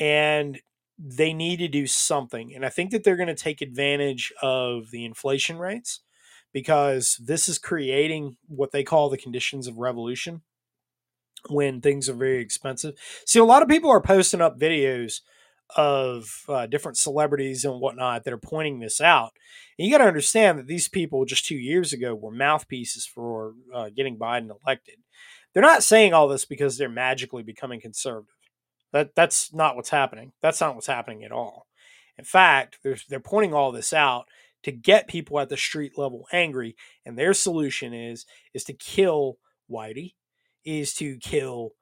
and 0.00 0.60
they 0.98 1.32
need 1.32 1.58
to 1.58 1.68
do 1.68 1.86
something. 1.86 2.54
And 2.54 2.64
I 2.64 2.68
think 2.68 2.90
that 2.92 3.04
they're 3.04 3.16
going 3.16 3.28
to 3.28 3.34
take 3.34 3.60
advantage 3.62 4.32
of 4.42 4.90
the 4.90 5.04
inflation 5.04 5.58
rates 5.58 6.00
because 6.52 7.16
this 7.24 7.48
is 7.48 7.58
creating 7.58 8.36
what 8.48 8.72
they 8.72 8.84
call 8.84 9.08
the 9.10 9.18
conditions 9.18 9.66
of 9.66 9.78
revolution. 9.78 10.42
when 11.48 11.80
things 11.80 12.08
are 12.08 12.14
very 12.14 12.40
expensive. 12.40 12.94
See, 13.26 13.38
a 13.38 13.44
lot 13.44 13.62
of 13.62 13.68
people 13.68 13.90
are 13.90 14.00
posting 14.00 14.40
up 14.40 14.58
videos 14.58 15.20
of 15.76 16.44
uh, 16.48 16.66
different 16.66 16.96
celebrities 16.96 17.64
and 17.64 17.80
whatnot 17.80 18.24
that 18.24 18.32
are 18.32 18.38
pointing 18.38 18.80
this 18.80 19.00
out. 19.00 19.32
And 19.78 19.86
you 19.86 19.92
got 19.92 19.98
to 19.98 20.08
understand 20.08 20.58
that 20.58 20.66
these 20.66 20.88
people 20.88 21.24
just 21.24 21.46
two 21.46 21.56
years 21.56 21.92
ago 21.92 22.14
were 22.14 22.30
mouthpieces 22.30 23.06
for 23.06 23.54
uh, 23.74 23.90
getting 23.94 24.18
Biden 24.18 24.50
elected. 24.64 24.96
They're 25.52 25.62
not 25.62 25.82
saying 25.82 26.14
all 26.14 26.28
this 26.28 26.44
because 26.44 26.78
they're 26.78 26.88
magically 26.88 27.42
becoming 27.42 27.80
conservative. 27.80 28.34
That 28.92 29.14
that's 29.14 29.52
not 29.54 29.76
what's 29.76 29.90
happening. 29.90 30.32
That's 30.42 30.60
not 30.60 30.74
what's 30.74 30.86
happening 30.86 31.24
at 31.24 31.32
all. 31.32 31.66
In 32.18 32.24
fact, 32.24 32.78
they're, 32.82 32.98
they're 33.08 33.20
pointing 33.20 33.54
all 33.54 33.72
this 33.72 33.92
out 33.92 34.26
to 34.62 34.72
get 34.72 35.08
people 35.08 35.40
at 35.40 35.48
the 35.48 35.56
street 35.56 35.98
level 35.98 36.26
angry, 36.32 36.76
and 37.04 37.18
their 37.18 37.34
solution 37.34 37.94
is 37.94 38.26
is 38.54 38.64
to 38.64 38.72
kill 38.74 39.38
Whitey, 39.70 40.14
is 40.64 40.94
to 40.94 41.16
kill 41.18 41.72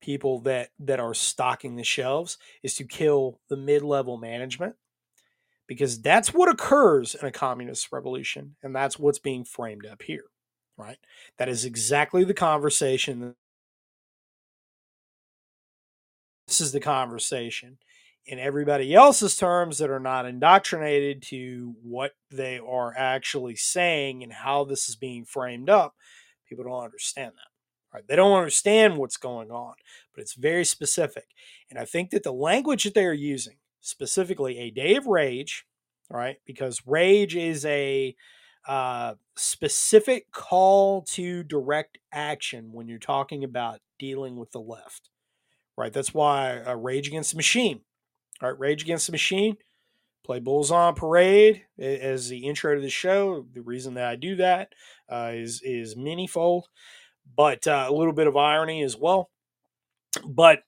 people 0.00 0.40
that 0.40 0.70
that 0.78 1.00
are 1.00 1.14
stocking 1.14 1.76
the 1.76 1.84
shelves, 1.84 2.38
is 2.62 2.74
to 2.74 2.84
kill 2.84 3.40
the 3.48 3.56
mid 3.56 3.82
level 3.82 4.16
management, 4.16 4.76
because 5.66 6.00
that's 6.00 6.32
what 6.34 6.48
occurs 6.48 7.14
in 7.14 7.26
a 7.26 7.32
communist 7.32 7.90
revolution, 7.92 8.56
and 8.62 8.74
that's 8.74 8.98
what's 8.98 9.18
being 9.18 9.44
framed 9.44 9.86
up 9.86 10.02
here, 10.02 10.24
right? 10.76 10.98
That 11.38 11.48
is 11.48 11.64
exactly 11.64 12.24
the 12.24 12.34
conversation. 12.34 13.34
This 16.46 16.60
is 16.60 16.72
the 16.72 16.80
conversation 16.80 17.78
in 18.26 18.38
everybody 18.38 18.92
else's 18.94 19.36
terms 19.36 19.78
that 19.78 19.90
are 19.90 20.00
not 20.00 20.26
indoctrinated 20.26 21.22
to 21.22 21.74
what 21.82 22.12
they 22.30 22.58
are 22.58 22.92
actually 22.96 23.56
saying 23.56 24.22
and 24.22 24.32
how 24.32 24.64
this 24.64 24.88
is 24.88 24.96
being 24.96 25.24
framed 25.24 25.70
up, 25.70 25.94
people 26.48 26.64
don't 26.64 26.84
understand 26.84 27.32
that. 27.36 27.55
Right? 27.96 28.06
They 28.06 28.16
don't 28.16 28.36
understand 28.36 28.98
what's 28.98 29.16
going 29.16 29.50
on, 29.50 29.72
but 30.14 30.20
it's 30.20 30.34
very 30.34 30.66
specific. 30.66 31.28
And 31.70 31.78
I 31.78 31.86
think 31.86 32.10
that 32.10 32.24
the 32.24 32.32
language 32.32 32.84
that 32.84 32.92
they 32.92 33.06
are 33.06 33.12
using, 33.14 33.56
specifically 33.80 34.58
a 34.58 34.70
day 34.70 34.96
of 34.96 35.06
rage, 35.06 35.64
right? 36.10 36.36
Because 36.44 36.82
rage 36.86 37.34
is 37.34 37.64
a 37.64 38.14
uh, 38.68 39.14
specific 39.34 40.30
call 40.30 41.02
to 41.04 41.42
direct 41.42 41.96
action 42.12 42.70
when 42.72 42.86
you're 42.86 42.98
talking 42.98 43.42
about 43.42 43.80
dealing 43.98 44.36
with 44.36 44.52
the 44.52 44.60
left, 44.60 45.08
right? 45.78 45.92
That's 45.92 46.12
why 46.12 46.60
uh, 46.60 46.74
Rage 46.74 47.08
Against 47.08 47.30
the 47.30 47.38
Machine 47.38 47.80
all 48.42 48.50
right, 48.50 48.58
Rage 48.58 48.82
Against 48.82 49.06
the 49.06 49.12
Machine. 49.12 49.56
Play 50.24 50.40
Bulls 50.40 50.72
on 50.72 50.94
Parade 50.94 51.62
as 51.78 52.28
the 52.28 52.46
intro 52.46 52.74
to 52.74 52.80
the 52.80 52.90
show. 52.90 53.46
The 53.54 53.62
reason 53.62 53.94
that 53.94 54.08
I 54.08 54.16
do 54.16 54.34
that 54.36 54.72
uh, 55.08 55.30
is 55.32 55.62
is 55.62 55.94
manyfold, 55.94 56.64
but 57.34 57.66
uh, 57.66 57.86
a 57.88 57.92
little 57.92 58.12
bit 58.12 58.26
of 58.26 58.36
irony 58.36 58.82
as 58.82 58.96
well. 58.96 59.30
But 60.26 60.60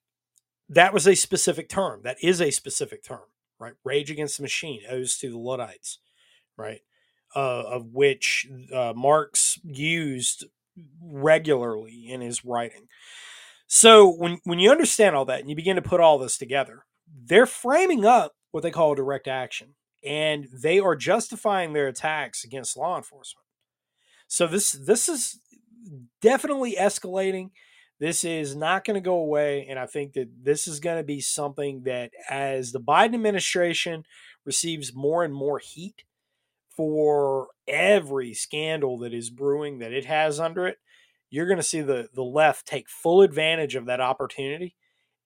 that 0.69 0.93
was 0.93 1.07
a 1.07 1.15
specific 1.15 1.69
term. 1.69 2.03
That 2.05 2.19
is 2.23 2.41
a 2.41 2.51
specific 2.51 3.03
term, 3.03 3.25
right? 3.59 3.75
Rage 3.85 4.11
Against 4.11 4.37
the 4.37 4.43
Machine 4.43 4.83
owes 4.91 5.17
to 5.19 5.31
the 5.31 5.39
Luddites, 5.39 5.99
right? 6.57 6.81
Uh, 7.35 7.63
of 7.67 7.93
which 7.93 8.49
uh, 8.75 8.93
Marx 8.97 9.59
used 9.63 10.45
regularly 11.03 12.09
in 12.09 12.21
his 12.21 12.45
writing. 12.45 12.89
So 13.67 14.09
when 14.09 14.39
when 14.45 14.59
you 14.59 14.71
understand 14.71 15.15
all 15.15 15.27
that 15.27 15.41
and 15.41 15.51
you 15.51 15.57
begin 15.57 15.77
to 15.77 15.83
put 15.83 16.01
all 16.01 16.19
this 16.19 16.39
together, 16.39 16.85
they're 17.07 17.47
framing 17.47 18.05
up 18.05 18.33
what 18.51 18.63
they 18.63 18.71
call 18.71 18.95
direct 18.95 19.29
action 19.29 19.75
and 20.05 20.49
they 20.53 20.79
are 20.79 20.97
justifying 20.97 21.73
their 21.73 21.89
attacks 21.89 22.45
against 22.45 22.77
law 22.77 22.97
enforcement. 22.97 23.45
So 24.27 24.47
this 24.47 24.73
this 24.73 25.09
is 25.09 25.41
definitely 26.21 26.77
escalating. 26.79 27.51
This 28.01 28.25
is 28.25 28.55
not 28.55 28.85
going 28.85 28.95
to 28.95 29.01
go 29.01 29.17
away 29.17 29.67
and 29.69 29.79
I 29.79 29.87
think 29.87 30.13
that 30.13 30.29
this 30.43 30.69
is 30.69 30.81
going 30.81 30.99
to 30.99 31.05
be 31.05 31.21
something 31.21 31.83
that 31.85 32.13
as 32.31 32.73
the 32.73 32.81
Biden 32.81 33.15
administration 33.15 34.05
receives 34.45 34.95
more 34.95 35.25
and 35.25 35.35
more 35.35 35.59
heat 35.59 36.05
for 36.77 37.49
every 37.67 38.35
scandal 38.35 38.99
that 38.99 39.13
is 39.13 39.31
brewing 39.31 39.81
that 39.81 39.93
it 39.93 40.05
has 40.05 40.39
under 40.39 40.67
it, 40.67 40.79
you're 41.29 41.49
going 41.49 41.59
to 41.59 41.63
see 41.63 41.81
the 41.81 42.09
the 42.15 42.23
left 42.23 42.67
take 42.67 42.89
full 42.89 43.23
advantage 43.23 43.75
of 43.75 43.87
that 43.87 44.01
opportunity 44.01 44.77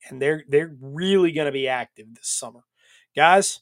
and 0.09 0.21
they're 0.21 0.45
they're 0.49 0.75
really 0.81 1.33
going 1.33 1.47
to 1.47 1.53
be 1.53 1.69
active 1.69 2.07
this 2.15 2.29
summer. 2.29 2.65
Guys, 3.15 3.61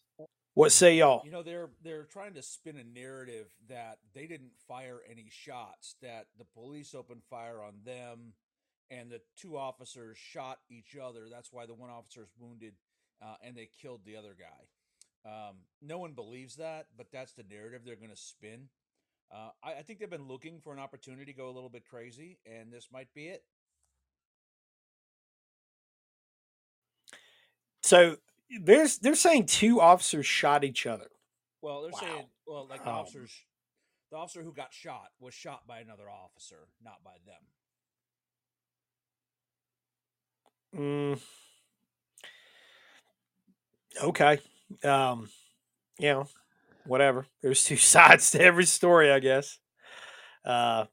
what 0.54 0.72
say 0.72 0.96
y'all? 0.96 1.22
You 1.24 1.30
know, 1.30 1.42
they're 1.42 1.70
they're 1.82 2.04
trying 2.04 2.34
to 2.34 2.42
spin 2.42 2.76
a 2.76 2.84
narrative 2.84 3.46
that 3.68 3.98
they 4.14 4.26
didn't 4.26 4.52
fire 4.66 5.00
any 5.10 5.28
shots, 5.30 5.94
that 6.02 6.26
the 6.38 6.44
police 6.44 6.94
opened 6.94 7.22
fire 7.30 7.62
on 7.62 7.74
them, 7.84 8.34
and 8.90 9.10
the 9.10 9.20
two 9.36 9.56
officers 9.56 10.18
shot 10.18 10.58
each 10.68 10.96
other. 11.00 11.26
That's 11.30 11.52
why 11.52 11.66
the 11.66 11.74
one 11.74 11.90
officer 11.90 12.22
is 12.22 12.30
wounded, 12.38 12.74
uh, 13.22 13.36
and 13.42 13.56
they 13.56 13.68
killed 13.80 14.00
the 14.04 14.16
other 14.16 14.36
guy. 14.38 14.66
Um, 15.24 15.56
no 15.82 15.98
one 15.98 16.12
believes 16.12 16.56
that, 16.56 16.86
but 16.96 17.06
that's 17.12 17.32
the 17.32 17.44
narrative 17.48 17.82
they're 17.84 17.96
going 17.96 18.10
to 18.10 18.16
spin. 18.16 18.68
Uh, 19.32 19.50
I, 19.62 19.74
I 19.74 19.82
think 19.82 19.98
they've 19.98 20.10
been 20.10 20.28
looking 20.28 20.60
for 20.60 20.72
an 20.72 20.78
opportunity 20.78 21.26
to 21.26 21.32
go 21.32 21.48
a 21.48 21.52
little 21.52 21.68
bit 21.68 21.84
crazy, 21.88 22.38
and 22.46 22.72
this 22.72 22.88
might 22.92 23.12
be 23.14 23.28
it. 23.28 23.44
So 27.82 28.16
there's 28.62 28.98
they're 28.98 29.14
saying 29.14 29.46
two 29.46 29.80
officers 29.80 30.26
shot 30.26 30.64
each 30.64 30.86
other. 30.86 31.08
Well, 31.62 31.82
they're 31.82 31.92
Wow. 31.92 32.00
saying, 32.00 32.26
well, 32.46 32.66
like 32.68 32.84
the 32.84 32.90
Um, 32.90 32.90
officers, 32.90 33.32
the 34.10 34.16
officer 34.18 34.42
who 34.42 34.52
got 34.52 34.72
shot 34.72 35.08
was 35.20 35.34
shot 35.34 35.66
by 35.66 35.80
another 35.80 36.10
officer, 36.10 36.68
not 36.82 37.02
by 37.04 37.16
them. 37.26 37.42
Mm, 40.76 41.18
okay. 44.02 44.38
Um, 44.84 45.28
you 45.98 46.08
know, 46.10 46.28
whatever. 46.86 47.26
There's 47.42 47.64
two 47.64 47.76
sides 47.78 48.30
to 48.32 48.42
every 48.42 48.66
story, 48.66 49.10
I 49.12 49.20
guess. 49.20 49.58
Uh, 50.44 50.86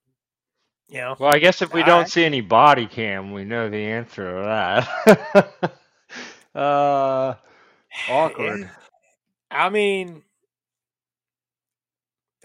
you 0.90 1.00
know, 1.00 1.18
Well, 1.20 1.32
I 1.32 1.40
guess 1.40 1.62
if 1.62 1.74
we 1.74 1.84
don't 1.84 2.08
right. 2.08 2.10
see 2.10 2.26
any 2.26 2.42
body 2.42 2.88
cam, 2.88 3.32
we 3.34 3.46
know 3.46 3.70
the 3.70 3.78
answer 3.78 4.26
to 4.26 4.44
that. 5.36 5.74
uh, 6.60 7.36
awkward. 8.10 8.62
and, 8.62 8.70
I 9.50 9.70
mean, 9.70 10.24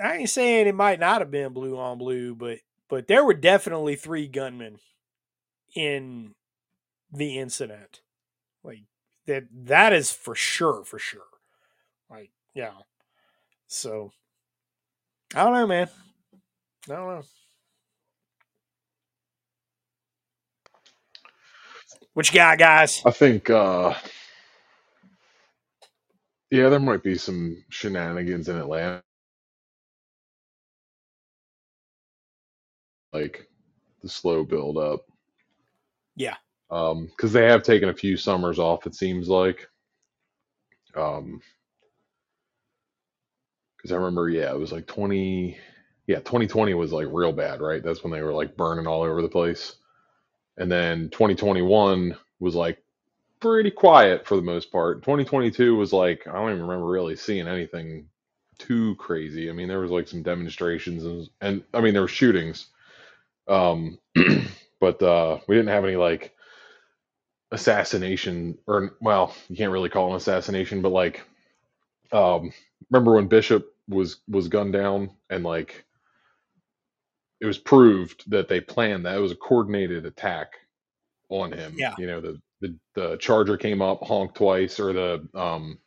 I 0.01 0.17
ain't 0.17 0.31
saying 0.31 0.67
it 0.67 0.75
might 0.75 1.01
not 1.01 1.21
have 1.21 1.31
been 1.31 1.53
blue 1.53 1.79
on 1.79 1.99
blue, 1.99 2.35
but 2.35 2.59
but 2.89 3.09
there 3.09 3.25
were 3.25 3.35
definitely 3.35 3.97
three 3.97 4.29
gunmen 4.29 4.79
in 5.75 6.35
the 7.13 7.39
incident. 7.39 8.01
Like 8.63 8.83
that 9.27 9.45
that 9.65 9.93
is 9.93 10.13
for 10.13 10.35
sure, 10.35 10.85
for 10.85 10.99
sure. 10.99 11.23
Like, 12.11 12.31
yeah. 12.55 12.73
So 13.67 14.13
I 15.35 15.45
don't 15.45 15.55
know, 15.55 15.67
man. 15.67 15.89
I 16.89 16.95
don't 16.95 17.09
know. 17.09 17.23
What 22.15 22.29
you 22.29 22.35
got, 22.35 22.59
guys? 22.59 23.03
I 23.07 23.11
think, 23.11 23.49
uh, 23.49 23.95
yeah, 26.53 26.71
there 26.71 26.81
might 26.81 27.03
be 27.05 27.17
some 27.19 27.65
shenanigans 27.71 28.49
in 28.51 28.59
Atlanta, 28.59 29.03
like 33.13 33.49
the 34.03 34.09
slow 34.09 34.45
build 34.45 34.79
up. 34.79 35.07
Yeah. 36.17 36.37
Um, 36.71 37.07
because 37.07 37.33
they 37.33 37.47
have 37.47 37.63
taken 37.63 37.89
a 37.91 37.95
few 37.95 38.17
summers 38.17 38.59
off, 38.59 38.87
it 38.87 38.95
seems 38.95 39.29
like. 39.29 39.69
Um, 40.97 41.41
because 43.77 43.93
I 43.93 43.97
remember, 43.97 44.29
yeah, 44.31 44.53
it 44.53 44.59
was 44.59 44.73
like 44.73 44.87
20, 44.87 45.59
yeah, 46.09 46.19
2020 46.21 46.75
was 46.75 46.93
like 46.93 47.09
real 47.11 47.33
bad, 47.33 47.61
right? 47.63 47.83
That's 47.83 48.05
when 48.05 48.13
they 48.13 48.23
were 48.23 48.35
like 48.35 48.57
burning 48.57 48.87
all 48.87 49.03
over 49.03 49.23
the 49.23 49.29
place. 49.29 49.77
And 50.59 50.71
then 50.71 51.11
2021 51.11 52.17
was 52.41 52.57
like 52.57 52.82
pretty 53.43 53.71
quiet 53.71 54.27
for 54.27 54.37
the 54.37 54.43
most 54.43 54.71
part. 54.71 55.03
2022 55.03 55.77
was 55.77 55.93
like, 55.93 56.27
I 56.27 56.33
don't 56.33 56.51
even 56.51 56.63
remember 56.63 56.87
really 56.87 57.17
seeing 57.17 57.49
anything 57.49 58.07
too 58.59 58.95
crazy. 58.95 59.51
I 59.51 59.53
mean, 59.53 59.69
there 59.69 59.81
was 59.81 59.91
like 59.91 60.09
some 60.09 60.23
demonstrations 60.23 61.05
and, 61.05 61.29
and 61.41 61.65
I 61.75 61.81
mean, 61.81 61.93
there 61.93 62.03
were 62.03 62.09
shootings. 62.09 62.69
Um, 63.49 63.99
but 64.81 65.03
uh, 65.03 65.41
we 65.49 65.57
didn't 65.57 65.73
have 65.73 65.85
any 65.85 65.97
like 65.97 66.33
assassination 67.51 68.57
or, 68.67 68.97
well, 69.01 69.35
you 69.49 69.57
can't 69.57 69.73
really 69.73 69.91
call 69.91 70.09
it 70.09 70.11
an 70.11 70.17
assassination, 70.17 70.81
but 70.81 70.91
like, 70.93 71.23
um, 72.13 72.53
remember 72.91 73.15
when 73.15 73.27
Bishop 73.27 73.75
was 73.89 74.19
was 74.29 74.47
gunned 74.47 74.73
down 74.73 75.11
and 75.29 75.43
like 75.43 75.85
it 77.41 77.47
was 77.47 77.59
proved 77.59 78.31
that 78.31 78.49
they 78.49 78.61
planned 78.61 79.05
that 79.05 79.17
it 79.17 79.21
was 79.21 79.33
a 79.33 79.37
coordinated 79.37 80.07
attack 80.07 80.53
on 81.29 81.51
him. 81.51 81.75
Yeah. 81.77 81.95
You 81.99 82.07
know, 82.07 82.21
the 82.21 82.41
the, 82.63 82.77
the 82.95 83.19
charger 83.19 83.59
came 83.59 83.83
up, 83.83 84.03
honked 84.03 84.37
twice, 84.37 84.81
or 84.81 84.95
the 84.95 85.29
um 85.35 85.79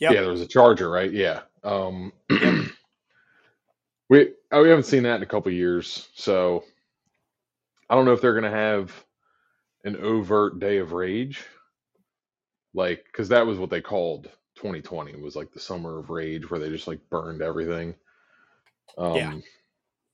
Yep. 0.00 0.16
yeah, 0.16 0.22
there 0.22 0.32
was 0.32 0.42
a 0.42 0.48
charger, 0.48 0.90
right? 0.90 1.12
Yeah. 1.12 1.42
Um 1.64 2.12
Yep. 2.40 2.56
we 4.10 4.32
oh, 4.52 4.62
we 4.62 4.68
haven't 4.70 4.84
seen 4.86 5.04
that 5.04 5.16
in 5.16 5.24
a 5.24 5.26
couple 5.26 5.52
years, 5.52 6.08
so 6.14 6.64
I 7.90 7.94
don't 7.96 8.06
know 8.06 8.12
if 8.14 8.20
they're 8.22 8.34
gonna 8.34 8.50
have 8.50 8.92
an 9.84 9.96
overt 9.96 10.60
day 10.60 10.78
of 10.78 10.92
rage, 10.92 11.44
like 12.74 13.04
because 13.06 13.28
that 13.30 13.46
was 13.46 13.58
what 13.58 13.70
they 13.70 13.82
called 13.82 14.30
2020 14.56 15.16
was 15.20 15.36
like 15.36 15.52
the 15.52 15.60
summer 15.60 15.98
of 15.98 16.10
rage 16.10 16.50
where 16.50 16.60
they 16.60 16.70
just 16.70 16.88
like 16.88 17.00
burned 17.10 17.42
everything. 17.42 17.94
Um, 18.98 19.14
Yeah. 19.14 19.34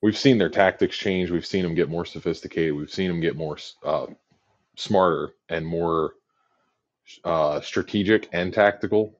We've 0.02 0.18
seen 0.18 0.38
their 0.38 0.50
tactics 0.50 0.96
change. 0.96 1.32
We've 1.32 1.46
seen 1.46 1.64
them 1.64 1.74
get 1.74 1.90
more 1.90 2.06
sophisticated. 2.06 2.74
We've 2.76 2.90
seen 2.92 3.08
them 3.08 3.20
get 3.20 3.36
more 3.36 3.58
uh, 3.84 4.06
smarter 4.76 5.34
and 5.48 5.66
more 5.66 6.14
uh, 7.24 7.60
strategic 7.60 8.28
and 8.32 8.52
tactical. 8.52 9.18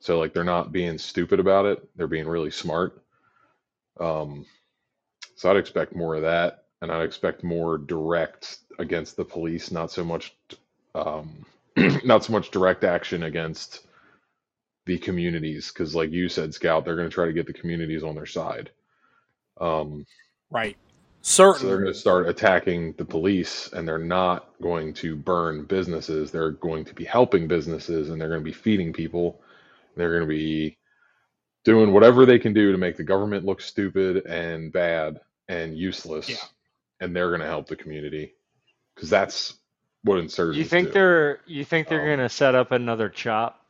So 0.00 0.18
like 0.18 0.32
they're 0.32 0.44
not 0.44 0.72
being 0.72 0.98
stupid 0.98 1.40
about 1.40 1.66
it. 1.66 1.88
They're 1.96 2.06
being 2.06 2.28
really 2.28 2.50
smart. 2.50 3.02
Um, 3.98 4.46
so 5.34 5.50
I'd 5.50 5.56
expect 5.56 5.94
more 5.94 6.14
of 6.16 6.22
that, 6.22 6.64
and 6.82 6.90
I'd 6.90 7.04
expect 7.04 7.44
more 7.44 7.78
direct 7.78 8.58
against 8.78 9.16
the 9.16 9.24
police, 9.24 9.70
not 9.70 9.90
so 9.90 10.04
much, 10.04 10.34
um, 10.94 11.44
not 12.04 12.24
so 12.24 12.32
much 12.32 12.50
direct 12.50 12.84
action 12.84 13.24
against 13.24 13.86
the 14.86 14.98
communities, 14.98 15.70
because 15.72 15.94
like 15.94 16.10
you 16.10 16.28
said, 16.28 16.54
Scout, 16.54 16.84
they're 16.84 16.96
going 16.96 17.08
to 17.08 17.14
try 17.14 17.26
to 17.26 17.32
get 17.32 17.46
the 17.46 17.52
communities 17.52 18.02
on 18.02 18.14
their 18.14 18.26
side. 18.26 18.70
Um, 19.60 20.06
Right. 20.50 20.76
So 21.22 21.68
they're 21.68 21.80
going 21.80 21.92
to 21.92 21.98
start 21.98 22.28
attacking 22.28 22.94
the 22.98 23.04
police, 23.06 23.70
and 23.72 23.88
they're 23.88 23.98
not 23.98 24.50
going 24.62 24.94
to 24.94 25.16
burn 25.16 25.64
businesses. 25.66 26.30
They're 26.30 26.52
going 26.52 26.84
to 26.86 26.94
be 26.94 27.04
helping 27.04 27.48
businesses, 27.48 28.10
and 28.10 28.20
they're 28.20 28.28
going 28.28 28.40
to 28.40 28.44
be 28.44 28.52
feeding 28.52 28.92
people. 28.92 29.40
They're 29.96 30.10
going 30.10 30.22
to 30.22 30.28
be 30.28 30.78
doing 31.64 31.92
whatever 31.92 32.26
they 32.26 32.38
can 32.38 32.54
do 32.54 32.72
to 32.72 32.78
make 32.78 32.96
the 32.96 33.04
government 33.04 33.44
look 33.46 33.60
stupid 33.62 34.26
and 34.26 34.72
bad 34.72 35.20
and 35.48 35.76
useless, 35.78 36.28
Yeah. 36.28 36.36
and 37.00 37.14
they're 37.16 37.30
going 37.30 37.40
to 37.42 37.46
help 37.46 37.68
the 37.68 37.76
community 37.76 38.34
because 38.94 39.10
that's 39.10 39.54
what 40.04 40.18
insurgents 40.18 40.58
You 40.58 40.64
think 40.64 40.92
do. 40.92 40.92
they're 40.92 41.40
you 41.46 41.64
think 41.64 41.88
they're 41.88 42.04
Um, 42.04 42.16
gonna 42.16 42.28
set 42.28 42.54
up 42.54 42.72
another 42.72 43.08
CHOP? 43.10 43.60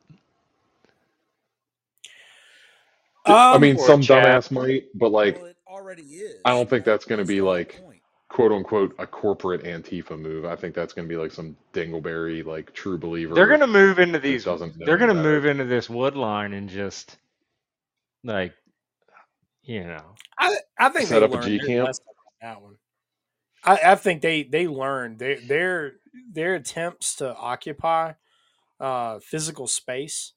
I 3.53 3.59
Um, 3.59 3.59
mean, 3.59 3.79
some 3.79 4.07
chat? 4.07 4.43
dumbass 4.43 4.51
might, 4.53 4.85
but 4.95 5.13
like, 5.13 5.35
well, 5.35 5.47
it 5.47 5.58
already 5.89 6.03
is. 6.03 6.41
I 6.45 6.51
don't 6.51 6.69
think 6.69 6.85
that's 6.85 7.07
going 7.07 7.19
to 7.19 7.25
be 7.25 7.41
like 7.41 7.81
point. 7.81 8.03
quote 8.29 8.53
unquote 8.53 8.95
a 8.99 9.07
corporate 9.07 9.65
Antifa 9.65 10.19
move. 10.19 10.45
I 10.45 10.55
think 10.55 10.75
that's 10.75 10.93
going 10.93 11.09
to 11.09 11.13
be 11.13 11.19
like 11.19 11.33
some 11.33 11.57
dingleberry, 11.73 12.45
like 12.45 12.75
true 12.75 12.99
believer. 12.99 13.35
They're 13.35 13.47
gonna 13.47 13.67
move 13.67 13.99
into 13.99 14.19
these. 14.19 14.45
They're 14.45 14.99
gonna 14.99 15.15
move 15.15 15.47
into 15.47 15.65
this 15.65 15.89
wood 15.89 16.15
line 16.15 16.53
and 16.53 16.69
just 16.69 17.17
like, 18.23 18.53
you 19.63 19.85
know, 19.85 20.05
I, 20.39 20.57
I 20.79 20.91
think 20.91 21.09
Set 21.09 21.21
they 21.21 21.25
up 21.25 21.31
a 21.31 21.35
learned 21.35 21.47
G 21.47 21.59
their 21.59 21.67
camp? 21.67 21.97
that 22.43 22.61
one. 22.61 22.77
I, 23.65 23.81
I 23.93 23.95
think 23.95 24.21
they 24.21 24.43
they 24.43 24.69
learned 24.69 25.19
their 25.19 25.41
their 25.41 25.93
their 26.31 26.55
attempts 26.55 27.17
to 27.17 27.35
occupy 27.35 28.13
uh, 28.79 29.21
physical 29.21 29.67
space. 29.67 30.35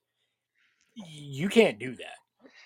You 0.96 1.50
can't 1.50 1.78
do 1.78 1.96
that 1.96 2.21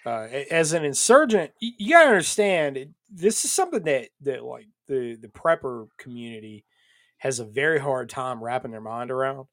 uh, 0.05 0.27
as 0.51 0.73
an 0.73 0.85
insurgent. 0.85 1.51
You, 1.59 1.71
you 1.77 1.91
gotta 1.91 2.09
understand 2.09 2.93
this 3.09 3.45
is 3.45 3.51
something 3.51 3.83
that 3.83 4.09
that 4.21 4.43
like 4.43 4.67
the 4.87 5.15
the 5.15 5.27
prepper 5.27 5.87
community 5.97 6.65
has 7.17 7.39
a 7.39 7.45
very 7.45 7.79
hard 7.79 8.09
time 8.09 8.43
wrapping 8.43 8.71
their 8.71 8.81
mind 8.81 9.11
around. 9.11 9.47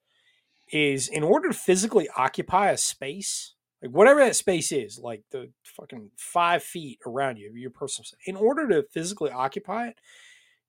Is 0.73 1.09
in 1.09 1.23
order 1.23 1.49
to 1.49 1.55
physically 1.55 2.09
occupy 2.17 2.71
a 2.71 2.79
space, 2.79 3.55
like 3.83 3.91
whatever 3.91 4.21
that 4.21 4.37
space 4.37 4.73
is, 4.73 4.99
like 4.99 5.23
the 5.31 5.51
fucking 5.65 6.11
five 6.17 6.63
feet 6.63 6.99
around 7.07 7.37
you, 7.37 7.53
your 7.55 7.71
personal 7.71 8.05
space, 8.07 8.21
in 8.27 8.37
order 8.37 8.67
to 8.69 8.85
physically 8.91 9.31
occupy 9.31 9.89
it, 9.89 9.97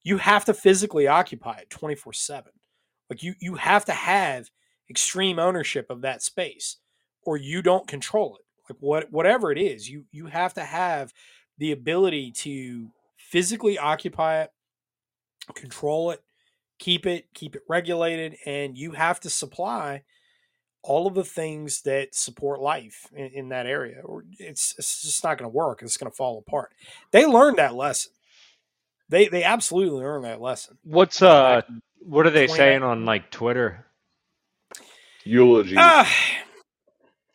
you 0.03 0.17
have 0.17 0.43
to 0.45 0.53
physically 0.53 1.07
occupy 1.07 1.57
it 1.57 1.69
24 1.69 2.13
7. 2.13 2.51
Like 3.09 3.23
you 3.23 3.35
you 3.39 3.55
have 3.55 3.85
to 3.85 3.93
have 3.93 4.49
extreme 4.89 5.39
ownership 5.39 5.87
of 5.89 6.01
that 6.01 6.21
space 6.21 6.77
or 7.25 7.37
you 7.37 7.61
don't 7.61 7.87
control 7.87 8.37
it. 8.37 8.42
Like 8.69 8.77
what 8.79 9.11
whatever 9.11 9.51
it 9.51 9.57
is, 9.57 9.89
you 9.89 10.05
you 10.11 10.27
have 10.27 10.53
to 10.55 10.63
have 10.63 11.13
the 11.57 11.71
ability 11.71 12.31
to 12.31 12.89
physically 13.17 13.77
occupy 13.77 14.41
it, 14.41 14.51
control 15.53 16.11
it, 16.11 16.23
keep 16.79 17.05
it, 17.05 17.27
keep 17.33 17.55
it 17.55 17.63
regulated, 17.67 18.37
and 18.45 18.77
you 18.77 18.91
have 18.91 19.19
to 19.21 19.29
supply 19.29 20.03
all 20.81 21.07
of 21.07 21.13
the 21.13 21.23
things 21.23 21.81
that 21.83 22.13
support 22.13 22.59
life 22.59 23.07
in, 23.15 23.27
in 23.27 23.49
that 23.49 23.65
area, 23.65 24.01
or 24.03 24.23
it's 24.39 24.75
it's 24.77 25.01
just 25.01 25.23
not 25.23 25.37
going 25.37 25.49
to 25.49 25.55
work. 25.55 25.81
It's 25.81 25.97
going 25.97 26.11
to 26.11 26.15
fall 26.15 26.43
apart. 26.45 26.73
They 27.11 27.25
learned 27.25 27.57
that 27.57 27.75
lesson. 27.75 28.11
They 29.09 29.27
they 29.27 29.43
absolutely 29.43 29.99
learned 29.99 30.25
that 30.25 30.41
lesson. 30.41 30.77
what's 30.83 31.21
uh, 31.21 31.61
what 31.99 32.25
are 32.25 32.31
they 32.31 32.47
2019. 32.47 32.55
saying 32.55 32.83
on 32.83 33.05
like 33.05 33.29
Twitter? 33.29 33.85
eulogy 35.25 35.75
Ah, 35.77 36.09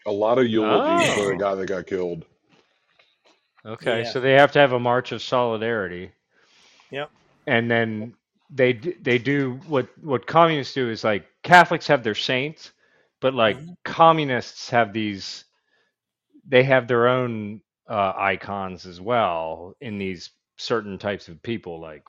a 0.09 0.13
lot 0.13 0.39
of 0.39 0.49
eulogies 0.49 1.09
for 1.09 1.25
the 1.25 1.37
Oh. 1.37 1.39
guy 1.39 1.55
that 1.55 1.67
got 1.67 1.87
killed. 1.87 2.25
Okay, 3.67 4.03
Yeah. 4.03 4.05
so 4.05 4.21
they 4.21 4.33
have 4.35 4.53
to 4.53 4.59
have 4.59 4.73
a 4.73 4.81
march 4.81 5.13
of 5.13 5.23
solidarity. 5.23 6.13
Yep. 6.91 7.11
And 7.47 7.71
then 7.71 8.15
they 8.51 8.73
they 8.75 9.19
do 9.19 9.55
what 9.67 9.89
what 10.03 10.27
communists 10.27 10.75
do 10.75 10.91
is 10.91 11.05
like 11.05 11.27
Catholics 11.43 11.89
have 11.89 12.03
their 12.05 12.15
saints, 12.15 12.73
but 13.21 13.35
like 13.35 13.59
Mhm. 13.59 13.77
communists 13.85 14.71
have 14.71 14.93
these 14.93 15.45
they 16.47 16.65
have 16.65 16.89
their 16.89 17.09
own 17.09 17.61
uh, 17.89 18.13
icons 18.17 18.87
as 18.87 19.01
well 19.01 19.75
in 19.81 19.99
these 19.99 20.31
certain 20.57 20.99
types 20.99 21.29
of 21.29 21.43
people 21.43 21.81
like 21.81 22.05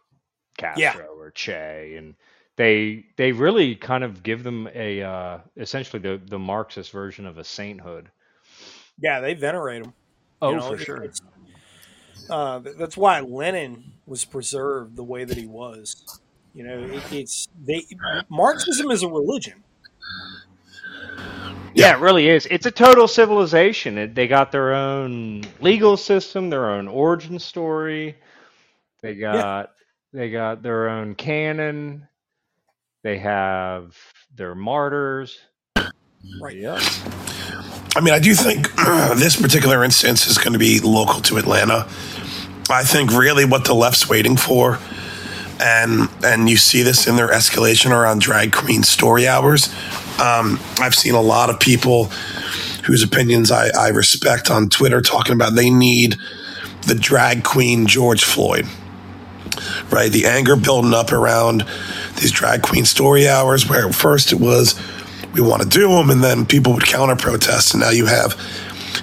Yeah. 0.75 0.95
Castro 0.95 1.15
or 1.17 1.31
Che 1.31 1.95
and 1.97 2.15
they 2.59 3.05
they 3.17 3.31
really 3.31 3.75
kind 3.75 4.03
of 4.03 4.21
give 4.21 4.43
them 4.43 4.69
a 4.75 5.01
uh, 5.01 5.39
essentially 5.57 6.01
the 6.01 6.21
the 6.27 6.37
Marxist 6.37 6.91
version 6.91 7.25
of 7.25 7.39
a 7.39 7.43
sainthood. 7.45 8.11
yeah, 9.01 9.21
they 9.21 9.33
venerate 9.33 9.83
them. 9.83 9.93
Oh, 10.41 10.51
you 10.51 10.57
know, 10.57 10.67
for 10.67 10.75
it- 10.75 10.81
sure. 10.81 11.05
Uh, 12.29 12.59
that's 12.77 12.97
why 12.97 13.21
Lenin 13.21 13.93
was 14.05 14.25
preserved 14.25 14.97
the 14.97 15.03
way 15.03 15.23
that 15.23 15.37
he 15.37 15.47
was. 15.47 16.19
You 16.53 16.65
know, 16.65 16.79
it, 16.79 17.13
it's 17.13 17.47
they 17.65 17.85
Marxism 18.29 18.91
is 18.91 19.03
a 19.03 19.07
religion. 19.07 19.63
Yeah, 21.73 21.95
it 21.95 22.01
really 22.01 22.27
is. 22.27 22.45
It's 22.51 22.65
a 22.65 22.71
total 22.71 23.07
civilization. 23.07 23.97
It, 23.97 24.15
they 24.15 24.27
got 24.27 24.51
their 24.51 24.73
own 24.73 25.43
legal 25.61 25.95
system, 25.97 26.49
their 26.49 26.69
own 26.69 26.89
origin 26.89 27.39
story. 27.39 28.17
They 29.01 29.15
got 29.15 29.71
they 30.13 30.29
got 30.31 30.61
their 30.61 30.89
own 30.89 31.15
canon. 31.15 32.08
They 33.03 33.17
have 33.19 33.95
their 34.35 34.55
martyrs. 34.55 35.39
Right. 36.41 36.57
Yep. 36.57 36.81
I 37.95 38.01
mean, 38.01 38.13
I 38.13 38.19
do 38.19 38.33
think 38.35 38.73
this 39.17 39.39
particular 39.41 39.83
instance 39.83 40.27
is 40.27 40.37
going 40.37 40.53
to 40.53 40.59
be 40.59 40.79
local 40.79 41.21
to 41.21 41.37
Atlanta. 41.37 41.87
I 42.69 42.83
think 42.83 43.11
really 43.11 43.45
what 43.45 43.65
the 43.65 43.73
left's 43.73 44.07
waiting 44.07 44.37
for, 44.37 44.77
and 45.59 46.07
and 46.23 46.49
you 46.49 46.57
see 46.57 46.83
this 46.83 47.07
in 47.07 47.15
their 47.15 47.29
escalation 47.29 47.91
around 47.91 48.21
drag 48.21 48.51
queen 48.51 48.83
story 48.83 49.27
hours. 49.27 49.73
Um, 50.19 50.59
I've 50.79 50.93
seen 50.93 51.15
a 51.15 51.21
lot 51.21 51.49
of 51.49 51.59
people 51.59 52.05
whose 52.85 53.01
opinions 53.01 53.51
I, 53.51 53.69
I 53.69 53.89
respect 53.89 54.51
on 54.51 54.69
Twitter 54.69 55.01
talking 55.01 55.33
about 55.33 55.55
they 55.55 55.69
need 55.69 56.15
the 56.85 56.95
drag 56.95 57.43
queen 57.43 57.87
George 57.87 58.23
Floyd. 58.23 58.67
Right, 59.91 60.11
the 60.11 60.25
anger 60.25 60.55
building 60.55 60.93
up 60.93 61.11
around 61.11 61.65
these 62.19 62.31
drag 62.31 62.61
queen 62.61 62.85
story 62.85 63.27
hours, 63.27 63.67
where 63.67 63.87
at 63.87 63.95
first 63.95 64.31
it 64.31 64.39
was 64.39 64.79
we 65.33 65.41
want 65.41 65.61
to 65.61 65.67
do 65.67 65.87
them, 65.89 66.09
and 66.09 66.23
then 66.23 66.45
people 66.45 66.73
would 66.73 66.85
counter 66.85 67.15
protest, 67.15 67.73
and 67.73 67.81
now 67.81 67.89
you 67.89 68.05
have 68.05 68.35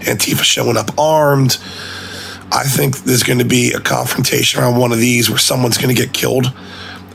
Antifa 0.04 0.42
showing 0.42 0.76
up 0.76 0.98
armed. 0.98 1.58
I 2.52 2.64
think 2.64 2.98
there's 2.98 3.22
going 3.22 3.38
to 3.38 3.44
be 3.44 3.72
a 3.72 3.80
confrontation 3.80 4.60
around 4.60 4.78
one 4.78 4.92
of 4.92 4.98
these 4.98 5.28
where 5.28 5.38
someone's 5.38 5.78
going 5.78 5.94
to 5.94 6.00
get 6.00 6.12
killed, 6.12 6.52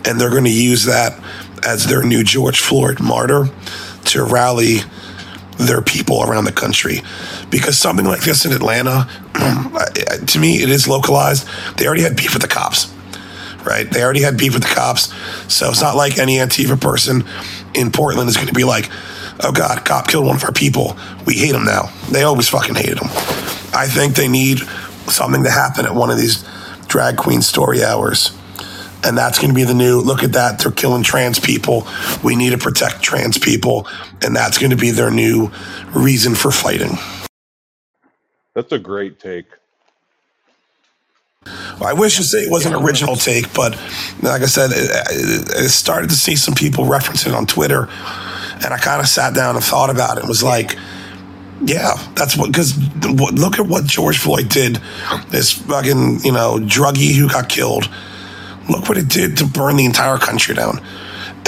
and 0.06 0.20
they're 0.20 0.30
going 0.30 0.46
to 0.46 0.50
use 0.50 0.86
that 0.86 1.20
as 1.66 1.86
their 1.86 2.04
new 2.04 2.24
George 2.24 2.60
Floyd 2.60 3.00
martyr 3.00 3.46
to 4.06 4.24
rally 4.24 4.78
their 5.58 5.82
people 5.82 6.24
around 6.24 6.46
the 6.46 6.52
country. 6.52 7.02
Because 7.50 7.78
something 7.78 8.06
like 8.06 8.22
this 8.22 8.46
in 8.46 8.52
Atlanta, 8.52 9.08
to 10.28 10.40
me, 10.40 10.62
it 10.62 10.70
is 10.70 10.88
localized. 10.88 11.48
They 11.78 11.86
already 11.86 12.02
had 12.02 12.16
beef 12.16 12.34
with 12.34 12.42
the 12.42 12.48
cops 12.48 12.92
right? 13.66 13.90
They 13.90 14.04
already 14.04 14.22
had 14.22 14.38
beef 14.38 14.54
with 14.54 14.64
the 14.64 14.74
cops. 14.74 15.14
So 15.54 15.70
it's 15.70 15.82
not 15.82 15.96
like 15.96 16.18
any 16.18 16.38
Antifa 16.38 16.80
person 16.80 17.24
in 17.74 17.92
Portland 17.92 18.30
is 18.30 18.36
going 18.36 18.48
to 18.48 18.54
be 18.54 18.64
like, 18.64 18.90
oh 19.44 19.52
God, 19.52 19.86
cop 19.86 20.08
killed 20.08 20.26
one 20.26 20.36
of 20.36 20.44
our 20.44 20.52
people. 20.52 20.98
We 21.26 21.36
hate 21.36 21.56
him 21.56 21.64
now. 21.64 21.92
They 22.12 22.24
always 22.24 22.50
fucking 22.50 22.76
hated 22.76 23.00
him. 23.00 23.10
I 23.74 23.88
think 23.88 24.16
they 24.16 24.28
need 24.28 24.60
something 25.08 25.44
to 25.44 25.52
happen 25.52 25.86
at 25.86 25.96
one 25.96 26.10
of 26.10 26.18
these 26.18 26.44
drag 26.88 27.18
queen 27.18 27.42
story 27.42 27.84
hours. 27.84 28.38
And 29.04 29.18
that's 29.18 29.40
going 29.40 29.50
to 29.50 29.56
be 29.56 29.64
the 29.64 29.74
new 29.74 30.00
look 30.00 30.24
at 30.24 30.34
that. 30.34 30.60
They're 30.60 30.72
killing 30.72 31.02
trans 31.02 31.40
people. 31.40 31.88
We 32.24 32.36
need 32.36 32.52
to 32.52 32.58
protect 32.58 33.02
trans 33.02 33.38
people. 33.38 33.88
And 34.22 34.36
that's 34.36 34.60
going 34.60 34.70
to 34.70 34.78
be 34.78 34.92
their 34.92 35.10
new 35.10 35.52
reason 35.96 36.36
for 36.36 36.52
fighting. 36.52 36.98
That's 38.54 38.72
a 38.72 38.80
great 38.80 39.20
take. 39.20 39.48
I 41.82 41.94
wish 41.94 42.18
to 42.18 42.24
say 42.24 42.40
it 42.40 42.52
was 42.52 42.66
an 42.66 42.76
original 42.76 43.16
take, 43.16 43.54
but 43.54 43.72
like 44.22 44.44
I 44.44 44.46
said, 44.46 44.72
I 44.72 45.68
started 45.68 46.10
to 46.12 46.16
see 46.16 46.36
some 46.36 46.54
people 46.54 46.86
reference 46.86 47.26
it 47.26 47.34
on 47.34 47.48
Twitter, 47.48 47.90
and 48.64 48.74
I 48.74 48.78
kind 48.78 49.02
of 49.02 49.08
sat 49.08 49.34
down 49.34 49.56
and 49.56 49.64
thought 49.64 49.90
about 49.90 50.18
it 50.18 50.22
and 50.22 50.30
was 50.30 50.44
like, 50.44 50.78
yeah, 51.64 51.96
that's 52.16 52.38
what, 52.38 52.52
because 52.52 52.78
look 53.34 53.60
at 53.60 53.68
what 53.68 53.86
George 53.86 54.20
Floyd 54.20 54.50
did. 54.50 54.80
This 55.30 55.52
fucking, 55.52 56.20
you 56.24 56.32
know, 56.32 56.60
druggie 56.60 57.16
who 57.16 57.28
got 57.28 57.50
killed. 57.50 57.90
Look 58.70 58.88
what 58.88 58.98
it 58.98 59.10
did 59.10 59.38
to 59.38 59.46
burn 59.46 59.76
the 59.76 59.86
entire 59.86 60.18
country 60.18 60.56
down. 60.56 60.80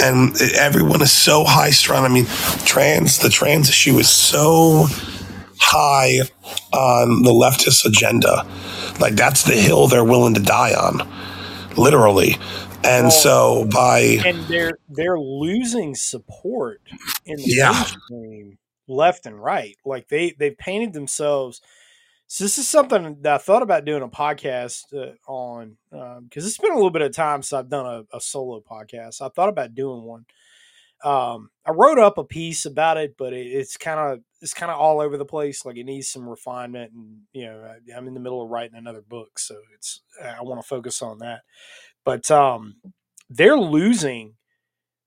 And 0.00 0.34
everyone 0.56 1.02
is 1.02 1.12
so 1.12 1.44
high 1.44 1.70
strung. 1.70 2.04
I 2.04 2.08
mean, 2.08 2.26
trans, 2.64 3.18
the 3.18 3.28
trans 3.28 3.68
issue 3.68 3.98
is 3.98 4.08
so 4.08 4.86
high 5.58 6.20
on 6.72 7.22
the 7.22 7.30
leftist 7.30 7.84
agenda. 7.84 8.46
Like 9.00 9.14
that's 9.14 9.44
the 9.44 9.54
hill 9.54 9.88
they're 9.88 10.04
willing 10.04 10.34
to 10.34 10.42
die 10.42 10.74
on, 10.74 11.08
literally. 11.76 12.36
And 12.84 13.04
well, 13.04 13.10
so 13.10 13.64
by 13.72 13.98
and 14.24 14.44
they're 14.46 14.78
they're 14.88 15.18
losing 15.18 15.94
support 15.94 16.80
in 17.24 17.36
the 17.36 17.44
yeah. 17.46 17.72
mainstream 17.72 18.58
left 18.86 19.26
and 19.26 19.42
right. 19.42 19.76
Like 19.84 20.08
they 20.08 20.34
they've 20.38 20.56
painted 20.56 20.92
themselves. 20.92 21.60
So 22.26 22.44
this 22.44 22.58
is 22.58 22.66
something 22.66 23.18
that 23.22 23.34
I 23.34 23.38
thought 23.38 23.62
about 23.62 23.84
doing 23.84 24.02
a 24.02 24.08
podcast 24.08 24.92
uh, 24.94 25.14
on 25.30 25.76
because 25.90 26.18
um, 26.18 26.28
it's 26.32 26.58
been 26.58 26.72
a 26.72 26.76
little 26.76 26.90
bit 26.90 27.02
of 27.02 27.14
time 27.14 27.42
since 27.42 27.52
I've 27.52 27.68
done 27.68 27.86
a, 27.86 28.16
a 28.16 28.20
solo 28.20 28.60
podcast. 28.60 29.22
I 29.22 29.28
thought 29.28 29.50
about 29.50 29.74
doing 29.74 30.02
one 30.02 30.26
um, 31.04 31.50
I 31.66 31.72
wrote 31.72 31.98
up 31.98 32.16
a 32.18 32.24
piece 32.24 32.64
about 32.64 32.96
it, 32.96 33.14
but 33.18 33.32
it, 33.34 33.46
it's 33.46 33.76
kind 33.76 34.00
of 34.00 34.20
it's 34.40 34.54
kind 34.54 34.72
of 34.72 34.78
all 34.78 35.00
over 35.00 35.16
the 35.18 35.24
place. 35.24 35.64
Like 35.64 35.76
it 35.76 35.84
needs 35.84 36.08
some 36.08 36.28
refinement, 36.28 36.92
and 36.92 37.18
you 37.32 37.44
know, 37.44 37.62
I, 37.62 37.96
I'm 37.96 38.08
in 38.08 38.14
the 38.14 38.20
middle 38.20 38.42
of 38.42 38.50
writing 38.50 38.76
another 38.76 39.02
book, 39.02 39.38
so 39.38 39.56
it's 39.74 40.02
I 40.22 40.42
want 40.42 40.60
to 40.60 40.66
focus 40.66 41.02
on 41.02 41.18
that. 41.18 41.42
But 42.04 42.30
um, 42.30 42.76
they're 43.28 43.58
losing 43.58 44.34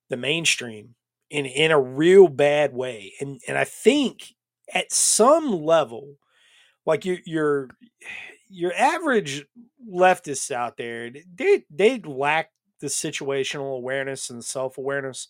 the 0.09 0.17
mainstream 0.17 0.95
in 1.31 1.45
in 1.47 1.71
a 1.71 1.81
real 1.81 2.27
bad 2.27 2.73
way, 2.73 3.13
and 3.19 3.41
and 3.47 3.57
I 3.57 3.63
think 3.63 4.35
at 4.73 4.91
some 4.91 5.51
level, 5.51 6.15
like 6.85 7.05
your 7.05 7.17
your 7.25 7.69
your 8.49 8.73
average 8.75 9.45
leftists 9.91 10.51
out 10.51 10.77
there, 10.77 11.09
they 11.35 11.63
they 11.71 11.99
lack 11.99 12.51
the 12.81 12.87
situational 12.87 13.75
awareness 13.75 14.29
and 14.29 14.45
self 14.45 14.77
awareness 14.77 15.29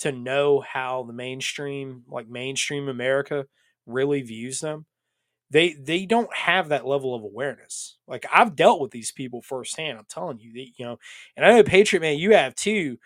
to 0.00 0.12
know 0.12 0.60
how 0.60 1.04
the 1.04 1.12
mainstream, 1.12 2.04
like 2.08 2.28
mainstream 2.28 2.88
America, 2.88 3.46
really 3.86 4.22
views 4.22 4.60
them. 4.60 4.86
They 5.50 5.74
they 5.74 6.06
don't 6.06 6.34
have 6.34 6.68
that 6.70 6.86
level 6.86 7.14
of 7.14 7.22
awareness. 7.22 7.98
Like 8.08 8.24
I've 8.32 8.56
dealt 8.56 8.80
with 8.80 8.90
these 8.90 9.12
people 9.12 9.42
firsthand. 9.42 9.98
I'm 9.98 10.06
telling 10.08 10.38
you, 10.40 10.52
they, 10.54 10.72
you 10.76 10.86
know, 10.86 10.98
and 11.36 11.44
I 11.44 11.52
know 11.52 11.62
Patriot 11.62 12.00
man, 12.00 12.18
you 12.18 12.34
have 12.34 12.54
too. 12.54 12.98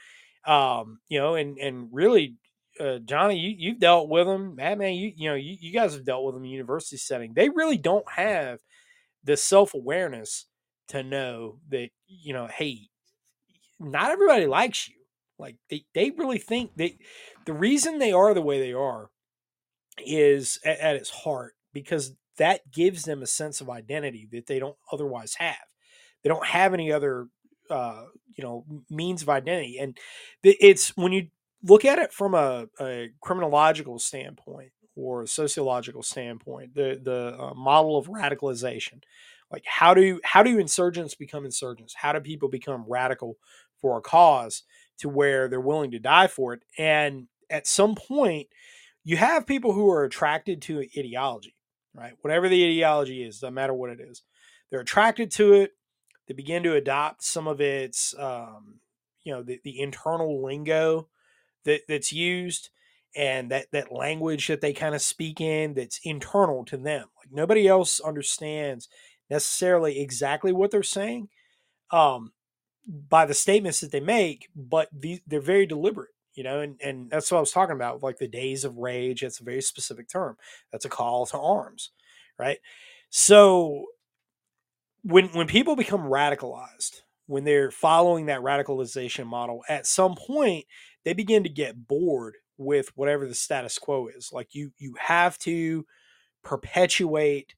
Um, 0.47 1.01
you 1.09 1.19
know, 1.19 1.35
and 1.35 1.59
and 1.59 1.89
really, 1.93 2.37
uh, 2.79 2.99
Johnny, 3.01 3.39
you 3.39 3.55
you've 3.59 3.81
dealt 3.81 4.09
with 4.09 4.27
them. 4.27 4.55
Madman, 4.57 4.95
you 4.95 5.13
you 5.17 5.29
know, 5.29 5.35
you, 5.35 5.57
you 5.61 5.73
guys 5.73 5.95
have 5.95 6.05
dealt 6.05 6.25
with 6.25 6.35
them 6.37 6.45
in 6.45 6.51
university 6.51 6.99
setting. 6.99 7.35
They 7.35 7.49
really 7.49 7.79
don't 7.79 8.09
have 8.11 8.61
the 9.25 9.37
self 9.37 9.75
awareness 9.75 10.47
to 10.89 11.03
know 11.03 11.59
that 11.71 11.91
you 12.07 12.33
know, 12.33 12.47
hey, 12.47 12.89
not 13.81 14.11
everybody 14.13 14.47
likes 14.47 14.89
you 14.89 14.96
like 15.39 15.57
they, 15.71 15.85
they 15.95 16.11
really 16.11 16.39
think 16.39 16.73
they 16.77 16.99
the 17.45 17.53
reason 17.53 17.99
they 17.99 18.13
are 18.13 18.35
the 18.35 18.43
way 18.43 18.61
they 18.61 18.73
are 18.73 19.11
is 20.05 20.59
at, 20.65 20.79
at 20.81 20.97
its 20.97 21.11
heart 21.11 21.55
because 21.73 22.15
that 22.39 22.71
gives 22.71 23.05
them 23.05 23.23
a 23.23 23.27
sense 23.27 23.61
of 23.61 23.71
identity 23.71 24.29
that 24.33 24.47
they 24.47 24.59
don't 24.59 24.77
otherwise 24.93 25.35
have. 25.35 25.57
They 26.23 26.29
don't 26.29 26.47
have 26.47 26.75
any 26.75 26.93
other 26.93 27.29
uh, 27.71 28.05
you 28.35 28.45
know 28.45 28.65
means 28.91 29.23
of 29.23 29.29
identity, 29.29 29.79
and 29.79 29.97
it's 30.43 30.97
when 30.97 31.13
you 31.13 31.29
look 31.63 31.85
at 31.85 31.99
it 31.99 32.13
from 32.13 32.35
a, 32.35 32.67
a 32.81 33.09
criminological 33.21 33.99
standpoint 33.99 34.73
or 34.95 35.23
a 35.23 35.29
sociological 35.29 36.03
standpoint, 36.03 36.75
the 36.75 37.01
the 37.03 37.37
uh, 37.41 37.55
model 37.55 37.99
of 37.99 38.09
radicalization, 38.09 39.03
like 39.51 39.65
how 39.67 39.95
do 39.95 40.21
how 40.25 40.43
do 40.43 40.59
insurgents 40.59 41.15
become 41.15 41.45
insurgents? 41.45 41.95
How 41.95 42.13
do 42.13 42.21
people 42.21 42.49
become 42.49 42.85
radical 42.89 43.37
for 43.81 43.99
a 43.99 44.03
cause? 44.03 44.63
To 44.99 45.09
where 45.09 45.49
they're 45.49 45.61
willing 45.61 45.91
to 45.93 45.99
die 45.99 46.27
for 46.27 46.53
it. 46.55 46.63
And 46.79 47.29
at 47.51 47.67
some 47.67 47.95
point, 47.95 48.49
you 49.05 49.17
have 49.17 49.47
people 49.47 49.73
who 49.73 49.91
are 49.91 50.05
attracted 50.05 50.63
to 50.63 50.85
ideology, 50.99 51.55
right? 51.95 52.15
Whatever 52.23 52.49
the 52.49 52.65
ideology 52.65 53.23
is, 53.23 53.43
no 53.43 53.51
matter 53.51 53.75
what 53.75 53.91
it 53.91 54.01
is, 54.01 54.23
they're 54.71 54.81
attracted 54.81 55.31
to 55.33 55.53
it. 55.55 55.73
They 56.27 56.35
begin 56.35 56.65
to 56.65 56.75
adopt 56.75 57.23
some 57.23 57.47
of 57.47 57.61
its, 57.61 58.15
um, 58.19 58.81
you 59.23 59.33
know, 59.33 59.43
the, 59.43 59.61
the 59.63 59.81
internal 59.81 60.43
lingo 60.43 61.09
that, 61.65 61.83
that's 61.89 62.13
used 62.13 62.71
and 63.17 63.51
that 63.51 63.67
that 63.73 63.91
language 63.91 64.47
that 64.49 64.61
they 64.61 64.73
kind 64.73 64.95
of 64.95 65.01
speak 65.01 65.41
in 65.41 65.75
that's 65.75 66.01
internal 66.05 66.65
to 66.67 66.77
them. 66.77 67.07
Like 67.19 67.33
nobody 67.33 67.67
else 67.67 67.99
understands 67.99 68.89
necessarily 69.31 70.01
exactly 70.01 70.53
what 70.53 70.71
they're 70.71 70.83
saying. 70.83 71.29
Um, 71.91 72.33
by 72.87 73.27
the 73.27 73.35
statements 73.35 73.81
that 73.81 73.91
they 73.93 74.01
make, 74.01 74.49
but 74.55 74.89
they're 75.27 75.41
very 75.41 75.67
deliberate, 75.67 76.11
you 76.35 76.45
know, 76.45 76.61
and, 76.61 76.81
and 76.83 77.11
that's 77.11 77.31
what 77.31 77.39
I 77.39 77.41
was 77.41 77.53
talking 77.53 77.75
about, 77.75 78.03
like 78.03 78.19
the 78.19 78.29
days 78.29 78.65
of 78.65 78.77
rage. 78.77 79.23
That's 79.23 79.41
a 79.41 79.45
very 79.45 79.61
specific 79.61 80.09
term. 80.09 80.37
That's 80.71 80.85
a 80.85 80.91
call 80.91 81.27
to 81.27 81.39
arms, 81.39 81.91
right? 82.39 82.59
So 83.11 83.87
when 85.03 85.27
when 85.29 85.47
people 85.47 85.77
become 85.77 86.03
radicalized, 86.03 87.01
when 87.27 87.45
they're 87.45 87.71
following 87.71 88.27
that 88.27 88.41
radicalization 88.41 89.27
model, 89.27 89.63
at 89.69 89.87
some 89.87 90.15
point 90.15 90.67
they 91.05 91.13
begin 91.13 91.43
to 91.43 91.49
get 91.49 91.89
bored 91.89 92.35
with 92.59 92.91
whatever 92.97 93.27
the 93.27 93.35
status 93.35 93.79
quo 93.79 94.09
is. 94.09 94.31
Like 94.33 94.55
you 94.55 94.73
you 94.79 94.95
have 95.01 95.39
to 95.41 95.87
perpetuate 96.43 97.55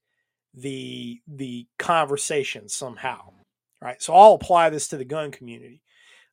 the 0.55 1.21
the 1.27 1.67
conversation 1.79 2.69
somehow 2.69 3.33
right? 3.81 4.01
So 4.03 4.15
I'll 4.15 4.35
apply 4.35 4.71
this 4.71 4.89
to 4.89 4.97
the 4.97 5.05
gun 5.05 5.31
community. 5.31 5.83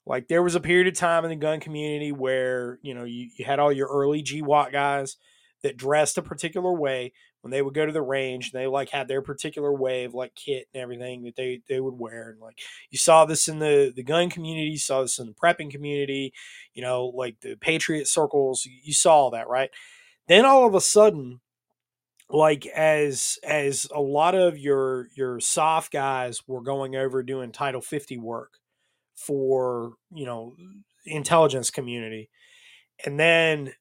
Like 0.05 0.27
there 0.27 0.43
was 0.43 0.55
a 0.55 0.59
period 0.59 0.87
of 0.87 0.93
time 0.93 1.23
in 1.25 1.31
the 1.31 1.35
gun 1.35 1.59
community 1.59 2.11
where, 2.11 2.79
you 2.81 2.93
know, 2.93 3.05
you, 3.05 3.29
you 3.37 3.45
had 3.45 3.59
all 3.59 3.71
your 3.71 3.87
early 3.87 4.21
GWOT 4.21 4.71
guys 4.71 5.17
that 5.63 5.77
dressed 5.77 6.17
a 6.17 6.21
particular 6.21 6.71
way 6.71 7.11
when 7.41 7.51
they 7.51 7.61
would 7.61 7.73
go 7.73 7.85
to 7.85 7.91
the 7.91 8.01
range. 8.01 8.51
And 8.51 8.61
they 8.61 8.67
like 8.67 8.89
had 8.89 9.07
their 9.07 9.21
particular 9.21 9.73
way 9.73 10.03
of 10.03 10.13
like 10.13 10.35
kit 10.35 10.67
and 10.73 10.81
everything 10.81 11.23
that 11.23 11.35
they, 11.35 11.61
they 11.67 11.79
would 11.79 11.97
wear. 11.97 12.29
And 12.29 12.39
like 12.39 12.59
you 12.91 12.99
saw 12.99 13.25
this 13.25 13.47
in 13.47 13.59
the, 13.59 13.91
the 13.95 14.03
gun 14.03 14.29
community, 14.29 14.69
you 14.69 14.77
saw 14.77 15.01
this 15.01 15.17
in 15.17 15.25
the 15.25 15.33
prepping 15.33 15.71
community, 15.71 16.33
you 16.73 16.83
know, 16.83 17.05
like 17.15 17.39
the 17.41 17.55
patriot 17.55 18.07
circles, 18.07 18.67
you 18.83 18.93
saw 18.93 19.31
that, 19.31 19.47
right? 19.47 19.71
Then 20.27 20.45
all 20.45 20.67
of 20.67 20.75
a 20.75 20.81
sudden, 20.81 21.39
like 22.29 22.65
as 22.67 23.37
as 23.43 23.87
a 23.93 24.01
lot 24.01 24.35
of 24.35 24.57
your 24.57 25.07
your 25.15 25.39
soft 25.39 25.91
guys 25.91 26.41
were 26.47 26.61
going 26.61 26.95
over 26.95 27.23
doing 27.23 27.51
title 27.51 27.81
50 27.81 28.17
work 28.17 28.53
for 29.15 29.93
you 30.13 30.25
know 30.25 30.55
intelligence 31.05 31.69
community 31.71 32.29
and 33.05 33.19
then 33.19 33.73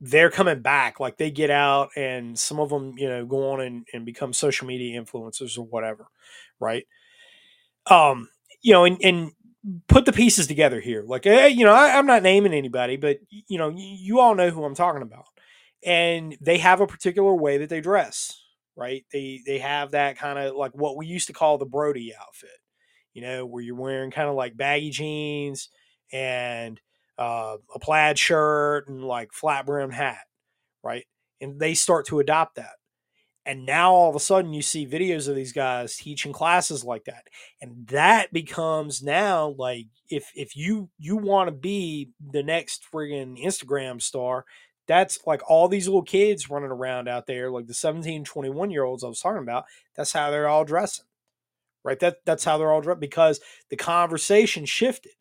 they're 0.00 0.30
coming 0.30 0.60
back 0.60 1.00
like 1.00 1.18
they 1.18 1.30
get 1.30 1.50
out 1.50 1.90
and 1.96 2.38
some 2.38 2.60
of 2.60 2.70
them 2.70 2.94
you 2.98 3.08
know 3.08 3.24
go 3.26 3.52
on 3.52 3.60
and, 3.60 3.86
and 3.92 4.04
become 4.06 4.32
social 4.32 4.66
media 4.66 5.00
influencers 5.00 5.58
or 5.58 5.62
whatever 5.64 6.06
right? 6.60 6.86
Um 7.90 8.28
you 8.62 8.72
know 8.72 8.84
and, 8.84 8.98
and 9.02 9.32
put 9.88 10.04
the 10.06 10.12
pieces 10.12 10.46
together 10.46 10.80
here 10.80 11.02
like 11.06 11.24
hey, 11.24 11.48
you 11.48 11.64
know 11.64 11.72
I, 11.72 11.96
i'm 11.98 12.06
not 12.06 12.22
naming 12.22 12.52
anybody 12.54 12.96
but 12.96 13.18
you 13.30 13.58
know 13.58 13.70
you, 13.70 13.84
you 13.84 14.20
all 14.20 14.34
know 14.34 14.50
who 14.50 14.64
i'm 14.64 14.74
talking 14.74 15.02
about 15.02 15.24
and 15.84 16.36
they 16.40 16.58
have 16.58 16.80
a 16.80 16.86
particular 16.86 17.34
way 17.34 17.58
that 17.58 17.68
they 17.68 17.80
dress 17.80 18.40
right? 18.76 19.04
They 19.12 19.40
they 19.46 19.58
have 19.58 19.92
that 19.92 20.18
kind 20.18 20.36
of 20.38 20.56
like 20.56 20.72
what 20.74 20.96
we 20.96 21.06
used 21.06 21.28
to 21.28 21.32
call 21.32 21.58
the 21.58 21.64
brody 21.66 22.12
outfit 22.20 22.50
you 23.12 23.22
know 23.22 23.46
where 23.46 23.62
you're 23.62 23.76
wearing 23.76 24.10
kind 24.10 24.28
of 24.28 24.34
like 24.34 24.56
baggy 24.56 24.90
jeans 24.90 25.68
and 26.12 26.80
uh, 27.18 27.56
a 27.74 27.78
plaid 27.78 28.18
shirt 28.18 28.88
and 28.88 29.04
like 29.04 29.32
flat 29.32 29.66
brim 29.66 29.90
hat 29.90 30.24
right? 30.84 31.06
And 31.40 31.58
they 31.58 31.74
start 31.74 32.06
to 32.06 32.20
adopt 32.20 32.56
that. 32.56 32.74
And 33.46 33.66
now 33.66 33.92
all 33.92 34.08
of 34.08 34.16
a 34.16 34.20
sudden 34.20 34.54
you 34.54 34.62
see 34.62 34.86
videos 34.86 35.28
of 35.28 35.36
these 35.36 35.52
guys 35.52 35.96
teaching 35.96 36.32
classes 36.32 36.82
like 36.82 37.04
that 37.04 37.24
and 37.60 37.86
that 37.88 38.32
becomes 38.32 39.02
now 39.02 39.54
like 39.58 39.86
if 40.08 40.30
if 40.34 40.56
you 40.56 40.88
you 40.98 41.16
want 41.16 41.48
to 41.48 41.52
be 41.54 42.08
the 42.32 42.42
next 42.42 42.86
friggin 42.90 43.38
instagram 43.44 44.00
star 44.00 44.46
that's 44.88 45.20
like 45.26 45.42
all 45.50 45.68
these 45.68 45.88
little 45.88 46.02
kids 46.02 46.50
running 46.50 46.70
around 46.70 47.08
out 47.08 47.26
there, 47.26 47.50
like 47.50 47.66
the 47.68 47.74
17, 47.74 48.24
21 48.24 48.70
year 48.70 48.84
olds 48.84 49.04
I 49.04 49.08
was 49.08 49.20
talking 49.20 49.42
about. 49.42 49.64
That's 49.96 50.12
how 50.12 50.30
they're 50.30 50.48
all 50.48 50.64
dressing, 50.64 51.06
right? 51.84 52.00
That 52.00 52.18
that's 52.26 52.44
how 52.44 52.58
they're 52.58 52.72
all 52.72 52.82
dressed 52.82 53.00
because 53.00 53.40
the 53.70 53.76
conversation 53.76 54.66
shifted, 54.66 55.12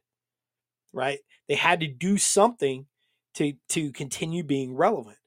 right? 0.94 1.20
They 1.50 1.56
had 1.56 1.80
to 1.82 1.88
do 1.88 2.18
something 2.18 2.88
to 3.36 3.54
to 3.70 3.92
continue 3.94 4.44
being 4.44 4.76
relevant. 4.76 5.18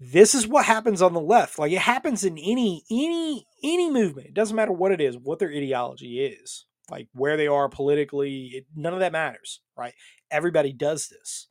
this 0.00 0.34
is 0.34 0.46
what 0.48 0.64
happens 0.66 1.00
on 1.02 1.14
the 1.14 1.20
left. 1.20 1.58
Like 1.58 1.72
it 1.72 1.78
happens 1.80 2.24
in 2.24 2.38
any 2.38 2.84
any 2.90 3.46
any 3.64 3.90
movement. 3.90 4.28
It 4.28 4.34
doesn't 4.34 4.56
matter 4.56 4.72
what 4.72 4.92
it 4.92 5.00
is, 5.00 5.16
what 5.18 5.38
their 5.38 5.50
ideology 5.50 6.20
is, 6.20 6.66
like 6.90 7.08
where 7.14 7.36
they 7.36 7.46
are 7.46 7.68
politically. 7.68 8.52
It, 8.54 8.66
none 8.74 8.94
of 8.94 9.00
that 9.00 9.12
matters, 9.12 9.60
right? 9.76 9.94
Everybody 10.30 10.72
does 10.72 11.08
this, 11.08 11.48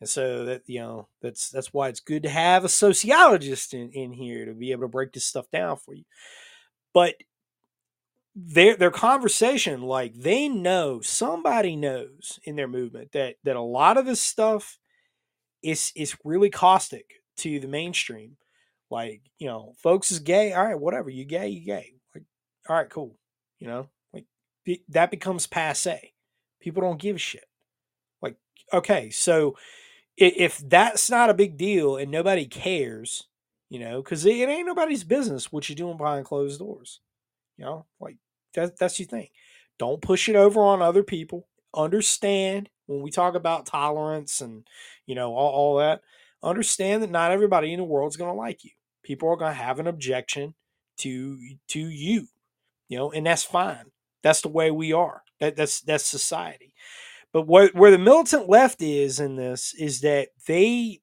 and 0.00 0.08
so 0.08 0.44
that 0.44 0.62
you 0.66 0.80
know 0.80 1.08
that's 1.22 1.50
that's 1.50 1.72
why 1.72 1.88
it's 1.88 2.00
good 2.00 2.22
to 2.24 2.28
have 2.28 2.64
a 2.64 2.68
sociologist 2.68 3.74
in 3.74 3.90
in 3.92 4.12
here 4.12 4.44
to 4.44 4.52
be 4.52 4.72
able 4.72 4.82
to 4.82 4.88
break 4.88 5.12
this 5.12 5.24
stuff 5.24 5.50
down 5.50 5.76
for 5.76 5.94
you. 5.94 6.04
But 6.92 7.14
their 8.34 8.76
their 8.76 8.90
conversation, 8.90 9.82
like 9.82 10.14
they 10.14 10.48
know 10.48 11.00
somebody 11.00 11.74
knows 11.76 12.38
in 12.44 12.56
their 12.56 12.68
movement 12.68 13.12
that 13.12 13.36
that 13.44 13.56
a 13.56 13.62
lot 13.62 13.96
of 13.96 14.04
this 14.04 14.20
stuff 14.20 14.78
is 15.62 15.92
is 15.96 16.16
really 16.24 16.50
caustic 16.50 17.22
to 17.38 17.58
the 17.60 17.68
mainstream. 17.68 18.36
Like, 18.90 19.22
you 19.38 19.48
know, 19.48 19.74
folks 19.82 20.10
is 20.10 20.20
gay. 20.20 20.52
All 20.52 20.64
right, 20.64 20.78
whatever. 20.78 21.10
You 21.10 21.24
gay, 21.24 21.48
you 21.48 21.64
gay. 21.64 21.94
Like, 22.14 22.24
all 22.68 22.76
right, 22.76 22.88
cool. 22.88 23.16
You 23.58 23.68
know, 23.68 23.88
like 24.12 24.26
that 24.90 25.10
becomes 25.10 25.46
passe. 25.46 26.12
People 26.60 26.82
don't 26.82 27.00
give 27.00 27.16
a 27.16 27.18
shit. 27.18 27.46
Like, 28.20 28.36
okay, 28.72 29.10
so 29.10 29.56
if, 30.16 30.58
that's 30.68 31.10
not 31.10 31.30
a 31.30 31.34
big 31.34 31.56
deal 31.56 31.96
and 31.96 32.10
nobody 32.10 32.46
cares, 32.46 33.26
you 33.68 33.78
know, 33.78 34.02
because 34.02 34.24
it, 34.26 34.36
it 34.36 34.48
ain't 34.48 34.66
nobody's 34.66 35.04
business 35.04 35.52
what 35.52 35.68
you're 35.68 35.76
doing 35.76 35.96
behind 35.96 36.24
closed 36.24 36.58
doors. 36.58 37.00
You 37.56 37.64
know, 37.64 37.86
like 38.00 38.16
that, 38.54 38.78
that's 38.78 38.98
your 38.98 39.08
thing. 39.08 39.28
Don't 39.78 40.02
push 40.02 40.28
it 40.28 40.36
over 40.36 40.60
on 40.60 40.82
other 40.82 41.02
people. 41.02 41.48
Understand 41.74 42.70
when 42.86 43.02
we 43.02 43.10
talk 43.10 43.34
about 43.34 43.66
tolerance 43.66 44.40
and 44.40 44.66
you 45.06 45.14
know 45.14 45.34
all, 45.34 45.50
all 45.52 45.76
that 45.78 46.00
understand 46.42 47.02
that 47.02 47.10
not 47.10 47.32
everybody 47.32 47.72
in 47.72 47.78
the 47.78 47.84
world 47.84 48.10
is 48.12 48.16
going 48.16 48.30
to 48.30 48.36
like 48.36 48.64
you. 48.64 48.70
People 49.02 49.28
are 49.28 49.36
going 49.36 49.52
to 49.52 49.62
have 49.62 49.78
an 49.78 49.86
objection 49.86 50.54
to 50.98 51.38
to 51.68 51.80
you, 51.80 52.28
you 52.88 52.98
know, 52.98 53.12
and 53.12 53.26
that's 53.26 53.44
fine. 53.44 53.90
That's 54.22 54.40
the 54.40 54.48
way 54.48 54.70
we 54.70 54.92
are. 54.92 55.22
That 55.40 55.56
that's 55.56 55.80
that's 55.80 56.06
society. 56.06 56.72
But 57.36 57.48
where 57.48 57.68
where 57.74 57.90
the 57.90 57.98
militant 57.98 58.48
left 58.48 58.80
is 58.80 59.20
in 59.20 59.36
this 59.36 59.74
is 59.74 60.00
that 60.00 60.30
they 60.46 61.00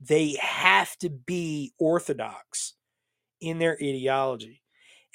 they 0.00 0.36
have 0.40 0.96
to 0.98 1.08
be 1.08 1.74
orthodox 1.78 2.74
in 3.40 3.60
their 3.60 3.78
ideology. 3.80 4.64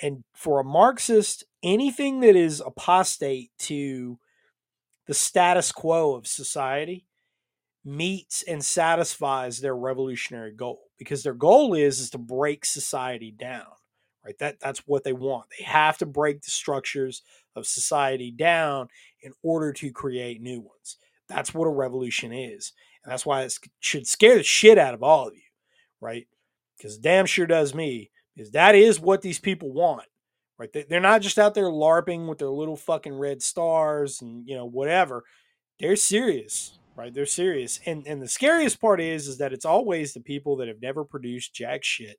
And 0.02 0.23
for 0.34 0.61
a 0.61 0.64
Marxist, 0.64 1.43
anything 1.61 2.22
that 2.22 2.38
is 2.38 2.61
apostate 2.65 3.52
to 3.60 4.18
the 5.07 5.14
status 5.14 5.73
quo 5.73 6.15
of 6.15 6.26
society 6.26 7.06
meets 7.84 8.41
and 8.43 8.64
satisfies 8.64 9.60
their 9.60 9.76
revolutionary 9.76 10.53
goal 10.53 10.84
because 10.98 11.22
their 11.22 11.34
goal 11.34 11.73
is 11.73 11.99
is 11.99 12.11
to 12.11 12.18
break 12.18 12.64
society 12.64 13.31
down 13.31 13.65
right 14.23 14.38
that 14.39 14.60
that's 14.61 14.80
what 14.85 15.03
they 15.03 15.14
want 15.14 15.45
they 15.57 15.65
have 15.65 15.98
to 15.98 16.06
break 16.06 16.41
the 16.41 16.52
structures 16.52 17.23
of 17.56 17.68
society 17.68 18.32
down 18.32 18.88
in 19.22 19.34
order 19.44 19.72
to 19.73 19.91
create 19.91 20.41
new 20.41 20.60
ones 20.60 20.98
that's 21.28 21.53
what 21.53 21.65
a 21.65 21.72
revolution 21.72 22.32
is 22.32 22.73
and 23.03 23.11
that's 23.11 23.26
why 23.26 23.41
it 23.41 23.53
should 23.80 24.07
scare 24.07 24.38
the 24.38 24.44
shit 24.44 24.78
out 24.78 24.94
of 24.94 25.03
all 25.03 25.28
of 25.28 25.36
you 25.36 25.41
right 25.99 26.28
because 26.78 26.98
damn 26.98 27.26
sure 27.26 27.48
does 27.48 27.73
me 27.73 28.10
because 28.36 28.52
that 28.52 28.76
is 28.76 28.99
what 28.99 29.22
these 29.22 29.40
people 29.40 29.72
want 29.72 30.07
right 30.57 30.72
they're 30.90 30.99
not 30.99 31.22
just 31.22 31.40
out 31.40 31.53
there 31.53 31.65
larping 31.65 32.28
with 32.28 32.38
their 32.38 32.49
little 32.49 32.78
fucking 32.78 33.18
red 33.18 33.41
stars 33.41 34.22
and 34.22 34.48
you 34.48 34.56
know 34.56 34.65
whatever 34.65 35.23
they're 35.80 35.95
serious 35.95 36.78
right? 36.95 37.14
They're 37.14 37.26
serious. 37.26 37.80
And 37.86 38.06
and 38.07 38.22
the 38.22 38.28
scariest 38.28 38.80
part 38.80 39.02
is 39.02 39.28
is 39.28 39.38
that 39.40 39.53
it's 39.53 39.65
always 39.65 40.14
the 40.14 40.22
people 40.22 40.57
that 40.57 40.68
have 40.68 40.82
never 40.82 41.03
produced 41.03 41.53
jack 41.53 41.84
shit 41.84 42.18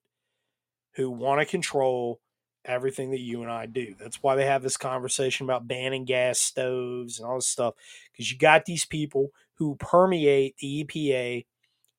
who 0.96 1.10
want 1.10 1.40
to 1.40 1.46
control 1.46 2.20
everything 2.64 3.10
that 3.10 3.20
you 3.20 3.42
and 3.42 3.50
I 3.50 3.66
do. 3.66 3.94
That's 3.98 4.22
why 4.22 4.36
they 4.36 4.46
have 4.46 4.62
this 4.62 4.76
conversation 4.76 5.44
about 5.44 5.68
banning 5.68 6.04
gas 6.04 6.38
stoves 6.38 7.18
and 7.18 7.28
all 7.28 7.36
this 7.36 7.48
stuff 7.48 7.74
because 8.12 8.30
you 8.30 8.38
got 8.38 8.64
these 8.64 8.84
people 8.84 9.30
who 9.54 9.76
permeate 9.76 10.56
the 10.58 10.84
EPA 10.84 11.46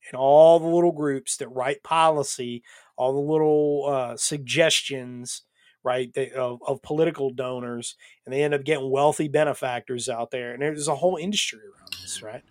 and 0.10 0.20
all 0.20 0.60
the 0.60 0.68
little 0.68 0.92
groups 0.92 1.38
that 1.38 1.48
write 1.50 1.84
policy, 1.84 2.64
all 2.98 3.14
the 3.14 3.32
little 3.32 3.86
uh, 3.88 4.18
suggestions, 4.18 5.44
right, 5.84 6.14
they, 6.14 6.32
of, 6.32 6.60
of 6.66 6.82
political 6.82 7.30
donors, 7.30 7.96
and 8.26 8.34
they 8.34 8.44
end 8.44 8.54
up 8.54 8.64
getting 8.64 8.90
wealthy 8.90 9.28
benefactors 9.28 10.10
out 10.10 10.32
there. 10.32 10.54
And 10.54 10.62
there's 10.62 10.88
a 10.88 10.96
whole 10.96 11.18
industry 11.18 11.60
around 11.60 11.94
this, 12.02 12.22
right? 12.22 12.44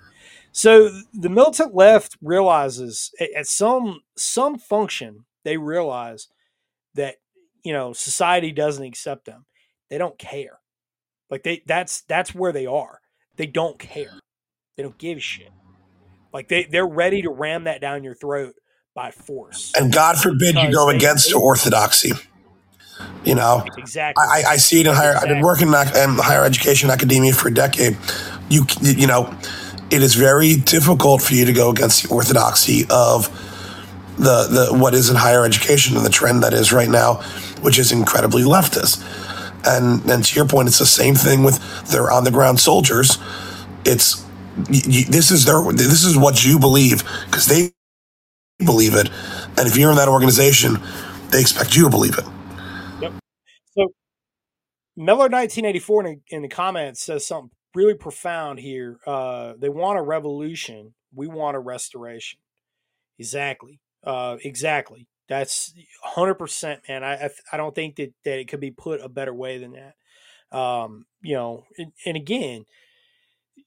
So 0.53 0.91
the 1.15 1.31
militant 1.31 1.75
left 1.75 2.19
realizes 2.21 3.11
at 3.35 3.47
some 3.47 4.01
some 4.17 4.59
function 4.59 5.25
they 5.45 5.57
realize 5.57 6.29
that 6.95 7.17
you 7.65 7.73
know 7.73 7.93
society 7.93 8.53
doesn't 8.53 8.85
accept 8.85 9.25
them. 9.25 9.47
They 9.91 9.99
don't 9.99 10.19
care. 10.19 10.61
Like 11.31 11.43
they 11.43 11.63
that's 11.67 12.03
that's 12.03 12.35
where 12.35 12.53
they 12.53 12.67
are. 12.67 13.01
They 13.37 13.47
don't 13.47 13.79
care. 13.79 14.07
Mm-hmm. 14.07 14.19
They 14.77 14.83
don't 14.83 14.99
give 14.99 15.19
a 15.19 15.21
shit. 15.21 15.51
Like 16.33 16.49
they 16.49 16.65
they're 16.65 16.87
ready 16.87 17.23
to 17.23 17.31
ram 17.31 17.65
that 17.65 17.81
down 17.81 18.05
your 18.05 18.15
throat 18.15 18.55
by 18.95 19.11
force. 19.11 19.73
And 19.77 19.93
God 19.93 20.19
forbid 20.19 20.57
you 20.57 20.73
go 20.73 20.89
against 20.89 21.35
orthodoxy. 21.35 22.13
You 23.25 23.35
know, 23.35 23.65
exactly. 23.79 24.23
I, 24.23 24.43
I 24.47 24.57
see 24.57 24.81
it 24.81 24.87
in 24.87 24.95
higher. 24.95 25.11
Exactly. 25.11 25.31
I've 25.31 25.37
been 25.37 25.45
working 25.45 25.69
in 25.69 26.23
higher 26.23 26.45
education 26.45 26.91
academia 26.91 27.33
for 27.33 27.49
a 27.49 27.55
decade. 27.55 27.97
You 28.49 28.65
you 28.81 29.07
know, 29.07 29.35
it 29.91 30.03
is 30.03 30.15
very 30.15 30.57
difficult 30.57 31.23
for 31.23 31.35
you 31.35 31.45
to 31.45 31.53
go 31.53 31.71
against 31.71 32.03
the 32.03 32.09
orthodoxy 32.15 32.85
of 32.91 33.29
the, 34.19 34.69
the 34.71 34.79
what 34.79 34.95
is 34.95 35.11
in 35.11 35.17
higher 35.17 35.45
education 35.45 35.97
and 35.97 36.05
the 36.05 36.11
trend 36.11 36.43
that 36.43 36.53
is 36.53 36.73
right 36.73 36.89
now, 36.89 37.23
which 37.63 37.79
is 37.79 37.93
incredibly 37.93 38.43
leftist. 38.45 39.03
And 39.67 40.05
and 40.11 40.25
to 40.25 40.37
your 40.37 40.47
point, 40.49 40.69
it's 40.69 40.81
the 40.81 40.87
same 40.87 41.17
thing 41.17 41.45
with 41.45 41.61
their 41.91 42.11
on 42.13 42.25
the 42.25 42.33
ground 42.33 42.61
soldiers. 42.61 43.19
It's 43.85 44.25
this 44.69 45.31
is 45.31 45.47
their 45.47 45.63
this 45.73 46.05
is 46.05 46.17
what 46.19 46.45
you 46.45 46.59
believe 46.59 47.05
because 47.27 47.47
they 47.47 47.73
believe 48.65 48.95
it, 48.95 49.09
and 49.59 49.69
if 49.69 49.77
you're 49.77 49.91
in 49.91 49.97
that 49.97 50.09
organization, 50.09 50.79
they 51.31 51.41
expect 51.41 51.77
you 51.77 51.85
to 51.85 51.91
believe 51.91 52.19
it. 52.19 52.25
Yep. 53.01 53.15
So 53.79 53.89
Miller, 54.97 55.29
1984, 55.29 56.07
in, 56.07 56.23
in 56.31 56.43
the 56.43 56.49
comments 56.49 57.03
says 57.03 57.27
something 57.27 57.51
really 57.75 57.95
profound 57.95 58.61
here. 58.61 58.99
Uh, 59.07 59.55
they 59.59 59.71
want 59.71 59.99
a 59.99 60.03
revolution. 60.03 60.95
We 61.15 61.29
want 61.29 61.57
a 61.57 61.61
restoration. 61.61 62.41
Exactly. 63.19 63.81
Uh, 64.05 64.39
exactly. 64.45 65.09
That's 65.29 65.73
hundred 66.03 66.35
percent, 66.35 66.81
man. 66.89 67.05
I, 67.05 67.15
I, 67.15 67.31
I 67.53 67.57
don't 67.57 67.75
think 67.75 67.97
that 67.97 68.13
that 68.25 68.39
it 68.39 68.49
could 68.49 68.61
be 68.61 68.71
put 68.71 69.01
a 69.01 69.09
better 69.09 69.33
way 69.33 69.59
than 69.59 69.73
that. 69.73 69.95
Um, 70.57 71.07
you 71.23 71.35
know, 71.35 71.65
and, 71.79 71.93
and 72.05 72.17
again, 72.17 72.67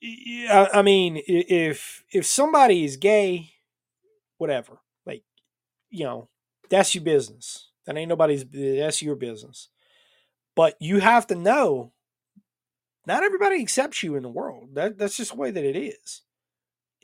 I, 0.04 0.70
I 0.76 0.82
mean, 0.82 1.22
if 1.28 2.04
if 2.12 2.26
somebody 2.26 2.84
is 2.84 2.98
gay, 2.98 3.52
whatever, 4.38 4.80
like, 5.06 5.24
you 5.90 6.04
know, 6.04 6.30
that's 6.70 6.94
your 6.94 7.04
business. 7.04 7.72
That 7.86 7.98
ain't 7.98 8.10
nobody's. 8.10 8.46
That's 8.46 9.02
your 9.02 9.16
business. 9.16 9.70
But 10.56 10.76
you 10.80 11.00
have 11.00 11.28
to 11.28 11.36
know 11.36 11.94
not 13.08 13.24
everybody 13.24 13.62
accepts 13.62 14.04
you 14.04 14.16
in 14.16 14.24
the 14.24 14.30
world. 14.30 14.70
That 14.74 14.98
that's 14.98 15.18
just 15.18 15.32
the 15.32 15.38
way 15.38 15.52
that 15.52 15.64
it 15.64 15.78
is, 15.78 16.22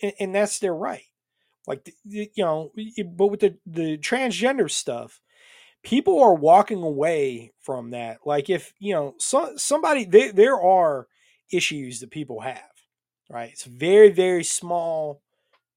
and, 0.02 0.14
and 0.20 0.36
that's 0.36 0.60
their 0.60 0.74
right. 0.74 1.06
Like 1.68 1.94
you 2.04 2.28
know, 2.38 2.72
but 3.16 3.28
with 3.28 3.42
the 3.42 3.58
the 3.66 3.98
transgender 3.98 4.70
stuff, 4.70 5.22
people 5.84 6.22
are 6.22 6.34
walking 6.34 6.82
away 6.82 7.54
from 7.62 7.92
that. 7.92 8.20
Like 8.26 8.50
if 8.50 8.74
you 8.80 8.94
know, 8.94 9.16
so, 9.20 9.54
somebody 9.58 10.06
there 10.06 10.32
there 10.32 10.60
are 10.60 11.08
issues 11.52 12.00
that 12.00 12.12
people 12.12 12.42
have, 12.42 12.72
right? 13.30 13.52
It's 13.52 13.66
a 13.66 13.70
very 13.70 14.10
very 14.10 14.44
small 14.44 15.22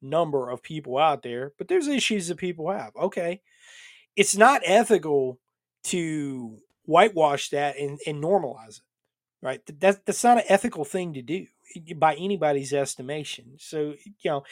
number 0.00 0.50
of 0.50 0.62
people 0.62 0.98
out 0.98 1.22
there, 1.22 1.52
but 1.58 1.68
there's 1.68 1.88
issues 1.88 2.28
that 2.28 2.36
people 2.36 2.70
have. 2.70 2.92
Okay, 2.96 3.42
it's 4.16 4.36
not 4.36 4.62
ethical 4.64 5.38
to 5.84 6.58
whitewash 6.86 7.50
that 7.50 7.76
and, 7.78 7.98
and 8.06 8.22
normalize 8.22 8.78
it 8.78 8.84
right? 9.44 9.60
That, 9.80 10.04
that's 10.06 10.24
not 10.24 10.38
an 10.38 10.44
ethical 10.48 10.84
thing 10.84 11.12
to 11.12 11.22
do 11.22 11.46
by 11.96 12.14
anybody's 12.14 12.72
estimation. 12.72 13.56
So, 13.58 13.94
you 14.20 14.30
know, 14.30 14.44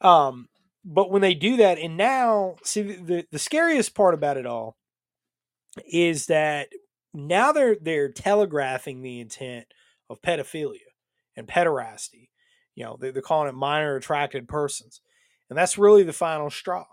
um, 0.00 0.48
but 0.86 1.10
when 1.10 1.20
they 1.20 1.34
do 1.34 1.56
that, 1.56 1.78
and 1.78 1.96
now, 1.96 2.54
see, 2.62 2.82
the, 2.82 3.26
the 3.32 3.38
scariest 3.40 3.94
part 3.94 4.14
about 4.14 4.36
it 4.36 4.46
all 4.46 4.76
is 5.92 6.26
that 6.26 6.68
now 7.12 7.50
they're 7.50 7.76
they're 7.80 8.12
telegraphing 8.12 9.02
the 9.02 9.20
intent 9.20 9.66
of 10.08 10.22
pedophilia 10.22 10.92
and 11.36 11.48
pederasty. 11.48 12.28
You 12.76 12.84
know, 12.84 12.96
they're, 13.00 13.10
they're 13.10 13.22
calling 13.22 13.48
it 13.48 13.54
minor 13.54 13.96
attracted 13.96 14.46
persons, 14.46 15.00
and 15.50 15.58
that's 15.58 15.76
really 15.76 16.04
the 16.04 16.12
final 16.12 16.50
straw. 16.50 16.86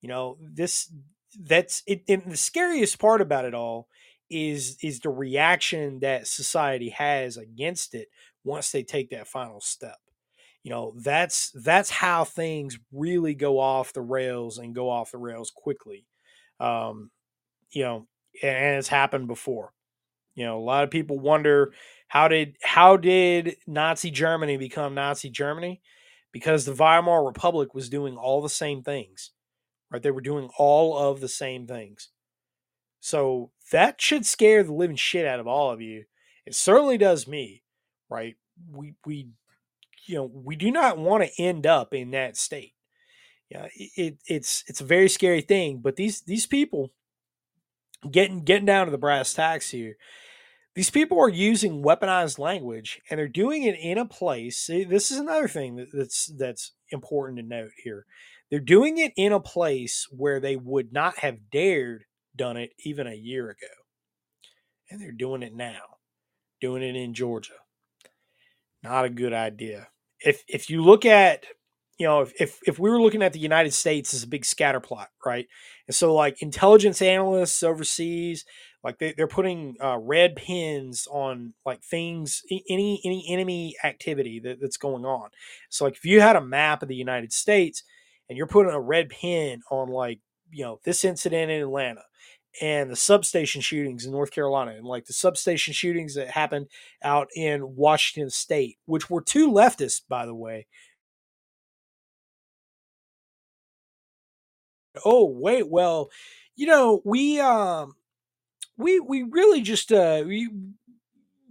You 0.00 0.08
know, 0.08 0.38
this 0.40 0.92
that's 1.38 1.82
it. 1.86 2.04
And 2.08 2.22
the 2.30 2.36
scariest 2.36 3.00
part 3.00 3.20
about 3.20 3.44
it 3.44 3.54
all 3.54 3.88
is 4.30 4.76
is 4.82 5.00
the 5.00 5.10
reaction 5.10 5.98
that 6.00 6.28
society 6.28 6.90
has 6.90 7.36
against 7.36 7.94
it 7.94 8.08
once 8.44 8.70
they 8.70 8.84
take 8.84 9.10
that 9.10 9.26
final 9.26 9.60
step. 9.60 9.98
You 10.62 10.70
know 10.70 10.94
that's 10.98 11.50
that's 11.64 11.90
how 11.90 12.24
things 12.24 12.78
really 12.92 13.34
go 13.34 13.58
off 13.58 13.92
the 13.92 14.00
rails 14.02 14.58
and 14.58 14.74
go 14.74 14.88
off 14.88 15.10
the 15.12 15.18
rails 15.18 15.50
quickly 15.54 16.06
um 16.60 17.10
you 17.72 17.82
know 17.82 18.06
and 18.42 18.78
it's 18.78 18.88
happened 18.88 19.26
before. 19.28 19.72
You 20.34 20.46
know 20.46 20.58
a 20.58 20.64
lot 20.64 20.84
of 20.84 20.90
people 20.90 21.18
wonder 21.18 21.72
how 22.08 22.28
did 22.28 22.56
how 22.62 22.96
did 22.96 23.56
nazi 23.66 24.10
germany 24.10 24.56
become 24.56 24.94
nazi 24.94 25.28
germany? 25.30 25.82
Because 26.32 26.64
the 26.64 26.72
weimar 26.74 27.24
republic 27.24 27.74
was 27.74 27.90
doing 27.90 28.16
all 28.16 28.40
the 28.40 28.48
same 28.48 28.82
things 28.82 29.32
right? 29.90 30.02
They 30.02 30.10
were 30.10 30.22
doing 30.22 30.48
all 30.58 30.96
of 30.96 31.20
the 31.20 31.28
same 31.28 31.66
things. 31.66 32.08
So 33.00 33.50
that 33.72 34.00
should 34.00 34.24
scare 34.24 34.62
the 34.64 34.72
living 34.72 34.96
shit 34.96 35.26
out 35.26 35.40
of 35.40 35.46
all 35.46 35.70
of 35.70 35.80
you. 35.82 36.04
It 36.46 36.54
certainly 36.54 36.98
does 36.98 37.28
me 37.28 37.62
right? 38.08 38.36
We 38.70 38.94
we 39.06 39.28
you 40.06 40.16
know 40.16 40.30
we 40.32 40.56
do 40.56 40.70
not 40.70 40.98
want 40.98 41.24
to 41.24 41.42
end 41.42 41.66
up 41.66 41.94
in 41.94 42.10
that 42.12 42.36
state. 42.36 42.74
Yeah 43.50 43.68
it, 43.74 44.18
it's 44.26 44.64
it's 44.66 44.80
a 44.80 44.84
very 44.84 45.08
scary 45.08 45.42
thing 45.42 45.80
but 45.82 45.96
these 45.96 46.22
these 46.22 46.46
people 46.46 46.92
getting 48.10 48.44
getting 48.44 48.66
down 48.66 48.86
to 48.86 48.90
the 48.90 48.98
brass 48.98 49.34
tacks 49.34 49.70
here 49.70 49.96
these 50.74 50.90
people 50.90 51.20
are 51.20 51.28
using 51.28 51.82
weaponized 51.82 52.38
language 52.38 53.00
and 53.10 53.18
they're 53.18 53.28
doing 53.28 53.62
it 53.64 53.76
in 53.78 53.98
a 53.98 54.06
place 54.06 54.66
this 54.66 55.10
is 55.10 55.18
another 55.18 55.48
thing 55.48 55.76
that, 55.76 55.88
that's 55.92 56.26
that's 56.38 56.72
important 56.90 57.38
to 57.38 57.44
note 57.44 57.72
here. 57.82 58.06
They're 58.50 58.60
doing 58.60 58.98
it 58.98 59.12
in 59.16 59.32
a 59.32 59.40
place 59.40 60.06
where 60.10 60.40
they 60.40 60.56
would 60.56 60.92
not 60.92 61.18
have 61.18 61.50
dared 61.50 62.04
done 62.36 62.56
it 62.56 62.72
even 62.84 63.06
a 63.06 63.14
year 63.14 63.50
ago 63.50 63.66
and 64.90 65.00
they're 65.00 65.12
doing 65.12 65.42
it 65.42 65.54
now 65.54 65.98
doing 66.60 66.82
it 66.82 66.96
in 66.96 67.12
georgia 67.12 67.52
not 68.82 69.04
a 69.04 69.10
good 69.10 69.32
idea. 69.32 69.88
If 70.20 70.42
if 70.48 70.70
you 70.70 70.82
look 70.82 71.04
at 71.04 71.44
you 71.98 72.06
know 72.06 72.22
if, 72.22 72.32
if 72.40 72.58
if 72.66 72.78
we 72.78 72.90
were 72.90 73.00
looking 73.00 73.22
at 73.22 73.32
the 73.32 73.38
united 73.38 73.72
states 73.72 74.14
as 74.14 74.22
a 74.22 74.28
big 74.28 74.44
scatter 74.44 74.80
plot 74.80 75.08
right? 75.24 75.46
And 75.86 75.94
so 75.94 76.14
like 76.14 76.42
intelligence 76.42 77.02
analysts 77.02 77.62
overseas 77.62 78.44
like 78.84 78.98
they, 78.98 79.14
they're 79.16 79.28
putting 79.28 79.76
uh, 79.82 79.98
red 79.98 80.34
pins 80.34 81.06
on 81.10 81.54
like 81.64 81.82
things 81.84 82.42
any 82.68 83.00
any 83.04 83.26
enemy 83.28 83.76
activity 83.84 84.40
that, 84.40 84.58
that's 84.60 84.76
going 84.76 85.04
on. 85.04 85.30
So 85.70 85.84
like 85.84 85.94
if 85.94 86.04
you 86.04 86.20
had 86.20 86.36
a 86.36 86.40
map 86.40 86.82
of 86.82 86.88
the 86.88 86.96
united 86.96 87.32
states 87.32 87.82
and 88.28 88.36
you're 88.36 88.46
putting 88.46 88.72
a 88.72 88.80
red 88.80 89.08
pin 89.08 89.60
on 89.70 89.88
like 89.88 90.20
you 90.50 90.64
know 90.64 90.80
this 90.84 91.04
incident 91.04 91.50
in 91.50 91.62
atlanta 91.62 92.02
and 92.60 92.90
the 92.90 92.96
substation 92.96 93.60
shootings 93.60 94.04
in 94.04 94.12
North 94.12 94.30
Carolina 94.30 94.72
and 94.72 94.86
like 94.86 95.06
the 95.06 95.12
substation 95.12 95.72
shootings 95.72 96.14
that 96.14 96.28
happened 96.30 96.66
out 97.02 97.28
in 97.34 97.76
Washington 97.76 98.30
state, 98.30 98.78
which 98.86 99.08
were 99.08 99.22
two 99.22 99.50
leftists, 99.50 100.02
by 100.06 100.26
the 100.26 100.34
way. 100.34 100.66
Oh, 105.04 105.24
wait, 105.26 105.68
well, 105.68 106.10
you 106.56 106.66
know, 106.66 107.00
we 107.04 107.40
um 107.40 107.94
we 108.76 109.00
we 109.00 109.22
really 109.24 109.62
just 109.62 109.92
uh 109.92 110.24
we 110.26 110.50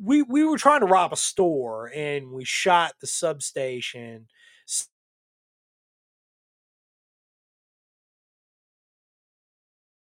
we 0.04 0.22
we 0.24 0.44
were 0.44 0.58
trying 0.58 0.82
to 0.82 0.86
rob 0.86 1.14
a 1.14 1.18
store 1.18 1.92
and 1.96 2.32
we 2.32 2.44
shot 2.46 2.94
the 3.02 3.08
substation 3.08 4.28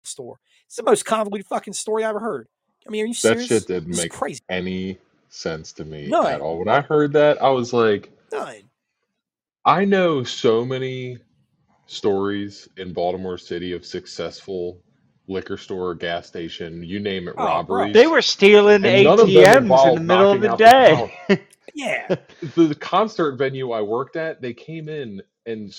store. 0.03 0.39
It's 0.75 0.79
the 0.79 0.91
most 0.91 1.05
convoluted 1.05 1.47
fucking 1.47 1.73
story 1.75 2.03
I 2.03 2.09
ever 2.09 2.19
heard. 2.19 2.49
I 2.85 2.91
mean, 2.91 3.05
are 3.05 3.07
you 3.07 3.15
That 3.23 3.37
shit 3.47 3.69
didn't 3.69 3.91
This 3.93 4.01
make 4.03 4.11
crazy. 4.11 4.41
any 4.49 4.99
sense 5.29 5.73
to 5.75 5.85
me 5.85 6.13
at 6.13 6.41
all. 6.41 6.59
When 6.59 6.69
I 6.69 6.81
heard 6.81 7.13
that, 7.13 7.41
I 7.41 7.49
was 7.51 7.73
like, 7.73 8.11
None. 8.33 8.65
I 9.65 9.85
know 9.85 10.25
so 10.25 10.65
many 10.65 11.19
stories 11.87 12.69
in 12.77 12.93
Baltimore 12.93 13.39
City 13.39 13.71
of 13.71 13.87
successful 13.87 14.81
liquor 15.29 15.57
store, 15.57 15.95
gas 15.95 16.27
station, 16.27 16.83
you 16.83 16.99
name 16.99 17.29
it, 17.29 17.37
Oh, 17.39 17.63
bro. 17.63 17.87
robberies. 17.87 17.93
They 17.93 18.09
were 18.09 18.21
stealing 18.21 18.83
And 18.83 19.05
none 19.05 19.21
of 19.21 19.33
them 19.33 19.71
ATMs 19.71 19.87
in 19.87 19.95
the 19.95 20.01
middle 20.01 20.33
of 20.33 20.41
the 20.41 20.49
out 20.49 20.59
the 20.59 20.71
day. 21.29 21.41
Yeah. 21.75 22.09
the 22.57 22.75
concert 22.75 23.37
venue 23.37 23.71
I 23.71 23.81
worked 23.83 24.17
at, 24.17 24.43
they 24.43 24.55
came 24.55 24.89
in 24.89 25.23
and 25.47 25.73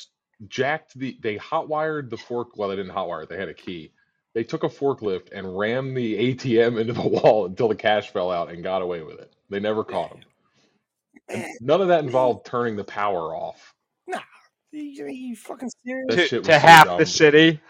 jacked 0.47 0.97
the 0.97 1.17
they 1.21 1.37
hot 1.37 1.67
wired 1.69 2.09
the 2.09 2.17
fork 2.17 2.57
well 2.57 2.69
they 2.69 2.75
didn't 2.77 2.91
hot 2.93 3.09
wire 3.09 3.23
it, 3.23 3.29
they 3.29 3.37
had 3.37 3.49
a 3.49 3.53
key. 3.53 3.91
They 4.35 4.43
took 4.43 4.63
a 4.63 4.69
forklift 4.69 5.29
and 5.31 5.57
rammed 5.57 5.95
the 5.95 6.35
ATM 6.35 6.79
into 6.79 6.93
the 6.93 7.01
wall 7.07 7.45
until 7.45 7.69
the 7.69 7.75
cash 7.75 8.11
fell 8.11 8.29
out 8.29 8.51
and 8.51 8.61
got 8.61 8.81
away 8.83 9.01
with 9.01 9.17
it. 9.19 9.33
They 9.49 9.61
never 9.61 9.83
caught 9.83 10.11
him. 10.11 10.19
And 11.29 11.45
none 11.61 11.81
of 11.81 11.87
that 11.87 12.03
involved 12.03 12.45
turning 12.45 12.75
the 12.75 12.83
power 12.83 13.33
off. 13.33 13.73
nah. 14.05 14.19
You, 14.71 15.07
you 15.07 15.35
fucking 15.37 15.71
serious? 15.85 16.05
That 16.09 16.15
to, 16.15 16.27
shit 16.27 16.43
to 16.43 16.51
was 16.51 16.61
so 16.61 16.67
half 16.67 16.97
the 16.99 17.05
city. 17.05 17.59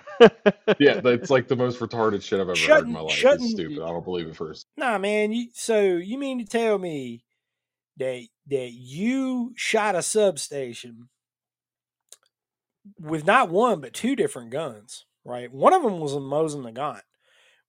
Yeah, 0.80 1.02
that's 1.02 1.30
like 1.30 1.50
the 1.50 1.58
most 1.58 1.80
retarded 1.80 2.24
shit 2.24 2.40
I've 2.40 2.48
ever 2.48 2.58
heard 2.58 2.86
in 2.86 2.94
my 2.94 3.02
life. 3.02 3.22
It's 3.22 3.52
stupid. 3.52 3.84
I 3.84 3.88
don't 3.88 4.06
believe 4.06 4.28
it 4.28 4.36
first. 4.38 4.66
Nah, 4.78 4.98
man. 4.98 5.34
You, 5.34 5.48
so 5.54 5.82
you 5.82 6.18
mean 6.18 6.40
to 6.40 6.46
tell 6.46 6.78
me 6.78 7.26
that 7.98 8.26
that 8.48 8.72
you 8.72 9.52
shot 9.58 9.94
a 9.94 10.02
substation 10.02 11.10
with 12.98 13.26
not 13.26 13.50
one 13.50 13.82
but 13.82 13.94
two 13.94 14.16
different 14.16 14.52
guns, 14.52 15.06
right? 15.26 15.52
One 15.52 15.74
of 15.74 15.82
them 15.84 16.00
was 16.00 16.14
a 16.14 16.18
Mosin 16.20 16.64
Nagant, 16.72 17.02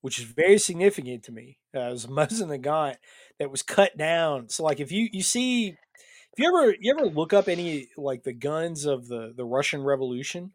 which 0.02 0.18
is 0.18 0.24
very 0.26 0.58
significant 0.58 1.24
to 1.24 1.32
me. 1.32 1.58
Uh, 1.74 1.80
it 1.80 1.90
was 1.92 2.04
a 2.04 2.08
Mosin 2.08 2.48
Nagant 2.48 2.96
that 3.38 3.50
was 3.50 3.62
cut 3.62 3.96
down. 3.96 4.48
So, 4.48 4.62
like, 4.62 4.78
if 4.80 4.92
you 4.92 5.08
you 5.10 5.22
see, 5.22 5.68
if 5.68 6.38
you 6.38 6.46
ever 6.48 6.74
you 6.80 6.94
ever 6.96 7.06
look 7.06 7.32
up 7.32 7.48
any 7.48 7.88
like 7.96 8.22
the 8.22 8.32
guns 8.32 8.84
of 8.84 9.08
the 9.08 9.32
the 9.36 9.44
Russian 9.44 9.82
Revolution, 9.82 10.52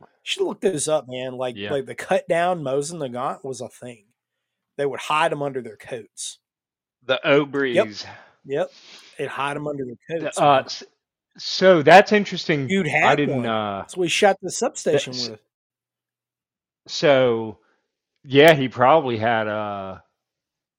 you 0.00 0.06
should 0.22 0.44
look 0.46 0.60
those 0.60 0.88
up, 0.88 1.06
man. 1.08 1.34
Like 1.34 1.56
Yeah. 1.56 1.72
like 1.72 1.86
the 1.86 1.94
cut 1.94 2.26
down 2.28 2.62
Mosin 2.62 2.98
Nagant 3.06 3.44
was 3.44 3.60
a 3.60 3.68
thing. 3.68 4.04
They 4.76 4.86
would 4.86 5.00
hide 5.00 5.32
them 5.32 5.42
under 5.42 5.60
their 5.60 5.76
coats. 5.76 6.38
The 7.04 7.20
Obrez. 7.24 8.04
Yep, 8.44 8.70
they'd 9.18 9.26
hide 9.26 9.56
them 9.56 9.66
under 9.66 9.84
their 9.84 10.20
The- 10.20 10.24
coats. 10.26 10.38
Uh, 10.82 10.86
so 11.36 11.82
that's 11.82 12.12
interesting. 12.12 12.66
Dude 12.66 12.86
I 12.86 12.90
had 12.90 13.16
didn't. 13.16 13.36
one. 13.38 13.46
Uh, 13.46 13.78
That's 13.82 13.96
what 13.96 14.02
we 14.02 14.08
shot 14.08 14.36
the 14.42 14.50
substation 14.50 15.12
with. 15.12 15.40
So 16.88 17.58
yeah, 18.24 18.54
he 18.54 18.68
probably 18.68 19.16
had 19.16 19.46
uh 19.46 19.98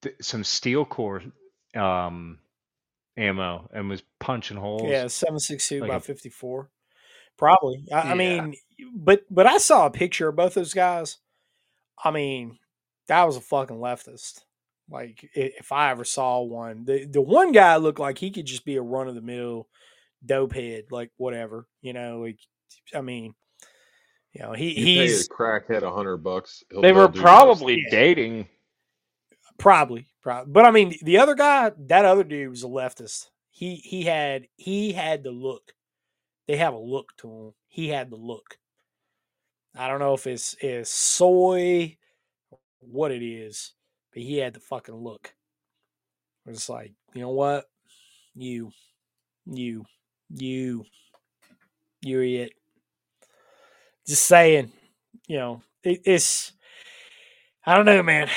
th- 0.01 0.15
some 0.21 0.43
steel 0.43 0.85
core 0.85 1.21
um 1.75 2.39
ammo 3.17 3.69
and 3.73 3.89
was 3.89 4.03
punching 4.19 4.57
holes. 4.57 4.89
Yeah, 4.89 5.07
seven 5.07 5.39
six 5.39 5.67
two 5.67 5.85
by 5.85 5.99
fifty 5.99 6.29
four. 6.29 6.69
Probably. 7.37 7.85
I, 7.91 8.11
I 8.11 8.13
mean, 8.15 8.55
but 8.93 9.21
but 9.29 9.47
I 9.47 9.57
saw 9.57 9.85
a 9.85 9.91
picture 9.91 10.27
of 10.27 10.35
both 10.35 10.55
those 10.55 10.73
guys. 10.73 11.17
I 12.03 12.11
mean, 12.11 12.59
that 13.07 13.25
was 13.25 13.37
a 13.37 13.41
fucking 13.41 13.77
leftist. 13.77 14.41
Like 14.89 15.29
if 15.33 15.71
I 15.71 15.91
ever 15.91 16.03
saw 16.03 16.41
one, 16.41 16.85
the 16.85 17.05
the 17.05 17.21
one 17.21 17.51
guy 17.51 17.77
looked 17.77 17.99
like 17.99 18.17
he 18.17 18.31
could 18.31 18.45
just 18.45 18.65
be 18.65 18.75
a 18.75 18.81
run 18.81 19.07
of 19.07 19.15
the 19.15 19.21
mill 19.21 19.67
dope 20.25 20.53
head, 20.53 20.85
like 20.91 21.11
whatever, 21.17 21.67
you 21.81 21.93
know. 21.93 22.19
Like, 22.19 22.39
I 22.93 23.01
mean, 23.01 23.35
you 24.33 24.41
know, 24.41 24.53
he 24.53 24.69
You 24.69 24.85
pay 24.85 24.99
a 24.99 25.03
he's 25.03 25.27
crackhead 25.27 25.83
a 25.83 25.91
hundred 25.91 26.17
bucks, 26.17 26.63
he'll 26.69 26.81
They 26.81 26.93
were 26.93 27.07
probably 27.07 27.85
dating. 27.89 28.47
probably 29.57 30.07
probably, 30.21 30.51
but 30.51 30.65
I 30.65 30.71
mean, 30.71 30.95
the 31.01 31.17
other 31.17 31.35
guy, 31.35 31.71
that 31.87 32.05
other 32.05 32.23
dude 32.23 32.49
was 32.49 32.63
a 32.63 32.67
leftist. 32.67 33.29
He 33.49 33.75
he 33.75 34.03
had 34.03 34.47
he 34.55 34.93
had 34.93 35.23
the 35.23 35.31
look. 35.31 35.73
They 36.47 36.57
have 36.57 36.73
a 36.73 36.79
look 36.79 37.15
to 37.17 37.27
him. 37.29 37.53
He 37.67 37.89
had 37.89 38.09
the 38.09 38.15
look. 38.15 38.57
I 39.75 39.87
don't 39.87 39.99
know 39.99 40.13
if 40.13 40.25
it's 40.25 40.55
is 40.61 40.89
soy, 40.89 41.97
what 42.79 43.11
it 43.11 43.23
is, 43.23 43.73
but 44.13 44.23
he 44.23 44.37
had 44.37 44.53
the 44.53 44.59
fucking 44.59 44.95
look. 44.95 45.33
It's 46.47 46.69
like, 46.69 46.93
you 47.13 47.21
know 47.21 47.29
what? 47.29 47.65
You, 48.33 48.71
you, 49.45 49.85
you, 50.33 50.85
you're 52.01 52.23
it. 52.23 52.53
Just 54.09 54.25
saying, 54.25 54.71
you 55.27 55.37
know, 55.37 55.61
it, 55.83 56.01
it's. 56.03 56.51
I 57.63 57.75
don't 57.75 57.85
know, 57.85 58.01
man. 58.01 58.27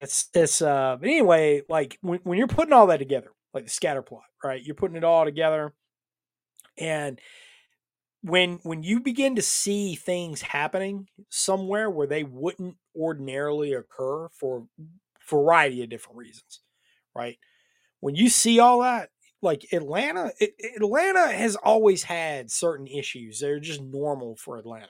It's 0.00 0.28
it's. 0.32 0.62
Uh, 0.62 0.96
but 1.00 1.08
anyway, 1.08 1.62
like 1.68 1.98
when 2.00 2.20
when 2.22 2.38
you're 2.38 2.46
putting 2.46 2.72
all 2.72 2.86
that 2.86 2.98
together, 2.98 3.32
like 3.52 3.64
the 3.64 3.70
scatter 3.70 4.02
plot, 4.02 4.22
right? 4.44 4.62
You're 4.62 4.76
putting 4.76 4.96
it 4.96 5.02
all 5.02 5.24
together, 5.24 5.74
and 6.78 7.20
when 8.22 8.60
when 8.62 8.84
you 8.84 9.00
begin 9.00 9.34
to 9.34 9.42
see 9.42 9.96
things 9.96 10.42
happening 10.42 11.08
somewhere 11.28 11.90
where 11.90 12.06
they 12.06 12.22
wouldn't 12.22 12.76
ordinarily 12.94 13.72
occur 13.72 14.28
for 14.28 14.66
variety 15.28 15.82
of 15.82 15.90
different 15.90 16.18
reasons 16.18 16.60
right 17.14 17.38
when 18.00 18.14
you 18.14 18.28
see 18.28 18.58
all 18.58 18.82
that 18.82 19.10
like 19.42 19.66
atlanta 19.72 20.30
it, 20.38 20.52
atlanta 20.76 21.28
has 21.28 21.56
always 21.56 22.02
had 22.02 22.50
certain 22.50 22.86
issues 22.86 23.40
they're 23.40 23.60
just 23.60 23.80
normal 23.80 24.36
for 24.36 24.58
atlanta 24.58 24.88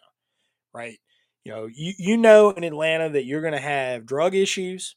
right 0.75 0.99
you 1.45 1.53
know 1.53 1.69
you, 1.73 1.93
you 1.99 2.17
know 2.17 2.51
in 2.51 2.65
atlanta 2.65 3.09
that 3.11 3.25
you're 3.25 3.43
going 3.43 3.55
to 3.55 3.61
have 3.61 4.07
drug 4.07 4.35
issues 4.35 4.97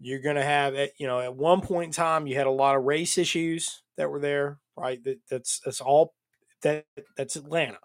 You're 0.00 0.20
going 0.20 0.36
to 0.36 0.44
have, 0.44 0.74
you 0.98 1.06
know, 1.06 1.20
at 1.20 1.34
one 1.36 1.60
point 1.62 1.86
in 1.86 1.92
time, 1.92 2.26
you 2.26 2.36
had 2.36 2.46
a 2.46 2.50
lot 2.50 2.76
of 2.76 2.84
race 2.84 3.16
issues 3.16 3.82
that 3.96 4.10
were 4.10 4.20
there, 4.20 4.58
right? 4.76 5.02
That, 5.04 5.20
that's 5.30 5.60
that's 5.64 5.80
all 5.80 6.14
that 6.62 6.84
that's 7.16 7.36
Atlanta, 7.36 7.78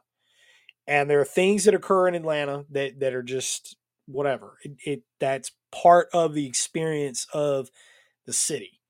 and 0.88 1.10
there 1.10 1.22
are 1.22 1.26
things 1.26 1.66
that 1.66 1.76
occur 1.76 2.08
in 2.08 2.16
Atlanta 2.16 2.66
that 2.72 3.00
that 3.02 3.14
are 3.16 3.24
just 3.24 3.78
whatever. 4.08 4.58
It, 4.64 4.74
it 4.86 5.04
that's 5.20 5.52
part 5.72 6.10
of 6.14 6.34
the 6.34 6.48
experience 6.48 7.28
of 7.34 7.70
the 8.28 8.34
city. 8.34 8.82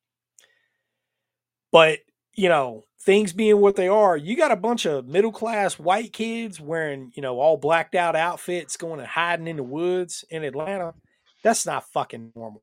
But 1.71 1.99
you 2.35 2.49
know, 2.49 2.83
things 3.01 3.33
being 3.33 3.59
what 3.59 3.75
they 3.75 3.87
are, 3.87 4.15
you 4.17 4.35
got 4.37 4.51
a 4.51 4.55
bunch 4.55 4.85
of 4.85 5.07
middle 5.07 5.31
class 5.31 5.79
white 5.79 6.13
kids 6.13 6.59
wearing, 6.59 7.11
you 7.15 7.21
know, 7.21 7.39
all 7.39 7.57
blacked 7.57 7.95
out 7.95 8.15
outfits 8.15 8.77
going 8.77 8.99
and 8.99 9.07
hiding 9.07 9.47
in 9.47 9.55
the 9.57 9.63
woods 9.63 10.23
in 10.29 10.43
Atlanta. 10.43 10.93
That's 11.43 11.65
not 11.65 11.85
fucking 11.91 12.33
normal, 12.35 12.61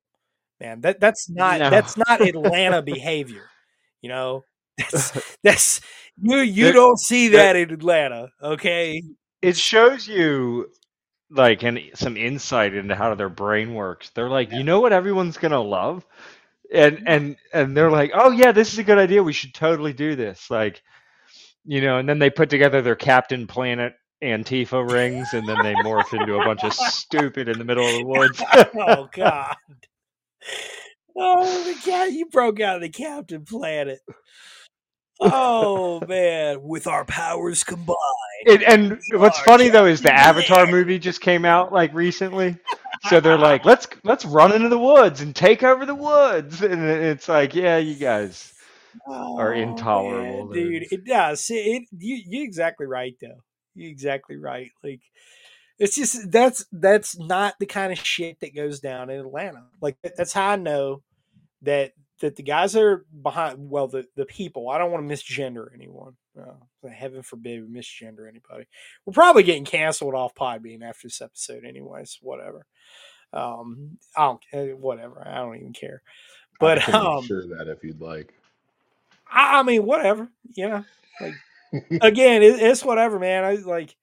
man. 0.60 0.80
That 0.82 1.00
that's 1.00 1.28
not 1.30 1.60
No. 1.60 1.70
that's 1.70 1.96
not 1.96 2.20
Atlanta 2.26 2.82
behavior. 2.82 3.44
You 4.02 4.10
know, 4.10 4.44
that's 4.78 5.36
that's 5.42 5.80
you 6.20 6.38
you 6.38 6.64
There- 6.64 6.72
don't 6.74 6.98
see 7.00 7.28
there- 7.28 7.52
that 7.52 7.56
in 7.56 7.72
Atlanta, 7.72 8.28
okay? 8.42 9.02
it 9.42 9.56
shows 9.56 10.08
you 10.08 10.70
like 11.30 11.62
and 11.62 11.78
some 11.94 12.16
insight 12.16 12.72
into 12.74 12.94
how 12.94 13.14
their 13.14 13.28
brain 13.28 13.74
works. 13.74 14.10
They're 14.14 14.28
like, 14.30 14.50
you 14.52 14.62
know 14.64 14.80
what 14.80 14.92
everyone's 14.92 15.36
gonna 15.36 15.60
love? 15.60 16.04
And 16.72 17.04
and 17.06 17.36
and 17.52 17.76
they're 17.76 17.90
like, 17.90 18.10
oh 18.14 18.30
yeah, 18.30 18.52
this 18.52 18.72
is 18.72 18.78
a 18.78 18.84
good 18.84 18.98
idea. 18.98 19.22
We 19.22 19.32
should 19.32 19.54
totally 19.54 19.92
do 19.92 20.16
this. 20.16 20.50
Like, 20.50 20.82
you 21.64 21.80
know, 21.80 21.98
and 21.98 22.08
then 22.08 22.18
they 22.18 22.30
put 22.30 22.50
together 22.50 22.82
their 22.82 22.96
Captain 22.96 23.46
Planet 23.46 23.94
Antifa 24.22 24.88
rings, 24.90 25.34
and 25.34 25.48
then 25.48 25.58
they 25.62 25.74
morph 25.74 26.12
into 26.18 26.36
a 26.36 26.44
bunch 26.44 26.64
of 26.64 26.72
stupid 26.72 27.48
in 27.48 27.58
the 27.58 27.64
middle 27.64 27.86
of 27.86 27.94
the 27.94 28.04
woods. 28.04 28.42
oh 28.54 29.08
God. 29.14 29.54
Oh 31.16 31.64
the 31.64 31.78
cat 31.80 32.12
you 32.12 32.26
broke 32.26 32.60
out 32.60 32.76
of 32.76 32.82
the 32.82 32.88
Captain 32.88 33.44
Planet. 33.44 34.00
Oh 35.20 36.02
man, 36.06 36.62
with 36.62 36.86
our 36.86 37.04
powers 37.04 37.64
combined. 37.64 37.96
And, 38.46 38.62
and 38.62 39.00
what's 39.12 39.38
funny 39.40 39.68
though 39.68 39.86
is 39.86 40.02
the 40.02 40.12
Avatar 40.12 40.66
movie 40.66 40.98
just 40.98 41.20
came 41.20 41.44
out 41.44 41.72
like 41.72 41.94
recently. 41.94 42.56
So 43.08 43.20
they're 43.20 43.38
like, 43.38 43.64
let's 43.64 43.86
let's 44.04 44.24
run 44.24 44.52
into 44.52 44.68
the 44.68 44.78
woods 44.78 45.20
and 45.20 45.34
take 45.34 45.62
over 45.62 45.86
the 45.86 45.94
woods, 45.94 46.62
and 46.62 46.82
it's 46.82 47.28
like, 47.28 47.54
yeah, 47.54 47.78
you 47.78 47.94
guys. 47.94 48.52
are 49.08 49.54
Oh, 49.54 49.58
intolerable, 49.58 50.46
man, 50.46 50.54
dude. 50.54 50.86
It 50.90 51.04
does. 51.04 51.48
It, 51.50 51.54
it 51.54 51.82
you 51.98 52.22
you're 52.26 52.44
exactly 52.44 52.86
right 52.86 53.14
though. 53.20 53.42
You're 53.74 53.90
exactly 53.90 54.36
right. 54.36 54.70
Like 54.82 55.00
it's 55.78 55.96
just 55.96 56.30
that's 56.30 56.64
that's 56.72 57.18
not 57.18 57.54
the 57.60 57.66
kind 57.66 57.92
of 57.92 57.98
shit 57.98 58.40
that 58.40 58.54
goes 58.54 58.80
down 58.80 59.10
in 59.10 59.20
Atlanta. 59.20 59.64
Like 59.80 59.96
that's 60.02 60.32
how 60.32 60.50
I 60.50 60.56
know 60.56 61.02
that 61.62 61.92
that 62.20 62.36
the 62.36 62.42
guys 62.42 62.72
that 62.72 62.82
are 62.82 63.04
behind 63.22 63.70
well 63.70 63.88
the 63.88 64.06
the 64.16 64.24
people. 64.24 64.68
I 64.70 64.78
don't 64.78 64.90
want 64.90 65.06
to 65.06 65.14
misgender 65.14 65.66
anyone. 65.74 66.16
Uh, 66.38 66.88
heaven 66.88 67.22
forbid 67.22 67.62
we 67.62 67.80
misgender 67.80 68.28
anybody. 68.28 68.66
We're 69.04 69.12
probably 69.12 69.42
getting 69.42 69.64
canceled 69.64 70.14
off 70.14 70.34
Podbean 70.34 70.82
after 70.82 71.08
this 71.08 71.22
episode, 71.22 71.64
anyways. 71.64 72.18
Whatever. 72.22 72.66
Um, 73.32 73.98
I 74.16 74.24
don't 74.24 74.40
eh, 74.52 74.72
whatever. 74.72 75.26
I 75.26 75.38
don't 75.38 75.56
even 75.56 75.72
care. 75.72 76.02
I 76.04 76.56
But 76.60 76.82
can 76.82 76.94
um, 76.94 77.18
ensure 77.18 77.46
that 77.58 77.68
if 77.68 77.82
you'd 77.84 78.00
like. 78.00 78.34
I, 79.30 79.60
I 79.60 79.62
mean, 79.62 79.84
whatever. 79.84 80.28
You 80.54 80.68
know, 80.68 80.84
like 81.20 81.34
again, 82.02 82.42
it, 82.42 82.60
it's 82.60 82.84
whatever, 82.84 83.18
man. 83.18 83.44
I 83.44 83.54
like 83.56 83.96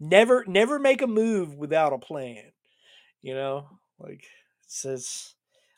never, 0.00 0.44
never 0.46 0.78
make 0.78 1.02
a 1.02 1.06
move 1.06 1.56
without 1.56 1.92
a 1.92 1.98
plan. 1.98 2.42
You 3.22 3.34
know, 3.34 3.66
like 3.98 4.22
it 4.22 4.68
says, 4.68 5.34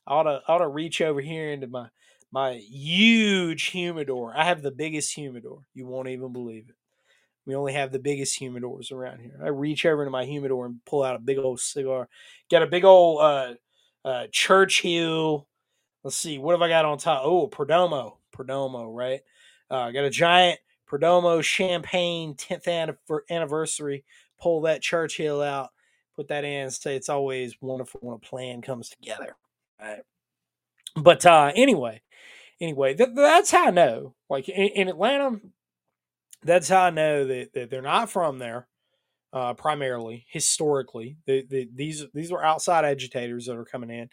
I 0.06 0.14
ought 0.14 0.24
to, 0.24 0.42
I 0.46 0.52
ought 0.52 0.58
to 0.58 0.68
reach 0.68 1.00
over 1.00 1.20
here 1.20 1.50
into 1.50 1.66
my 1.66 1.88
my 2.30 2.54
huge 2.54 3.66
humidor. 3.66 4.34
I 4.36 4.44
have 4.44 4.62
the 4.62 4.70
biggest 4.70 5.14
humidor. 5.14 5.62
You 5.74 5.86
won't 5.86 6.08
even 6.08 6.32
believe 6.32 6.68
it. 6.68 6.74
We 7.46 7.54
only 7.54 7.72
have 7.72 7.92
the 7.92 7.98
biggest 7.98 8.38
humidors 8.38 8.92
around 8.92 9.20
here. 9.20 9.40
I 9.42 9.48
reach 9.48 9.86
over 9.86 10.02
into 10.02 10.10
my 10.10 10.26
humidor 10.26 10.66
and 10.66 10.84
pull 10.84 11.02
out 11.02 11.16
a 11.16 11.18
big 11.18 11.38
old 11.38 11.60
cigar. 11.60 12.08
Got 12.50 12.62
a 12.62 12.66
big 12.66 12.84
old 12.84 13.22
uh, 13.22 13.54
uh, 14.04 14.26
Churchill. 14.30 15.48
Let's 16.04 16.16
see, 16.16 16.38
what 16.38 16.52
have 16.52 16.62
I 16.62 16.68
got 16.68 16.84
on 16.84 16.98
top? 16.98 17.22
Oh, 17.24 17.48
Perdomo, 17.48 18.18
Perdomo, 18.36 18.94
right? 18.94 19.20
Uh, 19.70 19.90
got 19.90 20.04
a 20.04 20.10
giant 20.10 20.60
Perdomo 20.88 21.42
champagne 21.42 22.34
10th 22.34 22.96
anniversary. 23.30 24.04
Pull 24.38 24.60
that 24.62 24.82
Churchill 24.82 25.42
out, 25.42 25.70
put 26.16 26.28
that 26.28 26.44
in. 26.44 26.70
Say 26.70 26.96
it's 26.96 27.08
always 27.08 27.56
wonderful 27.62 28.00
when 28.02 28.16
a 28.16 28.18
plan 28.18 28.60
comes 28.62 28.90
together, 28.90 29.36
right? 29.80 30.02
But 30.96 31.24
uh, 31.26 31.52
anyway, 31.54 32.02
anyway, 32.60 32.94
th- 32.94 33.10
that's 33.14 33.50
how 33.50 33.66
I 33.66 33.70
know. 33.70 34.14
Like 34.28 34.48
in, 34.48 34.68
in 34.68 34.88
Atlanta, 34.88 35.40
that's 36.42 36.68
how 36.68 36.82
I 36.82 36.90
know 36.90 37.26
that, 37.26 37.52
that 37.54 37.70
they're 37.70 37.82
not 37.82 38.10
from 38.10 38.38
there. 38.38 38.68
Uh, 39.30 39.52
primarily, 39.52 40.24
historically, 40.30 41.18
the, 41.26 41.44
the, 41.50 41.68
these 41.74 42.06
these 42.14 42.32
are 42.32 42.42
outside 42.42 42.86
agitators 42.86 43.44
that 43.44 43.58
are 43.58 43.64
coming 43.64 43.90
in. 43.90 44.08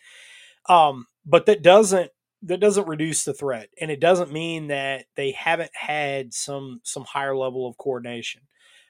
Um, 0.67 1.05
but 1.25 1.45
that 1.45 1.61
doesn't 1.61 2.11
that 2.41 2.59
doesn't 2.59 2.87
reduce 2.87 3.23
the 3.23 3.33
threat, 3.33 3.69
and 3.79 3.89
it 3.89 4.01
doesn't 4.01 4.33
mean 4.33 4.67
that 4.67 5.05
they 5.15 5.31
haven't 5.31 5.71
had 5.73 6.33
some 6.33 6.81
some 6.83 7.05
higher 7.05 7.35
level 7.35 7.65
of 7.65 7.77
coordination. 7.77 8.41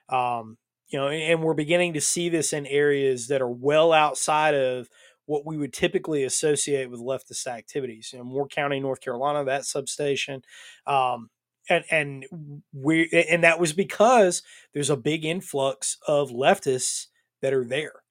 Um, 0.10 0.58
you 0.88 0.98
know, 0.98 1.10
and 1.10 1.44
we're 1.44 1.54
beginning 1.54 1.94
to 1.94 2.02
see 2.02 2.30
this 2.30 2.54
in 2.54 2.66
areas 2.66 3.28
that 3.28 3.42
are 3.42 3.50
well 3.50 3.94
outside 3.94 4.56
of 4.56 4.90
what 5.26 5.46
we 5.46 5.58
would 5.58 5.74
typically 5.74 6.24
associate 6.24 6.90
with 6.90 7.00
leftist 7.00 7.48
activities. 7.48 8.12
You 8.14 8.20
know, 8.20 8.26
Moore 8.26 8.48
County, 8.48 8.80
North 8.80 9.02
Carolina, 9.02 9.44
that 9.46 9.66
substation, 9.66 10.42
um, 10.86 11.30
and 11.70 11.84
and 11.90 12.26
we 12.74 13.10
and 13.30 13.44
that 13.44 13.60
was 13.60 13.74
because 13.74 14.44
there's 14.74 14.90
a 14.90 14.98
big 14.98 15.26
influx 15.26 15.98
of 16.08 16.30
leftists 16.30 17.08
that 17.42 17.54
are 17.54 17.66
there. 17.66 18.04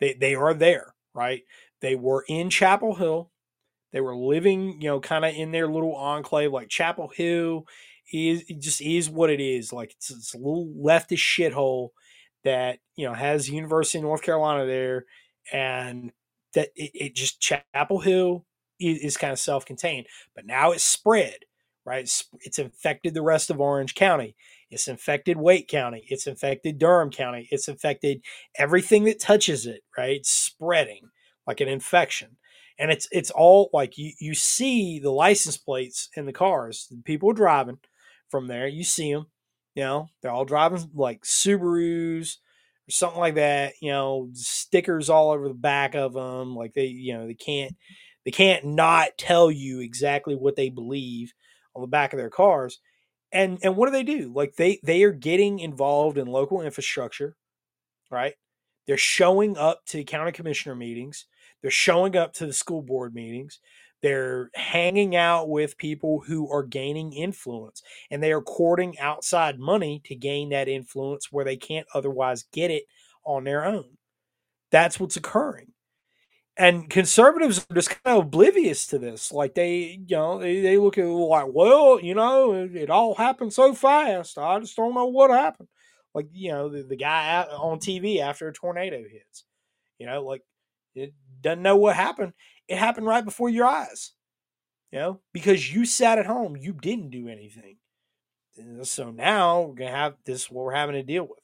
They 0.00 0.14
they 0.14 0.34
are 0.34 0.54
there, 0.54 0.94
right? 1.14 1.42
They 1.80 1.96
were 1.96 2.24
in 2.28 2.50
Chapel 2.50 2.94
Hill. 2.94 3.30
They 3.92 4.00
were 4.00 4.16
living, 4.16 4.80
you 4.80 4.88
know, 4.88 5.00
kind 5.00 5.24
of 5.24 5.34
in 5.34 5.52
their 5.52 5.68
little 5.68 5.94
enclave. 5.94 6.52
Like 6.52 6.68
Chapel 6.68 7.10
Hill 7.14 7.66
is 8.12 8.44
just 8.58 8.80
is 8.80 9.10
what 9.10 9.30
it 9.30 9.40
is. 9.40 9.72
Like 9.72 9.92
it's, 9.92 10.10
it's 10.10 10.34
a 10.34 10.38
little 10.38 10.72
leftist 10.82 11.18
shithole 11.18 11.90
that 12.44 12.78
you 12.96 13.06
know 13.06 13.14
has 13.14 13.50
University 13.50 13.98
of 13.98 14.04
North 14.04 14.22
Carolina 14.22 14.66
there, 14.66 15.04
and 15.52 16.12
that 16.54 16.70
it, 16.74 16.90
it 16.94 17.14
just 17.14 17.40
Chapel 17.40 18.00
Hill 18.00 18.46
is, 18.80 18.98
is 19.00 19.16
kind 19.16 19.32
of 19.32 19.38
self-contained. 19.38 20.06
But 20.34 20.46
now 20.46 20.72
it's 20.72 20.84
spread, 20.84 21.38
right? 21.84 22.02
It's, 22.02 22.24
it's 22.40 22.58
infected 22.58 23.14
the 23.14 23.22
rest 23.22 23.50
of 23.50 23.60
Orange 23.60 23.94
County. 23.94 24.36
It's 24.70 24.88
infected 24.88 25.36
Wake 25.36 25.68
County. 25.68 26.04
It's 26.08 26.26
infected 26.26 26.78
Durham 26.78 27.10
County. 27.10 27.48
It's 27.50 27.68
infected 27.68 28.22
everything 28.58 29.04
that 29.04 29.20
touches 29.20 29.66
it, 29.66 29.82
right? 29.96 30.16
It's 30.16 30.30
spreading 30.30 31.10
like 31.46 31.60
an 31.60 31.68
infection. 31.68 32.36
And 32.76 32.90
it's 32.90 33.06
it's 33.12 33.30
all 33.30 33.70
like 33.72 33.96
you 33.96 34.12
you 34.18 34.34
see 34.34 34.98
the 34.98 35.12
license 35.12 35.56
plates 35.56 36.08
in 36.16 36.26
the 36.26 36.32
cars. 36.32 36.92
People 37.04 37.32
driving 37.32 37.78
from 38.28 38.48
there, 38.48 38.66
you 38.66 38.82
see 38.82 39.12
them. 39.12 39.26
You 39.76 39.84
know, 39.84 40.08
they're 40.20 40.32
all 40.32 40.44
driving 40.44 40.90
like 40.92 41.22
Subarus 41.22 42.38
or 42.88 42.90
something 42.90 43.20
like 43.20 43.36
that. 43.36 43.74
You 43.80 43.90
know, 43.92 44.28
stickers 44.34 45.10
all 45.10 45.30
over 45.30 45.48
the 45.48 45.54
back 45.54 45.94
of 45.94 46.12
them. 46.12 46.54
Like 46.54 46.74
they, 46.74 46.86
you 46.86 47.14
know, 47.14 47.26
they 47.26 47.34
can't 47.34 47.74
they 48.24 48.30
can't 48.30 48.64
not 48.64 49.18
tell 49.18 49.50
you 49.50 49.80
exactly 49.80 50.34
what 50.34 50.56
they 50.56 50.70
believe 50.70 51.32
on 51.74 51.82
the 51.82 51.88
back 51.88 52.12
of 52.12 52.18
their 52.18 52.30
cars. 52.30 52.80
And 53.32 53.58
and 53.62 53.76
what 53.76 53.86
do 53.86 53.92
they 53.92 54.02
do? 54.02 54.32
Like 54.34 54.56
they 54.56 54.80
they 54.82 55.02
are 55.02 55.12
getting 55.12 55.58
involved 55.58 56.18
in 56.18 56.26
local 56.26 56.62
infrastructure, 56.62 57.36
right? 58.10 58.34
They're 58.86 58.96
showing 58.96 59.56
up 59.56 59.80
to 59.86 60.04
county 60.04 60.32
commissioner 60.32 60.74
meetings. 60.74 61.26
They're 61.62 61.70
showing 61.70 62.16
up 62.16 62.34
to 62.34 62.46
the 62.46 62.52
school 62.52 62.82
board 62.82 63.14
meetings. 63.14 63.60
They're 64.04 64.50
hanging 64.54 65.16
out 65.16 65.48
with 65.48 65.78
people 65.78 66.22
who 66.26 66.52
are 66.52 66.62
gaining 66.62 67.14
influence 67.14 67.82
and 68.10 68.22
they 68.22 68.32
are 68.32 68.42
courting 68.42 68.98
outside 68.98 69.58
money 69.58 70.02
to 70.04 70.14
gain 70.14 70.50
that 70.50 70.68
influence 70.68 71.32
where 71.32 71.46
they 71.46 71.56
can't 71.56 71.86
otherwise 71.94 72.44
get 72.52 72.70
it 72.70 72.84
on 73.24 73.44
their 73.44 73.64
own. 73.64 73.96
That's 74.70 75.00
what's 75.00 75.16
occurring. 75.16 75.68
And 76.58 76.90
conservatives 76.90 77.66
are 77.70 77.74
just 77.74 77.88
kind 78.04 78.18
of 78.18 78.26
oblivious 78.26 78.86
to 78.88 78.98
this. 78.98 79.32
Like 79.32 79.54
they, 79.54 79.98
you 80.06 80.16
know, 80.16 80.38
they, 80.38 80.60
they 80.60 80.76
look 80.76 80.98
at 80.98 81.06
like, 81.06 81.46
well, 81.48 81.98
you 81.98 82.14
know, 82.14 82.52
it, 82.52 82.76
it 82.76 82.90
all 82.90 83.14
happened 83.14 83.54
so 83.54 83.72
fast. 83.72 84.36
I 84.36 84.60
just 84.60 84.76
don't 84.76 84.94
know 84.94 85.06
what 85.06 85.30
happened. 85.30 85.68
Like, 86.14 86.26
you 86.34 86.52
know, 86.52 86.68
the, 86.68 86.82
the 86.82 86.96
guy 86.96 87.42
on 87.44 87.78
TV 87.78 88.20
after 88.20 88.48
a 88.48 88.52
tornado 88.52 88.98
hits, 88.98 89.44
you 89.98 90.04
know, 90.04 90.22
like 90.22 90.42
it 90.94 91.14
doesn't 91.40 91.62
know 91.62 91.76
what 91.76 91.96
happened. 91.96 92.34
It 92.68 92.78
happened 92.78 93.06
right 93.06 93.24
before 93.24 93.48
your 93.50 93.66
eyes, 93.66 94.12
you 94.92 94.98
know, 94.98 95.20
because 95.32 95.72
you 95.74 95.84
sat 95.86 96.18
at 96.18 96.26
home, 96.26 96.56
you 96.56 96.72
didn't 96.72 97.10
do 97.10 97.28
anything. 97.28 97.78
So 98.84 99.10
now 99.10 99.62
we're 99.62 99.74
gonna 99.74 99.90
have 99.90 100.14
this 100.24 100.44
is 100.44 100.50
what 100.50 100.64
we're 100.64 100.74
having 100.74 100.94
to 100.94 101.02
deal 101.02 101.24
with. 101.24 101.40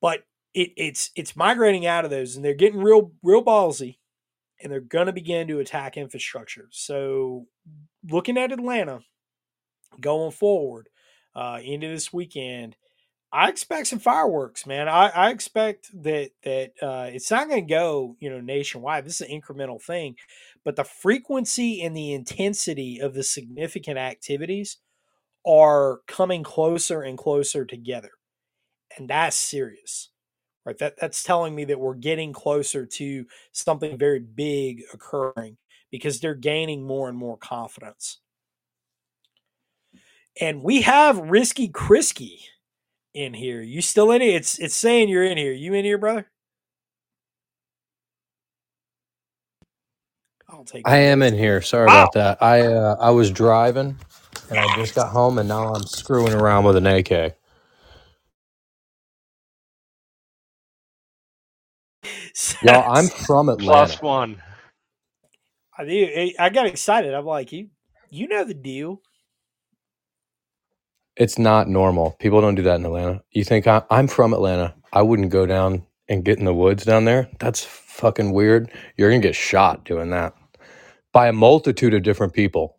But 0.00 0.24
it, 0.54 0.70
it's 0.76 1.10
it's 1.16 1.36
migrating 1.36 1.86
out 1.86 2.04
of 2.04 2.10
those, 2.10 2.36
and 2.36 2.44
they're 2.44 2.54
getting 2.54 2.80
real 2.82 3.12
real 3.22 3.44
ballsy. 3.44 3.98
and 4.62 4.72
they're 4.72 4.80
to 5.06 5.12
begin 5.12 5.48
to 5.48 5.60
attack 5.60 5.96
infrastructure. 5.96 6.68
So, 6.72 7.46
looking 8.08 8.38
at 8.38 8.52
Atlanta 8.52 9.00
going 10.00 10.32
forward 10.32 10.88
uh, 11.34 11.60
into 11.62 11.88
this 11.88 12.12
weekend, 12.12 12.76
I 13.32 13.48
expect 13.48 13.88
some 13.88 13.98
fireworks, 13.98 14.66
man. 14.66 14.88
I, 14.88 15.08
I 15.08 15.30
expect 15.30 15.90
that 16.02 16.30
that 16.44 16.72
uh, 16.80 17.10
it's 17.12 17.30
not 17.30 17.48
going 17.48 17.66
to 17.66 17.74
go, 17.74 18.16
you 18.20 18.30
know, 18.30 18.40
nationwide. 18.40 19.04
This 19.04 19.20
is 19.20 19.28
an 19.28 19.40
incremental 19.40 19.82
thing, 19.82 20.16
but 20.64 20.76
the 20.76 20.84
frequency 20.84 21.82
and 21.82 21.96
the 21.96 22.12
intensity 22.12 23.00
of 23.00 23.14
the 23.14 23.22
significant 23.22 23.98
activities 23.98 24.78
are 25.46 26.00
coming 26.06 26.42
closer 26.44 27.02
and 27.02 27.18
closer 27.18 27.64
together, 27.64 28.12
and 28.96 29.08
that's 29.10 29.36
serious, 29.36 30.10
right? 30.64 30.78
That 30.78 30.94
that's 31.00 31.22
telling 31.22 31.54
me 31.54 31.64
that 31.66 31.80
we're 31.80 31.94
getting 31.94 32.32
closer 32.32 32.86
to 32.86 33.26
something 33.52 33.98
very 33.98 34.20
big 34.20 34.82
occurring 34.94 35.56
because 35.90 36.20
they're 36.20 36.34
gaining 36.34 36.86
more 36.86 37.08
and 37.08 37.18
more 37.18 37.36
confidence. 37.36 38.20
And 40.40 40.62
we 40.62 40.82
have 40.82 41.18
Risky 41.18 41.68
Krisky 41.68 42.40
in 43.16 43.34
here. 43.34 43.62
You 43.62 43.82
still 43.82 44.12
in 44.12 44.22
here? 44.22 44.36
It's 44.36 44.58
it's 44.60 44.76
saying 44.76 45.10
you're 45.10 45.24
in 45.24 45.38
here. 45.38 45.52
You 45.52 45.74
in 45.74 45.84
here, 45.86 45.98
brother? 45.98 46.28
I'll 50.48 50.64
take. 50.64 50.86
I 50.86 50.98
am 50.98 51.22
in 51.22 51.34
here. 51.34 51.62
Sorry 51.62 51.86
Wow. 51.86 51.88
about 51.88 52.12
that. 52.14 52.42
I 52.42 52.62
uh, 52.64 52.96
I 53.00 53.10
was 53.10 53.30
driving 53.30 53.98
and 54.50 54.60
I 54.60 54.68
just 54.68 54.94
got 54.94 55.10
home 55.10 55.38
and 55.38 55.48
now 55.48 55.74
I'm 55.74 55.86
screwing 55.86 56.34
around 56.34 56.64
with 56.64 56.76
an 56.76 56.86
AK. 56.86 57.36
Y'all, 62.60 62.90
I'm 62.90 63.08
from 63.10 63.48
Plus 63.58 64.00
Atlanta. 64.00 64.02
one. 64.02 64.42
I 65.78 65.84
do. 65.86 66.32
I 66.38 66.50
got 66.50 66.66
excited. 66.66 67.14
I'm 67.14 67.26
like, 67.26 67.52
you 67.52 67.68
you 68.10 68.28
know 68.28 68.44
the 68.44 68.54
deal. 68.54 69.02
It's 71.16 71.38
not 71.38 71.68
normal. 71.68 72.16
People 72.20 72.40
don't 72.40 72.54
do 72.56 72.62
that 72.62 72.76
in 72.76 72.86
Atlanta. 72.86 73.22
You 73.30 73.44
think 73.44 73.66
I, 73.66 73.82
I'm 73.90 74.08
from 74.08 74.34
Atlanta? 74.34 74.74
I 74.92 75.02
wouldn't 75.02 75.30
go 75.30 75.46
down 75.46 75.86
and 76.08 76.24
get 76.24 76.38
in 76.38 76.44
the 76.44 76.54
woods 76.54 76.84
down 76.84 77.04
there. 77.04 77.28
That's 77.38 77.64
fucking 77.64 78.32
weird. 78.32 78.70
You're 78.96 79.10
gonna 79.10 79.22
get 79.22 79.34
shot 79.34 79.84
doing 79.84 80.10
that 80.10 80.34
by 81.12 81.28
a 81.28 81.32
multitude 81.32 81.94
of 81.94 82.02
different 82.02 82.34
people 82.34 82.76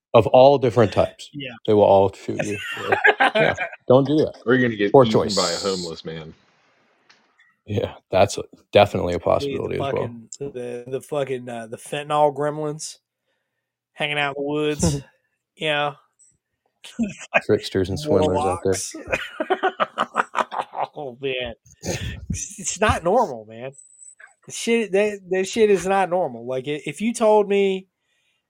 of 0.14 0.26
all 0.28 0.58
different 0.58 0.92
types. 0.92 1.30
Yeah. 1.32 1.52
They 1.66 1.74
will 1.74 1.82
all 1.84 2.12
shoot 2.12 2.42
you. 2.44 2.58
Yeah. 3.34 3.54
Don't 3.88 4.06
do 4.06 4.16
that. 4.16 4.34
Or 4.46 4.54
you're 4.54 4.62
gonna 4.68 4.76
get 4.76 4.92
Poor 4.92 5.04
eaten 5.04 5.12
choice. 5.12 5.36
by 5.36 5.50
a 5.50 5.56
homeless 5.58 6.04
man. 6.04 6.34
Yeah, 7.66 7.94
that's 8.10 8.38
a, 8.38 8.44
definitely 8.72 9.14
a 9.14 9.18
the, 9.18 9.24
possibility 9.24 9.76
the 9.76 9.84
as 9.84 9.92
well. 9.92 10.02
fucking 10.02 10.30
the 10.38 10.84
the 10.86 11.00
fucking 11.00 11.48
uh, 11.48 11.66
the 11.66 11.76
fentanyl 11.76 12.34
gremlins 12.34 12.98
hanging 13.92 14.18
out 14.18 14.36
in 14.36 14.42
the 14.42 14.48
woods. 14.48 15.02
yeah, 15.56 15.94
Tricksters 17.44 17.88
and 17.88 17.98
swindlers 17.98 18.38
out 18.38 18.60
there. 18.64 18.74
Oh 20.98 21.18
man, 21.20 21.52
it's 22.30 22.80
not 22.80 23.04
normal, 23.04 23.44
man. 23.44 23.72
Shit 24.48 24.92
that 24.92 25.20
that 25.30 25.46
shit 25.46 25.70
is 25.70 25.86
not 25.86 26.08
normal. 26.08 26.46
Like 26.46 26.66
if 26.66 27.02
you 27.02 27.12
told 27.12 27.48
me 27.48 27.88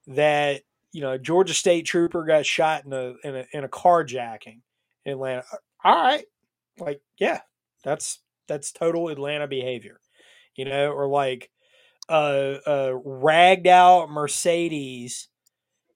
that 0.06 0.62
you 0.92 1.00
know 1.00 1.12
a 1.12 1.18
Georgia 1.18 1.54
State 1.54 1.86
trooper 1.86 2.24
got 2.24 2.46
shot 2.46 2.84
in 2.84 2.92
a 2.92 3.14
in 3.24 3.36
a 3.36 3.44
in 3.52 3.64
a 3.64 3.68
carjacking 3.68 4.60
in 5.04 5.12
Atlanta, 5.12 5.42
uh, 5.52 5.56
all 5.82 6.04
right, 6.04 6.24
like 6.78 7.00
yeah, 7.18 7.40
that's 7.82 8.20
that's 8.46 8.70
total 8.70 9.08
Atlanta 9.08 9.48
behavior, 9.48 10.00
you 10.54 10.64
know, 10.64 10.92
or 10.92 11.08
like 11.08 11.50
a, 12.08 12.58
a 12.66 12.96
ragged 13.04 13.66
out 13.66 14.10
Mercedes, 14.10 15.28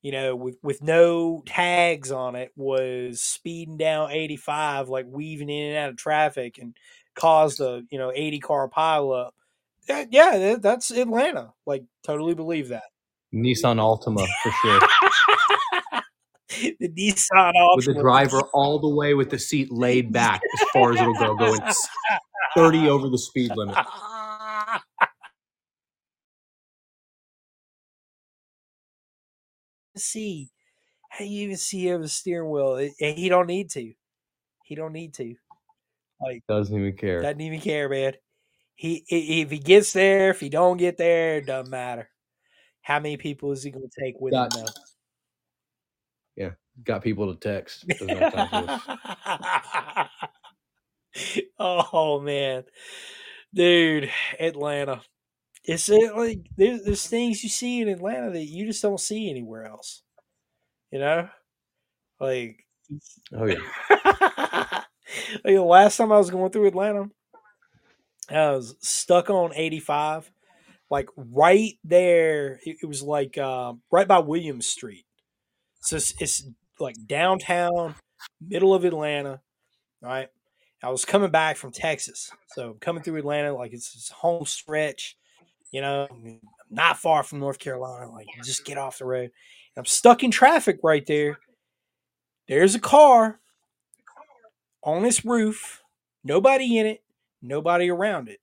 you 0.02 0.12
know, 0.12 0.34
with 0.34 0.56
with 0.62 0.82
no 0.82 1.42
tags 1.46 2.10
on 2.10 2.34
it, 2.34 2.52
was 2.56 3.20
speeding 3.20 3.76
down 3.76 4.10
85, 4.10 4.88
like 4.88 5.06
weaving 5.08 5.50
in 5.50 5.70
and 5.70 5.76
out 5.76 5.90
of 5.90 5.96
traffic, 5.96 6.58
and 6.58 6.76
caused 7.14 7.60
a 7.60 7.82
you 7.90 7.98
know 7.98 8.12
80 8.14 8.40
car 8.40 8.68
pileup. 8.68 9.30
Yeah, 9.88 10.04
yeah, 10.10 10.38
that, 10.38 10.62
that's 10.62 10.90
Atlanta. 10.90 11.52
Like, 11.66 11.84
totally 12.04 12.34
believe 12.34 12.68
that. 12.68 12.84
Nissan 13.34 13.76
Altima 13.76 14.26
for 14.42 14.52
sure. 14.62 14.80
the 16.80 16.88
Nissan 16.88 17.52
Altima 17.54 17.76
with 17.76 17.86
the 17.86 17.94
driver 18.00 18.40
all 18.52 18.78
the 18.78 18.88
way 18.88 19.14
with 19.14 19.30
the 19.30 19.38
seat 19.38 19.72
laid 19.72 20.12
back 20.12 20.40
as 20.54 20.68
far 20.72 20.92
as 20.92 21.00
it'll 21.00 21.14
go, 21.14 21.34
going 21.34 21.60
30 22.56 22.88
over 22.88 23.08
the 23.08 23.18
speed 23.18 23.52
limit. 23.54 23.76
See 30.00 30.50
how 31.10 31.24
you 31.24 31.42
even 31.44 31.56
see 31.56 31.90
over 31.92 32.02
the 32.02 32.08
steering 32.08 32.50
wheel 32.50 32.76
It- 32.76 32.92
and 33.00 33.18
he 33.18 33.28
don't 33.28 33.46
need 33.46 33.70
to 33.70 33.92
he 34.64 34.74
don't 34.74 34.92
need 34.92 35.14
to 35.14 35.34
like 36.20 36.44
Doesn't 36.48 36.78
even 36.78 36.96
care. 36.96 37.22
doesn't 37.22 37.40
even 37.40 37.60
care 37.60 37.88
man 37.88 38.14
he 38.74 39.04
if 39.08 39.50
he 39.50 39.58
gets 39.58 39.92
there 39.92 40.30
if 40.30 40.40
he 40.40 40.48
don't 40.48 40.76
get 40.78 40.96
there 40.96 41.38
it 41.38 41.46
doesn't 41.46 41.70
matter 41.70 42.10
how 42.82 42.98
many 43.00 43.16
people 43.16 43.52
is 43.52 43.62
he 43.62 43.70
to 43.70 43.90
take 43.98 44.20
with 44.20 44.34
him 44.34 44.48
though 44.54 44.74
Got 46.84 47.02
people 47.02 47.32
to 47.32 47.38
text. 47.38 47.86
Doesn't 47.98 48.16
have 48.16 48.30
time 48.30 48.48
for 48.48 48.56
this. 48.56 48.88
oh 51.58 52.20
man 52.20 52.64
dude 53.52 54.10
atlanta 54.38 55.02
it's 55.74 55.88
like 55.88 56.46
there's, 56.56 56.84
there's 56.84 57.06
things 57.06 57.42
you 57.42 57.48
see 57.48 57.80
in 57.80 57.88
atlanta 57.88 58.30
that 58.30 58.44
you 58.44 58.66
just 58.66 58.82
don't 58.82 59.00
see 59.00 59.30
anywhere 59.30 59.66
else 59.66 60.02
you 60.90 60.98
know 60.98 61.28
like 62.18 62.64
Oh 63.34 63.46
yeah. 63.46 63.58
like 65.44 65.54
the 65.54 65.62
last 65.62 65.96
time 65.96 66.12
I 66.12 66.18
was 66.18 66.30
going 66.30 66.50
through 66.50 66.66
Atlanta, 66.66 67.10
I 68.28 68.50
was 68.52 68.76
stuck 68.80 69.30
on 69.30 69.52
85, 69.54 70.30
like 70.90 71.08
right 71.16 71.74
there. 71.84 72.60
It, 72.64 72.78
it 72.82 72.86
was 72.86 73.02
like 73.02 73.38
uh, 73.38 73.74
right 73.90 74.08
by 74.08 74.18
Williams 74.18 74.66
Street. 74.66 75.04
So 75.82 75.96
it's, 75.96 76.14
it's 76.20 76.48
like 76.78 76.96
downtown, 77.06 77.94
middle 78.40 78.74
of 78.74 78.84
Atlanta, 78.84 79.40
right? 80.02 80.28
I 80.82 80.90
was 80.90 81.04
coming 81.04 81.30
back 81.30 81.56
from 81.56 81.72
Texas, 81.72 82.30
so 82.54 82.76
coming 82.80 83.02
through 83.02 83.18
Atlanta, 83.18 83.54
like 83.54 83.72
it's 83.72 83.92
this 83.92 84.08
home 84.08 84.46
stretch, 84.46 85.16
you 85.70 85.80
know, 85.80 86.08
not 86.70 86.98
far 86.98 87.22
from 87.22 87.40
North 87.40 87.58
Carolina. 87.58 88.10
Like 88.10 88.26
just 88.44 88.64
get 88.64 88.78
off 88.78 88.98
the 88.98 89.04
road. 89.04 89.30
I'm 89.76 89.84
stuck 89.84 90.22
in 90.22 90.30
traffic 90.30 90.78
right 90.82 91.06
there. 91.06 91.38
There's 92.48 92.74
a 92.74 92.80
car 92.80 93.38
on 94.82 95.02
this 95.02 95.24
roof, 95.24 95.82
nobody 96.24 96.78
in 96.78 96.86
it, 96.86 97.02
nobody 97.42 97.90
around 97.90 98.28
it. 98.28 98.40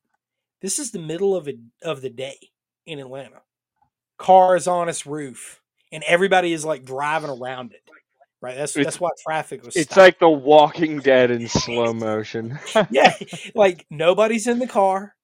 This 0.62 0.80
is 0.80 0.92
the 0.92 1.00
middle 1.00 1.36
of 1.36 1.48
it 1.48 1.58
of 1.84 2.02
the 2.02 2.10
day 2.10 2.38
in 2.86 3.00
Atlanta. 3.00 3.42
Car 4.18 4.56
is 4.56 4.68
on 4.68 4.90
its 4.90 5.06
roof, 5.06 5.62
and 5.92 6.04
everybody 6.08 6.54
is 6.54 6.66
like 6.66 6.86
driving 6.86 7.30
around 7.30 7.74
it. 7.74 7.82
Right. 8.40 8.56
That's 8.56 8.76
It's- 8.78 8.86
that's 8.86 9.00
why 9.02 9.10
traffic 9.26 9.64
was. 9.64 9.76
It's 9.76 9.86
stopped. 9.86 9.98
like 9.98 10.20
The 10.20 10.30
Walking 10.30 11.00
Dead 11.00 11.32
in 11.32 11.48
slow 11.48 11.92
motion. 11.94 12.58
yeah, 12.92 13.14
like 13.56 13.86
nobody's 13.90 14.48
in 14.48 14.60
the 14.60 14.68
car. 14.68 15.16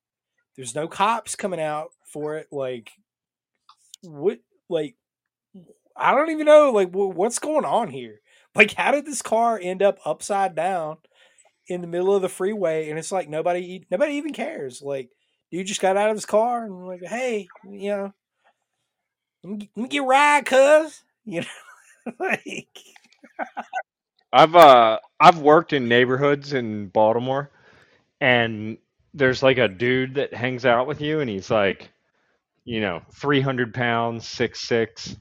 There's 0.55 0.75
no 0.75 0.87
cops 0.87 1.35
coming 1.35 1.61
out 1.61 1.91
for 2.05 2.37
it. 2.37 2.47
Like, 2.51 2.91
what? 4.01 4.39
Like, 4.69 4.95
I 5.95 6.13
don't 6.15 6.31
even 6.31 6.45
know. 6.45 6.71
Like, 6.71 6.89
what's 6.91 7.39
going 7.39 7.65
on 7.65 7.89
here? 7.89 8.21
Like, 8.55 8.73
how 8.73 8.91
did 8.91 9.05
this 9.05 9.21
car 9.21 9.59
end 9.61 9.81
up 9.81 9.99
upside 10.05 10.55
down 10.55 10.97
in 11.67 11.81
the 11.81 11.87
middle 11.87 12.15
of 12.15 12.21
the 12.21 12.29
freeway? 12.29 12.89
And 12.89 12.99
it's 12.99 13.11
like 13.11 13.29
nobody, 13.29 13.85
nobody 13.91 14.15
even 14.15 14.33
cares. 14.33 14.81
Like, 14.81 15.09
dude 15.51 15.67
just 15.67 15.81
got 15.81 15.97
out 15.97 16.09
of 16.09 16.15
his 16.17 16.25
car 16.25 16.65
and 16.65 16.87
like, 16.87 17.03
hey, 17.03 17.51
you 17.63 17.89
know, 17.91 18.13
let 19.43 19.49
me, 19.51 19.57
get- 19.57 19.69
let 19.75 19.83
me 19.83 19.89
get 19.89 20.03
ride, 20.03 20.45
cuz. 20.45 21.03
You 21.25 21.41
know, 21.41 22.13
like, 22.19 22.79
I've 24.31 24.55
uh 24.55 24.99
I've 25.19 25.39
worked 25.39 25.73
in 25.73 25.87
neighborhoods 25.87 26.53
in 26.53 26.87
Baltimore 26.87 27.51
and 28.21 28.77
there's 29.13 29.43
like 29.43 29.57
a 29.57 29.67
dude 29.67 30.15
that 30.15 30.33
hangs 30.33 30.65
out 30.65 30.87
with 30.87 31.01
you 31.01 31.19
and 31.21 31.29
he's 31.29 31.51
like, 31.51 31.91
you 32.65 32.81
know, 32.81 33.01
three 33.13 33.41
hundred 33.41 33.73
pounds, 33.73 34.27
six 34.27 34.61
six, 34.61 35.15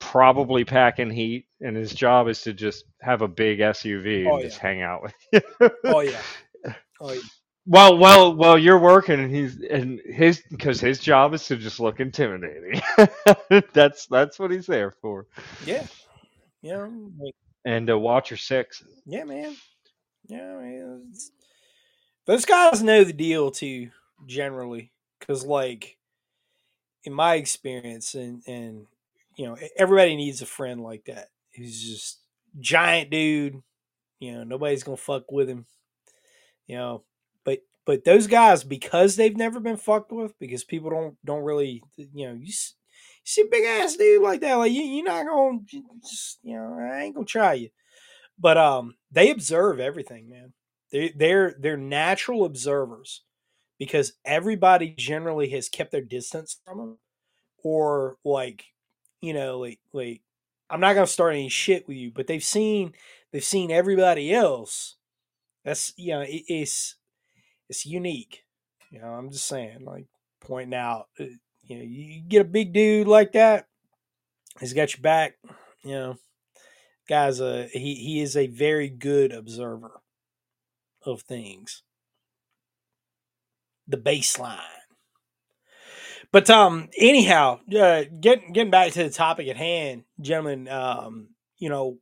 probably 0.00 0.64
packing 0.64 1.10
heat, 1.10 1.46
and 1.60 1.76
his 1.76 1.94
job 1.94 2.28
is 2.28 2.42
to 2.42 2.52
just 2.54 2.84
have 3.00 3.22
a 3.22 3.28
big 3.28 3.60
SUV 3.60 4.30
and 4.30 4.32
Oh, 4.32 4.40
just 4.40 4.58
hang 4.58 4.82
out 4.82 5.02
with 5.02 5.14
you. 5.32 5.70
oh 5.86 6.00
yeah, 6.00 6.22
oh 7.00 7.12
yeah. 7.12 7.20
Well, 7.66 7.96
well, 7.98 8.34
well, 8.36 8.58
you're 8.58 8.78
working, 8.78 9.20
and 9.20 9.34
he's 9.34 9.60
and 9.62 10.00
his 10.04 10.42
because 10.50 10.80
his 10.80 10.98
job 11.00 11.32
is 11.34 11.46
to 11.46 11.56
just 11.56 11.80
look 11.80 12.00
intimidating. 12.00 12.80
that's 13.72 14.06
that's 14.06 14.38
what 14.38 14.50
he's 14.50 14.66
there 14.66 14.90
for, 14.90 15.26
yeah, 15.64 15.86
know, 16.62 17.10
like. 17.18 17.34
and 17.64 17.86
to 17.88 17.98
watch 17.98 18.30
your 18.30 18.36
six. 18.38 18.82
Yeah, 19.06 19.24
man. 19.24 19.56
Yeah, 20.28 20.56
man. 20.58 21.12
Those 22.26 22.44
guys 22.44 22.82
know 22.82 23.04
the 23.04 23.12
deal 23.12 23.50
too, 23.50 23.90
generally, 24.26 24.92
because 25.18 25.44
like 25.44 25.98
in 27.04 27.12
my 27.12 27.34
experience 27.34 28.14
and 28.14 28.42
and 28.46 28.86
you 29.36 29.46
know 29.46 29.56
everybody 29.76 30.16
needs 30.16 30.42
a 30.42 30.46
friend 30.46 30.80
like 30.82 31.04
that 31.04 31.28
who's 31.54 31.82
just 31.82 32.20
giant 32.60 33.10
dude 33.10 33.62
you 34.18 34.32
know 34.32 34.44
nobody's 34.44 34.82
gonna 34.82 34.96
fuck 34.96 35.30
with 35.30 35.48
him 35.48 35.66
you 36.66 36.76
know 36.76 37.02
but 37.44 37.60
but 37.84 38.04
those 38.04 38.26
guys 38.26 38.64
because 38.64 39.16
they've 39.16 39.36
never 39.36 39.60
been 39.60 39.76
fucked 39.76 40.12
with 40.12 40.38
because 40.38 40.64
people 40.64 40.90
don't 40.90 41.16
don't 41.24 41.44
really 41.44 41.82
you 41.96 42.26
know 42.26 42.34
you, 42.40 42.52
see 43.24 43.44
big 43.50 43.64
ass 43.64 43.96
dude 43.96 44.22
like 44.22 44.40
that 44.40 44.54
like 44.54 44.72
you, 44.72 44.82
you're 44.82 45.04
not 45.04 45.26
gonna 45.26 45.58
just 46.02 46.38
you 46.42 46.56
know 46.56 46.78
i 46.92 47.02
ain't 47.02 47.14
gonna 47.14 47.26
try 47.26 47.54
you. 47.54 47.70
But 48.38 48.58
um 48.58 48.94
they 49.12 49.30
observe 49.30 49.78
everything 49.80 50.28
man 50.28 50.52
they 50.94 51.12
they're 51.16 51.56
they're 51.58 51.76
natural 51.76 52.44
observers 52.44 53.22
because 53.80 54.12
everybody 54.24 54.94
generally 54.96 55.48
has 55.48 55.68
kept 55.68 55.90
their 55.90 56.00
distance 56.00 56.60
from 56.64 56.78
them 56.78 56.98
or 57.64 58.16
like 58.24 58.66
you 59.20 59.34
know 59.34 59.58
like 59.58 59.80
like 59.92 60.20
i'm 60.70 60.78
not 60.78 60.94
gonna 60.94 61.06
start 61.06 61.34
any 61.34 61.48
shit 61.48 61.88
with 61.88 61.96
you 61.96 62.12
but 62.14 62.28
they've 62.28 62.44
seen 62.44 62.92
they've 63.32 63.42
seen 63.42 63.72
everybody 63.72 64.32
else. 64.32 64.94
That's 65.64 65.92
you 65.96 66.12
know 66.12 66.20
it, 66.20 66.44
it's 66.46 66.94
it's 67.68 67.86
unique 67.86 68.44
you 68.90 69.00
know 69.00 69.08
i'm 69.08 69.30
just 69.30 69.46
saying 69.46 69.84
like 69.84 70.06
pointing 70.40 70.78
out 70.78 71.08
uh, 71.18 71.24
you 71.62 71.76
know 71.76 71.82
you 71.82 72.20
get 72.20 72.42
a 72.42 72.44
big 72.44 72.72
dude 72.72 73.08
like 73.08 73.32
that 73.32 73.66
he's 74.60 74.74
got 74.74 74.94
your 74.94 75.00
back 75.00 75.36
you 75.82 75.92
know 75.92 76.16
guy's 77.08 77.40
uh, 77.40 77.66
he, 77.72 77.94
he 77.94 78.20
is 78.20 78.36
a 78.36 78.46
very 78.46 78.90
good 78.90 79.32
observer 79.32 80.02
of 81.06 81.22
things. 81.22 81.82
The 83.86 83.96
baseline. 83.96 84.58
But 86.32 86.50
um 86.50 86.88
anyhow 86.98 87.60
uh 87.78 88.04
getting 88.20 88.52
getting 88.52 88.70
back 88.70 88.92
to 88.92 89.04
the 89.04 89.10
topic 89.10 89.46
at 89.48 89.56
hand 89.56 90.04
gentlemen 90.20 90.68
um 90.68 91.28
you 91.58 91.68
know 91.68 91.98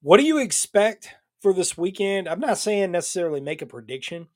what 0.00 0.16
do 0.18 0.24
you 0.24 0.38
expect 0.38 1.10
for 1.40 1.52
this 1.52 1.78
weekend? 1.78 2.28
I'm 2.28 2.40
not 2.40 2.58
saying 2.58 2.90
necessarily 2.90 3.40
make 3.40 3.62
a 3.62 3.66
prediction 3.66 4.28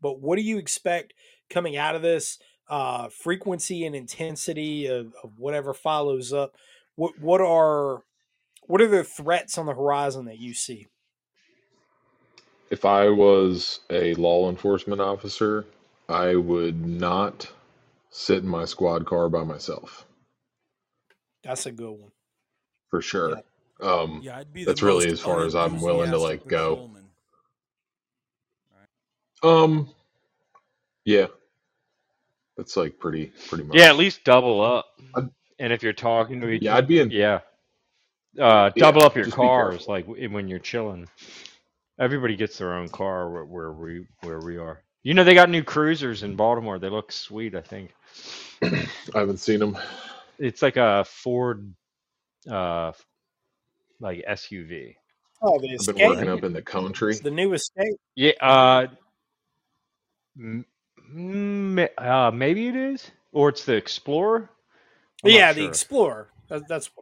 but 0.00 0.20
what 0.20 0.36
do 0.36 0.42
you 0.42 0.58
expect 0.58 1.12
coming 1.50 1.76
out 1.76 1.94
of 1.94 2.02
this 2.02 2.38
uh 2.68 3.08
frequency 3.08 3.84
and 3.84 3.94
intensity 3.94 4.86
of, 4.86 5.12
of 5.22 5.32
whatever 5.38 5.74
follows 5.74 6.32
up? 6.32 6.54
What 6.94 7.18
what 7.18 7.40
are 7.40 8.04
what 8.62 8.80
are 8.80 8.88
the 8.88 9.04
threats 9.04 9.58
on 9.58 9.66
the 9.66 9.74
horizon 9.74 10.26
that 10.26 10.38
you 10.38 10.54
see 10.54 10.86
If 12.72 12.86
I 12.86 13.10
was 13.10 13.80
a 13.90 14.14
law 14.14 14.48
enforcement 14.48 14.98
officer, 14.98 15.66
I 16.08 16.36
would 16.36 16.86
not 16.86 17.46
sit 18.08 18.42
in 18.42 18.48
my 18.48 18.64
squad 18.64 19.04
car 19.04 19.28
by 19.28 19.44
myself 19.44 20.06
that's 21.44 21.66
a 21.66 21.72
good 21.72 21.90
one 21.90 22.10
for 22.88 23.02
sure. 23.02 23.42
Um, 23.80 24.20
Yeah, 24.22 24.38
I'd 24.38 24.52
be 24.52 24.64
the 24.64 24.70
that's 24.70 24.80
really 24.82 25.08
as 25.08 25.20
far 25.20 25.44
as 25.44 25.54
I'm 25.56 25.80
willing 25.82 26.10
to 26.12 26.18
like 26.18 26.46
go. 26.46 26.76
patrolman. 26.76 27.04
Um, 29.42 29.88
yeah, 31.04 31.26
that's 32.56 32.76
like 32.76 32.98
pretty 33.00 33.32
pretty 33.48 33.64
much. 33.64 33.76
Yeah, 33.76 33.86
at 33.90 33.96
least 33.96 34.22
double 34.24 34.60
up. 34.62 34.86
I'd- 35.16 35.28
And 35.58 35.72
if 35.72 35.82
you're 35.82 35.92
talking 35.92 36.40
to 36.40 36.48
each 36.48 36.62
Yeah, 36.62 36.76
I'd 36.76 36.86
be 36.86 37.00
in. 37.00 37.10
yeah, 37.10 37.40
uh, 38.38 38.70
Yeah, 38.76 38.84
double 38.84 39.02
up 39.02 39.16
your 39.16 39.26
cars 39.26 39.88
like 39.88 40.06
when 40.06 40.46
you're 40.48 40.58
chilling. 40.60 41.08
Everybody 42.00 42.36
gets 42.36 42.58
their 42.58 42.74
own 42.74 42.90
car 42.90 43.30
where, 43.30 43.44
where 43.44 43.72
we 43.72 44.06
where 44.22 44.40
we 44.40 44.58
are. 44.58 44.82
You 45.04 45.14
know 45.14 45.24
they 45.24 45.34
got 45.34 45.50
new 45.50 45.64
cruisers 45.64 46.22
in 46.24 46.36
Baltimore. 46.36 46.78
They 46.78 46.90
look 46.90 47.12
sweet. 47.12 47.54
I 47.54 47.62
think 47.62 47.94
I 48.62 49.20
haven't 49.20 49.38
seen 49.40 49.60
them. 49.60 49.78
it's 50.38 50.62
like 50.62 50.76
a 50.76 51.04
Ford, 51.06 51.74
uh, 52.50 52.92
like 54.00 54.24
SUV. 54.28 54.96
oh 55.42 55.60
the 55.60 55.74
I've 55.78 55.86
been 55.86 56.00
escape 56.00 56.02
working 56.02 56.28
up 56.28 56.44
in 56.44 56.52
the 56.54 56.62
country. 56.62 57.12
it's 57.12 57.20
the 57.20 57.30
new 57.32 57.54
escape 57.54 57.96
Yeah, 58.16 58.32
uh, 58.40 58.86
m- 60.38 60.66
m- 61.14 61.88
uh, 61.98 62.30
maybe 62.34 62.68
it 62.68 62.76
is, 62.76 63.10
or 63.32 63.50
it's 63.50 63.64
the 63.66 63.74
Explorer. 63.76 64.50
I'm 65.24 65.32
not 65.32 65.48
yeah 65.48 65.52
the 65.52 65.64
sure. 65.64 65.66
explorer 65.66 66.30
that, 66.48 66.68
that's 66.68 66.90
The 66.96 67.01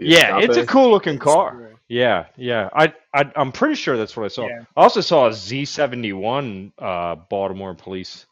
Yeah, 0.00 0.38
it's 0.40 0.56
a 0.56 0.66
cool 0.66 0.90
looking 0.90 1.18
car. 1.18 1.48
Explorer. 1.48 1.74
Yeah, 1.88 2.26
yeah. 2.36 2.68
I, 2.72 2.94
I 3.12 3.30
I'm 3.34 3.52
pretty 3.52 3.74
sure 3.74 3.96
that's 3.96 4.16
what 4.16 4.24
I 4.24 4.28
saw. 4.28 4.46
Yeah. 4.46 4.62
I 4.76 4.82
also 4.82 5.00
saw 5.00 5.26
a 5.26 5.30
Z71 5.30 6.72
uh, 6.78 7.16
Baltimore 7.16 7.74
police 7.74 8.26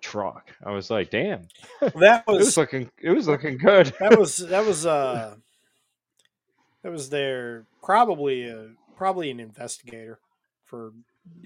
truck. 0.00 0.50
I 0.64 0.72
was 0.72 0.90
like, 0.90 1.10
damn, 1.10 1.42
Well, 1.80 1.90
that 1.96 2.24
it 2.26 2.30
was 2.30 2.46
was 2.46 2.56
looking 2.56 2.90
it 3.00 3.10
was 3.10 3.26
looking 3.28 3.56
good. 3.56 3.92
that 4.00 4.18
was 4.18 4.36
that 4.38 4.66
was 4.66 4.84
uh 4.84 5.34
that 6.82 6.92
was 6.92 7.08
their 7.10 7.64
probably 7.82 8.48
a 8.48 8.68
probably 8.96 9.30
an 9.30 9.40
investigator 9.40 10.18
for 10.66 10.92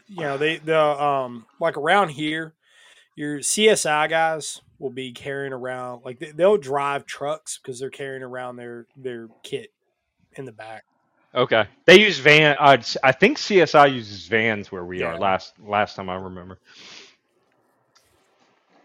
you 0.09 0.21
know 0.23 0.39
they 0.39 0.57
the 0.57 0.79
um 0.81 1.47
like 1.61 1.77
around 1.77 2.09
here 2.11 2.55
your 3.19 3.39
CSI 3.40 4.09
guys 4.09 4.61
will 4.78 4.90
be 4.90 5.11
carrying 5.12 5.53
around 5.53 6.03
like 6.05 6.20
they, 6.20 6.31
they'll 6.31 6.57
drive 6.57 7.05
trucks 7.05 7.59
because 7.59 7.81
they're 7.81 7.90
carrying 7.90 8.23
around 8.23 8.57
their 8.57 8.86
their 8.97 9.28
kit 9.43 9.73
in 10.35 10.45
the 10.45 10.53
back. 10.53 10.85
okay, 11.35 11.66
they 11.85 11.99
use 12.01 12.19
van. 12.19 12.57
Uh, 12.61 12.81
I 13.03 13.11
think 13.12 13.39
CSI 13.39 13.93
uses 13.93 14.27
vans 14.28 14.70
where 14.70 14.85
we 14.85 15.01
Yeah. 15.01 15.15
are. 15.15 15.19
Last 15.19 15.55
last 15.59 15.97
time 15.97 16.09
I 16.09 16.15
remember. 16.15 16.59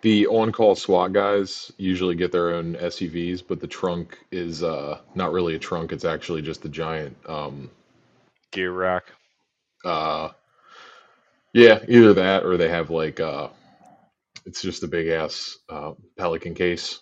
The 0.02 0.28
on-call 0.28 0.76
SWAT 0.76 1.14
guys 1.14 1.72
usually 1.78 2.16
get 2.16 2.32
their 2.34 2.56
own 2.56 2.76
SUVs, 2.76 3.42
but 3.48 3.62
the 3.62 3.68
trunk 3.68 4.18
is 4.32 4.62
uh, 4.62 5.00
not 5.16 5.32
really 5.32 5.56
a 5.56 5.60
trunk. 5.60 5.94
It's 5.94 6.04
actually 6.04 6.42
just 6.42 6.66
a 6.66 6.70
giant. 6.70 7.16
Um, 7.30 7.70
Gear 8.52 8.74
rack. 8.74 9.06
uh, 9.86 10.30
yeah, 11.54 11.80
either 11.88 12.14
that 12.16 12.44
or 12.44 12.58
they 12.58 12.68
have 12.68 12.90
like 12.90 13.20
uh, 13.22 13.48
it's 14.46 14.62
just 14.62 14.84
a 14.84 14.88
big 14.88 15.08
ass 15.10 15.58
uh, 15.70 15.94
Pelican 16.18 16.56
case, 16.56 17.02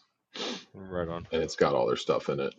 Right 0.74 1.08
on. 1.10 1.28
and 1.32 1.44
it's 1.44 1.56
got 1.56 1.74
all 1.76 1.88
their 1.88 1.98
stuff 1.98 2.30
in 2.30 2.40
it. 2.40 2.54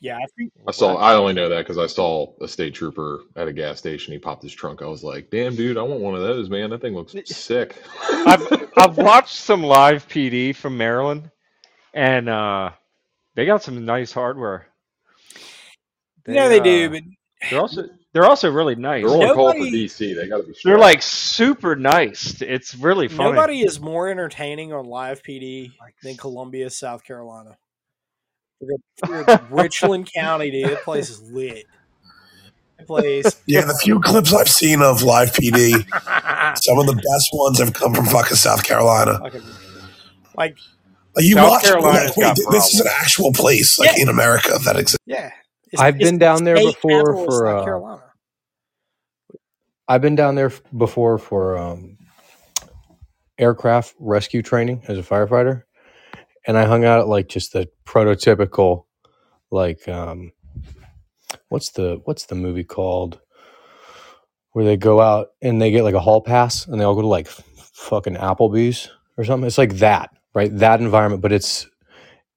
Yeah, 0.00 0.16
I 0.16 0.26
think 0.36 0.52
I 0.68 0.72
saw. 0.72 0.96
I 0.96 1.14
only 1.16 1.34
know 1.34 1.48
that 1.50 1.58
because 1.60 1.78
I 1.78 1.86
saw 1.86 2.34
a 2.40 2.48
state 2.48 2.74
trooper 2.74 3.20
at 3.36 3.48
a 3.48 3.52
gas 3.52 3.78
station. 3.78 4.12
He 4.12 4.18
popped 4.18 4.42
his 4.42 4.52
trunk. 4.54 4.82
I 4.82 4.86
was 4.86 5.04
like, 5.04 5.30
"Damn, 5.30 5.56
dude, 5.56 5.78
I 5.78 5.82
want 5.82 6.00
one 6.00 6.14
of 6.14 6.22
those, 6.22 6.50
man. 6.50 6.70
That 6.70 6.82
thing 6.82 6.94
looks 6.94 7.14
sick." 7.26 7.76
I've 8.26 8.42
I've 8.76 8.98
watched 8.98 9.36
some 9.36 9.62
live 9.62 10.08
PD 10.08 10.54
from 10.56 10.76
Maryland, 10.78 11.30
and 11.94 12.28
uh, 12.28 12.70
they 13.34 13.46
got 13.46 13.62
some 13.62 13.84
nice 13.84 14.12
hardware. 14.12 14.66
yeah 16.26 16.48
they 16.48 16.60
do, 16.60 16.88
uh, 16.88 16.90
but 16.90 17.02
They're 17.50 17.60
also 17.60 17.84
they're 18.12 18.24
also 18.26 18.50
really 18.50 18.74
nice. 18.74 19.04
They're 19.04 19.28
on 19.30 19.34
call 19.34 19.52
for 19.52 19.58
DC. 19.58 20.14
They 20.16 20.28
got 20.28 20.38
to 20.38 20.42
be. 20.44 20.54
They're 20.64 20.78
like 20.78 21.02
super 21.02 21.74
nice. 21.76 22.40
It's 22.42 22.74
really 22.74 23.08
funny. 23.08 23.30
nobody 23.32 23.60
is 23.62 23.80
more 23.80 24.08
entertaining 24.08 24.72
on 24.72 24.86
live 24.86 25.22
PD 25.22 25.72
than 26.02 26.16
Columbia, 26.16 26.68
South 26.70 27.04
Carolina. 27.04 27.56
We're 28.60 28.76
we're 29.08 29.40
Richland 29.50 30.10
County, 30.14 30.50
dude. 30.50 30.70
That 30.70 30.82
place 30.84 31.10
is 31.10 31.22
lit. 31.32 31.64
That 32.78 32.86
place. 32.86 33.40
Yeah, 33.46 33.62
the 33.62 33.78
few 33.82 33.98
clips 34.00 34.32
I've 34.32 34.48
seen 34.48 34.82
of 34.82 35.02
live 35.02 35.32
PD, 35.32 35.72
some 36.62 36.78
of 36.78 36.86
the 36.86 36.94
best 36.94 37.30
ones 37.32 37.58
have 37.58 37.72
come 37.72 37.94
from 37.94 38.06
fucking 38.06 38.36
South 38.36 38.62
Carolina. 38.64 39.18
fucking- 39.20 39.42
like, 40.36 40.56
Like 41.16 41.24
you 41.24 41.34
South 41.34 41.50
watch 41.50 41.62
Carolina's 41.64 42.08
like, 42.08 42.16
wait, 42.16 42.22
got 42.24 42.36
th- 42.36 42.48
this 42.50 42.72
is 42.74 42.80
an 42.80 42.86
actual 43.00 43.32
place, 43.32 43.78
like 43.78 43.90
Yeah. 43.96 44.02
in 44.04 44.08
America 44.08 44.58
that 44.64 44.76
exists. 44.76 44.98
yeah. 45.06 45.30
I've 45.78 45.98
been 45.98 46.18
down 46.18 46.44
there 46.44 46.56
before 46.56 47.14
for, 47.14 47.30
South 47.30 47.62
uh, 47.62 47.64
Carolina. 47.64 48.02
I've 49.88 50.02
been 50.02 50.16
down 50.16 50.34
there 50.34 50.52
before 50.76 51.18
for 51.18 51.58
um, 51.58 51.98
aircraft 53.38 53.94
rescue 53.98 54.42
training 54.42 54.82
as 54.88 54.98
a 54.98 55.02
firefighter, 55.02 55.62
and 56.46 56.56
I 56.56 56.66
hung 56.66 56.84
out 56.84 57.00
at 57.00 57.08
like 57.08 57.28
just 57.28 57.52
the 57.52 57.68
prototypical, 57.86 58.84
like 59.50 59.88
um, 59.88 60.32
what's 61.48 61.70
the 61.72 62.00
what's 62.04 62.26
the 62.26 62.34
movie 62.34 62.64
called 62.64 63.20
where 64.52 64.64
they 64.64 64.76
go 64.76 65.00
out 65.00 65.28
and 65.40 65.60
they 65.60 65.70
get 65.70 65.84
like 65.84 65.94
a 65.94 66.00
hall 66.00 66.20
pass 66.20 66.66
and 66.66 66.80
they 66.80 66.84
all 66.84 66.94
go 66.94 67.00
to 67.00 67.06
like 67.06 67.26
fucking 67.26 68.14
Applebee's 68.16 68.88
or 69.16 69.24
something. 69.24 69.46
It's 69.46 69.58
like 69.58 69.76
that, 69.76 70.10
right? 70.34 70.54
That 70.58 70.80
environment, 70.80 71.22
but 71.22 71.32
it's 71.32 71.66